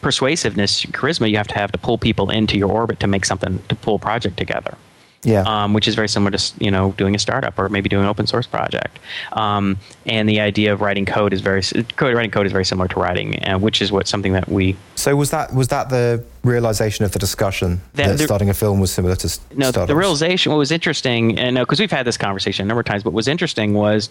persuasiveness, 0.00 0.84
charisma 0.86 1.30
you 1.30 1.36
have 1.36 1.48
to 1.48 1.54
have 1.54 1.72
to 1.72 1.78
pull 1.78 1.98
people 1.98 2.30
into 2.30 2.56
your 2.58 2.70
orbit 2.70 3.00
to 3.00 3.06
make 3.06 3.24
something 3.24 3.62
to 3.68 3.74
pull 3.74 3.96
a 3.96 3.98
project 3.98 4.36
together. 4.36 4.76
Yeah. 5.24 5.42
Um, 5.42 5.74
which 5.74 5.88
is 5.88 5.96
very 5.96 6.08
similar 6.08 6.30
to 6.30 6.64
you 6.64 6.70
know 6.70 6.92
doing 6.92 7.16
a 7.16 7.18
startup 7.18 7.58
or 7.58 7.68
maybe 7.68 7.88
doing 7.88 8.04
an 8.04 8.08
open 8.08 8.28
source 8.28 8.46
project. 8.46 9.00
Um, 9.32 9.76
and 10.06 10.28
the 10.28 10.38
idea 10.38 10.72
of 10.72 10.80
writing 10.80 11.06
code 11.06 11.32
is 11.32 11.40
very 11.40 11.62
code 11.96 12.14
writing 12.14 12.30
code 12.30 12.46
is 12.46 12.52
very 12.52 12.64
similar 12.64 12.86
to 12.86 13.00
writing, 13.00 13.42
uh, 13.44 13.58
which 13.58 13.82
is 13.82 13.90
what 13.90 14.06
something 14.06 14.32
that 14.34 14.48
we. 14.48 14.76
So 14.94 15.16
was 15.16 15.30
that 15.30 15.52
was 15.52 15.68
that 15.68 15.90
the 15.90 16.24
realization 16.44 17.04
of 17.04 17.10
the 17.10 17.18
discussion 17.18 17.80
that, 17.94 18.06
that 18.06 18.18
the, 18.18 18.24
starting 18.24 18.48
a 18.48 18.54
film 18.54 18.78
was 18.78 18.92
similar 18.92 19.16
to 19.16 19.26
no 19.56 19.70
startups? 19.70 19.88
the 19.88 19.96
realization 19.96 20.52
what 20.52 20.58
was 20.58 20.70
interesting 20.70 21.36
and 21.36 21.56
because 21.58 21.80
we've 21.80 21.90
had 21.90 22.06
this 22.06 22.16
conversation 22.16 22.64
a 22.64 22.68
number 22.68 22.80
of 22.80 22.86
times, 22.86 23.02
but 23.02 23.10
what 23.10 23.16
was 23.16 23.28
interesting 23.28 23.74
was 23.74 24.10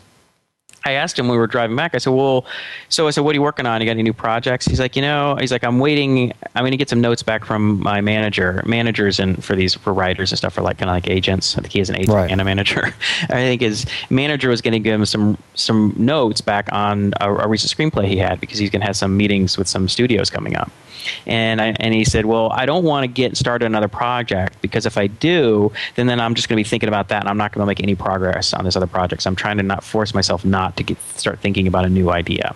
I 0.88 0.94
asked 0.94 1.20
him 1.20 1.28
when 1.28 1.34
we 1.34 1.38
were 1.38 1.48
driving 1.48 1.76
back. 1.76 1.94
I 1.94 1.98
said, 1.98 2.12
"Well, 2.14 2.46
so 2.88 3.08
I 3.08 3.12
said, 3.12 3.22
what 3.26 3.32
are 3.32 3.36
you 3.36 3.42
working 3.42 3.66
on? 3.66 3.82
You 3.82 3.86
got 3.86 3.92
any 3.92 4.04
new 4.04 4.14
projects?" 4.14 4.66
He's 4.66 4.80
like, 4.80 4.96
"You 4.96 5.02
know, 5.02 5.36
he's 5.40 5.52
like, 5.52 5.64
I'm 5.66 5.80
waiting. 5.80 6.32
I'm 6.56 6.62
going 6.62 6.72
to 6.72 6.78
get 6.78 6.90
some 6.90 7.02
notes 7.02 7.22
back 7.22 7.44
from 7.44 7.82
my 7.84 8.00
manager, 8.00 8.64
managers, 8.66 9.20
and 9.20 9.44
for 9.44 9.56
these 9.56 9.74
for 9.76 9.94
writers 9.94 10.32
and 10.32 10.38
stuff 10.38 10.54
for 10.54 10.62
like 10.62 10.78
kind 10.78 10.90
of 10.90 10.96
like 10.96 11.10
agents. 11.10 11.58
I 11.58 11.62
think 11.62 11.74
he 11.74 11.80
is 11.82 11.90
an 11.90 11.98
agent 11.98 12.16
Right. 12.16 12.32
and 12.32 12.40
a 12.40 12.46
manager. 12.46 12.86
I 13.24 13.28
think 13.28 13.62
his 13.62 13.86
manager 14.10 14.50
was 14.50 14.62
going 14.62 14.72
to 14.74 14.80
give 14.80 14.94
him 14.98 15.06
some 15.06 15.38
some 15.56 15.94
notes 15.98 16.40
back 16.40 16.70
on 16.72 17.14
a, 17.20 17.34
a 17.34 17.48
recent 17.48 17.70
screenplay 17.76 18.08
he 18.08 18.18
had 18.18 18.40
because 18.40 18.58
he's 18.58 18.70
going 18.70 18.82
to 18.82 18.88
have 18.88 18.96
some 18.96 19.18
meetings 19.18 19.58
with 19.58 19.68
some 19.68 19.90
studios 19.90 20.30
coming 20.30 20.56
up. 20.56 20.72
And 21.26 21.62
I, 21.62 21.76
and 21.80 21.94
he 21.94 22.04
said, 22.04 22.26
"Well, 22.26 22.52
I 22.52 22.66
don't 22.66 22.84
want 22.84 23.04
to 23.04 23.08
get 23.08 23.38
started 23.38 23.66
another 23.66 23.88
project 23.88 24.62
because 24.62 24.86
if 24.86 24.98
I 24.98 25.08
do, 25.08 25.72
then 25.96 26.08
then 26.08 26.20
I'm 26.20 26.36
just 26.36 26.50
going 26.50 26.58
to 26.58 26.64
be 26.64 26.70
thinking 26.70 26.90
about 26.90 27.10
that, 27.10 27.22
and 27.22 27.30
I'm 27.30 27.38
not 27.38 27.52
going 27.52 27.62
to 27.62 27.68
make 27.68 27.82
any 27.82 27.96
progress 27.96 28.54
on 28.54 28.66
this 28.66 28.76
other 28.76 28.88
project. 28.88 29.24
So 29.24 29.30
I'm 29.30 29.36
trying 29.36 29.58
to 29.58 29.64
not 29.64 29.84
force 29.84 30.14
myself 30.14 30.46
not 30.46 30.78
to 30.78 30.84
get 30.84 30.98
start 31.16 31.40
thinking 31.40 31.68
about 31.68 31.86
a 31.86 31.90
new 31.90 32.10
idea." 32.10 32.56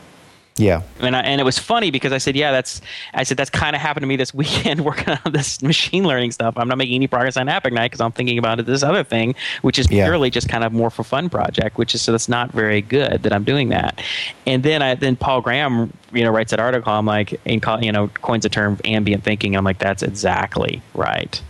Yeah. 0.58 0.82
And, 1.00 1.16
I, 1.16 1.22
and 1.22 1.40
it 1.40 1.44
was 1.46 1.58
funny 1.58 1.92
because 1.92 2.12
I 2.12 2.18
said, 2.18 2.36
yeah, 2.36 2.52
that's, 2.52 2.82
I 3.14 3.24
said, 3.24 3.38
that's 3.38 3.50
kind 3.50 3.76
of 3.76 3.82
happened 3.82 4.04
to 4.04 4.08
me 4.08 4.16
this 4.18 4.34
weekend 4.42 4.82
working 4.84 5.18
on 5.26 5.32
this 5.32 5.62
machine 5.64 6.04
learning 6.04 6.32
stuff. 6.32 6.56
I'm 6.58 6.68
not 6.68 6.78
making 6.78 6.96
any 6.96 7.08
progress 7.08 7.38
on 7.38 7.48
App 7.50 7.66
Ignite 7.66 7.90
because 7.92 8.02
I'm 8.02 8.12
thinking 8.12 8.38
about 8.38 8.64
this 8.66 8.84
other 8.84 9.04
thing, 9.04 9.34
which 9.62 9.80
is 9.80 9.90
Yeah. 9.90 10.06
purely 10.06 10.30
just 10.30 10.50
kind 10.50 10.64
of 10.64 10.74
more 10.74 10.90
for 10.90 11.04
fun 11.04 11.30
project, 11.30 11.78
which 11.78 11.96
is, 11.96 12.02
so 12.02 12.12
that's 12.12 12.28
not 12.30 12.52
very 12.52 12.82
good 12.82 13.24
that 13.24 13.32
I'm 13.34 13.44
doing 13.46 13.70
that. 13.70 14.02
And 14.46 14.62
then 14.62 14.82
I, 14.82 14.96
then 14.96 15.16
Paul 15.16 15.42
Graham, 15.42 15.94
you 16.12 16.24
know, 16.24 16.32
writes 16.32 16.52
that 16.52 16.60
article. 16.60 16.92
I'm 16.92 17.06
like, 17.06 17.40
and 17.46 17.62
call, 17.62 17.82
you 17.84 17.92
know, 17.92 18.10
coins 18.10 18.44
the 18.44 18.50
term 18.50 18.78
ambient 18.84 19.24
thinking. 19.24 19.56
I'm 19.56 19.64
like, 19.64 19.80
that's 19.80 20.04
exactly 20.04 20.82
right. 20.94 21.42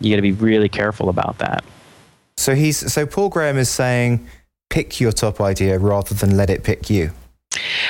You 0.00 0.10
got 0.10 0.16
to 0.16 0.22
be 0.22 0.32
really 0.32 0.68
careful 0.68 1.08
about 1.08 1.38
that. 1.38 1.64
So 2.36 2.54
he's 2.54 2.92
so 2.92 3.06
Paul 3.06 3.28
Graham 3.28 3.58
is 3.58 3.68
saying 3.68 4.26
pick 4.70 4.98
your 5.00 5.12
top 5.12 5.40
idea 5.40 5.78
rather 5.78 6.14
than 6.14 6.36
let 6.36 6.48
it 6.50 6.64
pick 6.64 6.88
you. 6.90 7.12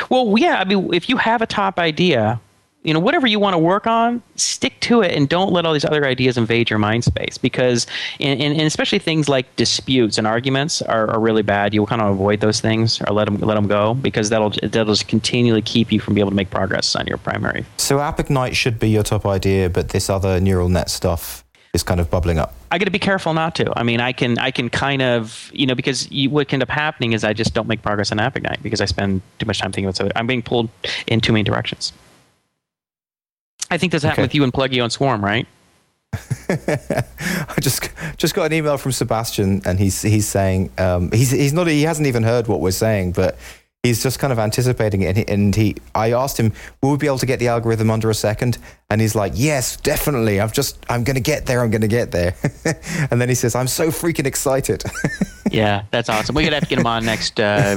Well, 0.08 0.34
yeah. 0.38 0.60
I 0.60 0.64
mean, 0.64 0.92
if 0.92 1.08
you 1.08 1.16
have 1.16 1.42
a 1.42 1.46
top 1.46 1.78
idea, 1.78 2.40
you 2.82 2.94
know, 2.94 3.00
whatever 3.00 3.26
you 3.26 3.38
want 3.38 3.54
to 3.54 3.58
work 3.58 3.86
on, 3.86 4.22
stick 4.36 4.80
to 4.80 5.02
it 5.02 5.12
and 5.14 5.28
don't 5.28 5.52
let 5.52 5.66
all 5.66 5.74
these 5.74 5.84
other 5.84 6.06
ideas 6.06 6.38
invade 6.38 6.70
your 6.70 6.78
mind 6.78 7.04
space 7.04 7.36
because, 7.36 7.86
and, 8.20 8.40
and, 8.40 8.54
and 8.54 8.62
especially 8.62 8.98
things 8.98 9.28
like 9.28 9.54
disputes 9.56 10.16
and 10.16 10.26
arguments 10.26 10.80
are, 10.82 11.10
are 11.10 11.20
really 11.20 11.42
bad. 11.42 11.74
You'll 11.74 11.86
kind 11.86 12.00
of 12.00 12.08
avoid 12.08 12.40
those 12.40 12.60
things 12.60 13.00
or 13.02 13.12
let 13.12 13.26
them, 13.26 13.38
let 13.38 13.56
them 13.56 13.66
go 13.66 13.94
because 13.94 14.30
that'll, 14.30 14.50
that'll 14.62 14.94
just 14.94 15.08
continually 15.08 15.62
keep 15.62 15.92
you 15.92 16.00
from 16.00 16.14
being 16.14 16.22
able 16.22 16.30
to 16.30 16.36
make 16.36 16.50
progress 16.50 16.96
on 16.96 17.06
your 17.06 17.18
primary. 17.18 17.66
So 17.76 18.00
Ignite 18.00 18.56
should 18.56 18.78
be 18.78 18.88
your 18.88 19.02
top 19.02 19.26
idea, 19.26 19.68
but 19.68 19.90
this 19.90 20.08
other 20.08 20.40
neural 20.40 20.70
net 20.70 20.88
stuff 20.88 21.44
is 21.72 21.82
kind 21.82 22.00
of 22.00 22.10
bubbling 22.10 22.38
up. 22.38 22.52
I 22.72 22.78
got 22.78 22.86
to 22.86 22.90
be 22.90 22.98
careful 22.98 23.32
not 23.32 23.54
to. 23.56 23.72
I 23.78 23.82
mean, 23.84 24.00
I 24.00 24.12
can 24.12 24.38
I 24.38 24.50
can 24.50 24.68
kind 24.70 25.02
of 25.02 25.50
you 25.52 25.66
know 25.66 25.74
because 25.74 26.10
you, 26.10 26.30
what 26.30 26.48
can 26.48 26.56
end 26.56 26.62
up 26.64 26.68
happening 26.68 27.12
is 27.12 27.22
I 27.24 27.32
just 27.32 27.54
don't 27.54 27.68
make 27.68 27.82
progress 27.82 28.10
on 28.12 28.18
App 28.20 28.36
Ignite 28.36 28.62
because 28.62 28.80
I 28.80 28.86
spend 28.86 29.22
too 29.38 29.46
much 29.46 29.60
time 29.60 29.70
thinking 29.72 29.86
about 29.86 29.96
something. 29.96 30.16
I'm 30.16 30.26
being 30.26 30.42
pulled 30.42 30.68
in 31.06 31.20
too 31.20 31.32
many 31.32 31.42
directions. 31.44 31.92
I 33.70 33.78
think 33.78 33.92
this 33.92 34.02
happened 34.02 34.18
Okay. 34.20 34.22
with 34.24 34.34
you 34.34 34.42
and 34.42 34.52
Plugio 34.52 34.82
and 34.82 34.92
Swarm, 34.92 35.24
right? 35.24 35.46
I 36.48 37.54
just 37.60 37.88
just 38.16 38.34
got 38.34 38.46
an 38.46 38.52
email 38.52 38.76
from 38.78 38.90
Sebastian, 38.90 39.62
and 39.64 39.78
he's 39.78 40.02
he's 40.02 40.26
saying 40.26 40.72
um, 40.78 41.12
he's 41.12 41.30
he's 41.30 41.52
not 41.52 41.68
he 41.68 41.82
hasn't 41.82 42.08
even 42.08 42.24
heard 42.24 42.48
what 42.48 42.60
we're 42.60 42.72
saying, 42.72 43.12
but 43.12 43.38
he's 43.82 44.02
just 44.02 44.18
kind 44.18 44.32
of 44.32 44.38
anticipating 44.38 45.02
it. 45.02 45.08
And 45.08 45.16
he, 45.16 45.28
and 45.28 45.56
he 45.56 45.76
I 45.94 46.12
asked 46.12 46.38
him, 46.38 46.52
will 46.82 46.90
we 46.92 46.96
be 46.98 47.06
able 47.06 47.18
to 47.18 47.26
get 47.26 47.38
the 47.38 47.48
algorithm 47.48 47.90
under 47.90 48.10
a 48.10 48.14
second? 48.14 48.58
And 48.90 49.00
he's 49.00 49.14
like, 49.14 49.32
yes, 49.34 49.76
definitely. 49.76 50.40
I'm 50.40 50.50
just 50.50 50.84
I'm 50.88 51.04
going 51.04 51.14
to 51.16 51.20
get 51.22 51.46
there. 51.46 51.62
I'm 51.62 51.70
going 51.70 51.80
to 51.82 51.88
get 51.88 52.10
there. 52.12 52.34
and 53.10 53.20
then 53.20 53.28
he 53.28 53.34
says, 53.34 53.54
I'm 53.54 53.68
so 53.68 53.88
freaking 53.88 54.26
excited. 54.26 54.84
Yeah, 55.52 55.82
that's 55.90 56.08
awesome. 56.08 56.36
We're 56.36 56.44
gonna 56.44 56.56
have 56.56 56.62
to 56.62 56.68
get 56.68 56.78
him 56.78 56.86
on 56.86 57.04
next. 57.04 57.40
Uh, 57.40 57.74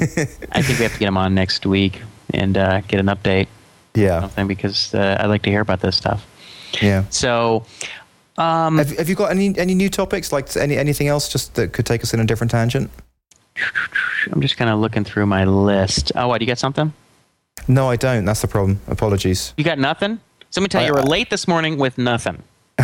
I 0.51 0.61
think 0.61 0.77
we 0.77 0.83
have 0.83 0.93
to 0.93 0.99
get 0.99 1.07
him 1.07 1.17
on 1.17 1.33
next 1.33 1.65
week 1.65 2.03
and 2.31 2.55
uh, 2.55 2.81
get 2.81 2.99
an 2.99 3.07
update, 3.07 3.47
yeah, 3.95 4.21
something 4.21 4.45
because 4.45 4.93
uh, 4.93 5.17
I'd 5.19 5.25
like 5.25 5.41
to 5.41 5.49
hear 5.49 5.61
about 5.61 5.79
this 5.81 5.95
stuff. 5.95 6.23
yeah. 6.83 7.05
So, 7.09 7.65
um, 8.37 8.77
Have, 8.77 8.95
have 8.95 9.09
you 9.09 9.15
got 9.15 9.31
any 9.31 9.57
any 9.57 9.73
new 9.73 9.89
topics 9.89 10.31
like 10.31 10.55
any 10.55 10.77
anything 10.77 11.07
else 11.07 11.27
just 11.29 11.55
that 11.55 11.73
could 11.73 11.87
take 11.87 12.03
us 12.03 12.13
in 12.13 12.19
a 12.19 12.25
different 12.27 12.51
tangent? 12.51 12.91
I'm 14.31 14.41
just 14.41 14.57
kind 14.57 14.69
of 14.69 14.79
looking 14.79 15.03
through 15.03 15.25
my 15.27 15.43
list. 15.45 16.11
Oh, 16.15 16.27
what? 16.27 16.41
You 16.41 16.47
got 16.47 16.57
something? 16.57 16.93
No, 17.67 17.89
I 17.89 17.95
don't. 17.95 18.25
That's 18.25 18.41
the 18.41 18.47
problem. 18.47 18.79
Apologies. 18.87 19.53
You 19.57 19.63
got 19.63 19.79
nothing? 19.79 20.19
So 20.49 20.59
let 20.61 20.63
me 20.63 20.67
tell 20.69 20.81
you, 20.81 20.87
you 20.89 20.93
I- 20.95 21.01
were 21.01 21.05
late 21.07 21.29
this 21.29 21.47
morning 21.47 21.77
with 21.77 21.97
nothing. 21.97 22.41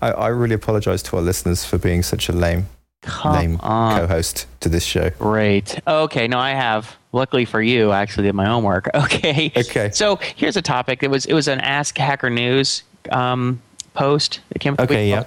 I, 0.00 0.10
I 0.12 0.28
really 0.28 0.54
apologize 0.54 1.02
to 1.04 1.16
our 1.16 1.22
listeners 1.22 1.64
for 1.64 1.78
being 1.78 2.02
such 2.02 2.28
a 2.28 2.32
lame 2.32 2.66
Come 3.02 3.32
lame 3.32 3.56
on. 3.60 3.98
co-host 4.00 4.46
to 4.60 4.68
this 4.68 4.84
show. 4.84 5.10
Great. 5.10 5.78
Okay, 5.86 6.28
no, 6.28 6.38
I 6.38 6.50
have. 6.50 6.96
Luckily 7.12 7.44
for 7.44 7.60
you, 7.62 7.90
I 7.90 8.00
actually 8.02 8.24
did 8.24 8.34
my 8.34 8.44
homework. 8.46 8.88
Okay. 8.94 9.50
Okay. 9.56 9.90
So 9.92 10.16
here's 10.36 10.56
a 10.56 10.62
topic. 10.62 11.02
It 11.02 11.10
was 11.10 11.24
it 11.26 11.32
was 11.32 11.48
an 11.48 11.60
Ask 11.60 11.96
Hacker 11.96 12.28
News 12.30 12.82
um, 13.10 13.60
post. 13.94 14.40
It 14.50 14.58
came. 14.60 14.76
Okay, 14.78 15.08
yeah. 15.08 15.24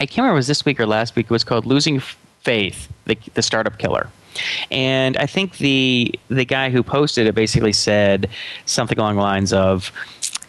I 0.00 0.06
can't 0.06 0.18
remember 0.18 0.34
if 0.34 0.36
it 0.36 0.38
was 0.38 0.46
this 0.46 0.64
week 0.64 0.78
or 0.80 0.86
last 0.86 1.16
week. 1.16 1.26
It 1.26 1.30
was 1.30 1.44
called 1.44 1.66
"Losing 1.66 2.00
Faith: 2.42 2.88
The, 3.06 3.16
the 3.34 3.42
Startup 3.42 3.76
Killer." 3.78 4.08
And 4.70 5.16
I 5.18 5.26
think 5.26 5.58
the 5.58 6.14
the 6.28 6.44
guy 6.44 6.70
who 6.70 6.82
posted 6.82 7.26
it 7.26 7.34
basically 7.34 7.72
said 7.74 8.28
something 8.64 8.98
along 8.98 9.16
the 9.16 9.22
lines 9.22 9.52
of, 9.52 9.92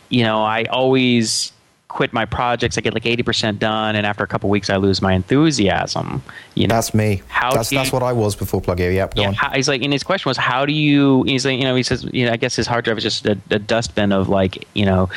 you 0.09 0.23
know, 0.23 0.41
I 0.41 0.63
always 0.65 1.51
quit 1.89 2.11
my 2.13 2.25
projects. 2.25 2.77
I 2.77 2.81
get 2.81 2.93
like 2.93 3.05
eighty 3.05 3.23
percent 3.23 3.59
done, 3.59 3.95
and 3.97 4.05
after 4.05 4.23
a 4.23 4.27
couple 4.27 4.49
weeks, 4.49 4.69
I 4.69 4.77
lose 4.77 5.01
my 5.01 5.13
enthusiasm. 5.13 6.23
You 6.55 6.67
know, 6.67 6.75
That's 6.75 6.93
me. 6.93 7.21
How 7.27 7.51
that's 7.51 7.71
you- 7.71 7.77
that's 7.77 7.91
what 7.91 8.03
I 8.03 8.13
was 8.13 8.35
before 8.35 8.61
Plugio. 8.61 8.93
Yep, 8.93 9.15
go 9.15 9.21
yeah, 9.21 9.27
on. 9.27 9.33
how, 9.33 9.49
he's 9.51 9.67
like, 9.67 9.81
and 9.83 9.91
his 9.91 10.03
question 10.03 10.29
was, 10.29 10.37
how 10.37 10.65
do 10.65 10.71
you? 10.73 11.23
He's 11.23 11.45
like, 11.45 11.57
you 11.57 11.65
know, 11.65 11.75
he 11.75 11.83
says, 11.83 12.05
you 12.11 12.25
know, 12.25 12.31
I 12.31 12.37
guess 12.37 12.55
his 12.55 12.65
hard 12.67 12.85
drive 12.85 12.97
is 12.97 13.03
just 13.03 13.25
a, 13.25 13.37
a 13.51 13.59
dustbin 13.59 14.11
of 14.13 14.29
like, 14.29 14.65
you 14.73 14.85
know, 14.85 15.09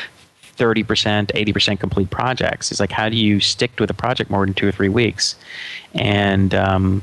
thirty 0.57 0.83
percent, 0.83 1.33
eighty 1.35 1.53
percent 1.53 1.81
complete 1.81 2.11
projects. 2.11 2.69
He's 2.69 2.81
like, 2.81 2.93
how 2.93 3.09
do 3.09 3.17
you 3.17 3.41
stick 3.41 3.79
with 3.79 3.91
a 3.91 3.95
project 3.95 4.31
more 4.31 4.45
than 4.45 4.55
two 4.55 4.69
or 4.69 4.73
three 4.73 4.89
weeks? 4.89 5.37
And 5.95 6.55
um, 6.55 7.03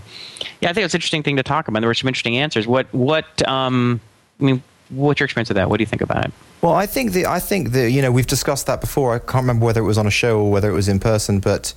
yeah, 0.62 0.70
I 0.70 0.74
think 0.74 0.86
it's 0.86 0.94
an 0.94 0.98
interesting 0.98 1.24
thing 1.24 1.38
to 1.38 1.44
talk 1.44 1.68
about. 1.68 1.80
There 1.80 1.90
were 1.90 1.94
some 1.94 2.08
interesting 2.08 2.38
answers. 2.38 2.68
What, 2.68 2.94
what, 2.94 3.48
um, 3.48 4.00
I 4.40 4.44
mean, 4.44 4.64
what's 4.90 5.20
your 5.20 5.26
experience 5.26 5.50
of 5.50 5.56
that? 5.56 5.70
What 5.70 5.78
do 5.78 5.82
you 5.82 5.88
think 5.88 6.02
about 6.02 6.26
it? 6.26 6.32
Well, 6.62 6.74
I 6.74 6.86
think 6.86 7.12
the 7.12 7.26
I 7.26 7.40
think 7.40 7.72
that 7.72 7.92
you 7.92 8.02
know 8.02 8.12
we've 8.12 8.28
discussed 8.28 8.68
that 8.68 8.80
before. 8.80 9.14
I 9.14 9.20
can't 9.20 9.44
remember 9.44 9.66
whether 9.66 9.82
it 9.82 9.86
was 9.86 9.98
on 9.98 10.08
a 10.08 10.12
show 10.12 10.40
or 10.40 10.52
whether 10.52 10.70
it 10.70 10.74
was 10.74 10.88
in 10.88 11.00
person, 11.00 11.40
but 11.40 11.74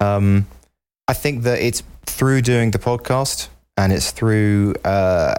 um, 0.00 0.46
I 1.08 1.12
think 1.12 1.42
that 1.42 1.60
it's 1.60 1.82
through 2.06 2.42
doing 2.42 2.70
the 2.70 2.78
podcast 2.78 3.48
and 3.76 3.92
it's 3.92 4.12
through 4.12 4.74
uh, 4.84 5.34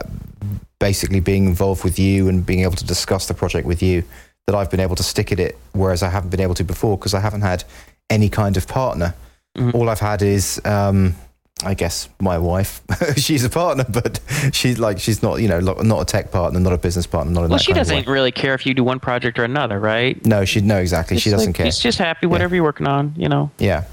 basically 0.80 1.20
being 1.20 1.46
involved 1.46 1.84
with 1.84 1.98
you 1.98 2.28
and 2.28 2.46
being 2.46 2.62
able 2.62 2.76
to 2.76 2.86
discuss 2.86 3.28
the 3.28 3.34
project 3.34 3.66
with 3.66 3.82
you 3.82 4.04
that 4.48 4.56
I've 4.56 4.70
been 4.72 4.80
able 4.80 4.96
to 4.96 5.04
stick 5.04 5.32
at 5.32 5.40
it, 5.40 5.58
whereas 5.74 6.04
I 6.04 6.10
haven't 6.10 6.30
been 6.30 6.40
able 6.40 6.56
to 6.56 6.64
before 6.64 6.98
because 6.98 7.14
I 7.14 7.20
haven't 7.20 7.42
had 7.42 7.64
any 8.10 8.30
kind 8.30 8.58
of 8.58 8.68
partner. 8.68 9.14
Mhm. 9.58 9.74
All 9.74 9.90
I've 9.90 10.00
had 10.00 10.22
is. 10.22 10.62
Um, 10.66 11.16
I 11.64 11.76
guess 11.76 12.10
my 12.20 12.40
wife. 12.40 12.82
she's 13.18 13.44
a 13.44 13.50
partner, 13.50 13.86
but 13.88 14.20
she's 14.52 14.80
like 14.80 15.00
she's 15.00 15.22
not, 15.22 15.42
you 15.42 15.48
know, 15.48 15.60
not 15.60 16.02
a 16.02 16.06
tech 16.06 16.32
partner, 16.32 16.60
not 16.60 16.74
a 16.74 16.78
business 16.78 17.06
partner, 17.06 17.32
not 17.32 17.42
Well, 17.42 17.50
that 17.50 17.62
she 17.62 17.74
doesn't 17.74 18.08
really 18.08 18.32
care 18.32 18.56
if 18.56 18.66
you 18.66 18.74
do 18.74 18.84
one 18.84 19.00
project 19.00 19.38
or 19.38 19.44
another, 19.44 19.80
right? 19.80 20.26
No, 20.26 20.44
she 20.44 20.62
no 20.62 20.78
exactly. 20.78 21.20
she 21.20 21.30
doesn't 21.30 21.50
like, 21.50 21.56
care. 21.56 21.66
She's 21.68 21.78
just 21.78 22.00
happy, 22.00 22.26
whatever 22.26 22.56
you're 22.56 22.64
working 22.64 22.88
on, 22.88 23.14
you 23.16 23.30
know. 23.30 23.52
Yeah, 23.60 23.84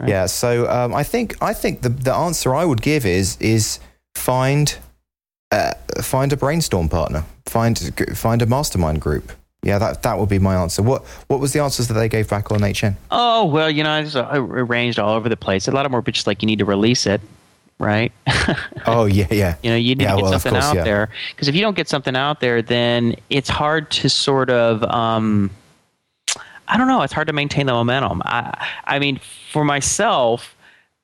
Right. 0.00 0.08
yeah. 0.10 0.26
So 0.26 0.68
um, 0.68 0.92
I 0.94 1.02
think 1.02 1.36
I 1.40 1.54
think 1.54 1.80
the 1.80 1.88
the 1.88 2.12
answer 2.12 2.54
I 2.54 2.66
would 2.66 2.82
give 2.82 3.06
is 3.06 3.38
is 3.40 3.78
find 4.14 4.76
uh, 5.50 5.72
find 6.02 6.30
a 6.32 6.36
brainstorm 6.36 6.90
partner, 6.90 7.24
find 7.46 7.78
find 8.14 8.42
a 8.42 8.46
mastermind 8.46 9.00
group. 9.00 9.32
Yeah, 9.64 9.78
that 9.78 10.02
that 10.02 10.18
would 10.18 10.28
be 10.28 10.40
my 10.40 10.56
answer. 10.56 10.82
What 10.82 11.04
what 11.28 11.38
was 11.38 11.52
the 11.52 11.60
answers 11.62 11.86
that 11.88 11.94
they 11.94 12.08
gave 12.08 12.28
back 12.28 12.50
on 12.50 12.62
HN? 12.62 12.96
Oh 13.12 13.44
well, 13.44 13.70
you 13.70 13.84
know, 13.84 14.00
it's 14.00 14.16
uh, 14.16 14.28
arranged 14.32 14.98
all 14.98 15.14
over 15.14 15.28
the 15.28 15.36
place. 15.36 15.68
A 15.68 15.70
lot 15.70 15.86
of 15.86 15.92
more 15.92 16.02
just 16.02 16.26
like 16.26 16.42
you 16.42 16.46
need 16.46 16.58
to 16.58 16.64
release 16.64 17.06
it, 17.06 17.20
right? 17.78 18.12
Oh 18.86 19.04
yeah, 19.04 19.28
yeah, 19.30 19.54
you 19.62 19.70
know, 19.70 19.76
you 19.76 19.94
need 19.94 20.02
Yeah, 20.02 20.10
to 20.10 20.16
get 20.16 20.22
well, 20.24 20.32
something 20.32 20.52
course, 20.52 20.64
out 20.64 20.74
yeah. 20.76 20.82
there 20.84 21.08
because 21.30 21.46
if 21.46 21.54
you 21.54 21.60
don't 21.60 21.76
get 21.76 21.88
something 21.88 22.16
out 22.16 22.40
there, 22.40 22.60
then 22.60 23.14
it's 23.30 23.48
hard 23.48 23.90
to 23.92 24.08
sort 24.08 24.50
of. 24.50 24.82
Um, 24.84 25.50
I 26.66 26.76
don't 26.76 26.88
know. 26.88 27.02
It's 27.02 27.12
hard 27.12 27.26
to 27.28 27.32
maintain 27.32 27.66
the 27.66 27.72
momentum. 27.72 28.22
I, 28.24 28.66
I 28.84 28.98
mean, 28.98 29.20
for 29.52 29.62
myself, 29.64 30.56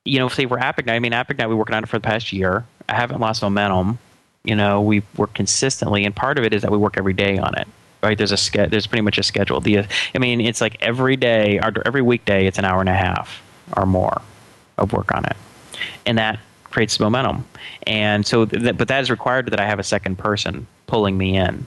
you 0.03 0.17
know, 0.19 0.27
say 0.27 0.45
for 0.47 0.59
App 0.59 0.79
Ignite, 0.79 0.95
I 0.95 0.99
mean, 0.99 1.13
Ignite, 1.13 1.47
we 1.47 1.55
working 1.55 1.75
on 1.75 1.83
it 1.83 1.87
for 1.89 1.97
the 1.97 2.01
past 2.01 2.33
year. 2.33 2.65
I 2.89 2.95
haven't 2.95 3.21
lost 3.21 3.41
momentum. 3.41 3.99
You 4.43 4.55
know, 4.55 4.81
we 4.81 5.03
work 5.15 5.33
consistently, 5.35 6.03
and 6.05 6.15
part 6.15 6.37
of 6.39 6.43
it 6.43 6.53
is 6.53 6.63
that 6.63 6.71
we 6.71 6.77
work 6.77 6.97
every 6.97 7.13
day 7.13 7.37
on 7.37 7.55
it. 7.55 7.67
Right? 8.01 8.17
There's 8.17 8.31
a 8.31 8.37
ske- 8.37 8.69
There's 8.69 8.87
pretty 8.87 9.01
much 9.01 9.17
a 9.17 9.23
schedule. 9.23 9.59
The, 9.59 9.79
I 10.15 10.17
mean, 10.19 10.39
it's 10.41 10.61
like 10.61 10.77
every 10.81 11.17
day, 11.17 11.59
or 11.59 11.73
every 11.85 12.01
weekday, 12.01 12.47
it's 12.47 12.57
an 12.57 12.65
hour 12.65 12.79
and 12.79 12.89
a 12.89 12.95
half 12.95 13.41
or 13.75 13.85
more 13.85 14.21
of 14.77 14.93
work 14.93 15.13
on 15.13 15.25
it, 15.25 15.35
and 16.05 16.17
that 16.17 16.39
creates 16.63 16.99
momentum. 16.99 17.45
And 17.87 18.25
so, 18.25 18.45
th- 18.45 18.77
but 18.77 18.87
that 18.87 19.01
is 19.01 19.09
required 19.09 19.51
that 19.51 19.59
I 19.59 19.65
have 19.65 19.79
a 19.79 19.83
second 19.83 20.17
person 20.17 20.67
pulling 20.87 21.17
me 21.17 21.35
in. 21.35 21.65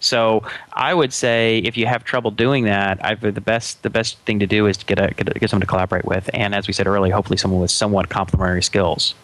So 0.00 0.42
I 0.72 0.94
would 0.94 1.12
say 1.12 1.58
if 1.58 1.76
you 1.76 1.86
have 1.86 2.04
trouble 2.04 2.30
doing 2.30 2.64
that, 2.64 3.04
I've, 3.04 3.20
the 3.20 3.40
best 3.40 3.82
the 3.82 3.90
best 3.90 4.18
thing 4.20 4.38
to 4.40 4.46
do 4.46 4.66
is 4.66 4.76
to 4.78 4.86
get 4.86 4.98
a, 4.98 5.14
get, 5.14 5.28
a, 5.34 5.38
get 5.38 5.50
someone 5.50 5.62
to 5.62 5.66
collaborate 5.66 6.04
with, 6.04 6.28
and 6.34 6.54
as 6.54 6.66
we 6.66 6.72
said 6.72 6.86
earlier, 6.86 7.14
hopefully 7.14 7.36
someone 7.36 7.60
with 7.60 7.70
somewhat 7.70 8.08
complementary 8.08 8.62
skills. 8.62 9.14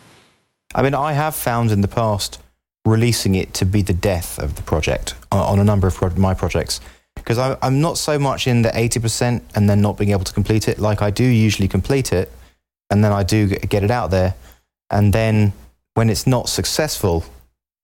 I 0.74 0.82
mean, 0.82 0.94
I 0.94 1.12
have 1.12 1.34
found 1.34 1.70
in 1.70 1.82
the 1.82 1.88
past 1.88 2.40
releasing 2.84 3.34
it 3.34 3.54
to 3.54 3.64
be 3.64 3.82
the 3.82 3.92
death 3.92 4.38
of 4.38 4.56
the 4.56 4.62
project 4.62 5.14
on, 5.30 5.40
on 5.40 5.58
a 5.58 5.64
number 5.64 5.86
of 5.86 5.94
pro- 5.94 6.10
my 6.10 6.34
projects 6.34 6.80
because 7.14 7.38
I'm 7.38 7.80
not 7.80 7.98
so 7.98 8.18
much 8.18 8.46
in 8.46 8.62
the 8.62 8.70
80% 8.70 9.42
and 9.54 9.70
then 9.70 9.80
not 9.80 9.96
being 9.96 10.10
able 10.10 10.24
to 10.24 10.32
complete 10.32 10.66
it. 10.66 10.78
Like 10.78 11.02
I 11.02 11.10
do 11.10 11.24
usually 11.24 11.68
complete 11.68 12.12
it 12.12 12.32
and 12.90 13.04
then 13.04 13.12
I 13.12 13.22
do 13.22 13.46
get 13.46 13.84
it 13.84 13.90
out 13.90 14.10
there. 14.10 14.34
And 14.90 15.12
then 15.12 15.52
when 15.94 16.10
it's 16.10 16.26
not 16.26 16.48
successful 16.48 17.24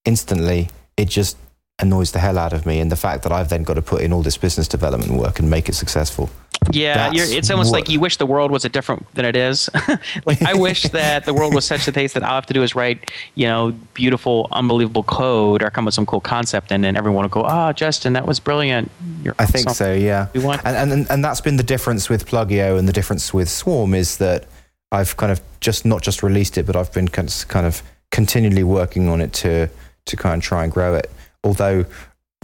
instantly, 0.05 0.71
it 0.97 1.09
just 1.09 1.37
annoys 1.79 2.13
the 2.13 2.19
hell 2.19 2.39
out 2.39 2.53
of 2.53 2.67
me. 2.67 2.81
And 2.81 2.91
the 2.91 2.97
fact 2.97 3.23
that 3.23 3.33
I've 3.33 3.49
then 3.49 3.63
got 3.63 3.75
to 3.75 3.83
put 3.83 4.03
in 4.03 4.13
all 4.13 4.23
this 4.23 4.37
business 4.37 4.67
development 4.67 5.13
work 5.13 5.39
and 5.39 5.49
make 5.49 5.69
it 5.69 5.75
successful. 5.75 6.31
Yeah, 6.73 7.11
it's 7.13 7.51
almost 7.51 7.71
what, 7.71 7.81
like 7.81 7.89
you 7.89 8.01
wish 8.01 8.17
the 8.17 8.27
world 8.27 8.51
was 8.51 8.65
a 8.65 8.69
different 8.69 9.07
than 9.15 9.25
it 9.25 9.37
is. 9.37 9.71
like 10.27 10.43
I 10.43 10.55
wish 10.55 10.83
that 10.93 11.25
the 11.25 11.35
world 11.35 11.55
was 11.55 11.65
such 11.65 11.87
a 11.89 11.93
taste 11.93 12.15
that 12.15 12.23
all 12.23 12.33
I 12.33 12.35
have 12.35 12.47
to 12.47 12.55
do 12.55 12.63
is 12.63 12.75
write, 12.75 13.11
you 13.35 13.47
know, 13.47 13.73
beautiful, 13.95 14.49
unbelievable 14.53 15.03
code 15.03 15.63
or 15.63 15.71
come 15.71 15.85
up 15.85 15.87
with 15.87 15.95
some 15.95 16.07
cool 16.07 16.21
concept, 16.21 16.73
and 16.73 16.83
then 16.83 16.97
everyone 16.97 17.23
will 17.23 17.29
go, 17.29 17.45
"Ah, 17.45 17.69
oh, 17.69 17.73
Justin, 17.73 18.13
that 18.15 18.27
was 18.27 18.41
brilliant." 18.41 18.91
You're 19.23 19.35
I 19.39 19.47
think 19.47 19.71
so. 19.71 19.93
Yeah. 19.93 20.29
we 20.35 20.41
Want- 20.41 20.63
and, 20.65 20.93
and 20.93 21.11
and 21.11 21.25
that's 21.25 21.41
been 21.41 21.57
the 21.57 21.63
difference 21.63 22.09
with 22.09 22.27
Plugio 22.27 22.79
and 22.79 22.89
the 22.89 22.93
difference 22.93 23.33
with 23.33 23.49
Swarm 23.49 23.95
is 23.95 24.19
that 24.19 24.47
I've 24.93 25.17
kind 25.17 25.33
of 25.33 25.41
just 25.61 25.85
not 25.85 26.03
just 26.03 26.23
released 26.23 26.59
it, 26.59 26.67
but 26.67 26.77
I've 26.77 26.93
been 26.93 27.09
kind 27.09 27.67
of 27.67 27.83
continually 28.11 28.65
working 28.65 29.09
on 29.09 29.21
it 29.21 29.33
to 29.35 29.69
to 30.07 30.17
kind 30.17 30.37
of 30.37 30.43
try 30.43 30.65
and 30.65 30.73
grow 30.73 30.95
it. 30.95 31.11
Although 31.45 31.87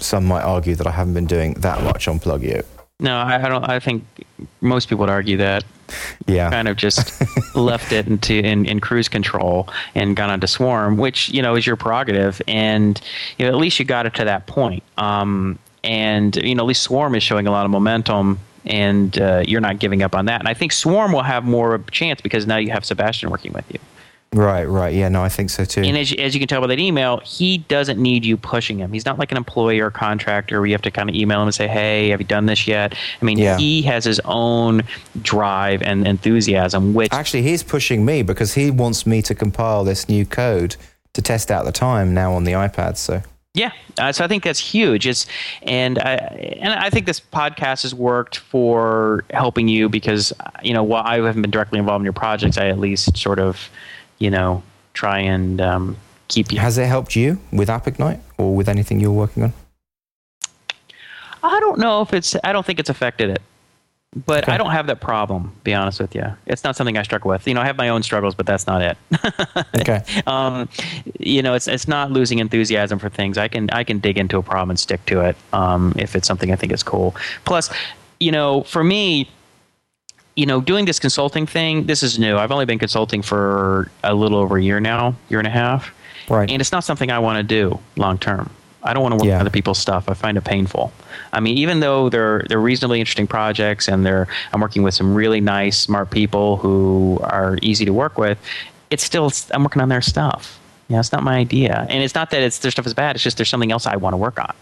some 0.01 0.25
might 0.25 0.43
argue 0.43 0.75
that 0.75 0.87
I 0.87 0.91
haven't 0.91 1.15
been 1.15 1.27
doing 1.27 1.55
that 1.55 1.83
much 1.83 2.09
on 2.09 2.19
Plugio. 2.19 2.65
No, 3.01 3.17
I, 3.17 3.45
I, 3.45 3.49
don't. 3.49 3.69
I 3.69 3.81
think 3.81 4.05
most 4.61 4.89
people 4.89 5.01
would 5.01 5.11
argue 5.11 5.37
that. 5.39 5.65
Yeah. 6.27 6.49
Kind 6.49 6.69
of 6.69 6.77
just 6.77 7.13
left 7.55 7.93
it 7.93 8.07
into 8.07 8.35
in, 8.35 8.65
in 8.65 8.81
cruise 8.81 9.09
control 9.09 9.69
and 9.95 10.17
gone 10.17 10.31
onto 10.31 10.47
Swarm, 10.47 10.97
which 10.97 11.29
you 11.29 11.43
know 11.43 11.57
is 11.57 11.67
your 11.67 11.77
prerogative, 11.77 12.41
and 12.49 13.01
you 13.39 13.45
know 13.45 13.53
at 13.53 13.59
least 13.59 13.79
you 13.79 13.85
got 13.85 14.07
it 14.07 14.15
to 14.15 14.25
that 14.25 14.47
point. 14.47 14.83
Um, 14.97 15.59
and 15.83 16.35
you 16.37 16.55
know 16.55 16.63
at 16.63 16.67
least 16.67 16.83
Swarm 16.83 17.15
is 17.15 17.23
showing 17.23 17.47
a 17.47 17.51
lot 17.51 17.65
of 17.65 17.71
momentum 17.71 18.39
and 18.67 19.19
uh, 19.19 19.43
you're 19.47 19.61
not 19.61 19.79
giving 19.79 20.03
up 20.03 20.15
on 20.15 20.27
that. 20.27 20.41
And 20.41 20.49
I 20.49 20.55
think 20.55 20.73
Swarm 20.73 21.13
will 21.13 21.23
have 21.23 21.45
more 21.45 21.75
of 21.75 21.87
a 21.87 21.91
chance 21.91 22.21
because 22.21 22.47
now 22.47 22.57
you 22.57 22.71
have 22.71 22.85
Sebastian 22.85 23.31
working 23.31 23.53
with 23.53 23.71
you. 23.71 23.79
Right, 24.33 24.65
right. 24.65 24.93
Yeah, 24.93 25.09
no, 25.09 25.23
I 25.23 25.29
think 25.29 25.51
so 25.51 25.65
too. 25.65 25.83
And 25.83 25.97
as, 25.97 26.13
as 26.15 26.35
you 26.35 26.41
can 26.41 26.49
tell 26.49 26.61
by 26.61 26.67
that 26.67 26.81
email, 26.81 27.19
he 27.19 27.59
doesn't 27.59 28.01
need 28.01 28.25
you 28.25 28.37
pushing 28.37 28.79
him. 28.79 28.93
He's 28.93 29.07
not 29.07 29.19
like 29.19 29.31
an 29.31 29.37
employee 29.37 29.79
or 29.79 29.91
contractor 29.91 30.59
where 30.59 30.67
you 30.67 30.75
have 30.75 30.83
to 30.83 30.91
kind 30.91 31.09
of 31.09 31.15
email 31.15 31.41
him 31.41 31.47
and 31.47 31.55
say, 31.55 31.69
hey, 31.69 32.09
have 32.09 32.21
you 32.21 32.27
done 32.27 32.47
this 32.47 32.67
yet? 32.67 32.95
I 33.21 33.25
mean, 33.25 33.39
yeah. 33.39 33.57
he 33.57 33.83
has 33.83 34.05
his 34.05 34.21
own 34.25 34.83
drive 35.23 35.83
and 35.83 36.07
enthusiasm, 36.07 36.95
which. 36.95 37.13
Actually, 37.13 37.43
he's 37.43 37.63
pushing 37.63 38.05
me 38.05 38.23
because 38.23 38.55
he 38.55 38.73
wants 38.73 39.07
me 39.07 39.23
to 39.23 39.35
compile 39.37 39.85
this 39.85 40.09
new 40.09 40.27
code 40.27 40.75
to 41.13 41.23
test 41.23 41.53
out 41.53 41.65
the 41.65 41.73
time 41.73 42.13
now 42.13 42.33
on 42.33 42.43
the 42.43 42.53
iPad. 42.53 42.97
So. 42.97 43.23
Yeah, 43.55 43.71
uh, 43.99 44.11
so 44.11 44.25
I 44.25 44.29
think 44.29 44.43
that's 44.43 44.59
huge. 44.59 45.07
It's 45.07 45.27
and 45.63 46.01
I 46.01 46.15
and 46.61 46.75
I 46.75 46.91
think 46.91 47.07
this 47.07 47.21
podcast 47.21 47.83
has 47.83 47.95
worked 47.95 48.39
for 48.39 49.25
helping 49.31 49.69
you 49.69 49.89
because 49.89 50.33
you 50.65 50.75
know 50.75 50.83
while 50.83 51.05
I 51.07 51.21
haven't 51.25 51.43
been 51.43 51.53
directly 51.53 51.79
involved 51.79 52.01
in 52.01 52.05
your 52.05 52.15
projects, 52.15 52.59
I 52.59 52.67
at 52.67 52.81
least 52.81 53.17
sort 53.17 53.39
of 53.39 53.71
you 54.19 54.31
know, 54.31 54.63
try 54.93 55.19
and 55.19 55.61
um, 55.61 55.97
keep 56.29 56.53
you. 56.53 56.59
Has 56.59 56.79
it 56.79 56.87
helped 56.87 57.17
you 57.17 57.39
with 57.53 57.69
AppIgnite 57.69 58.21
or 58.39 58.55
with 58.55 58.69
anything 58.69 59.01
you're 59.01 59.13
working 59.13 59.43
on? 59.43 59.53
I 61.43 61.61
don't 61.61 61.79
know 61.79 62.01
if 62.01 62.15
it's. 62.15 62.35
I 62.43 62.53
don't 62.53 62.65
think 62.65 62.79
it's 62.81 62.89
affected 62.89 63.29
it, 63.29 63.43
but 64.27 64.45
okay. 64.45 64.53
I 64.53 64.57
don't 64.57 64.71
have 64.71 64.87
that 64.87 65.01
problem. 65.01 65.53
Be 65.63 65.75
honest 65.75 66.01
with 66.01 66.15
you, 66.15 66.25
it's 66.47 66.65
not 66.65 66.75
something 66.75 66.97
I 66.97 67.03
struggle 67.03 67.29
with. 67.29 67.47
You 67.47 67.53
know, 67.53 67.61
I 67.61 67.67
have 67.67 67.77
my 67.77 67.91
own 67.91 68.03
struggles, 68.03 68.35
but 68.35 68.47
that's 68.47 68.67
not 68.67 68.81
it. 68.81 68.97
okay. 69.81 70.03
Um, 70.27 70.69
you 71.19 71.43
know, 71.43 71.53
it's 71.55 71.69
it's 71.69 71.87
not 71.87 72.11
losing 72.11 72.39
enthusiasm 72.39 72.99
for 72.99 73.11
things. 73.11 73.37
I 73.37 73.49
can 73.49 73.69
I 73.71 73.85
can 73.85 73.99
dig 73.99 74.17
into 74.17 74.39
a 74.39 74.43
problem 74.43 74.71
and 74.71 74.79
stick 74.79 75.05
to 75.07 75.21
it 75.21 75.37
um, 75.53 75.93
if 75.97 76.17
it's 76.17 76.27
something 76.27 76.51
I 76.51 76.57
think 76.57 76.73
is 76.73 76.83
cool. 76.83 77.15
Plus, 77.45 77.71
you 78.21 78.33
know, 78.33 78.63
for 78.63 78.83
me, 78.83 79.29
you 80.37 80.47
know, 80.47 80.61
doing 80.61 80.85
this 80.85 80.99
consulting 80.99 81.47
thing, 81.47 81.87
this 81.87 82.03
is 82.03 82.19
new. 82.19 82.37
I've 82.37 82.51
only 82.51 82.65
been 82.65 82.79
consulting 82.79 83.23
for 83.23 83.91
a 84.03 84.15
little 84.15 84.39
over 84.39 84.57
a 84.57 84.63
year 84.63 84.81
now, 84.81 85.15
year 85.29 85.39
and 85.39 85.47
a 85.47 85.51
half. 85.51 85.95
Right. 86.29 86.51
And 86.51 86.61
it's 86.61 86.73
not 86.73 86.85
something 86.85 87.11
I 87.11 87.19
want 87.19 87.37
to 87.37 87.43
do 87.43 87.79
long 87.97 88.19
term. 88.19 88.51
I 88.83 88.93
don't 88.93 89.03
want 89.03 89.15
to 89.15 89.17
work 89.17 89.27
yeah. 89.27 89.37
on 89.37 89.41
other 89.43 89.51
people's 89.51 89.79
stuff. 89.79 90.09
I 90.09 90.15
find 90.15 90.37
it 90.37 90.45
painful. 90.45 90.93
I 91.33 91.41
mean, 91.41 91.57
even 91.57 91.81
though 91.81 92.11
they're 92.11 92.45
they're 92.49 92.61
reasonably 92.61 93.01
interesting 93.01 93.27
projects 93.27 93.89
and 93.89 94.05
they're 94.05 94.29
I'm 94.53 94.61
working 94.61 94.83
with 94.83 94.95
some 94.95 95.15
really 95.15 95.41
nice, 95.41 95.79
smart 95.79 96.11
people 96.11 96.59
who 96.59 97.19
are 97.23 97.59
easy 97.63 97.85
to 97.87 97.93
work 97.93 98.19
with, 98.19 98.39
it's 98.91 99.03
still 99.03 99.33
I'm 99.53 99.63
working 99.63 99.81
on 99.81 99.89
their 99.89 100.03
stuff. 100.03 100.61
Yeah, 100.89 101.01
it's 101.01 101.13
not 101.13 101.23
my 101.23 101.37
idea. 101.37 101.87
And 101.89 102.03
it's 102.03 102.15
not 102.15 102.31
that 102.31 102.43
it's 102.43 102.59
their 102.59 102.71
stuff 102.71 102.87
is 102.87 102.93
bad, 102.95 103.17
it's 103.17 103.25
just 103.25 103.39
there's 103.39 103.49
something 103.49 103.73
else 103.73 103.87
I 103.87 103.97
want 103.97 104.13
to 104.13 104.19
work 104.19 104.39
on. 104.39 104.55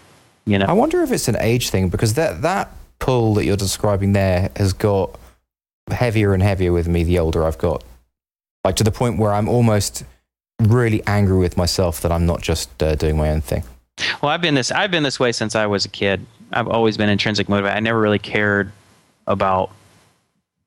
You 0.44 0.58
know. 0.58 0.66
I 0.66 0.72
wonder 0.72 1.02
if 1.02 1.10
it's 1.10 1.28
an 1.28 1.36
age 1.40 1.70
thing 1.70 1.88
because 1.88 2.14
that 2.14 2.42
that 2.42 2.70
pull 3.00 3.34
that 3.34 3.44
you're 3.44 3.56
describing 3.56 4.12
there 4.12 4.50
has 4.56 4.72
got 4.72 5.18
heavier 5.94 6.34
and 6.34 6.42
heavier 6.42 6.72
with 6.72 6.88
me 6.88 7.04
the 7.04 7.18
older 7.18 7.44
I've 7.44 7.58
got. 7.58 7.84
Like 8.64 8.76
to 8.76 8.84
the 8.84 8.92
point 8.92 9.18
where 9.18 9.32
I'm 9.32 9.48
almost 9.48 10.04
really 10.60 11.02
angry 11.06 11.38
with 11.38 11.56
myself 11.56 12.00
that 12.02 12.12
I'm 12.12 12.26
not 12.26 12.42
just 12.42 12.82
uh, 12.82 12.94
doing 12.94 13.16
my 13.16 13.30
own 13.30 13.40
thing. 13.40 13.64
Well, 14.22 14.30
I've 14.30 14.40
been 14.40 14.54
this 14.54 14.70
I've 14.70 14.90
been 14.90 15.02
this 15.02 15.20
way 15.20 15.32
since 15.32 15.54
I 15.54 15.66
was 15.66 15.84
a 15.84 15.88
kid. 15.88 16.24
I've 16.52 16.68
always 16.68 16.96
been 16.96 17.08
intrinsic 17.08 17.48
motivated. 17.48 17.76
I 17.76 17.80
never 17.80 18.00
really 18.00 18.18
cared 18.18 18.72
about 19.26 19.70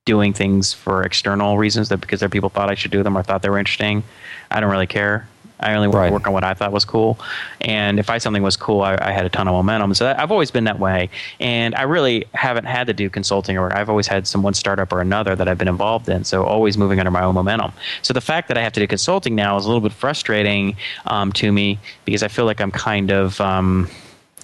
doing 0.05 0.33
things 0.33 0.71
for 0.71 1.03
external 1.03 1.57
reasons 1.57 1.89
that 1.89 1.97
because 1.97 2.21
other 2.21 2.29
people 2.29 2.49
thought 2.49 2.69
I 2.69 2.75
should 2.75 2.91
do 2.91 3.03
them 3.03 3.17
or 3.17 3.23
thought 3.23 3.41
they 3.41 3.49
were 3.49 3.57
interesting. 3.57 4.03
I 4.51 4.59
don't 4.59 4.69
really 4.69 4.87
care. 4.87 5.27
I 5.59 5.73
only 5.73 5.87
right. 5.87 6.11
work 6.11 6.27
on 6.27 6.33
what 6.33 6.43
I 6.43 6.53
thought 6.53 6.71
was 6.71 6.85
cool. 6.85 7.17
And 7.61 7.99
if 7.99 8.09
I 8.09 8.17
something 8.17 8.43
was 8.43 8.57
cool, 8.57 8.81
I, 8.81 8.97
I 8.99 9.11
had 9.11 9.25
a 9.25 9.29
ton 9.29 9.47
of 9.47 9.53
momentum. 9.53 9.93
So 9.93 10.13
I've 10.17 10.31
always 10.31 10.51
been 10.51 10.65
that 10.65 10.79
way. 10.79 11.09
And 11.39 11.73
I 11.75 11.83
really 11.83 12.25
haven't 12.33 12.65
had 12.65 12.87
to 12.87 12.93
do 12.93 13.09
consulting 13.09 13.57
or 13.57 13.75
I've 13.75 13.89
always 13.89 14.07
had 14.07 14.27
some 14.27 14.43
one 14.43 14.53
startup 14.53 14.91
or 14.91 15.01
another 15.01 15.35
that 15.35 15.47
I've 15.47 15.57
been 15.57 15.67
involved 15.67 16.09
in. 16.09 16.23
So 16.23 16.43
always 16.43 16.77
moving 16.77 16.99
under 16.99 17.11
my 17.11 17.23
own 17.23 17.35
momentum. 17.35 17.71
So 18.01 18.13
the 18.13 18.21
fact 18.21 18.47
that 18.49 18.57
I 18.57 18.61
have 18.61 18.73
to 18.73 18.79
do 18.79 18.87
consulting 18.87 19.35
now 19.35 19.57
is 19.57 19.65
a 19.65 19.67
little 19.67 19.81
bit 19.81 19.93
frustrating 19.93 20.75
um, 21.05 21.31
to 21.33 21.51
me 21.51 21.79
because 22.03 22.23
I 22.23 22.27
feel 22.27 22.45
like 22.45 22.59
I'm 22.61 22.71
kind 22.71 23.11
of. 23.11 23.39
Um, 23.39 23.89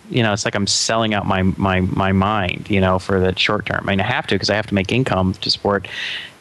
you 0.10 0.22
know, 0.22 0.34
it's 0.34 0.44
like 0.44 0.56
I'm 0.56 0.68
selling 0.68 1.14
out 1.14 1.26
my 1.26 1.42
my 1.42 1.80
my 1.82 2.12
mind, 2.12 2.70
you 2.70 2.82
know, 2.82 3.00
for 3.00 3.22
the 3.22 3.38
short 3.40 3.66
term. 3.66 3.80
I 3.88 3.92
mean, 3.92 4.02
I 4.02 4.04
have 4.04 4.28
to 4.28 4.36
because 4.36 4.50
I 4.50 4.56
have 4.56 4.68
to 4.68 4.74
make 4.74 4.92
income 4.92 5.34
to 5.36 5.50
support, 5.50 5.88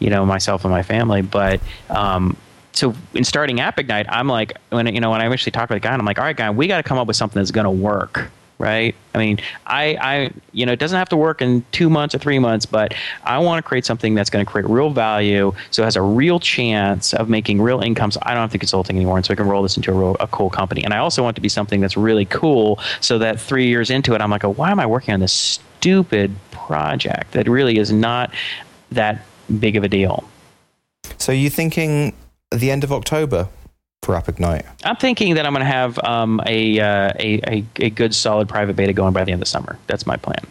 you 0.00 0.10
know, 0.10 0.26
myself 0.26 0.64
and 0.64 0.72
my 0.72 0.82
family. 0.82 1.22
But 1.22 1.60
um, 1.88 2.36
so 2.72 2.94
in 3.14 3.24
starting 3.24 3.56
AppIgnite, 3.56 4.06
I'm 4.08 4.28
like, 4.28 4.56
when 4.70 4.92
you 4.94 5.00
know, 5.00 5.10
when 5.10 5.20
I 5.20 5.26
eventually 5.26 5.52
talk 5.52 5.68
to 5.68 5.74
the 5.74 5.80
guy, 5.80 5.92
I'm 5.92 6.04
like, 6.04 6.18
all 6.18 6.24
right, 6.24 6.36
guy, 6.36 6.50
we 6.50 6.66
got 6.66 6.78
to 6.78 6.82
come 6.82 6.98
up 6.98 7.06
with 7.06 7.16
something 7.16 7.40
that's 7.40 7.50
going 7.50 7.64
to 7.64 7.70
work, 7.70 8.30
right? 8.58 8.94
I 9.14 9.18
mean, 9.18 9.40
I, 9.66 9.96
I, 10.00 10.30
you 10.52 10.66
know, 10.66 10.72
it 10.72 10.78
doesn't 10.78 10.98
have 10.98 11.08
to 11.08 11.16
work 11.16 11.42
in 11.42 11.64
two 11.72 11.90
months 11.90 12.14
or 12.14 12.18
three 12.18 12.38
months, 12.38 12.66
but 12.66 12.94
I 13.24 13.38
want 13.38 13.62
to 13.62 13.68
create 13.68 13.84
something 13.84 14.14
that's 14.14 14.30
going 14.30 14.44
to 14.44 14.50
create 14.50 14.68
real 14.68 14.90
value, 14.90 15.52
so 15.70 15.82
it 15.82 15.86
has 15.86 15.96
a 15.96 16.02
real 16.02 16.38
chance 16.38 17.12
of 17.14 17.28
making 17.28 17.60
real 17.60 17.80
income. 17.80 18.10
So 18.10 18.20
I 18.22 18.34
don't 18.34 18.42
have 18.42 18.52
to 18.52 18.58
consulting 18.58 18.96
anymore, 18.96 19.16
and 19.16 19.26
so 19.26 19.32
I 19.32 19.36
can 19.36 19.48
roll 19.48 19.62
this 19.62 19.76
into 19.76 19.90
a, 19.90 19.94
real, 19.94 20.16
a 20.20 20.26
cool 20.28 20.50
company. 20.50 20.84
And 20.84 20.94
I 20.94 20.98
also 20.98 21.22
want 21.22 21.36
to 21.36 21.42
be 21.42 21.48
something 21.48 21.80
that's 21.80 21.96
really 21.96 22.26
cool, 22.26 22.78
so 23.00 23.18
that 23.18 23.40
three 23.40 23.66
years 23.66 23.90
into 23.90 24.14
it, 24.14 24.20
I'm 24.20 24.30
like, 24.30 24.44
oh, 24.44 24.50
why 24.50 24.70
am 24.70 24.78
I 24.78 24.86
working 24.86 25.12
on 25.12 25.20
this 25.20 25.32
stupid 25.32 26.34
project 26.50 27.32
that 27.32 27.48
really 27.48 27.78
is 27.78 27.90
not 27.90 28.32
that 28.92 29.24
big 29.58 29.76
of 29.76 29.84
a 29.84 29.88
deal? 29.88 30.28
So 31.18 31.32
you 31.32 31.50
thinking 31.50 32.14
the 32.50 32.70
end 32.70 32.84
of 32.84 32.92
October 32.92 33.48
for 34.02 34.14
AppIgnite? 34.14 34.66
I'm 34.84 34.96
thinking 34.96 35.34
that 35.34 35.46
I'm 35.46 35.52
going 35.52 35.64
to 35.64 35.72
have 35.72 35.98
um, 36.04 36.40
a, 36.46 36.80
uh, 36.80 37.12
a, 37.18 37.40
a, 37.46 37.64
a 37.76 37.90
good 37.90 38.14
solid 38.14 38.48
private 38.48 38.76
beta 38.76 38.92
going 38.92 39.12
by 39.12 39.24
the 39.24 39.32
end 39.32 39.42
of 39.42 39.48
summer. 39.48 39.78
That's 39.86 40.06
my 40.06 40.16
plan. 40.16 40.44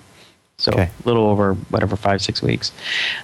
So 0.57 0.73
okay. 0.73 0.83
a 1.03 1.07
little 1.07 1.27
over 1.27 1.53
whatever 1.69 1.95
five 1.95 2.21
six 2.21 2.41
weeks. 2.41 2.73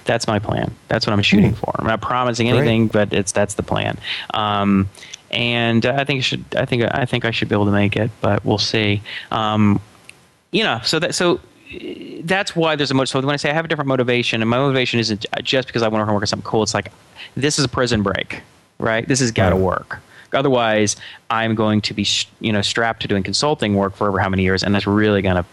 That's 0.06 0.26
my 0.26 0.38
plan. 0.38 0.74
That's 0.88 1.06
what 1.06 1.12
I'm 1.12 1.22
shooting 1.22 1.52
mm. 1.52 1.56
for. 1.56 1.74
I'm 1.78 1.86
not 1.86 2.00
promising 2.00 2.48
anything, 2.48 2.88
Great. 2.88 3.10
but 3.10 3.12
it's 3.12 3.30
that's 3.30 3.54
the 3.54 3.62
plan. 3.62 3.98
Um, 4.32 4.88
and 5.30 5.84
I 5.84 6.04
think 6.04 6.24
should 6.24 6.44
I 6.56 6.64
think 6.64 6.84
I 6.90 7.04
think 7.04 7.26
I 7.26 7.30
should 7.30 7.50
be 7.50 7.54
able 7.54 7.66
to 7.66 7.72
make 7.72 7.94
it, 7.94 8.10
but 8.22 8.42
we'll 8.42 8.56
see. 8.56 9.02
Um, 9.30 9.80
you 10.50 10.64
know, 10.64 10.80
so 10.82 10.98
that 10.98 11.14
so 11.14 11.40
that's 12.22 12.56
why 12.56 12.74
there's 12.74 12.90
a 12.90 12.94
motive. 12.94 13.10
So 13.10 13.20
when 13.20 13.34
I 13.34 13.36
say 13.36 13.50
I 13.50 13.52
have 13.52 13.66
a 13.66 13.68
different 13.68 13.88
motivation, 13.88 14.40
and 14.40 14.48
my 14.48 14.56
motivation 14.56 14.98
isn't 14.98 15.26
just 15.42 15.66
because 15.66 15.82
I 15.82 15.88
want 15.88 16.08
to 16.08 16.12
work 16.14 16.22
on 16.22 16.26
something 16.26 16.46
cool. 16.46 16.62
It's 16.62 16.72
like 16.72 16.90
this 17.36 17.58
is 17.58 17.66
a 17.66 17.68
prison 17.68 18.02
break 18.02 18.40
right? 18.78 19.06
This 19.06 19.20
has 19.20 19.32
got 19.32 19.50
to 19.50 19.56
work. 19.56 20.00
Otherwise, 20.32 20.96
I'm 21.30 21.54
going 21.54 21.80
to 21.82 21.94
be 21.94 22.06
you 22.40 22.52
know 22.52 22.62
strapped 22.62 23.02
to 23.02 23.08
doing 23.08 23.22
consulting 23.22 23.74
work 23.74 23.96
for 23.96 24.08
over 24.08 24.18
how 24.18 24.28
many 24.28 24.42
years, 24.42 24.62
and 24.62 24.74
that's 24.74 24.86
really 24.86 25.22
going 25.22 25.36
to 25.36 25.44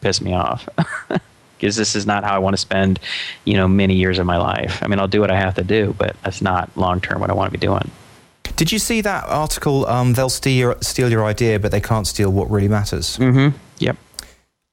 piss 0.00 0.20
me 0.20 0.34
off. 0.34 0.68
Because 1.56 1.76
this 1.76 1.94
is 1.94 2.04
not 2.04 2.24
how 2.24 2.34
I 2.34 2.38
want 2.38 2.54
to 2.54 2.58
spend, 2.58 2.98
you 3.44 3.54
know, 3.54 3.66
many 3.66 3.94
years 3.94 4.18
of 4.18 4.26
my 4.26 4.36
life. 4.36 4.82
I 4.82 4.88
mean, 4.88 4.98
I'll 4.98 5.08
do 5.08 5.20
what 5.20 5.30
I 5.30 5.36
have 5.36 5.54
to 5.54 5.62
do, 5.62 5.94
but 5.96 6.16
that's 6.22 6.42
not 6.42 6.68
long 6.76 7.00
term 7.00 7.20
what 7.20 7.30
I 7.30 7.32
want 7.32 7.52
to 7.52 7.58
be 7.58 7.64
doing. 7.64 7.90
Did 8.56 8.70
you 8.70 8.78
see 8.78 9.00
that 9.00 9.24
article? 9.28 9.86
Um, 9.86 10.12
they'll 10.12 10.28
steal 10.28 10.52
your, 10.52 10.76
steal 10.82 11.10
your 11.10 11.24
idea, 11.24 11.58
but 11.58 11.70
they 11.70 11.80
can't 11.80 12.06
steal 12.06 12.30
what 12.30 12.50
really 12.50 12.68
matters. 12.68 13.16
Mm-hmm. 13.16 13.56
Yep. 13.78 13.96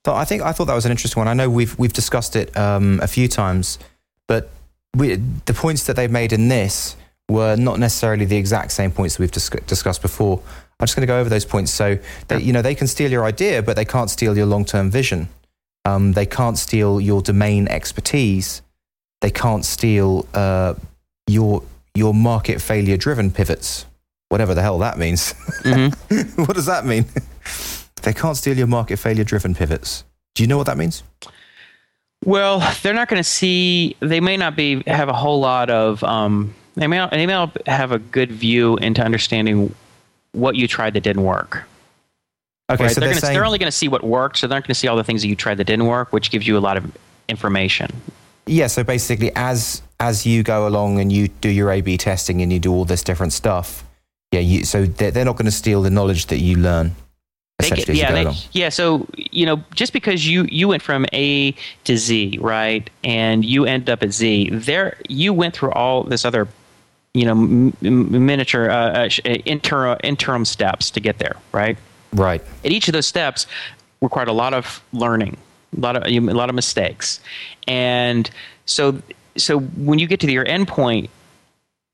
So 0.05 0.15
I 0.15 0.25
think 0.25 0.41
I 0.41 0.51
thought 0.51 0.65
that 0.65 0.75
was 0.75 0.85
an 0.85 0.91
interesting 0.91 1.21
one. 1.21 1.27
I 1.27 1.33
know 1.33 1.49
we've 1.49 1.77
we've 1.77 1.93
discussed 1.93 2.35
it 2.35 2.55
um, 2.57 2.99
a 3.01 3.07
few 3.07 3.27
times, 3.27 3.77
but 4.27 4.49
we, 4.95 5.15
the 5.45 5.53
points 5.53 5.85
that 5.85 5.95
they've 5.95 6.11
made 6.11 6.33
in 6.33 6.47
this 6.47 6.95
were 7.31 7.55
not 7.55 7.79
necessarily 7.79 8.25
the 8.25 8.37
exact 8.37 8.71
same 8.71 8.91
points 8.91 9.15
that 9.15 9.21
we've 9.21 9.31
dis- 9.31 9.49
discussed 9.65 10.01
before. 10.01 10.41
I'm 10.79 10.85
just 10.85 10.95
going 10.95 11.01
to 11.01 11.07
go 11.07 11.19
over 11.19 11.29
those 11.29 11.45
points. 11.45 11.71
So, 11.71 11.97
they, 12.27 12.41
you 12.41 12.53
know, 12.53 12.61
they 12.61 12.75
can 12.75 12.87
steal 12.87 13.11
your 13.11 13.23
idea, 13.23 13.61
but 13.61 13.75
they 13.75 13.85
can't 13.85 14.09
steal 14.09 14.35
your 14.35 14.47
long-term 14.47 14.91
vision. 14.91 15.29
Um, 15.85 16.13
they 16.13 16.25
can't 16.25 16.57
steal 16.57 16.99
your 16.99 17.21
domain 17.21 17.67
expertise. 17.67 18.61
They 19.21 19.31
can't 19.31 19.65
steal 19.65 20.27
uh, 20.33 20.75
your 21.27 21.63
your 21.93 22.13
market 22.13 22.61
failure 22.61 22.97
driven 22.97 23.31
pivots, 23.31 23.85
whatever 24.29 24.53
the 24.53 24.61
hell 24.61 24.79
that 24.79 24.97
means. 24.97 25.33
Mm-hmm. 25.63 26.41
what 26.45 26.55
does 26.55 26.65
that 26.67 26.85
mean? 26.85 27.05
they 28.03 28.13
can't 28.13 28.37
steal 28.37 28.57
your 28.57 28.67
market 28.67 28.97
failure 28.97 29.23
driven 29.23 29.53
pivots. 29.53 30.03
Do 30.35 30.43
you 30.43 30.47
know 30.47 30.57
what 30.57 30.67
that 30.67 30.77
means? 30.77 31.03
Well, 32.23 32.59
they're 32.81 32.93
not 32.93 33.07
going 33.07 33.19
to 33.19 33.27
see. 33.27 33.95
They 33.99 34.19
may 34.19 34.37
not 34.37 34.55
be 34.55 34.83
have 34.87 35.09
a 35.09 35.13
whole 35.13 35.39
lot 35.39 35.69
of. 35.69 36.03
Um, 36.03 36.53
they 36.75 36.87
may 36.87 37.07
they 37.11 37.25
may 37.25 37.51
have 37.67 37.91
a 37.91 37.99
good 37.99 38.31
view 38.31 38.77
into 38.77 39.03
understanding 39.03 39.73
what 40.33 40.55
you 40.55 40.67
tried 40.67 40.93
that 40.93 41.01
didn't 41.01 41.23
work. 41.23 41.67
Okay, 42.71 42.85
right? 42.85 42.91
so 42.93 43.01
they're, 43.01 43.09
they're, 43.09 43.13
gonna, 43.15 43.21
saying, 43.21 43.33
they're 43.33 43.45
only 43.45 43.57
going 43.57 43.67
to 43.67 43.77
see 43.77 43.89
what 43.89 44.03
worked, 44.03 44.37
so 44.37 44.47
they're 44.47 44.55
not 44.55 44.63
going 44.63 44.73
to 44.73 44.79
see 44.79 44.87
all 44.87 44.95
the 44.95 45.03
things 45.03 45.21
that 45.21 45.27
you 45.27 45.35
tried 45.35 45.55
that 45.55 45.65
didn't 45.65 45.87
work, 45.87 46.13
which 46.13 46.31
gives 46.31 46.47
you 46.47 46.57
a 46.57 46.59
lot 46.59 46.77
of 46.77 46.89
information. 47.27 47.91
yeah. 48.45 48.67
So 48.67 48.83
basically, 48.83 49.31
as 49.35 49.81
as 49.99 50.25
you 50.25 50.41
go 50.43 50.67
along 50.67 50.99
and 50.99 51.11
you 51.11 51.27
do 51.27 51.49
your 51.49 51.69
A/B 51.71 51.97
testing 51.97 52.41
and 52.41 52.51
you 52.51 52.59
do 52.59 52.71
all 52.71 52.85
this 52.85 53.03
different 53.03 53.33
stuff, 53.33 53.83
yeah. 54.31 54.39
You, 54.39 54.63
so 54.63 54.85
they're, 54.85 55.11
they're 55.11 55.25
not 55.25 55.35
going 55.35 55.45
to 55.45 55.51
steal 55.51 55.81
the 55.81 55.89
knowledge 55.89 56.27
that 56.27 56.39
you 56.39 56.55
learn. 56.55 56.95
Get- 57.59 57.73
Essentially, 57.73 57.99
yeah, 57.99 58.23
they- 58.23 58.35
yeah. 58.53 58.69
So 58.69 59.05
you 59.17 59.45
know, 59.45 59.61
just 59.75 59.91
because 59.91 60.25
you 60.25 60.45
you 60.49 60.69
went 60.69 60.81
from 60.81 61.05
A 61.13 61.53
to 61.83 61.97
Z, 61.97 62.37
right, 62.39 62.89
and 63.03 63.43
you 63.43 63.65
ended 63.65 63.89
up 63.89 64.01
at 64.01 64.13
Z, 64.13 64.49
there 64.51 64.97
you 65.09 65.33
went 65.33 65.55
through 65.55 65.71
all 65.73 66.03
this 66.03 66.23
other, 66.25 66.47
you 67.13 67.25
know, 67.25 67.31
m- 67.31 67.73
m- 67.83 68.25
miniature 68.25 68.69
uh, 68.69 69.05
uh, 69.05 69.09
uh, 69.25 69.29
interim 69.45 69.97
interim 70.03 70.45
steps 70.45 70.89
to 70.91 70.99
get 70.99 71.17
there, 71.17 71.35
right? 71.51 71.77
Right. 72.13 72.41
And 72.63 72.73
each 72.73 72.87
of 72.87 72.93
those 72.93 73.07
steps 73.07 73.47
required 74.01 74.27
a 74.27 74.33
lot 74.33 74.53
of 74.53 74.83
learning, 74.93 75.37
a 75.77 75.79
lot 75.79 75.95
of 75.95 76.03
a 76.05 76.19
lot 76.19 76.49
of 76.49 76.55
mistakes, 76.55 77.19
and 77.67 78.29
so 78.65 79.01
so 79.37 79.59
when 79.59 79.99
you 79.99 80.07
get 80.07 80.19
to 80.21 80.31
your 80.31 80.45
endpoint, 80.45 81.09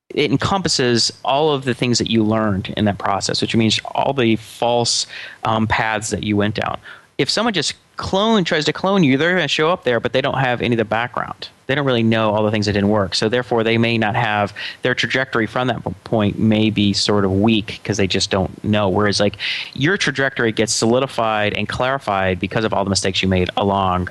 it 0.09 0.31
encompasses 0.31 1.11
all 1.25 1.51
of 1.51 1.65
the 1.65 1.73
things 1.73 1.97
that 1.97 2.09
you 2.09 2.23
learned 2.23 2.73
in 2.77 2.85
that 2.85 2.97
process, 2.97 3.41
which 3.41 3.55
means 3.55 3.79
all 3.93 4.13
the 4.13 4.35
false 4.37 5.05
um, 5.43 5.67
paths 5.67 6.09
that 6.11 6.23
you 6.23 6.37
went 6.37 6.55
down. 6.55 6.79
If 7.17 7.29
someone 7.29 7.53
just 7.53 7.73
clone 7.97 8.43
tries 8.43 8.65
to 8.65 8.73
clone 8.73 9.03
you, 9.03 9.17
they're 9.17 9.31
going 9.31 9.41
to 9.41 9.47
show 9.47 9.69
up 9.69 9.83
there, 9.83 9.99
but 9.99 10.13
they 10.13 10.21
don't 10.21 10.37
have 10.37 10.61
any 10.61 10.75
of 10.75 10.77
the 10.77 10.85
background. 10.85 11.49
They 11.65 11.75
don't 11.75 11.85
really 11.85 12.03
know 12.03 12.31
all 12.31 12.43
the 12.43 12.51
things 12.51 12.65
that 12.67 12.73
didn't 12.73 12.89
work. 12.89 13.13
So 13.13 13.27
therefore, 13.27 13.63
they 13.63 13.77
may 13.77 13.97
not 13.97 14.15
have 14.15 14.53
their 14.83 14.95
trajectory 14.95 15.47
from 15.47 15.67
that 15.67 15.83
point 16.05 16.39
may 16.39 16.69
be 16.69 16.93
sort 16.93 17.25
of 17.25 17.31
weak 17.31 17.79
because 17.81 17.97
they 17.97 18.07
just 18.07 18.31
don't 18.31 18.63
know. 18.63 18.87
Whereas 18.87 19.19
like 19.19 19.37
your 19.73 19.97
trajectory 19.97 20.53
gets 20.53 20.71
solidified 20.71 21.53
and 21.53 21.67
clarified 21.67 22.39
because 22.39 22.63
of 22.63 22.73
all 22.73 22.85
the 22.85 22.89
mistakes 22.89 23.21
you 23.21 23.27
made 23.27 23.49
along 23.57 24.07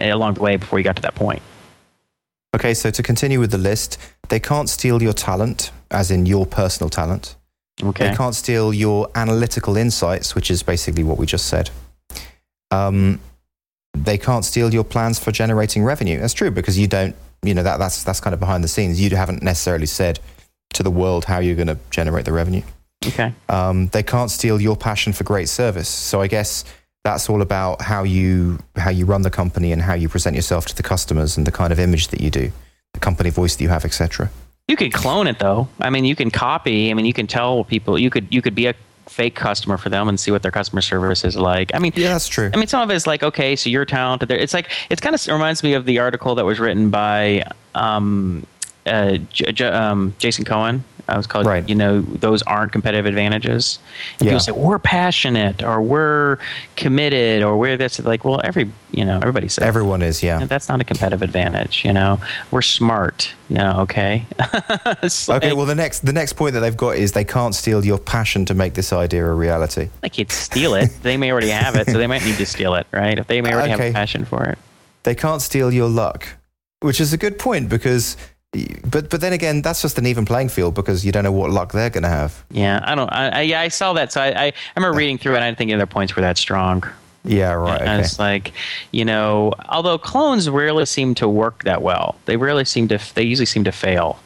along 0.00 0.34
the 0.34 0.40
way 0.40 0.56
before 0.56 0.80
you 0.80 0.84
got 0.84 0.96
to 0.96 1.02
that 1.02 1.14
point. 1.14 1.40
Okay, 2.54 2.74
so 2.74 2.90
to 2.90 3.02
continue 3.02 3.38
with 3.40 3.50
the 3.50 3.58
list, 3.58 3.98
they 4.28 4.40
can't 4.40 4.68
steal 4.68 5.02
your 5.02 5.12
talent, 5.12 5.72
as 5.90 6.10
in 6.10 6.24
your 6.24 6.46
personal 6.46 6.88
talent. 6.88 7.36
Okay. 7.82 8.08
They 8.08 8.16
can't 8.16 8.34
steal 8.34 8.72
your 8.72 9.08
analytical 9.16 9.76
insights, 9.76 10.34
which 10.34 10.50
is 10.50 10.62
basically 10.62 11.02
what 11.02 11.18
we 11.18 11.26
just 11.26 11.46
said. 11.46 11.70
Um, 12.74 13.20
they 13.96 14.18
can't 14.18 14.44
steal 14.44 14.74
your 14.74 14.84
plans 14.84 15.18
for 15.18 15.30
generating 15.30 15.84
revenue. 15.84 16.18
That's 16.18 16.34
true 16.34 16.50
because 16.50 16.78
you 16.78 16.88
don't, 16.88 17.14
you 17.42 17.54
know, 17.54 17.62
that, 17.62 17.78
that's, 17.78 18.02
that's 18.02 18.20
kind 18.20 18.34
of 18.34 18.40
behind 18.40 18.64
the 18.64 18.68
scenes. 18.68 19.00
You 19.00 19.14
haven't 19.16 19.42
necessarily 19.42 19.86
said 19.86 20.18
to 20.74 20.82
the 20.82 20.90
world 20.90 21.24
how 21.24 21.38
you're 21.38 21.54
going 21.54 21.68
to 21.68 21.78
generate 21.90 22.24
the 22.24 22.32
revenue. 22.32 22.62
Okay. 23.06 23.32
Um, 23.48 23.88
they 23.88 24.02
can't 24.02 24.30
steal 24.30 24.60
your 24.60 24.76
passion 24.76 25.12
for 25.12 25.24
great 25.24 25.48
service. 25.48 25.88
So 25.88 26.20
I 26.20 26.26
guess 26.26 26.64
that's 27.04 27.28
all 27.28 27.42
about 27.42 27.82
how 27.82 28.02
you 28.02 28.58
how 28.76 28.90
you 28.90 29.04
run 29.04 29.22
the 29.22 29.30
company 29.30 29.72
and 29.72 29.82
how 29.82 29.94
you 29.94 30.08
present 30.08 30.34
yourself 30.34 30.66
to 30.66 30.76
the 30.76 30.82
customers 30.82 31.36
and 31.36 31.46
the 31.46 31.52
kind 31.52 31.72
of 31.72 31.78
image 31.78 32.08
that 32.08 32.20
you 32.20 32.30
do, 32.30 32.50
the 32.94 33.00
company 33.00 33.30
voice 33.30 33.56
that 33.56 33.62
you 33.62 33.68
have, 33.68 33.84
etc. 33.84 34.30
You 34.68 34.76
can 34.76 34.90
clone 34.90 35.26
it 35.26 35.38
though. 35.38 35.68
I 35.80 35.90
mean, 35.90 36.06
you 36.06 36.16
can 36.16 36.30
copy. 36.30 36.90
I 36.90 36.94
mean, 36.94 37.04
you 37.04 37.12
can 37.12 37.26
tell 37.26 37.64
people. 37.64 37.98
You 37.98 38.08
could 38.08 38.26
you 38.34 38.40
could 38.40 38.54
be 38.54 38.66
a 38.66 38.74
fake 39.06 39.34
customer 39.34 39.76
for 39.76 39.88
them 39.88 40.08
and 40.08 40.18
see 40.18 40.30
what 40.30 40.42
their 40.42 40.50
customer 40.50 40.80
service 40.80 41.24
is 41.24 41.36
like. 41.36 41.74
I 41.74 41.78
mean, 41.78 41.92
Yeah, 41.94 42.12
that's 42.12 42.28
true. 42.28 42.50
I 42.52 42.56
mean, 42.56 42.66
some 42.66 42.82
of 42.82 42.90
it's 42.94 43.06
like, 43.06 43.22
okay, 43.22 43.56
so 43.56 43.68
you're 43.68 43.84
talented. 43.84 44.28
There, 44.28 44.38
it's 44.38 44.54
like 44.54 44.70
it's 44.90 45.00
kind 45.00 45.14
of 45.14 45.26
reminds 45.26 45.62
me 45.62 45.74
of 45.74 45.84
the 45.84 45.98
article 45.98 46.34
that 46.34 46.44
was 46.44 46.58
written 46.58 46.90
by 46.90 47.44
um, 47.74 48.46
uh, 48.86 49.16
J- 49.32 49.52
J- 49.52 49.66
um, 49.66 50.14
Jason 50.18 50.44
Cohen. 50.44 50.84
I 51.06 51.18
was 51.18 51.26
called, 51.26 51.44
Right. 51.44 51.68
you 51.68 51.74
know, 51.74 52.00
those 52.00 52.40
aren't 52.44 52.72
competitive 52.72 53.04
advantages. 53.04 53.78
And 54.18 54.24
Yeah. 54.26 54.30
people 54.32 54.40
say 54.40 54.52
we're 54.52 54.78
passionate 54.78 55.62
or 55.62 55.82
we're 55.82 56.38
committed 56.76 57.42
or 57.42 57.58
we're 57.58 57.76
this. 57.76 57.98
Like, 57.98 58.24
well, 58.24 58.40
every 58.42 58.70
you 58.90 59.04
know, 59.04 59.16
everybody 59.18 59.48
says 59.48 59.64
Everyone 59.66 60.00
is, 60.00 60.22
yeah. 60.22 60.46
that's 60.46 60.66
not 60.68 60.80
a 60.80 60.84
competitive 60.84 61.20
advantage. 61.20 61.84
You 61.84 61.92
know, 61.92 62.20
we're 62.50 62.62
smart. 62.62 63.34
You 63.50 63.56
know, 63.56 63.80
okay. 63.80 64.24
It's 65.02 65.28
Okay, 65.28 65.48
like- 65.48 65.56
well 65.58 65.66
the 65.66 65.74
next 65.74 66.06
the 66.06 66.12
next 66.14 66.34
point 66.34 66.54
that 66.54 66.60
they've 66.60 66.76
got 66.76 66.96
is 66.96 67.12
they 67.12 67.24
can't 67.24 67.54
steal 67.54 67.84
your 67.84 67.98
passion 67.98 68.46
to 68.46 68.54
make 68.54 68.72
this 68.72 68.90
idea 68.90 69.26
a 69.26 69.34
reality. 69.34 69.90
I 70.02 70.08
can't 70.08 70.32
steal 70.32 70.74
it. 70.74 70.90
They 71.02 71.18
may 71.18 71.30
already 71.32 71.50
have 71.50 71.76
it, 71.76 71.86
so 71.86 71.98
they 71.98 72.06
might 72.06 72.24
need 72.24 72.38
to 72.38 72.46
steal 72.46 72.74
it, 72.76 72.86
right? 72.92 73.18
If 73.18 73.26
they 73.26 73.42
may 73.42 73.52
already 73.52 73.70
have 73.70 73.80
a 73.80 73.92
passion 73.92 74.24
for 74.24 74.42
it. 74.44 74.56
They 75.02 75.14
can't 75.14 75.42
steal 75.42 75.70
your 75.70 75.88
luck, 75.90 76.26
which 76.80 76.98
is 76.98 77.12
a 77.12 77.18
good 77.18 77.38
point 77.38 77.68
because 77.68 78.16
but 78.90 79.10
but 79.10 79.20
then 79.20 79.32
again 79.32 79.62
that's 79.62 79.82
just 79.82 79.98
an 79.98 80.06
even 80.06 80.24
playing 80.24 80.48
field 80.48 80.74
because 80.74 81.04
you 81.04 81.12
don't 81.12 81.24
know 81.24 81.32
what 81.32 81.50
luck 81.50 81.72
they're 81.72 81.90
going 81.90 82.02
to 82.02 82.08
have. 82.08 82.44
Yeah, 82.50 82.80
I 82.84 82.94
don't. 82.94 83.08
I, 83.12 83.28
I 83.28 83.40
yeah, 83.42 83.60
I 83.60 83.68
saw 83.68 83.92
that. 83.94 84.12
So 84.12 84.20
I, 84.20 84.26
I, 84.26 84.44
I 84.46 84.52
remember 84.76 84.96
reading 84.96 85.18
through 85.18 85.32
it. 85.32 85.36
and 85.36 85.44
I 85.44 85.48
didn't 85.48 85.58
think 85.58 85.70
the 85.70 85.74
other 85.74 85.86
points 85.86 86.14
were 86.14 86.22
that 86.22 86.38
strong. 86.38 86.84
Yeah, 87.24 87.52
right. 87.52 87.80
And 87.80 87.88
Okay. 87.88 88.00
it's 88.00 88.18
like, 88.18 88.52
you 88.90 89.04
know, 89.04 89.54
although 89.70 89.96
clones 89.96 90.48
rarely 90.50 90.84
seem 90.84 91.14
to 91.16 91.26
work 91.28 91.64
that 91.64 91.80
well. 91.80 92.16
They 92.26 92.36
rarely 92.36 92.64
seem 92.66 92.86
to. 92.88 93.00
They 93.14 93.22
usually 93.22 93.46
seem 93.46 93.64
to 93.64 93.72
fail. 93.72 94.18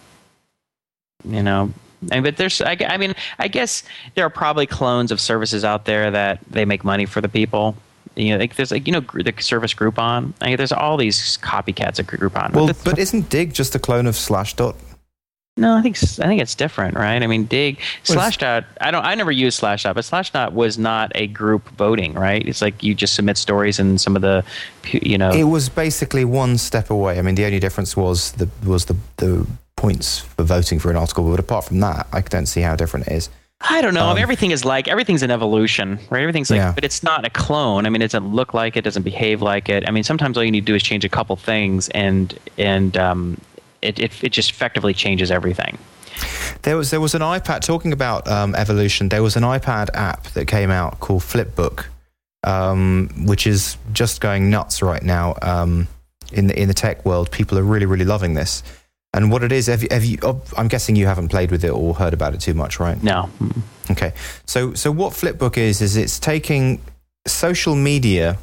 You 1.24 1.42
know, 1.42 1.72
and 2.10 2.24
but 2.24 2.36
there's. 2.36 2.60
I, 2.60 2.76
I 2.88 2.96
mean, 2.96 3.14
I 3.38 3.48
guess 3.48 3.82
there 4.14 4.24
are 4.26 4.30
probably 4.30 4.66
clones 4.66 5.10
of 5.12 5.20
services 5.20 5.64
out 5.64 5.84
there 5.84 6.10
that 6.10 6.40
they 6.50 6.64
make 6.64 6.84
money 6.84 7.06
for 7.06 7.20
the 7.20 7.28
people. 7.28 7.76
You 8.16 8.32
know, 8.32 8.38
like 8.38 8.56
there's 8.56 8.70
like 8.70 8.86
you 8.86 8.92
know 8.92 9.00
the 9.00 9.34
service 9.40 9.74
Groupon. 9.74 10.32
I 10.40 10.48
mean, 10.48 10.56
there's 10.56 10.72
all 10.72 10.96
these 10.96 11.38
copycats 11.38 11.98
of 11.98 12.06
Groupon. 12.06 12.52
Well, 12.52 12.66
That's- 12.66 12.84
but 12.84 12.98
isn't 12.98 13.30
Digg 13.30 13.52
just 13.52 13.74
a 13.74 13.78
clone 13.78 14.06
of 14.06 14.14
Slashdot? 14.14 14.74
No, 15.58 15.74
I 15.74 15.82
think 15.82 15.96
I 15.96 16.28
think 16.28 16.40
it's 16.40 16.54
different, 16.54 16.96
right? 16.96 17.20
I 17.20 17.26
mean, 17.26 17.44
Digg 17.44 17.80
Slashdot. 18.04 18.64
I 18.80 18.92
don't. 18.92 19.04
I 19.04 19.16
never 19.16 19.32
used 19.32 19.60
Slashdot, 19.60 19.94
but 19.94 20.04
Slashdot 20.04 20.52
was 20.52 20.78
not 20.78 21.10
a 21.16 21.26
group 21.26 21.68
voting, 21.70 22.14
right? 22.14 22.46
It's 22.46 22.62
like 22.62 22.82
you 22.82 22.94
just 22.94 23.14
submit 23.14 23.36
stories 23.36 23.80
and 23.80 24.00
some 24.00 24.14
of 24.14 24.22
the, 24.22 24.44
you 24.84 25.18
know. 25.18 25.32
It 25.32 25.44
was 25.44 25.68
basically 25.68 26.24
one 26.24 26.58
step 26.58 26.90
away. 26.90 27.18
I 27.18 27.22
mean, 27.22 27.34
the 27.34 27.44
only 27.44 27.58
difference 27.58 27.96
was 27.96 28.32
the 28.32 28.48
was 28.64 28.84
the 28.84 28.96
the 29.16 29.46
points 29.76 30.20
for 30.20 30.44
voting 30.44 30.78
for 30.78 30.90
an 30.90 30.96
article. 30.96 31.28
But 31.28 31.40
apart 31.40 31.64
from 31.64 31.80
that, 31.80 32.06
I 32.12 32.20
don't 32.20 32.46
see 32.46 32.60
how 32.60 32.76
different 32.76 33.08
it 33.08 33.14
is. 33.14 33.28
I 33.60 33.80
don't 33.80 33.92
know. 33.94 34.04
I 34.04 34.08
mean, 34.10 34.18
um, 34.18 34.22
everything 34.22 34.50
is 34.52 34.64
like 34.64 34.86
everything's 34.86 35.22
an 35.22 35.30
evolution, 35.32 35.98
right? 36.10 36.20
Everything's 36.22 36.50
like, 36.50 36.58
Yeah. 36.58 36.72
but 36.72 36.84
it's 36.84 37.02
not 37.02 37.26
a 37.26 37.30
clone. 37.30 37.86
I 37.86 37.90
mean, 37.90 38.02
it 38.02 38.12
doesn't 38.12 38.32
look 38.32 38.54
like 38.54 38.76
it, 38.76 38.82
doesn't 38.82 39.02
behave 39.02 39.42
like 39.42 39.68
it. 39.68 39.86
I 39.88 39.90
mean, 39.90 40.04
sometimes 40.04 40.36
all 40.36 40.44
you 40.44 40.50
need 40.52 40.60
to 40.60 40.66
do 40.66 40.74
is 40.76 40.82
change 40.82 41.04
a 41.04 41.08
couple 41.08 41.34
things, 41.36 41.88
and 41.88 42.38
and 42.56 42.96
um, 42.96 43.40
it 43.82 43.98
it 43.98 44.12
it 44.22 44.30
just 44.30 44.50
effectively 44.50 44.94
changes 44.94 45.30
everything. 45.32 45.76
There 46.62 46.76
was 46.76 46.90
there 46.90 47.00
was 47.00 47.14
an 47.14 47.22
iPad 47.22 47.60
talking 47.62 47.92
about 47.92 48.28
um, 48.28 48.54
evolution. 48.54 49.08
There 49.08 49.22
was 49.24 49.34
an 49.36 49.42
iPad 49.42 49.88
app 49.94 50.24
that 50.34 50.46
came 50.46 50.70
out 50.70 51.00
called 51.00 51.22
Flipboard, 51.22 51.84
um, 52.44 53.08
which 53.26 53.46
is 53.46 53.76
just 53.92 54.20
going 54.20 54.50
nuts 54.50 54.82
right 54.82 55.02
now 55.02 55.34
um, 55.42 55.88
in 56.32 56.46
the 56.46 56.60
in 56.60 56.68
the 56.68 56.74
tech 56.74 57.04
world. 57.04 57.30
People 57.32 57.58
are 57.58 57.62
really 57.64 57.86
really 57.86 58.04
loving 58.04 58.34
this. 58.34 58.62
And 59.14 59.32
what 59.32 59.42
it 59.42 59.52
is, 59.52 59.66
have 59.66 59.82
you, 59.82 59.88
have 59.90 60.04
you, 60.04 60.18
oh, 60.22 60.42
I'm 60.56 60.68
guessing 60.68 60.94
you 60.94 61.06
haven't 61.06 61.28
played 61.28 61.50
with 61.50 61.64
it 61.64 61.70
or 61.70 61.94
heard 61.94 62.12
about 62.12 62.34
it 62.34 62.40
too 62.40 62.54
much, 62.54 62.78
right? 62.78 63.02
No. 63.02 63.30
Okay. 63.90 64.12
So 64.46 64.74
so 64.74 64.92
what 64.92 65.12
Flipboard 65.14 65.56
is 65.56 65.80
is 65.80 65.96
it's 65.96 66.18
taking 66.18 66.80
social 67.26 67.74
media 67.74 68.36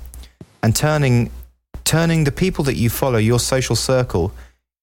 and 0.64 0.76
turning 0.76 1.30
turning 1.84 2.24
the 2.24 2.32
people 2.32 2.64
that 2.66 2.76
you 2.76 2.90
follow, 2.90 3.20
your 3.20 3.40
social 3.40 3.76
circle, 3.76 4.32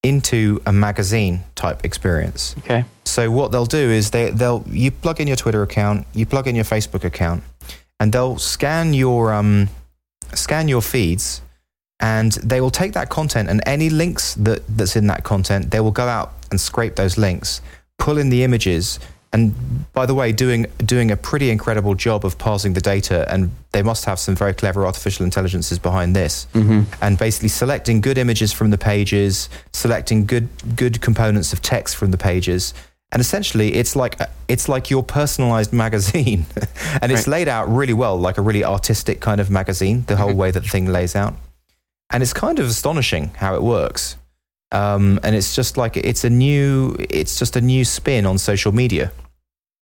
into 0.04 0.60
a 0.66 0.72
magazine 0.72 1.40
type 1.56 1.84
experience. 1.84 2.54
okay, 2.58 2.84
So 3.04 3.30
what 3.30 3.50
they'll 3.52 3.66
do 3.66 3.90
is 3.90 4.10
they 4.10 4.30
they'll 4.30 4.64
you 4.68 4.90
plug 4.92 5.20
in 5.20 5.26
your 5.26 5.36
Twitter 5.36 5.62
account, 5.62 6.06
you 6.14 6.26
plug 6.26 6.46
in 6.46 6.54
your 6.54 6.64
Facebook 6.64 7.04
account, 7.04 7.42
and 7.98 8.12
they'll 8.12 8.38
scan 8.38 8.94
your 8.94 9.32
um 9.32 9.68
scan 10.34 10.68
your 10.68 10.82
feeds 10.82 11.42
and 12.02 12.32
they 12.32 12.60
will 12.60 12.70
take 12.70 12.92
that 12.92 13.08
content 13.08 13.48
and 13.48 13.62
any 13.64 13.88
links 13.88 14.34
that, 14.34 14.60
that's 14.76 14.96
in 14.96 15.06
that 15.06 15.22
content, 15.24 15.70
they 15.70 15.80
will 15.80 15.92
go 15.92 16.06
out 16.08 16.32
and 16.50 16.60
scrape 16.60 16.96
those 16.96 17.16
links, 17.16 17.62
pull 17.98 18.18
in 18.18 18.28
the 18.28 18.42
images, 18.44 18.98
and 19.34 19.54
by 19.94 20.04
the 20.04 20.12
way, 20.14 20.30
doing 20.30 20.66
doing 20.84 21.10
a 21.10 21.16
pretty 21.16 21.48
incredible 21.48 21.94
job 21.94 22.22
of 22.26 22.36
parsing 22.36 22.74
the 22.74 22.82
data, 22.82 23.24
and 23.32 23.50
they 23.72 23.82
must 23.82 24.04
have 24.04 24.18
some 24.18 24.34
very 24.36 24.52
clever 24.52 24.84
artificial 24.84 25.24
intelligences 25.24 25.78
behind 25.78 26.14
this, 26.14 26.46
Mm-hmm. 26.52 26.82
and 27.00 27.16
basically 27.16 27.48
selecting 27.48 28.02
good 28.02 28.18
images 28.18 28.52
from 28.52 28.68
the 28.70 28.76
pages, 28.76 29.48
selecting 29.72 30.26
good 30.26 30.48
good 30.76 31.00
components 31.00 31.54
of 31.54 31.62
text 31.62 31.96
from 31.96 32.10
the 32.10 32.18
pages, 32.18 32.74
and 33.10 33.20
essentially 33.22 33.72
it's 33.74 33.96
like 33.96 34.18
it's 34.48 34.68
like 34.68 34.90
your 34.90 35.02
personalized 35.02 35.72
magazine, 35.84 36.44
and 37.00 37.10
it's 37.10 37.26
laid 37.26 37.48
out 37.48 37.70
really 37.74 37.94
well, 37.94 38.18
like 38.18 38.36
a 38.36 38.42
really 38.42 38.64
artistic 38.64 39.20
kind 39.20 39.40
of 39.40 39.48
magazine. 39.50 40.04
The 40.08 40.16
whole 40.16 40.32
Mhm. 40.32 40.36
way 40.42 40.50
that 40.50 40.62
the 40.64 40.68
thing 40.68 40.92
lays 40.92 41.16
out, 41.16 41.32
and 42.12 42.22
it's 42.22 42.32
kind 42.32 42.58
of 42.58 42.66
astonishing 42.66 43.28
how 43.36 43.54
it 43.54 43.62
works. 43.62 44.16
Um, 44.70 45.20
and 45.22 45.34
it's 45.34 45.54
just 45.54 45.76
like 45.76 45.96
it's 45.96 46.24
a 46.24 46.30
new, 46.30 46.96
it's 46.98 47.38
just 47.38 47.56
a 47.56 47.60
new 47.60 47.84
spin 47.84 48.24
on 48.24 48.38
social 48.38 48.72
media. 48.72 49.12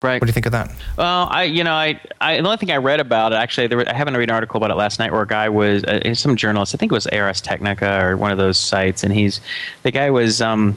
Right. 0.02 0.20
What 0.20 0.26
do 0.26 0.30
you 0.30 0.34
think 0.34 0.48
of 0.48 0.52
that? 0.52 0.70
Well, 0.98 1.28
I, 1.32 1.44
you 1.44 1.64
know, 1.64 1.74
I, 1.74 2.00
I, 2.20 2.36
the 2.36 2.44
only 2.44 2.58
thing 2.58 2.72
I 2.72 2.78
read 2.78 3.00
about 3.00 3.32
it, 3.32 3.36
actually, 3.36 3.68
there 3.68 3.78
was, 3.78 3.88
I 3.88 3.94
happened 3.94 4.16
to 4.16 4.20
read 4.20 4.30
an 4.30 4.36
article 4.36 4.58
about 4.58 4.70
it 4.70 4.76
last 4.76 5.00
night 5.00 5.12
where 5.14 5.22
a 5.22 5.28
guy 5.28 5.48
was, 5.48 5.84
uh, 5.86 6.14
some 6.14 6.36
journalist, 6.36 6.76
I 6.76 6.78
think 6.78 6.92
it 6.92 6.96
was 6.96 7.08
Ars 7.08 7.40
Technica 7.40 8.04
or 8.04 8.18
one 8.18 8.32
of 8.32 8.38
those 8.38 8.58
sites, 8.58 9.04
and 9.04 9.14
he's, 9.14 9.40
the 9.84 9.92
guy 9.92 10.10
was, 10.10 10.42
um, 10.42 10.76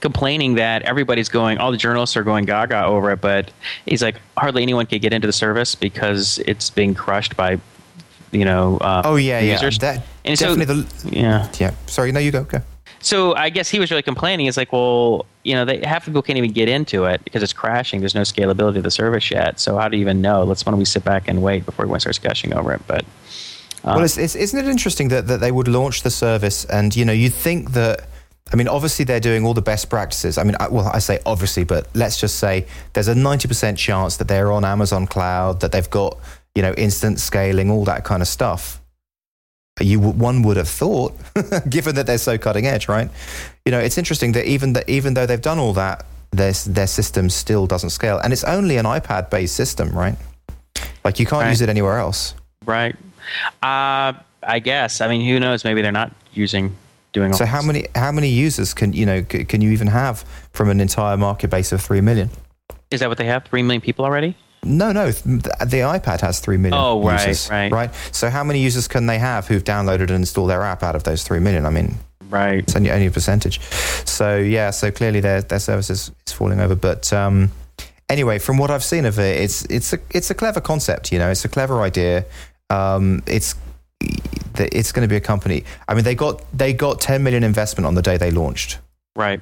complaining 0.00 0.56
that 0.56 0.82
everybody's 0.82 1.28
going, 1.30 1.58
all 1.58 1.70
the 1.70 1.78
journalists 1.78 2.16
are 2.16 2.24
going 2.24 2.44
gaga 2.44 2.84
over 2.84 3.12
it, 3.12 3.20
but 3.20 3.50
he's 3.86 4.02
like, 4.02 4.16
hardly 4.36 4.62
anyone 4.62 4.84
could 4.84 5.00
get 5.00 5.14
into 5.14 5.26
the 5.28 5.32
service 5.32 5.74
because 5.74 6.38
it's 6.40 6.68
being 6.68 6.92
crushed 6.92 7.36
by, 7.36 7.58
you 8.32 8.44
know, 8.44 8.76
uh, 8.78 9.00
Oh 9.04 9.16
yeah, 9.16 9.38
yeah. 9.38 9.52
users. 9.52 9.78
That, 9.78 10.02
And 10.24 10.38
so- 10.38 10.54
definitely 10.54 10.82
the 10.82 11.16
yeah. 11.16 11.48
yeah. 11.58 11.74
Sorry, 11.86 12.12
no, 12.12 12.20
you 12.20 12.30
go. 12.30 12.44
Go. 12.44 12.62
So 13.02 13.34
I 13.34 13.50
guess 13.50 13.68
he 13.68 13.80
was 13.80 13.90
really 13.90 14.02
complaining. 14.02 14.46
It's 14.46 14.56
like, 14.56 14.72
well, 14.72 15.26
you 15.42 15.54
know, 15.54 15.64
they, 15.64 15.80
half 15.80 16.04
the 16.04 16.12
people 16.12 16.22
can't 16.22 16.38
even 16.38 16.52
get 16.52 16.68
into 16.68 17.04
it 17.04 17.24
because 17.24 17.42
it's 17.42 17.52
crashing. 17.52 17.98
There's 17.98 18.14
no 18.14 18.20
scalability 18.20 18.76
of 18.76 18.84
the 18.84 18.92
service 18.92 19.28
yet. 19.30 19.58
So 19.58 19.76
how 19.76 19.88
do 19.88 19.96
you 19.96 20.02
even 20.02 20.22
know? 20.22 20.44
Let's 20.44 20.64
why 20.64 20.70
don't 20.70 20.78
we 20.78 20.84
sit 20.84 21.04
back 21.04 21.26
and 21.26 21.42
wait 21.42 21.66
before 21.66 21.86
we 21.86 21.98
start 21.98 22.20
gushing 22.22 22.54
over 22.54 22.72
it? 22.72 22.80
But 22.86 23.04
uh, 23.84 23.94
well, 23.96 24.04
it's, 24.04 24.16
it's, 24.16 24.36
isn't 24.36 24.58
it 24.58 24.68
interesting 24.68 25.08
that, 25.08 25.26
that 25.26 25.40
they 25.40 25.50
would 25.50 25.66
launch 25.66 26.02
the 26.02 26.10
service 26.10 26.64
and 26.66 26.94
you 26.94 27.04
know 27.04 27.12
you 27.12 27.28
think 27.28 27.72
that 27.72 28.06
I 28.52 28.56
mean 28.56 28.68
obviously 28.68 29.04
they're 29.04 29.18
doing 29.18 29.44
all 29.44 29.54
the 29.54 29.62
best 29.62 29.90
practices. 29.90 30.38
I 30.38 30.44
mean, 30.44 30.54
I, 30.60 30.68
well, 30.68 30.86
I 30.86 31.00
say 31.00 31.18
obviously, 31.26 31.64
but 31.64 31.88
let's 31.94 32.20
just 32.20 32.38
say 32.38 32.66
there's 32.92 33.08
a 33.08 33.14
ninety 33.16 33.48
percent 33.48 33.78
chance 33.78 34.18
that 34.18 34.28
they're 34.28 34.52
on 34.52 34.64
Amazon 34.64 35.08
Cloud, 35.08 35.60
that 35.60 35.72
they've 35.72 35.90
got 35.90 36.18
you 36.54 36.62
know 36.62 36.72
instant 36.74 37.18
scaling, 37.18 37.68
all 37.68 37.84
that 37.86 38.04
kind 38.04 38.22
of 38.22 38.28
stuff. 38.28 38.80
You 39.80 39.98
one 40.00 40.42
would 40.42 40.58
have 40.58 40.68
thought, 40.68 41.14
given 41.68 41.94
that 41.94 42.06
they're 42.06 42.18
so 42.18 42.36
cutting 42.36 42.66
edge, 42.66 42.88
right? 42.88 43.08
You 43.64 43.72
know, 43.72 43.78
it's 43.78 43.96
interesting 43.96 44.32
that 44.32 44.44
even 44.44 44.74
that 44.74 44.86
even 44.88 45.14
though 45.14 45.24
they've 45.24 45.40
done 45.40 45.58
all 45.58 45.72
that, 45.72 46.04
their 46.30 46.52
their 46.52 46.86
system 46.86 47.30
still 47.30 47.66
doesn't 47.66 47.90
scale, 47.90 48.18
and 48.18 48.34
it's 48.34 48.44
only 48.44 48.76
an 48.76 48.84
iPad 48.84 49.30
based 49.30 49.56
system, 49.56 49.90
right? 49.96 50.16
Like 51.04 51.18
you 51.18 51.24
can't 51.24 51.42
Right. 51.44 51.50
use 51.50 51.62
it 51.62 51.70
anywhere 51.70 51.98
else. 51.98 52.34
right, 52.66 52.94
uh, 53.62 54.12
I 54.42 54.58
guess. 54.62 55.00
I 55.00 55.08
mean, 55.08 55.26
who 55.26 55.40
knows? 55.40 55.64
Maybe 55.64 55.80
they're 55.80 55.90
not 55.90 56.12
using 56.34 56.76
doing. 57.14 57.32
All 57.32 57.38
So 57.38 57.46
how 57.46 57.58
this. 57.58 57.66
many 57.66 57.86
how 57.94 58.12
many 58.12 58.28
users 58.28 58.74
can 58.74 58.92
you 58.92 59.06
know 59.06 59.24
c- 59.32 59.44
can 59.46 59.62
you 59.62 59.70
even 59.70 59.86
have 59.88 60.22
from 60.52 60.68
an 60.68 60.80
entire 60.80 61.16
market 61.16 61.48
base 61.48 61.72
of 61.72 61.80
three 61.80 62.02
million? 62.02 62.28
Is 62.90 63.00
that 63.00 63.08
what 63.08 63.16
they 63.16 63.24
have? 63.26 63.46
Three 63.46 63.62
million 63.62 63.80
people 63.80 64.04
already? 64.04 64.36
No, 64.64 64.92
no, 64.92 65.10
the 65.10 65.82
iPad 65.82 66.20
has 66.20 66.38
three 66.38 66.56
million. 66.56 66.80
Oh, 66.80 67.02
right, 67.02 67.26
users, 67.26 67.50
right. 67.50 67.72
right. 67.72 67.90
So 68.12 68.30
how 68.30 68.44
many 68.44 68.60
users 68.60 68.86
can 68.86 69.06
they 69.06 69.18
have 69.18 69.48
who've 69.48 69.64
downloaded 69.64 70.02
and 70.02 70.10
installed 70.12 70.50
their 70.50 70.62
app 70.62 70.82
out 70.84 70.94
of 70.94 71.02
those 71.02 71.24
three 71.24 71.40
million? 71.40 71.66
I 71.66 71.70
mean, 71.70 71.96
Right. 72.30 72.60
it's 72.60 72.76
only, 72.76 72.90
only 72.90 73.06
a 73.06 73.10
percentage. 73.10 73.60
So 74.06 74.36
yeah, 74.38 74.70
so 74.70 74.90
clearly 74.90 75.20
their 75.20 75.42
their 75.42 75.58
service 75.58 75.90
is, 75.90 76.12
is 76.26 76.32
falling 76.32 76.60
over. 76.60 76.76
But 76.76 77.12
um, 77.12 77.50
anyway, 78.08 78.38
from 78.38 78.56
what 78.56 78.70
I've 78.70 78.84
seen 78.84 79.04
of 79.04 79.18
it, 79.18 79.40
it's 79.40 79.64
it's 79.64 79.92
a 79.92 79.98
it's 80.10 80.30
a 80.30 80.34
clever 80.34 80.60
concept. 80.60 81.10
You 81.12 81.18
know, 81.18 81.30
it's 81.30 81.44
a 81.44 81.48
clever 81.48 81.82
idea. 81.82 82.24
Um, 82.70 83.22
it's 83.26 83.56
it's 84.56 84.92
going 84.92 85.02
to 85.02 85.08
be 85.08 85.16
a 85.16 85.20
company. 85.20 85.64
I 85.88 85.94
mean, 85.94 86.04
they 86.04 86.14
got 86.14 86.42
they 86.56 86.72
got 86.72 87.00
ten 87.00 87.22
million 87.24 87.42
investment 87.42 87.84
on 87.86 87.94
the 87.96 88.02
day 88.02 88.16
they 88.16 88.30
launched. 88.30 88.78
Right. 89.16 89.40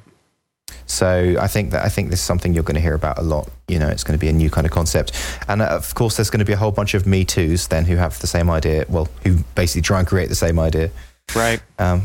So 0.86 1.36
I 1.40 1.46
think 1.46 1.70
that 1.70 1.84
I 1.84 1.88
think 1.88 2.10
this 2.10 2.20
is 2.20 2.24
something 2.26 2.52
you're 2.54 2.62
going 2.64 2.74
to 2.76 2.80
hear 2.80 2.94
about 2.94 3.18
a 3.18 3.22
lot. 3.22 3.48
You 3.68 3.78
know, 3.78 3.88
it's 3.88 4.04
going 4.04 4.18
to 4.18 4.20
be 4.20 4.28
a 4.28 4.32
new 4.32 4.50
kind 4.50 4.66
of 4.66 4.72
concept, 4.72 5.12
and 5.48 5.62
uh, 5.62 5.66
of 5.66 5.94
course, 5.94 6.16
there's 6.16 6.30
going 6.30 6.40
to 6.40 6.44
be 6.44 6.52
a 6.52 6.56
whole 6.56 6.72
bunch 6.72 6.94
of 6.94 7.06
Me 7.06 7.24
Too's 7.24 7.68
then 7.68 7.84
who 7.84 7.96
have 7.96 8.18
the 8.20 8.26
same 8.26 8.50
idea. 8.50 8.84
Well, 8.88 9.08
who 9.24 9.38
basically 9.54 9.82
try 9.82 9.98
and 10.00 10.08
create 10.08 10.28
the 10.28 10.34
same 10.34 10.58
idea. 10.58 10.90
Right. 11.34 11.60
Um, 11.78 12.02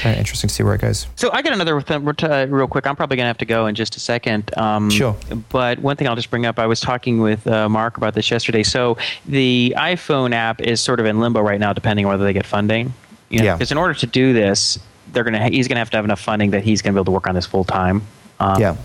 very 0.00 0.16
interesting 0.16 0.46
to 0.46 0.54
see 0.54 0.62
where 0.62 0.76
it 0.76 0.80
goes. 0.80 1.08
So 1.16 1.32
I 1.32 1.42
got 1.42 1.52
another 1.52 1.80
th- 1.80 2.22
uh, 2.22 2.46
real 2.48 2.68
quick. 2.68 2.86
I'm 2.86 2.94
probably 2.94 3.16
gonna 3.16 3.26
have 3.26 3.38
to 3.38 3.44
go 3.44 3.66
in 3.66 3.74
just 3.74 3.96
a 3.96 4.00
second. 4.00 4.56
Um, 4.56 4.88
Sure. 4.90 5.16
But 5.48 5.80
one 5.80 5.96
thing 5.96 6.06
I'll 6.06 6.14
just 6.14 6.30
bring 6.30 6.46
up. 6.46 6.60
I 6.60 6.66
was 6.66 6.78
talking 6.80 7.18
with 7.20 7.44
uh, 7.48 7.68
Mark 7.68 7.96
about 7.96 8.14
this 8.14 8.30
yesterday. 8.30 8.62
So 8.62 8.96
the 9.26 9.74
iPhone 9.76 10.32
app 10.34 10.60
is 10.60 10.80
sort 10.80 11.00
of 11.00 11.06
in 11.06 11.18
limbo 11.18 11.40
right 11.40 11.58
now, 11.58 11.72
depending 11.72 12.04
on 12.06 12.12
whether 12.12 12.22
they 12.22 12.32
get 12.32 12.46
funding. 12.46 12.94
You 13.28 13.40
know, 13.40 13.44
Yeah. 13.46 13.54
Because 13.56 13.72
in 13.72 13.78
order 13.78 13.94
to 13.94 14.06
do 14.06 14.32
this, 14.32 14.78
they're 15.12 15.24
gonna 15.24 15.42
ha- 15.42 15.50
he's 15.50 15.68
gonna 15.68 15.80
have 15.80 15.90
to 15.90 15.96
have 15.96 16.04
enough 16.04 16.20
funding 16.20 16.50
that 16.50 16.64
he's 16.64 16.82
gonna 16.82 16.92
be 16.94 16.98
able 16.98 17.04
to 17.06 17.10
work 17.12 17.26
on 17.26 17.34
this 17.34 17.46
full 17.46 17.64
time. 17.64 18.02
Um, 18.40 18.60
Yeah. 18.60 18.76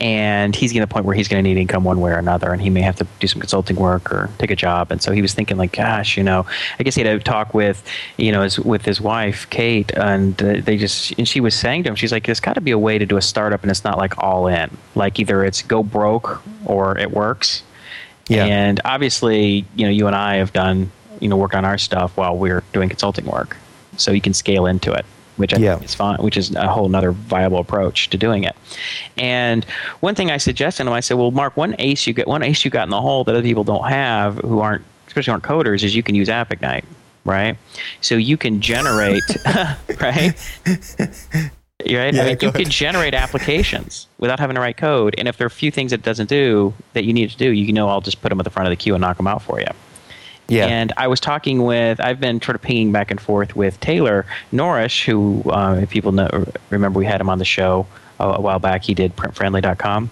And 0.00 0.56
he's 0.56 0.72
getting 0.72 0.82
to 0.82 0.88
the 0.88 0.92
point 0.92 1.06
where 1.06 1.14
he's 1.14 1.28
going 1.28 1.42
to 1.42 1.48
need 1.48 1.56
income 1.56 1.84
one 1.84 2.00
way 2.00 2.10
or 2.10 2.18
another, 2.18 2.52
and 2.52 2.60
he 2.60 2.68
may 2.68 2.80
have 2.80 2.96
to 2.96 3.06
do 3.20 3.28
some 3.28 3.40
consulting 3.40 3.76
work 3.76 4.12
or 4.12 4.28
take 4.38 4.50
a 4.50 4.56
job. 4.56 4.90
And 4.90 5.00
so 5.00 5.12
he 5.12 5.22
was 5.22 5.32
thinking, 5.34 5.56
like, 5.56 5.70
gosh, 5.70 6.16
you 6.16 6.24
know, 6.24 6.46
I 6.80 6.82
guess 6.82 6.96
he 6.96 7.02
had 7.04 7.14
a 7.14 7.20
talk 7.20 7.54
with, 7.54 7.80
you 8.16 8.32
know, 8.32 8.42
his, 8.42 8.58
with 8.58 8.84
his 8.84 9.00
wife, 9.00 9.48
Kate, 9.50 9.92
and 9.92 10.42
uh, 10.42 10.60
they 10.64 10.76
just, 10.76 11.12
and 11.16 11.28
she 11.28 11.40
was 11.40 11.54
saying 11.54 11.84
to 11.84 11.90
him, 11.90 11.94
she's 11.94 12.10
like, 12.10 12.26
there's 12.26 12.40
got 12.40 12.54
to 12.54 12.60
be 12.60 12.72
a 12.72 12.78
way 12.78 12.98
to 12.98 13.06
do 13.06 13.16
a 13.16 13.22
startup, 13.22 13.62
and 13.62 13.70
it's 13.70 13.84
not 13.84 13.98
like 13.98 14.18
all 14.18 14.48
in. 14.48 14.68
Like 14.96 15.20
either 15.20 15.44
it's 15.44 15.62
go 15.62 15.84
broke 15.84 16.42
or 16.64 16.98
it 16.98 17.12
works. 17.12 17.62
Yeah. 18.28 18.46
And 18.46 18.80
obviously, 18.84 19.64
you 19.76 19.84
know, 19.86 19.90
you 19.92 20.08
and 20.08 20.16
I 20.16 20.36
have 20.36 20.52
done, 20.52 20.90
you 21.20 21.28
know, 21.28 21.36
work 21.36 21.54
on 21.54 21.64
our 21.64 21.78
stuff 21.78 22.16
while 22.16 22.36
we're 22.36 22.64
doing 22.72 22.88
consulting 22.88 23.26
work, 23.26 23.56
so 23.96 24.10
you 24.10 24.20
can 24.20 24.34
scale 24.34 24.66
into 24.66 24.92
it, 24.92 25.06
which 25.36 25.52
I 25.54 25.58
Yeah. 25.58 25.74
think 25.74 25.84
is 25.86 25.94
fine, 25.94 26.18
which 26.18 26.36
is 26.36 26.54
a 26.54 26.68
whole 26.68 26.88
nother 26.88 27.12
viable 27.12 27.58
approach 27.58 28.10
to 28.10 28.16
doing 28.16 28.44
it. 28.44 28.54
And 29.16 29.64
one 30.00 30.14
thing 30.14 30.30
I 30.30 30.36
suggested 30.36 30.86
him, 30.86 30.92
I 30.92 31.00
said, 31.00 31.14
well, 31.16 31.30
Mark, 31.30 31.56
one 31.56 31.74
ace 31.78 32.06
you 32.06 32.12
get, 32.12 32.26
one 32.28 32.42
ace 32.42 32.64
you 32.64 32.70
got 32.70 32.84
in 32.84 32.90
the 32.90 33.00
hole 33.00 33.24
that 33.24 33.32
other 33.32 33.42
people 33.42 33.64
don't 33.64 33.88
have, 33.88 34.36
who 34.38 34.60
aren't, 34.60 34.84
especially 35.08 35.32
aren't 35.32 35.44
coders, 35.44 35.82
is 35.82 35.94
you 35.94 36.02
can 36.02 36.14
use 36.14 36.28
AppIgnite, 36.28 36.84
right? 37.24 37.56
So 38.00 38.14
you 38.16 38.36
can 38.36 38.60
generate, 38.60 39.22
right? 40.00 40.34
Right? 40.66 41.54
Yeah, 41.84 42.04
I 42.04 42.10
mean, 42.12 42.38
you 42.40 42.52
can 42.52 42.70
generate 42.70 43.12
applications 43.14 44.06
without 44.18 44.38
having 44.40 44.54
to 44.54 44.60
write 44.60 44.76
code. 44.78 45.14
And 45.18 45.28
if 45.28 45.36
there 45.36 45.44
are 45.44 45.48
a 45.48 45.50
few 45.50 45.70
things 45.70 45.92
it 45.92 46.02
doesn't 46.02 46.30
do 46.30 46.72
that 46.94 47.04
you 47.04 47.12
need 47.12 47.30
to 47.30 47.36
do, 47.36 47.50
you 47.50 47.72
know 47.72 47.88
I'll 47.88 48.00
just 48.00 48.22
put 48.22 48.30
them 48.30 48.40
at 48.40 48.44
the 48.44 48.50
front 48.50 48.66
of 48.66 48.70
the 48.70 48.76
queue 48.76 48.94
and 48.94 49.02
knock 49.02 49.16
them 49.18 49.26
out 49.26 49.42
for 49.42 49.60
you. 49.60 49.66
Yeah. 50.48 50.66
And 50.66 50.92
I 50.96 51.08
was 51.08 51.20
talking 51.20 51.62
with, 51.62 52.00
I've 52.00 52.20
been 52.20 52.40
sort 52.40 52.54
of 52.54 52.62
pinging 52.62 52.92
back 52.92 53.10
and 53.10 53.20
forth 53.20 53.56
with 53.56 53.80
Taylor 53.80 54.26
Norrish, 54.52 55.04
who, 55.04 55.42
uh, 55.50 55.80
if 55.82 55.90
people 55.90 56.12
know, 56.12 56.46
remember, 56.70 56.98
we 56.98 57.06
had 57.06 57.20
him 57.20 57.30
on 57.30 57.38
the 57.38 57.44
show 57.44 57.86
a, 58.20 58.28
a 58.28 58.40
while 58.40 58.58
back. 58.58 58.84
He 58.84 58.94
did 58.94 59.16
printfriendly.com. 59.16 60.10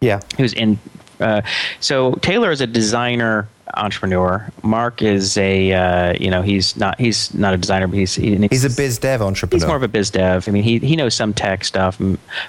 yeah. 0.00 0.20
Who's 0.36 0.52
in, 0.52 0.78
uh, 1.20 1.42
so 1.80 2.14
Taylor 2.16 2.50
is 2.52 2.60
a 2.60 2.66
designer 2.66 3.48
entrepreneur. 3.74 4.46
Mark 4.62 5.02
is 5.02 5.36
a, 5.38 5.72
uh, 5.72 6.14
you 6.20 6.30
know, 6.30 6.42
he's 6.42 6.76
not, 6.76 7.00
he's 7.00 7.32
not 7.34 7.54
a 7.54 7.56
designer, 7.56 7.86
but 7.88 7.96
he's, 7.96 8.14
he, 8.14 8.36
He's 8.48 8.64
a 8.64 8.70
biz 8.70 8.98
dev 8.98 9.22
entrepreneur. 9.22 9.64
He's 9.64 9.66
more 9.66 9.76
of 9.76 9.82
a 9.82 9.88
biz 9.88 10.10
dev. 10.10 10.46
I 10.48 10.52
mean, 10.52 10.62
he, 10.62 10.78
he 10.78 10.94
knows 10.94 11.14
some 11.14 11.32
tech 11.32 11.64
stuff, 11.64 12.00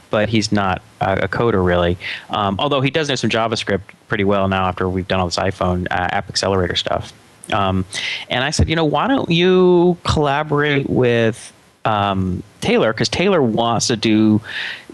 but 0.10 0.30
he's 0.30 0.52
not 0.52 0.82
a, 1.02 1.24
a 1.24 1.28
coder 1.28 1.66
really. 1.66 1.98
Um, 2.30 2.58
although 2.60 2.82
he 2.82 2.92
does 2.92 3.10
know 3.10 3.16
some 3.16 3.30
JavaScript 3.30 3.82
pretty 4.08 4.24
well 4.24 4.48
now 4.48 4.66
after 4.66 4.88
we've 4.90 5.08
done 5.08 5.20
all 5.20 5.28
this 5.28 5.38
iPhone 5.38 5.86
uh, 5.90 6.10
app 6.12 6.30
accelerator 6.30 6.76
stuff. 6.76 7.14
Um, 7.52 7.86
and 8.30 8.44
I 8.44 8.52
said, 8.52 8.70
you 8.70 8.76
know, 8.76 8.86
why 8.86 9.08
don't 9.08 9.30
you 9.30 9.98
collaborate 10.06 10.90
with 10.90 11.52
um, 11.86 12.44
Taylor? 12.62 12.94
Because 12.94 13.10
Taylor 13.10 13.42
wants 13.42 13.88
to 13.88 13.96
do, 13.96 14.42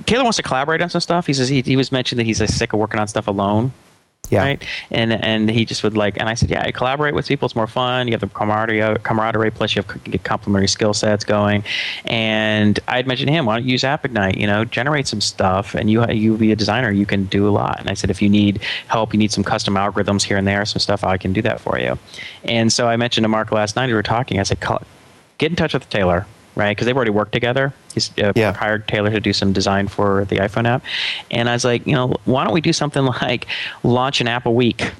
Taylor 0.05 0.23
wants 0.23 0.37
to 0.37 0.43
collaborate 0.43 0.81
on 0.81 0.89
some 0.89 1.01
stuff. 1.01 1.27
He 1.27 1.33
says 1.33 1.49
he, 1.49 1.61
he 1.61 1.75
was 1.75 1.91
mentioned 1.91 2.19
that 2.19 2.25
he's 2.25 2.41
uh, 2.41 2.47
sick 2.47 2.73
of 2.73 2.79
working 2.79 2.99
on 2.99 3.07
stuff 3.07 3.27
alone 3.27 3.71
yeah. 4.29 4.43
right? 4.43 4.63
And 4.91 5.13
and 5.13 5.49
he 5.49 5.65
just 5.65 5.83
would 5.83 5.95
like, 5.97 6.17
and 6.19 6.29
I 6.29 6.33
said, 6.33 6.49
yeah, 6.49 6.63
I 6.63 6.71
collaborate 6.71 7.13
with 7.13 7.27
people. 7.27 7.45
It's 7.45 7.55
more 7.55 7.67
fun. 7.67 8.07
You 8.07 8.13
have 8.13 8.21
the 8.21 8.27
camaraderie, 8.27 8.97
camaraderie 9.03 9.51
plus 9.51 9.75
you 9.75 9.81
have 9.83 10.03
get 10.03 10.23
complementary 10.23 10.67
skill 10.67 10.93
sets 10.93 11.23
going. 11.23 11.63
And 12.05 12.79
I'd 12.87 13.07
mentioned 13.07 13.27
to 13.27 13.33
him, 13.33 13.45
why 13.45 13.57
don't 13.57 13.65
you 13.65 13.71
use 13.71 13.83
AppIgnite? 13.83 14.37
You 14.37 14.47
know, 14.47 14.65
generate 14.65 15.07
some 15.07 15.21
stuff, 15.21 15.75
and 15.75 15.89
you 15.89 16.05
you 16.07 16.37
be 16.37 16.51
a 16.51 16.55
designer, 16.55 16.91
you 16.91 17.05
can 17.05 17.25
do 17.25 17.47
a 17.47 17.51
lot. 17.51 17.79
And 17.79 17.89
I 17.89 17.93
said, 17.93 18.09
if 18.09 18.21
you 18.21 18.29
need 18.29 18.61
help, 18.87 19.13
you 19.13 19.19
need 19.19 19.31
some 19.31 19.43
custom 19.43 19.75
algorithms 19.75 20.23
here 20.23 20.37
and 20.37 20.47
there, 20.47 20.65
some 20.65 20.79
stuff, 20.79 21.03
I 21.03 21.17
can 21.17 21.33
do 21.33 21.41
that 21.41 21.59
for 21.59 21.79
you. 21.79 21.97
And 22.43 22.71
so 22.71 22.87
I 22.87 22.97
mentioned 22.97 23.23
to 23.23 23.29
Mark 23.29 23.51
last 23.51 23.75
night, 23.75 23.87
we 23.87 23.93
were 23.93 24.03
talking. 24.03 24.39
I 24.39 24.43
said, 24.43 24.59
get 25.37 25.51
in 25.51 25.55
touch 25.55 25.73
with 25.73 25.89
Taylor. 25.89 26.25
Right, 26.55 26.75
because 26.75 26.85
they've 26.87 26.95
already 26.95 27.11
worked 27.11 27.31
together. 27.31 27.73
He's 27.93 28.11
uh, 28.17 28.33
Yeah. 28.35 28.53
hired 28.53 28.87
Taylor 28.87 29.11
to 29.11 29.19
do 29.19 29.31
some 29.33 29.53
design 29.53 29.87
for 29.87 30.25
the 30.25 30.37
iPhone 30.37 30.67
app, 30.67 30.83
and 31.31 31.47
I 31.49 31.53
was 31.53 31.63
like, 31.63 31.85
you 31.87 31.93
know, 31.93 32.15
why 32.25 32.43
don't 32.43 32.53
we 32.53 32.61
do 32.61 32.73
something 32.73 33.05
like 33.21 33.47
launch 33.83 34.19
an 34.19 34.27
app 34.27 34.45
a 34.45 34.51
week, 34.51 34.91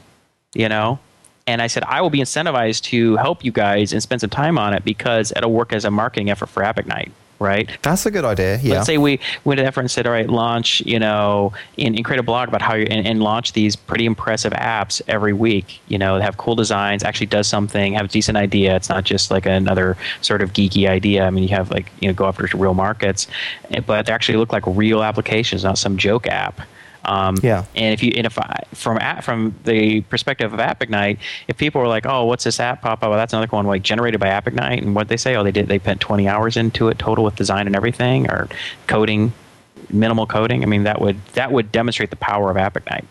you 0.54 0.70
know? 0.70 1.00
And 1.48 1.62
I 1.62 1.68
said 1.68 1.84
I 1.88 2.02
will 2.02 2.12
be 2.12 2.20
incentivized 2.20 2.84
to 2.84 3.16
help 3.18 3.44
you 3.44 3.52
guys 3.52 3.92
and 3.92 4.02
spend 4.04 4.22
some 4.22 4.30
time 4.30 4.58
on 4.60 4.74
it 4.74 4.86
because 4.86 5.34
it'll 5.36 5.52
work 5.52 5.74
as 5.74 5.84
a 5.84 5.90
marketing 5.92 6.30
effort 6.30 6.46
for 6.48 6.62
AppIgnite. 6.62 7.12
Right? 7.40 7.70
That's 7.82 8.06
a 8.06 8.12
good 8.12 8.26
idea. 8.26 8.60
Yeah. 8.62 8.76
Let's 8.76 8.86
say 8.86 8.98
we 8.98 9.20
went 9.46 9.60
to 9.60 9.66
effort 9.66 9.82
and 9.82 9.92
said, 9.92 10.06
all 10.06 10.14
right, 10.14 10.30
launch, 10.30 10.82
you 10.82 11.00
know, 11.00 11.54
and, 11.78 11.96
and 11.96 12.04
create 12.04 12.20
a 12.20 12.24
blog 12.24 12.50
about 12.50 12.62
how 12.62 12.76
you 12.76 12.86
and, 12.90 13.08
and, 13.08 13.24
launch 13.24 13.54
these 13.54 13.76
pretty 13.76 14.06
impressive 14.06 14.54
apps 14.54 15.02
every 15.08 15.34
week. 15.34 15.80
You 15.88 15.98
know, 15.98 16.18
that 16.18 16.24
have 16.24 16.38
cool 16.38 16.56
designs, 16.56 17.04
actually 17.04 17.28
does 17.28 17.48
something, 17.48 17.94
have 17.94 18.06
a 18.06 18.10
decent 18.10 18.38
idea. 18.38 18.76
It's 18.76 18.90
not 18.90 19.04
just 19.04 19.32
like 19.32 19.46
another 19.46 19.98
sort 20.22 20.42
of 20.42 20.54
geeky 20.54 20.88
idea. 20.88 21.26
I 21.26 21.30
mean, 21.30 21.44
you 21.44 21.56
have 21.56 21.72
like 21.72 21.92
you 22.00 22.08
know 22.08 22.14
go 22.14 22.26
after 22.26 22.48
real 22.58 22.74
markets, 22.74 23.28
eh, 23.72 23.80
but 23.80 24.06
they 24.06 24.14
actually 24.14 24.38
look 24.38 24.52
like 24.52 24.64
real 24.66 25.04
applications, 25.04 25.64
not 25.64 25.78
some 25.78 25.98
joke 25.98 26.28
app. 26.28 26.62
Um, 27.06 27.38
yeah. 27.42 27.66
And 27.76 27.94
if 27.94 28.04
you, 28.04 28.12
and 28.16 28.26
if 28.26 28.38
I, 28.38 28.64
from 28.74 28.98
app, 28.98 29.24
from 29.24 29.56
the 29.64 30.02
perspective 30.02 30.54
of 30.54 30.60
AppIgnite, 30.60 31.18
if 31.48 31.58
people 31.58 31.82
were 31.82 31.88
like, 31.88 32.06
"Oh, 32.06 32.26
what's 32.26 32.44
this 32.44 32.60
app 32.60 32.82
pop 32.82 33.04
up?" 33.04 33.10
Well, 33.10 33.18
that's 33.18 33.34
another 33.34 33.48
one 33.48 33.66
like 33.66 33.82
generated 33.82 34.20
by 34.20 34.28
AppIgnite, 34.28 34.80
and 34.80 34.96
what 34.96 35.08
they 35.08 35.18
say, 35.18 35.36
oh, 35.36 35.44
they 35.44 35.52
did, 35.52 35.68
they 35.68 35.80
spent 35.80 36.02
20 36.02 36.28
hours 36.28 36.58
into 36.58 36.90
it 36.90 37.00
total 37.00 37.24
with 37.24 37.36
design 37.36 37.68
and 37.68 37.76
everything, 37.76 38.30
or 38.30 38.50
coding, 38.88 39.32
minimal 39.90 40.28
coding. 40.28 40.64
I 40.64 40.66
mean, 40.66 40.84
that 40.84 41.02
would 41.02 41.24
that 41.34 41.52
would 41.52 41.72
demonstrate 41.72 42.10
the 42.10 42.16
power 42.16 42.52
of 42.52 42.58
AppIgnite. 42.58 43.06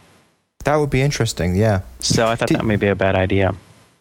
That 0.65 0.77
would 0.77 0.91
be 0.91 1.03
interesting. 1.03 1.57
Yeah. 1.57 1.83
So 2.01 2.27
I 2.27 2.37
thought 2.37 2.49
did, 2.49 2.59
that 2.59 2.65
may 2.65 2.77
be 2.77 2.89
a 2.89 2.95
bad 2.95 3.15
idea. 3.15 3.55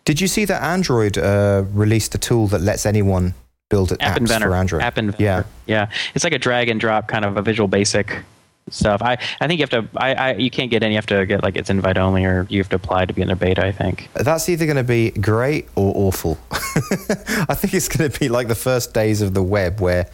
Did 0.05 0.21
you 0.21 0.27
see 0.27 0.45
that 0.45 0.61
Android 0.63 1.17
uh, 1.17 1.63
released 1.73 2.15
a 2.15 2.17
tool 2.17 2.47
that 2.47 2.61
lets 2.61 2.85
anyone 2.85 3.33
build 3.69 3.91
app 3.93 3.99
apps 3.99 4.17
Inventor. 4.17 4.47
for 4.47 4.55
Android? 4.55 4.81
App 4.81 4.97
Inventor. 4.97 5.23
Yeah. 5.23 5.43
Yeah. 5.65 5.89
It's 6.15 6.23
like 6.23 6.33
a 6.33 6.39
drag 6.39 6.69
and 6.69 6.79
drop 6.79 7.07
kind 7.07 7.25
of 7.25 7.37
a 7.37 7.41
Visual 7.41 7.67
Basic 7.67 8.23
stuff. 8.69 9.01
I, 9.01 9.17
I 9.41 9.47
think 9.47 9.59
you 9.59 9.63
have 9.63 9.69
to. 9.69 9.87
I, 9.97 10.13
I 10.13 10.33
you 10.33 10.49
can't 10.49 10.69
get 10.69 10.83
in. 10.83 10.91
You 10.91 10.97
have 10.97 11.05
to 11.07 11.25
get 11.25 11.43
like 11.43 11.55
it's 11.55 11.69
invite 11.69 11.97
only, 11.97 12.25
or 12.25 12.45
you 12.49 12.59
have 12.59 12.69
to 12.69 12.75
apply 12.75 13.05
to 13.05 13.13
be 13.13 13.21
in 13.21 13.27
their 13.27 13.35
beta. 13.35 13.65
I 13.65 13.71
think 13.71 14.09
that's 14.13 14.47
either 14.49 14.65
going 14.65 14.77
to 14.77 14.83
be 14.83 15.11
great 15.11 15.67
or 15.75 15.93
awful. 15.95 16.37
I 16.51 17.53
think 17.53 17.73
it's 17.73 17.87
going 17.87 18.09
to 18.09 18.19
be 18.19 18.29
like 18.29 18.47
the 18.47 18.55
first 18.55 18.93
days 18.93 19.21
of 19.21 19.33
the 19.33 19.43
web, 19.43 19.79
where 19.79 20.09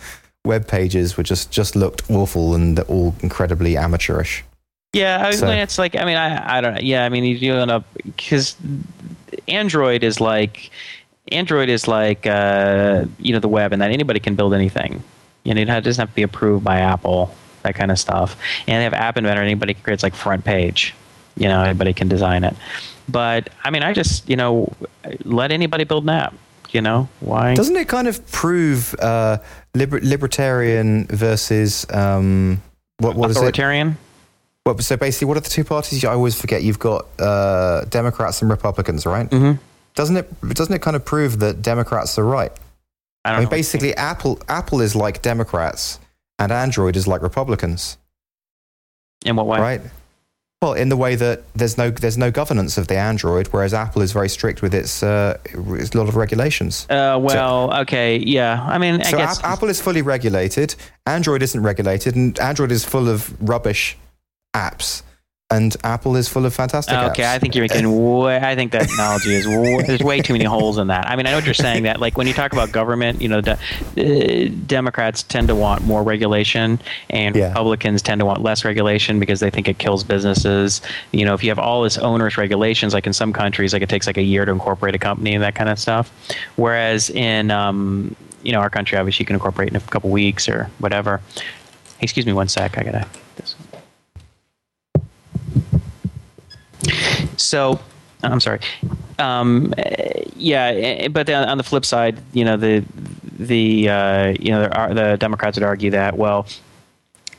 web 0.46 0.68
pages 0.68 1.18
were 1.18 1.24
just 1.24 1.52
just 1.52 1.76
looked 1.76 2.10
awful 2.10 2.54
and 2.54 2.78
they're 2.78 2.86
all 2.86 3.16
incredibly 3.22 3.78
amateurish. 3.78 4.44
Yeah, 4.94 5.26
I 5.26 5.32
so. 5.32 5.48
mean, 5.48 5.58
it's 5.58 5.80
like 5.80 5.96
I 5.96 6.06
mean, 6.06 6.18
I 6.18 6.58
I 6.58 6.62
don't. 6.62 6.82
Yeah, 6.84 7.06
I 7.06 7.10
mean, 7.10 7.24
you 7.24 7.56
end 7.56 7.72
up 7.72 7.86
because 8.04 8.56
Android 9.48 10.04
is 10.04 10.22
like 10.22 10.70
Android 11.32 11.70
is 11.70 11.88
like 11.88 12.28
uh, 12.28 13.06
you 13.20 13.34
know 13.34 13.40
the 13.40 13.48
web, 13.48 13.74
and 13.74 13.82
that 13.82 13.92
anybody 13.92 14.20
can 14.20 14.36
build 14.36 14.54
anything. 14.54 15.04
You 15.44 15.54
know, 15.54 15.62
it 15.62 15.82
doesn't 15.82 16.02
have 16.02 16.10
to 16.10 16.16
be 16.16 16.24
approved 16.24 16.64
by 16.64 16.80
Apple 16.80 17.36
that 17.64 17.76
kind 17.76 17.92
of 17.92 18.00
stuff. 18.00 18.38
And 18.68 18.80
they 18.80 18.84
have 18.84 18.94
App 18.94 19.18
Inventor, 19.18 19.42
anybody 19.42 19.74
can 19.74 19.84
create 19.84 20.04
like 20.04 20.16
front 20.16 20.46
page. 20.46 20.94
You 21.36 21.48
know, 21.48 21.62
anybody 21.64 21.94
can 21.94 22.08
design 22.08 22.44
it. 22.44 22.56
But 23.10 23.50
I 23.64 23.72
mean, 23.72 23.84
I 23.84 23.94
just 23.94 24.30
you 24.30 24.36
know 24.36 24.72
let 25.24 25.52
anybody 25.52 25.84
build 25.84 26.04
an 26.04 26.10
app. 26.12 26.34
You 26.72 26.82
know 26.82 27.08
why? 27.20 27.54
Doesn't 27.54 27.76
it 27.76 27.88
kind 27.88 28.08
of 28.08 28.26
prove 28.32 28.96
uh, 28.96 29.38
liber- 29.76 30.02
libertarian 30.02 31.06
versus 31.08 31.86
um, 31.92 32.62
what 32.98 33.16
what 33.16 33.32
authoritarian? 33.32 33.90
Is 33.90 33.94
it? 33.94 34.00
Well, 34.66 34.78
so 34.80 34.96
basically, 34.96 35.28
what 35.28 35.38
are 35.38 35.42
the 35.42 35.50
two 35.50 35.64
parties? 35.64 36.04
I 36.06 36.14
always 36.14 36.40
forget. 36.40 36.64
You've 36.64 36.80
got 36.80 37.06
uh, 37.20 37.84
Democrats 37.86 38.42
and 38.42 38.50
Republicans, 38.50 39.06
right? 39.06 39.30
Mm-hmm. 39.30 39.62
Doesn't 39.94 40.18
it? 40.18 40.50
Doesn't 40.50 40.74
it 40.74 40.82
kind 40.82 40.96
of 40.96 41.04
prove 41.04 41.40
that 41.40 41.62
Democrats 41.62 42.18
are 42.18 42.24
right? 42.24 42.52
I, 43.26 43.34
I 43.34 43.40
mean, 43.42 43.50
basically, 43.50 43.94
Apple 43.96 44.40
Apple 44.48 44.82
is 44.82 44.96
like 44.96 45.22
Democrats, 45.22 46.00
and 46.40 46.52
Android 46.52 46.96
is 46.96 47.08
like 47.08 47.22
Republicans. 47.22 47.98
In 49.26 49.36
what 49.36 49.48
way? 49.48 49.60
Right. 49.60 49.82
Well, 50.62 50.74
in 50.74 50.88
the 50.88 50.96
way 50.96 51.16
that 51.16 51.44
there's 51.54 51.78
no 51.78 51.92
there's 51.92 52.18
no 52.18 52.32
governance 52.32 52.78
of 52.78 52.88
the 52.88 52.98
Android, 52.98 53.48
whereas 53.48 53.74
Apple 53.74 54.02
is 54.02 54.14
very 54.14 54.30
strict 54.30 54.62
with 54.62 54.74
its, 54.74 55.04
uh, 55.04 55.38
its 55.54 55.94
lot 55.94 56.08
of 56.08 56.16
regulations. 56.16 56.86
Uh, 56.90 57.20
well, 57.22 57.70
so, 57.70 57.78
okay, 57.82 58.18
yeah. 58.18 58.66
I 58.66 58.78
mean, 58.78 59.02
I 59.02 59.04
so 59.04 59.18
guess 59.18 59.44
Apple 59.44 59.68
is 59.68 59.82
fully 59.82 60.02
regulated. 60.02 60.76
Android 61.06 61.42
isn't 61.44 61.62
regulated, 61.62 62.16
and 62.16 62.40
Android 62.40 62.72
is 62.72 62.86
full 62.86 63.10
of 63.10 63.36
rubbish 63.42 63.98
apps 64.56 65.04
and 65.54 65.76
Apple 65.84 66.16
is 66.16 66.28
full 66.28 66.46
of 66.46 66.54
fantastic 66.54 66.96
okay, 66.96 67.24
apps. 67.24 67.28
I 67.28 67.40
think 67.40 67.56
you're 67.56 67.64
making 67.64 67.90
way, 68.18 68.38
I 68.38 68.56
think 68.56 68.72
that 68.72 68.92
analogy 68.92 69.34
is 69.34 69.48
way, 69.48 69.84
there's 69.86 70.02
way 70.02 70.22
too 70.22 70.34
many 70.34 70.46
holes 70.46 70.78
in 70.78 70.88
that. 70.88 71.08
I 71.08 71.16
mean, 71.16 71.26
I 71.28 71.32
know 71.32 71.38
what 71.38 71.46
you're 71.46 71.54
saying 71.54 71.84
that 71.84 72.00
like 72.00 72.18
when 72.18 72.28
you 72.28 72.34
talk 72.34 72.54
about 72.54 72.72
government, 72.72 73.22
you 73.22 73.30
know, 73.30 73.42
the, 73.42 73.54
uh, 73.54 74.52
Democrats 74.66 75.24
tend 75.24 75.48
to 75.48 75.56
want 75.56 75.84
more 75.84 76.04
regulation 76.04 76.80
and 77.10 77.36
yeah. 77.36 77.50
Republicans 77.50 78.02
tend 78.02 78.20
to 78.20 78.26
want 78.26 78.42
less 78.42 78.66
regulation 78.66 79.20
because 79.20 79.40
they 79.40 79.50
think 79.50 79.68
it 79.68 79.78
kills 79.78 80.04
businesses. 80.04 80.82
You 81.12 81.26
know, 81.26 81.34
if 81.34 81.44
you 81.44 81.50
have 81.50 81.60
all 81.60 81.84
this 81.84 81.98
onerous 81.98 82.38
regulations, 82.38 82.94
like 82.94 83.08
in 83.08 83.14
some 83.14 83.34
countries, 83.34 83.74
like 83.74 83.82
it 83.82 83.90
takes 83.90 84.08
like 84.08 84.18
a 84.18 84.24
year 84.24 84.46
to 84.46 84.52
incorporate 84.52 84.96
a 84.96 85.00
company 85.00 85.34
and 85.34 85.44
that 85.44 85.56
kind 85.56 85.70
of 85.70 85.80
stuff. 85.80 86.12
Whereas 86.56 87.10
in, 87.10 87.52
um, 87.52 88.16
you 88.44 88.52
know, 88.52 88.60
our 88.60 88.70
country, 88.70 88.98
obviously 88.98 89.24
you 89.24 89.28
can 89.28 89.36
incorporate 89.36 89.70
in 89.70 89.76
a 89.76 89.80
couple 89.80 90.10
weeks 90.10 90.50
or 90.50 90.70
whatever. 90.80 91.22
Excuse 92.02 92.26
me 92.26 92.34
one 92.34 92.48
sec. 92.50 92.78
I 92.78 92.84
gotta. 92.84 93.08
This. 93.38 93.53
So, 97.38 97.80
I'm 98.24 98.40
sorry. 98.40 98.60
Um, 99.20 99.74
yeah, 100.36 100.66
eh, 100.66 101.08
but 101.10 101.30
on 101.30 101.58
the 101.58 101.64
flip 101.64 101.86
side, 101.86 102.20
you 102.34 102.46
know 102.46 102.58
the 102.58 102.84
the 103.38 103.90
uh, 103.90 104.34
you 104.40 104.52
know 104.52 104.68
the 104.94 105.18
Democrats 105.20 105.58
would 105.58 105.64
argue 105.64 105.92
that 105.92 106.18
well, 106.18 106.48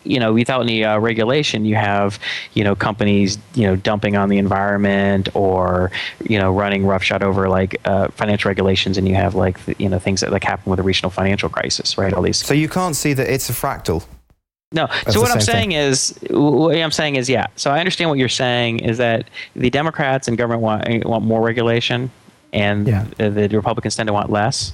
you 0.04 0.20
know, 0.20 0.32
without 0.32 0.62
any 0.62 0.84
uh, 0.84 0.98
regulation, 0.98 1.64
you 1.64 1.74
have, 1.76 2.18
you 2.52 2.62
know, 2.62 2.74
companies, 2.74 3.38
you 3.54 3.66
know, 3.66 3.76
dumping 3.76 4.16
on 4.16 4.28
the 4.28 4.38
environment 4.38 5.28
or, 5.34 5.90
you 6.28 6.38
know, 6.38 6.52
running 6.52 6.86
roughshod 6.86 7.22
over 7.22 7.48
like 7.48 7.76
uh, 7.86 8.08
financial 8.08 8.48
regulations, 8.48 8.98
and 8.98 9.08
you 9.08 9.14
have 9.14 9.34
like, 9.34 9.58
you 9.78 9.88
know, 9.88 9.98
things 9.98 10.20
that 10.20 10.30
like 10.30 10.44
happen 10.44 10.70
with 10.70 10.76
the 10.76 10.82
regional 10.82 11.10
financial 11.10 11.48
crisis, 11.48 11.98
right? 11.98 12.12
All 12.12 12.22
these. 12.22 12.44
So 12.44 12.54
you 12.54 12.68
can't 12.68 12.94
see 12.94 13.14
that 13.14 13.32
it's 13.32 13.48
a 13.48 13.52
fractal. 13.52 14.04
No. 14.74 14.88
so 15.09 15.20
what 15.20 15.30
I'm 15.30 15.40
saying 15.40 15.70
thing. 15.70 15.78
is, 15.78 16.18
what 16.30 16.76
I'm 16.76 16.90
saying 16.90 17.16
is, 17.16 17.30
yeah. 17.30 17.46
So 17.56 17.70
I 17.70 17.78
understand 17.78 18.10
what 18.10 18.18
you're 18.18 18.28
saying 18.28 18.80
is 18.80 18.98
that 18.98 19.28
the 19.55 19.70
Democrats 19.70 20.28
and 20.28 20.36
government 20.36 20.62
want 20.62 21.06
want 21.06 21.24
more 21.24 21.40
regulation, 21.40 22.10
and 22.52 22.86
yeah. 22.86 23.06
the, 23.16 23.30
the 23.30 23.56
Republicans 23.56 23.96
tend 23.96 24.09
to 24.09 24.12
want 24.12 24.30
less. 24.30 24.72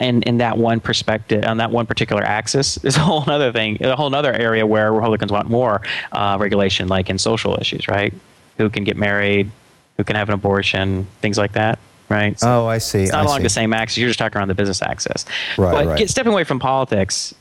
And 0.00 0.24
in 0.24 0.38
that 0.38 0.56
one 0.56 0.80
perspective, 0.80 1.44
on 1.44 1.58
that 1.58 1.70
one 1.70 1.86
particular 1.86 2.22
axis, 2.22 2.82
is 2.84 2.96
a 2.96 3.00
whole 3.00 3.28
other 3.30 3.52
thing, 3.52 3.82
a 3.82 3.94
whole 3.94 4.12
other 4.14 4.32
area 4.32 4.66
where 4.66 4.92
Republicans 4.92 5.30
want 5.30 5.48
more 5.48 5.82
uh, 6.12 6.36
regulation, 6.40 6.88
like 6.88 7.10
in 7.10 7.18
social 7.18 7.56
issues, 7.60 7.86
right? 7.86 8.12
Who 8.56 8.70
can 8.70 8.84
get 8.84 8.96
married, 8.96 9.50
who 9.96 10.04
can 10.04 10.16
have 10.16 10.28
an 10.28 10.34
abortion, 10.34 11.06
things 11.20 11.38
like 11.38 11.52
that 11.52 11.78
right? 12.10 12.38
So 12.40 12.64
oh, 12.64 12.66
I 12.66 12.78
see. 12.78 13.04
It's 13.04 13.12
not 13.12 13.20
I 13.20 13.24
along 13.24 13.38
see. 13.38 13.44
the 13.44 13.50
same 13.50 13.72
axis. 13.72 13.96
You're 13.98 14.10
just 14.10 14.18
talking 14.18 14.36
around 14.36 14.48
the 14.48 14.54
business 14.54 14.82
axis. 14.82 15.24
Right, 15.56 15.72
but 15.72 15.86
right. 15.86 15.98
Get, 15.98 16.10
stepping 16.10 16.32
away 16.32 16.44
from 16.44 16.58
politics, 16.58 17.34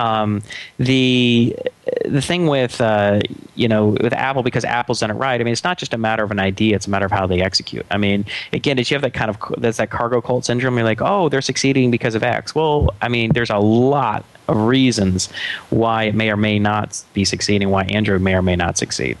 um, 0.00 0.42
the 0.78 1.56
the 2.04 2.22
thing 2.22 2.46
with 2.46 2.80
uh, 2.80 3.20
you 3.54 3.68
know 3.68 3.88
with 4.00 4.12
Apple 4.12 4.42
because 4.42 4.64
Apple's 4.64 5.00
done 5.00 5.10
it 5.10 5.14
right. 5.14 5.40
I 5.40 5.44
mean, 5.44 5.52
it's 5.52 5.64
not 5.64 5.78
just 5.78 5.94
a 5.94 5.98
matter 5.98 6.24
of 6.24 6.30
an 6.30 6.40
idea; 6.40 6.76
it's 6.76 6.86
a 6.86 6.90
matter 6.90 7.06
of 7.06 7.12
how 7.12 7.26
they 7.26 7.40
execute. 7.40 7.86
I 7.90 7.98
mean, 7.98 8.24
again, 8.52 8.76
did 8.76 8.90
you 8.90 8.94
have 8.94 9.02
that 9.02 9.14
kind 9.14 9.30
of 9.30 9.38
that's 9.58 9.78
that 9.78 9.90
cargo 9.90 10.20
cult 10.20 10.44
syndrome? 10.44 10.76
You're 10.76 10.84
like, 10.84 11.02
oh, 11.02 11.28
they're 11.28 11.42
succeeding 11.42 11.90
because 11.90 12.14
of 12.14 12.22
X. 12.22 12.54
Well, 12.54 12.94
I 13.02 13.08
mean, 13.08 13.32
there's 13.34 13.50
a 13.50 13.58
lot 13.58 14.24
of 14.48 14.56
reasons 14.56 15.28
why 15.70 16.04
it 16.04 16.14
may 16.14 16.30
or 16.30 16.36
may 16.36 16.58
not 16.58 17.02
be 17.12 17.24
succeeding, 17.24 17.70
why 17.70 17.84
Android 17.84 18.22
may 18.22 18.34
or 18.34 18.42
may 18.42 18.56
not 18.56 18.78
succeed. 18.78 19.16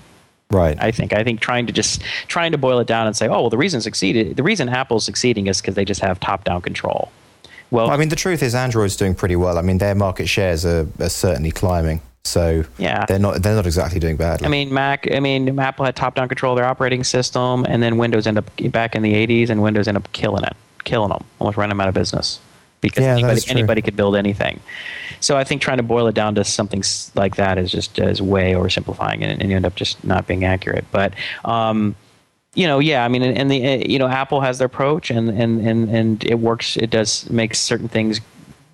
Right. 0.50 0.76
I 0.80 0.90
think. 0.90 1.12
I 1.12 1.22
think 1.22 1.40
trying 1.40 1.66
to 1.66 1.72
just 1.72 2.02
trying 2.26 2.52
to 2.52 2.58
boil 2.58 2.80
it 2.80 2.86
down 2.86 3.06
and 3.06 3.16
say, 3.16 3.28
oh, 3.28 3.42
well, 3.42 3.50
the 3.50 3.58
reason 3.58 3.80
succeeded, 3.80 4.36
the 4.36 4.42
reason 4.42 4.68
Apple's 4.68 5.04
succeeding 5.04 5.46
is 5.46 5.60
because 5.60 5.76
they 5.76 5.84
just 5.84 6.00
have 6.00 6.18
top-down 6.18 6.62
control. 6.62 7.12
Well, 7.70 7.90
I 7.90 7.96
mean, 7.96 8.08
the 8.08 8.16
truth 8.16 8.42
is, 8.42 8.54
Android's 8.54 8.96
doing 8.96 9.14
pretty 9.14 9.36
well. 9.36 9.58
I 9.58 9.62
mean, 9.62 9.78
their 9.78 9.94
market 9.94 10.28
shares 10.28 10.66
are, 10.66 10.86
are 10.98 11.08
certainly 11.08 11.50
climbing. 11.50 12.00
So 12.24 12.64
yeah, 12.76 13.06
they're 13.06 13.18
not 13.18 13.42
they're 13.42 13.54
not 13.54 13.66
exactly 13.66 13.98
doing 13.98 14.16
badly. 14.16 14.46
I 14.46 14.50
mean, 14.50 14.72
Mac. 14.72 15.10
I 15.10 15.20
mean, 15.20 15.58
Apple 15.58 15.86
had 15.86 15.96
top-down 15.96 16.28
control 16.28 16.52
of 16.52 16.58
their 16.58 16.66
operating 16.66 17.02
system, 17.02 17.64
and 17.64 17.82
then 17.82 17.96
Windows 17.96 18.26
ended 18.26 18.44
up 18.44 18.72
back 18.72 18.94
in 18.94 19.02
the 19.02 19.14
'80s, 19.14 19.48
and 19.48 19.62
Windows 19.62 19.88
ended 19.88 20.04
up 20.04 20.12
killing 20.12 20.44
it, 20.44 20.54
killing 20.84 21.08
them, 21.10 21.24
almost 21.38 21.56
running 21.56 21.70
them 21.70 21.80
out 21.80 21.88
of 21.88 21.94
business 21.94 22.38
because 22.80 23.04
yeah, 23.04 23.12
anybody, 23.12 23.40
anybody 23.48 23.82
could 23.82 23.96
build 23.96 24.16
anything. 24.16 24.60
So 25.20 25.36
I 25.36 25.44
think 25.44 25.60
trying 25.60 25.76
to 25.76 25.82
boil 25.82 26.06
it 26.06 26.14
down 26.14 26.34
to 26.36 26.44
something 26.44 26.82
like 27.14 27.36
that 27.36 27.58
is 27.58 27.70
just 27.70 27.98
is 27.98 28.22
way 28.22 28.52
oversimplifying, 28.52 29.22
and, 29.22 29.40
and 29.40 29.50
you 29.50 29.56
end 29.56 29.66
up 29.66 29.74
just 29.74 30.02
not 30.04 30.26
being 30.26 30.44
accurate. 30.44 30.84
But 30.90 31.14
um, 31.44 31.94
you 32.54 32.66
know, 32.66 32.78
yeah, 32.80 33.04
I 33.04 33.08
mean, 33.08 33.22
and 33.22 33.50
the 33.50 33.66
uh, 33.66 33.76
you 33.86 33.98
know, 33.98 34.08
Apple 34.08 34.40
has 34.40 34.58
their 34.58 34.66
approach, 34.66 35.10
and 35.10 35.28
and 35.28 35.66
and 35.66 35.88
and 35.88 36.24
it 36.24 36.40
works. 36.40 36.76
It 36.76 36.90
does 36.90 37.28
make 37.30 37.54
certain 37.54 37.88
things, 37.88 38.20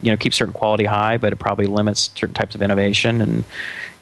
you 0.00 0.10
know, 0.10 0.16
keep 0.16 0.32
certain 0.32 0.54
quality 0.54 0.84
high, 0.84 1.18
but 1.18 1.32
it 1.32 1.36
probably 1.36 1.66
limits 1.66 2.10
certain 2.14 2.34
types 2.34 2.54
of 2.54 2.62
innovation. 2.62 3.20
And 3.20 3.44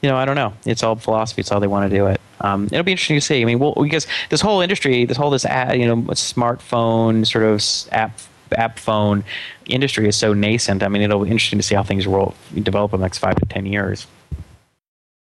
you 0.01 0.09
know, 0.09 0.17
I 0.17 0.25
don't 0.25 0.37
know. 0.37 0.53
It's 0.65 0.83
all 0.83 0.95
philosophy. 0.95 1.41
It's 1.41 1.49
how 1.49 1.59
they 1.59 1.67
want 1.67 1.91
to 1.91 1.97
do 1.97 2.07
it. 2.07 2.21
Um, 2.41 2.67
it'll 2.67 2.85
be 2.85 2.93
interesting 2.93 3.17
to 3.17 3.21
see. 3.21 3.43
I 3.43 3.45
mean, 3.45 3.59
well, 3.59 3.75
because 3.75 4.07
this 4.31 4.41
whole 4.41 4.61
industry, 4.61 5.07
this 5.07 5.17
whole 5.17 5.31
this 5.31 5.45
you 5.45 5.87
know, 5.87 5.97
smartphone 6.13 7.27
sort 7.27 7.45
of 7.45 7.93
app 7.93 8.17
app 8.53 8.79
phone 8.79 9.25
industry 9.67 10.07
is 10.07 10.15
so 10.15 10.33
nascent. 10.33 10.85
I 10.85 10.89
mean, 10.89 11.03
it'll 11.03 11.25
be 11.25 11.31
interesting 11.31 11.59
to 11.59 11.65
see 11.65 11.75
how 11.75 11.83
things 11.83 12.07
roll 12.07 12.35
develop 12.55 12.93
in 12.93 13.01
the 13.01 13.05
next 13.05 13.19
five 13.19 13.35
to 13.37 13.47
ten 13.47 13.67
years. 13.67 14.07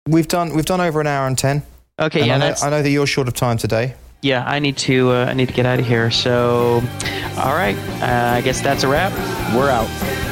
We've 0.07 0.29
done 0.29 0.55
we've 0.55 0.65
done 0.65 0.79
over 0.79 1.01
an 1.01 1.07
hour 1.07 1.27
and 1.27 1.37
ten. 1.37 1.63
Okay, 1.99 2.21
and 2.21 2.27
yeah, 2.27 2.35
I 2.35 2.37
know, 2.37 2.55
I 2.63 2.69
know 2.69 2.81
that 2.81 2.89
you're 2.89 3.05
short 3.05 3.27
of 3.27 3.33
time 3.33 3.57
today 3.57 3.95
yeah, 4.21 4.43
I 4.45 4.59
need 4.59 4.77
to 4.77 5.11
uh, 5.11 5.25
I 5.25 5.33
need 5.33 5.47
to 5.47 5.53
get 5.53 5.65
out 5.65 5.79
of 5.79 5.85
here. 5.85 6.11
So, 6.11 6.81
all 7.37 7.55
right, 7.55 7.77
uh, 8.01 8.35
I 8.35 8.41
guess 8.41 8.61
that's 8.61 8.83
a 8.83 8.87
wrap. 8.87 9.13
We're 9.55 9.69
out. 9.69 10.28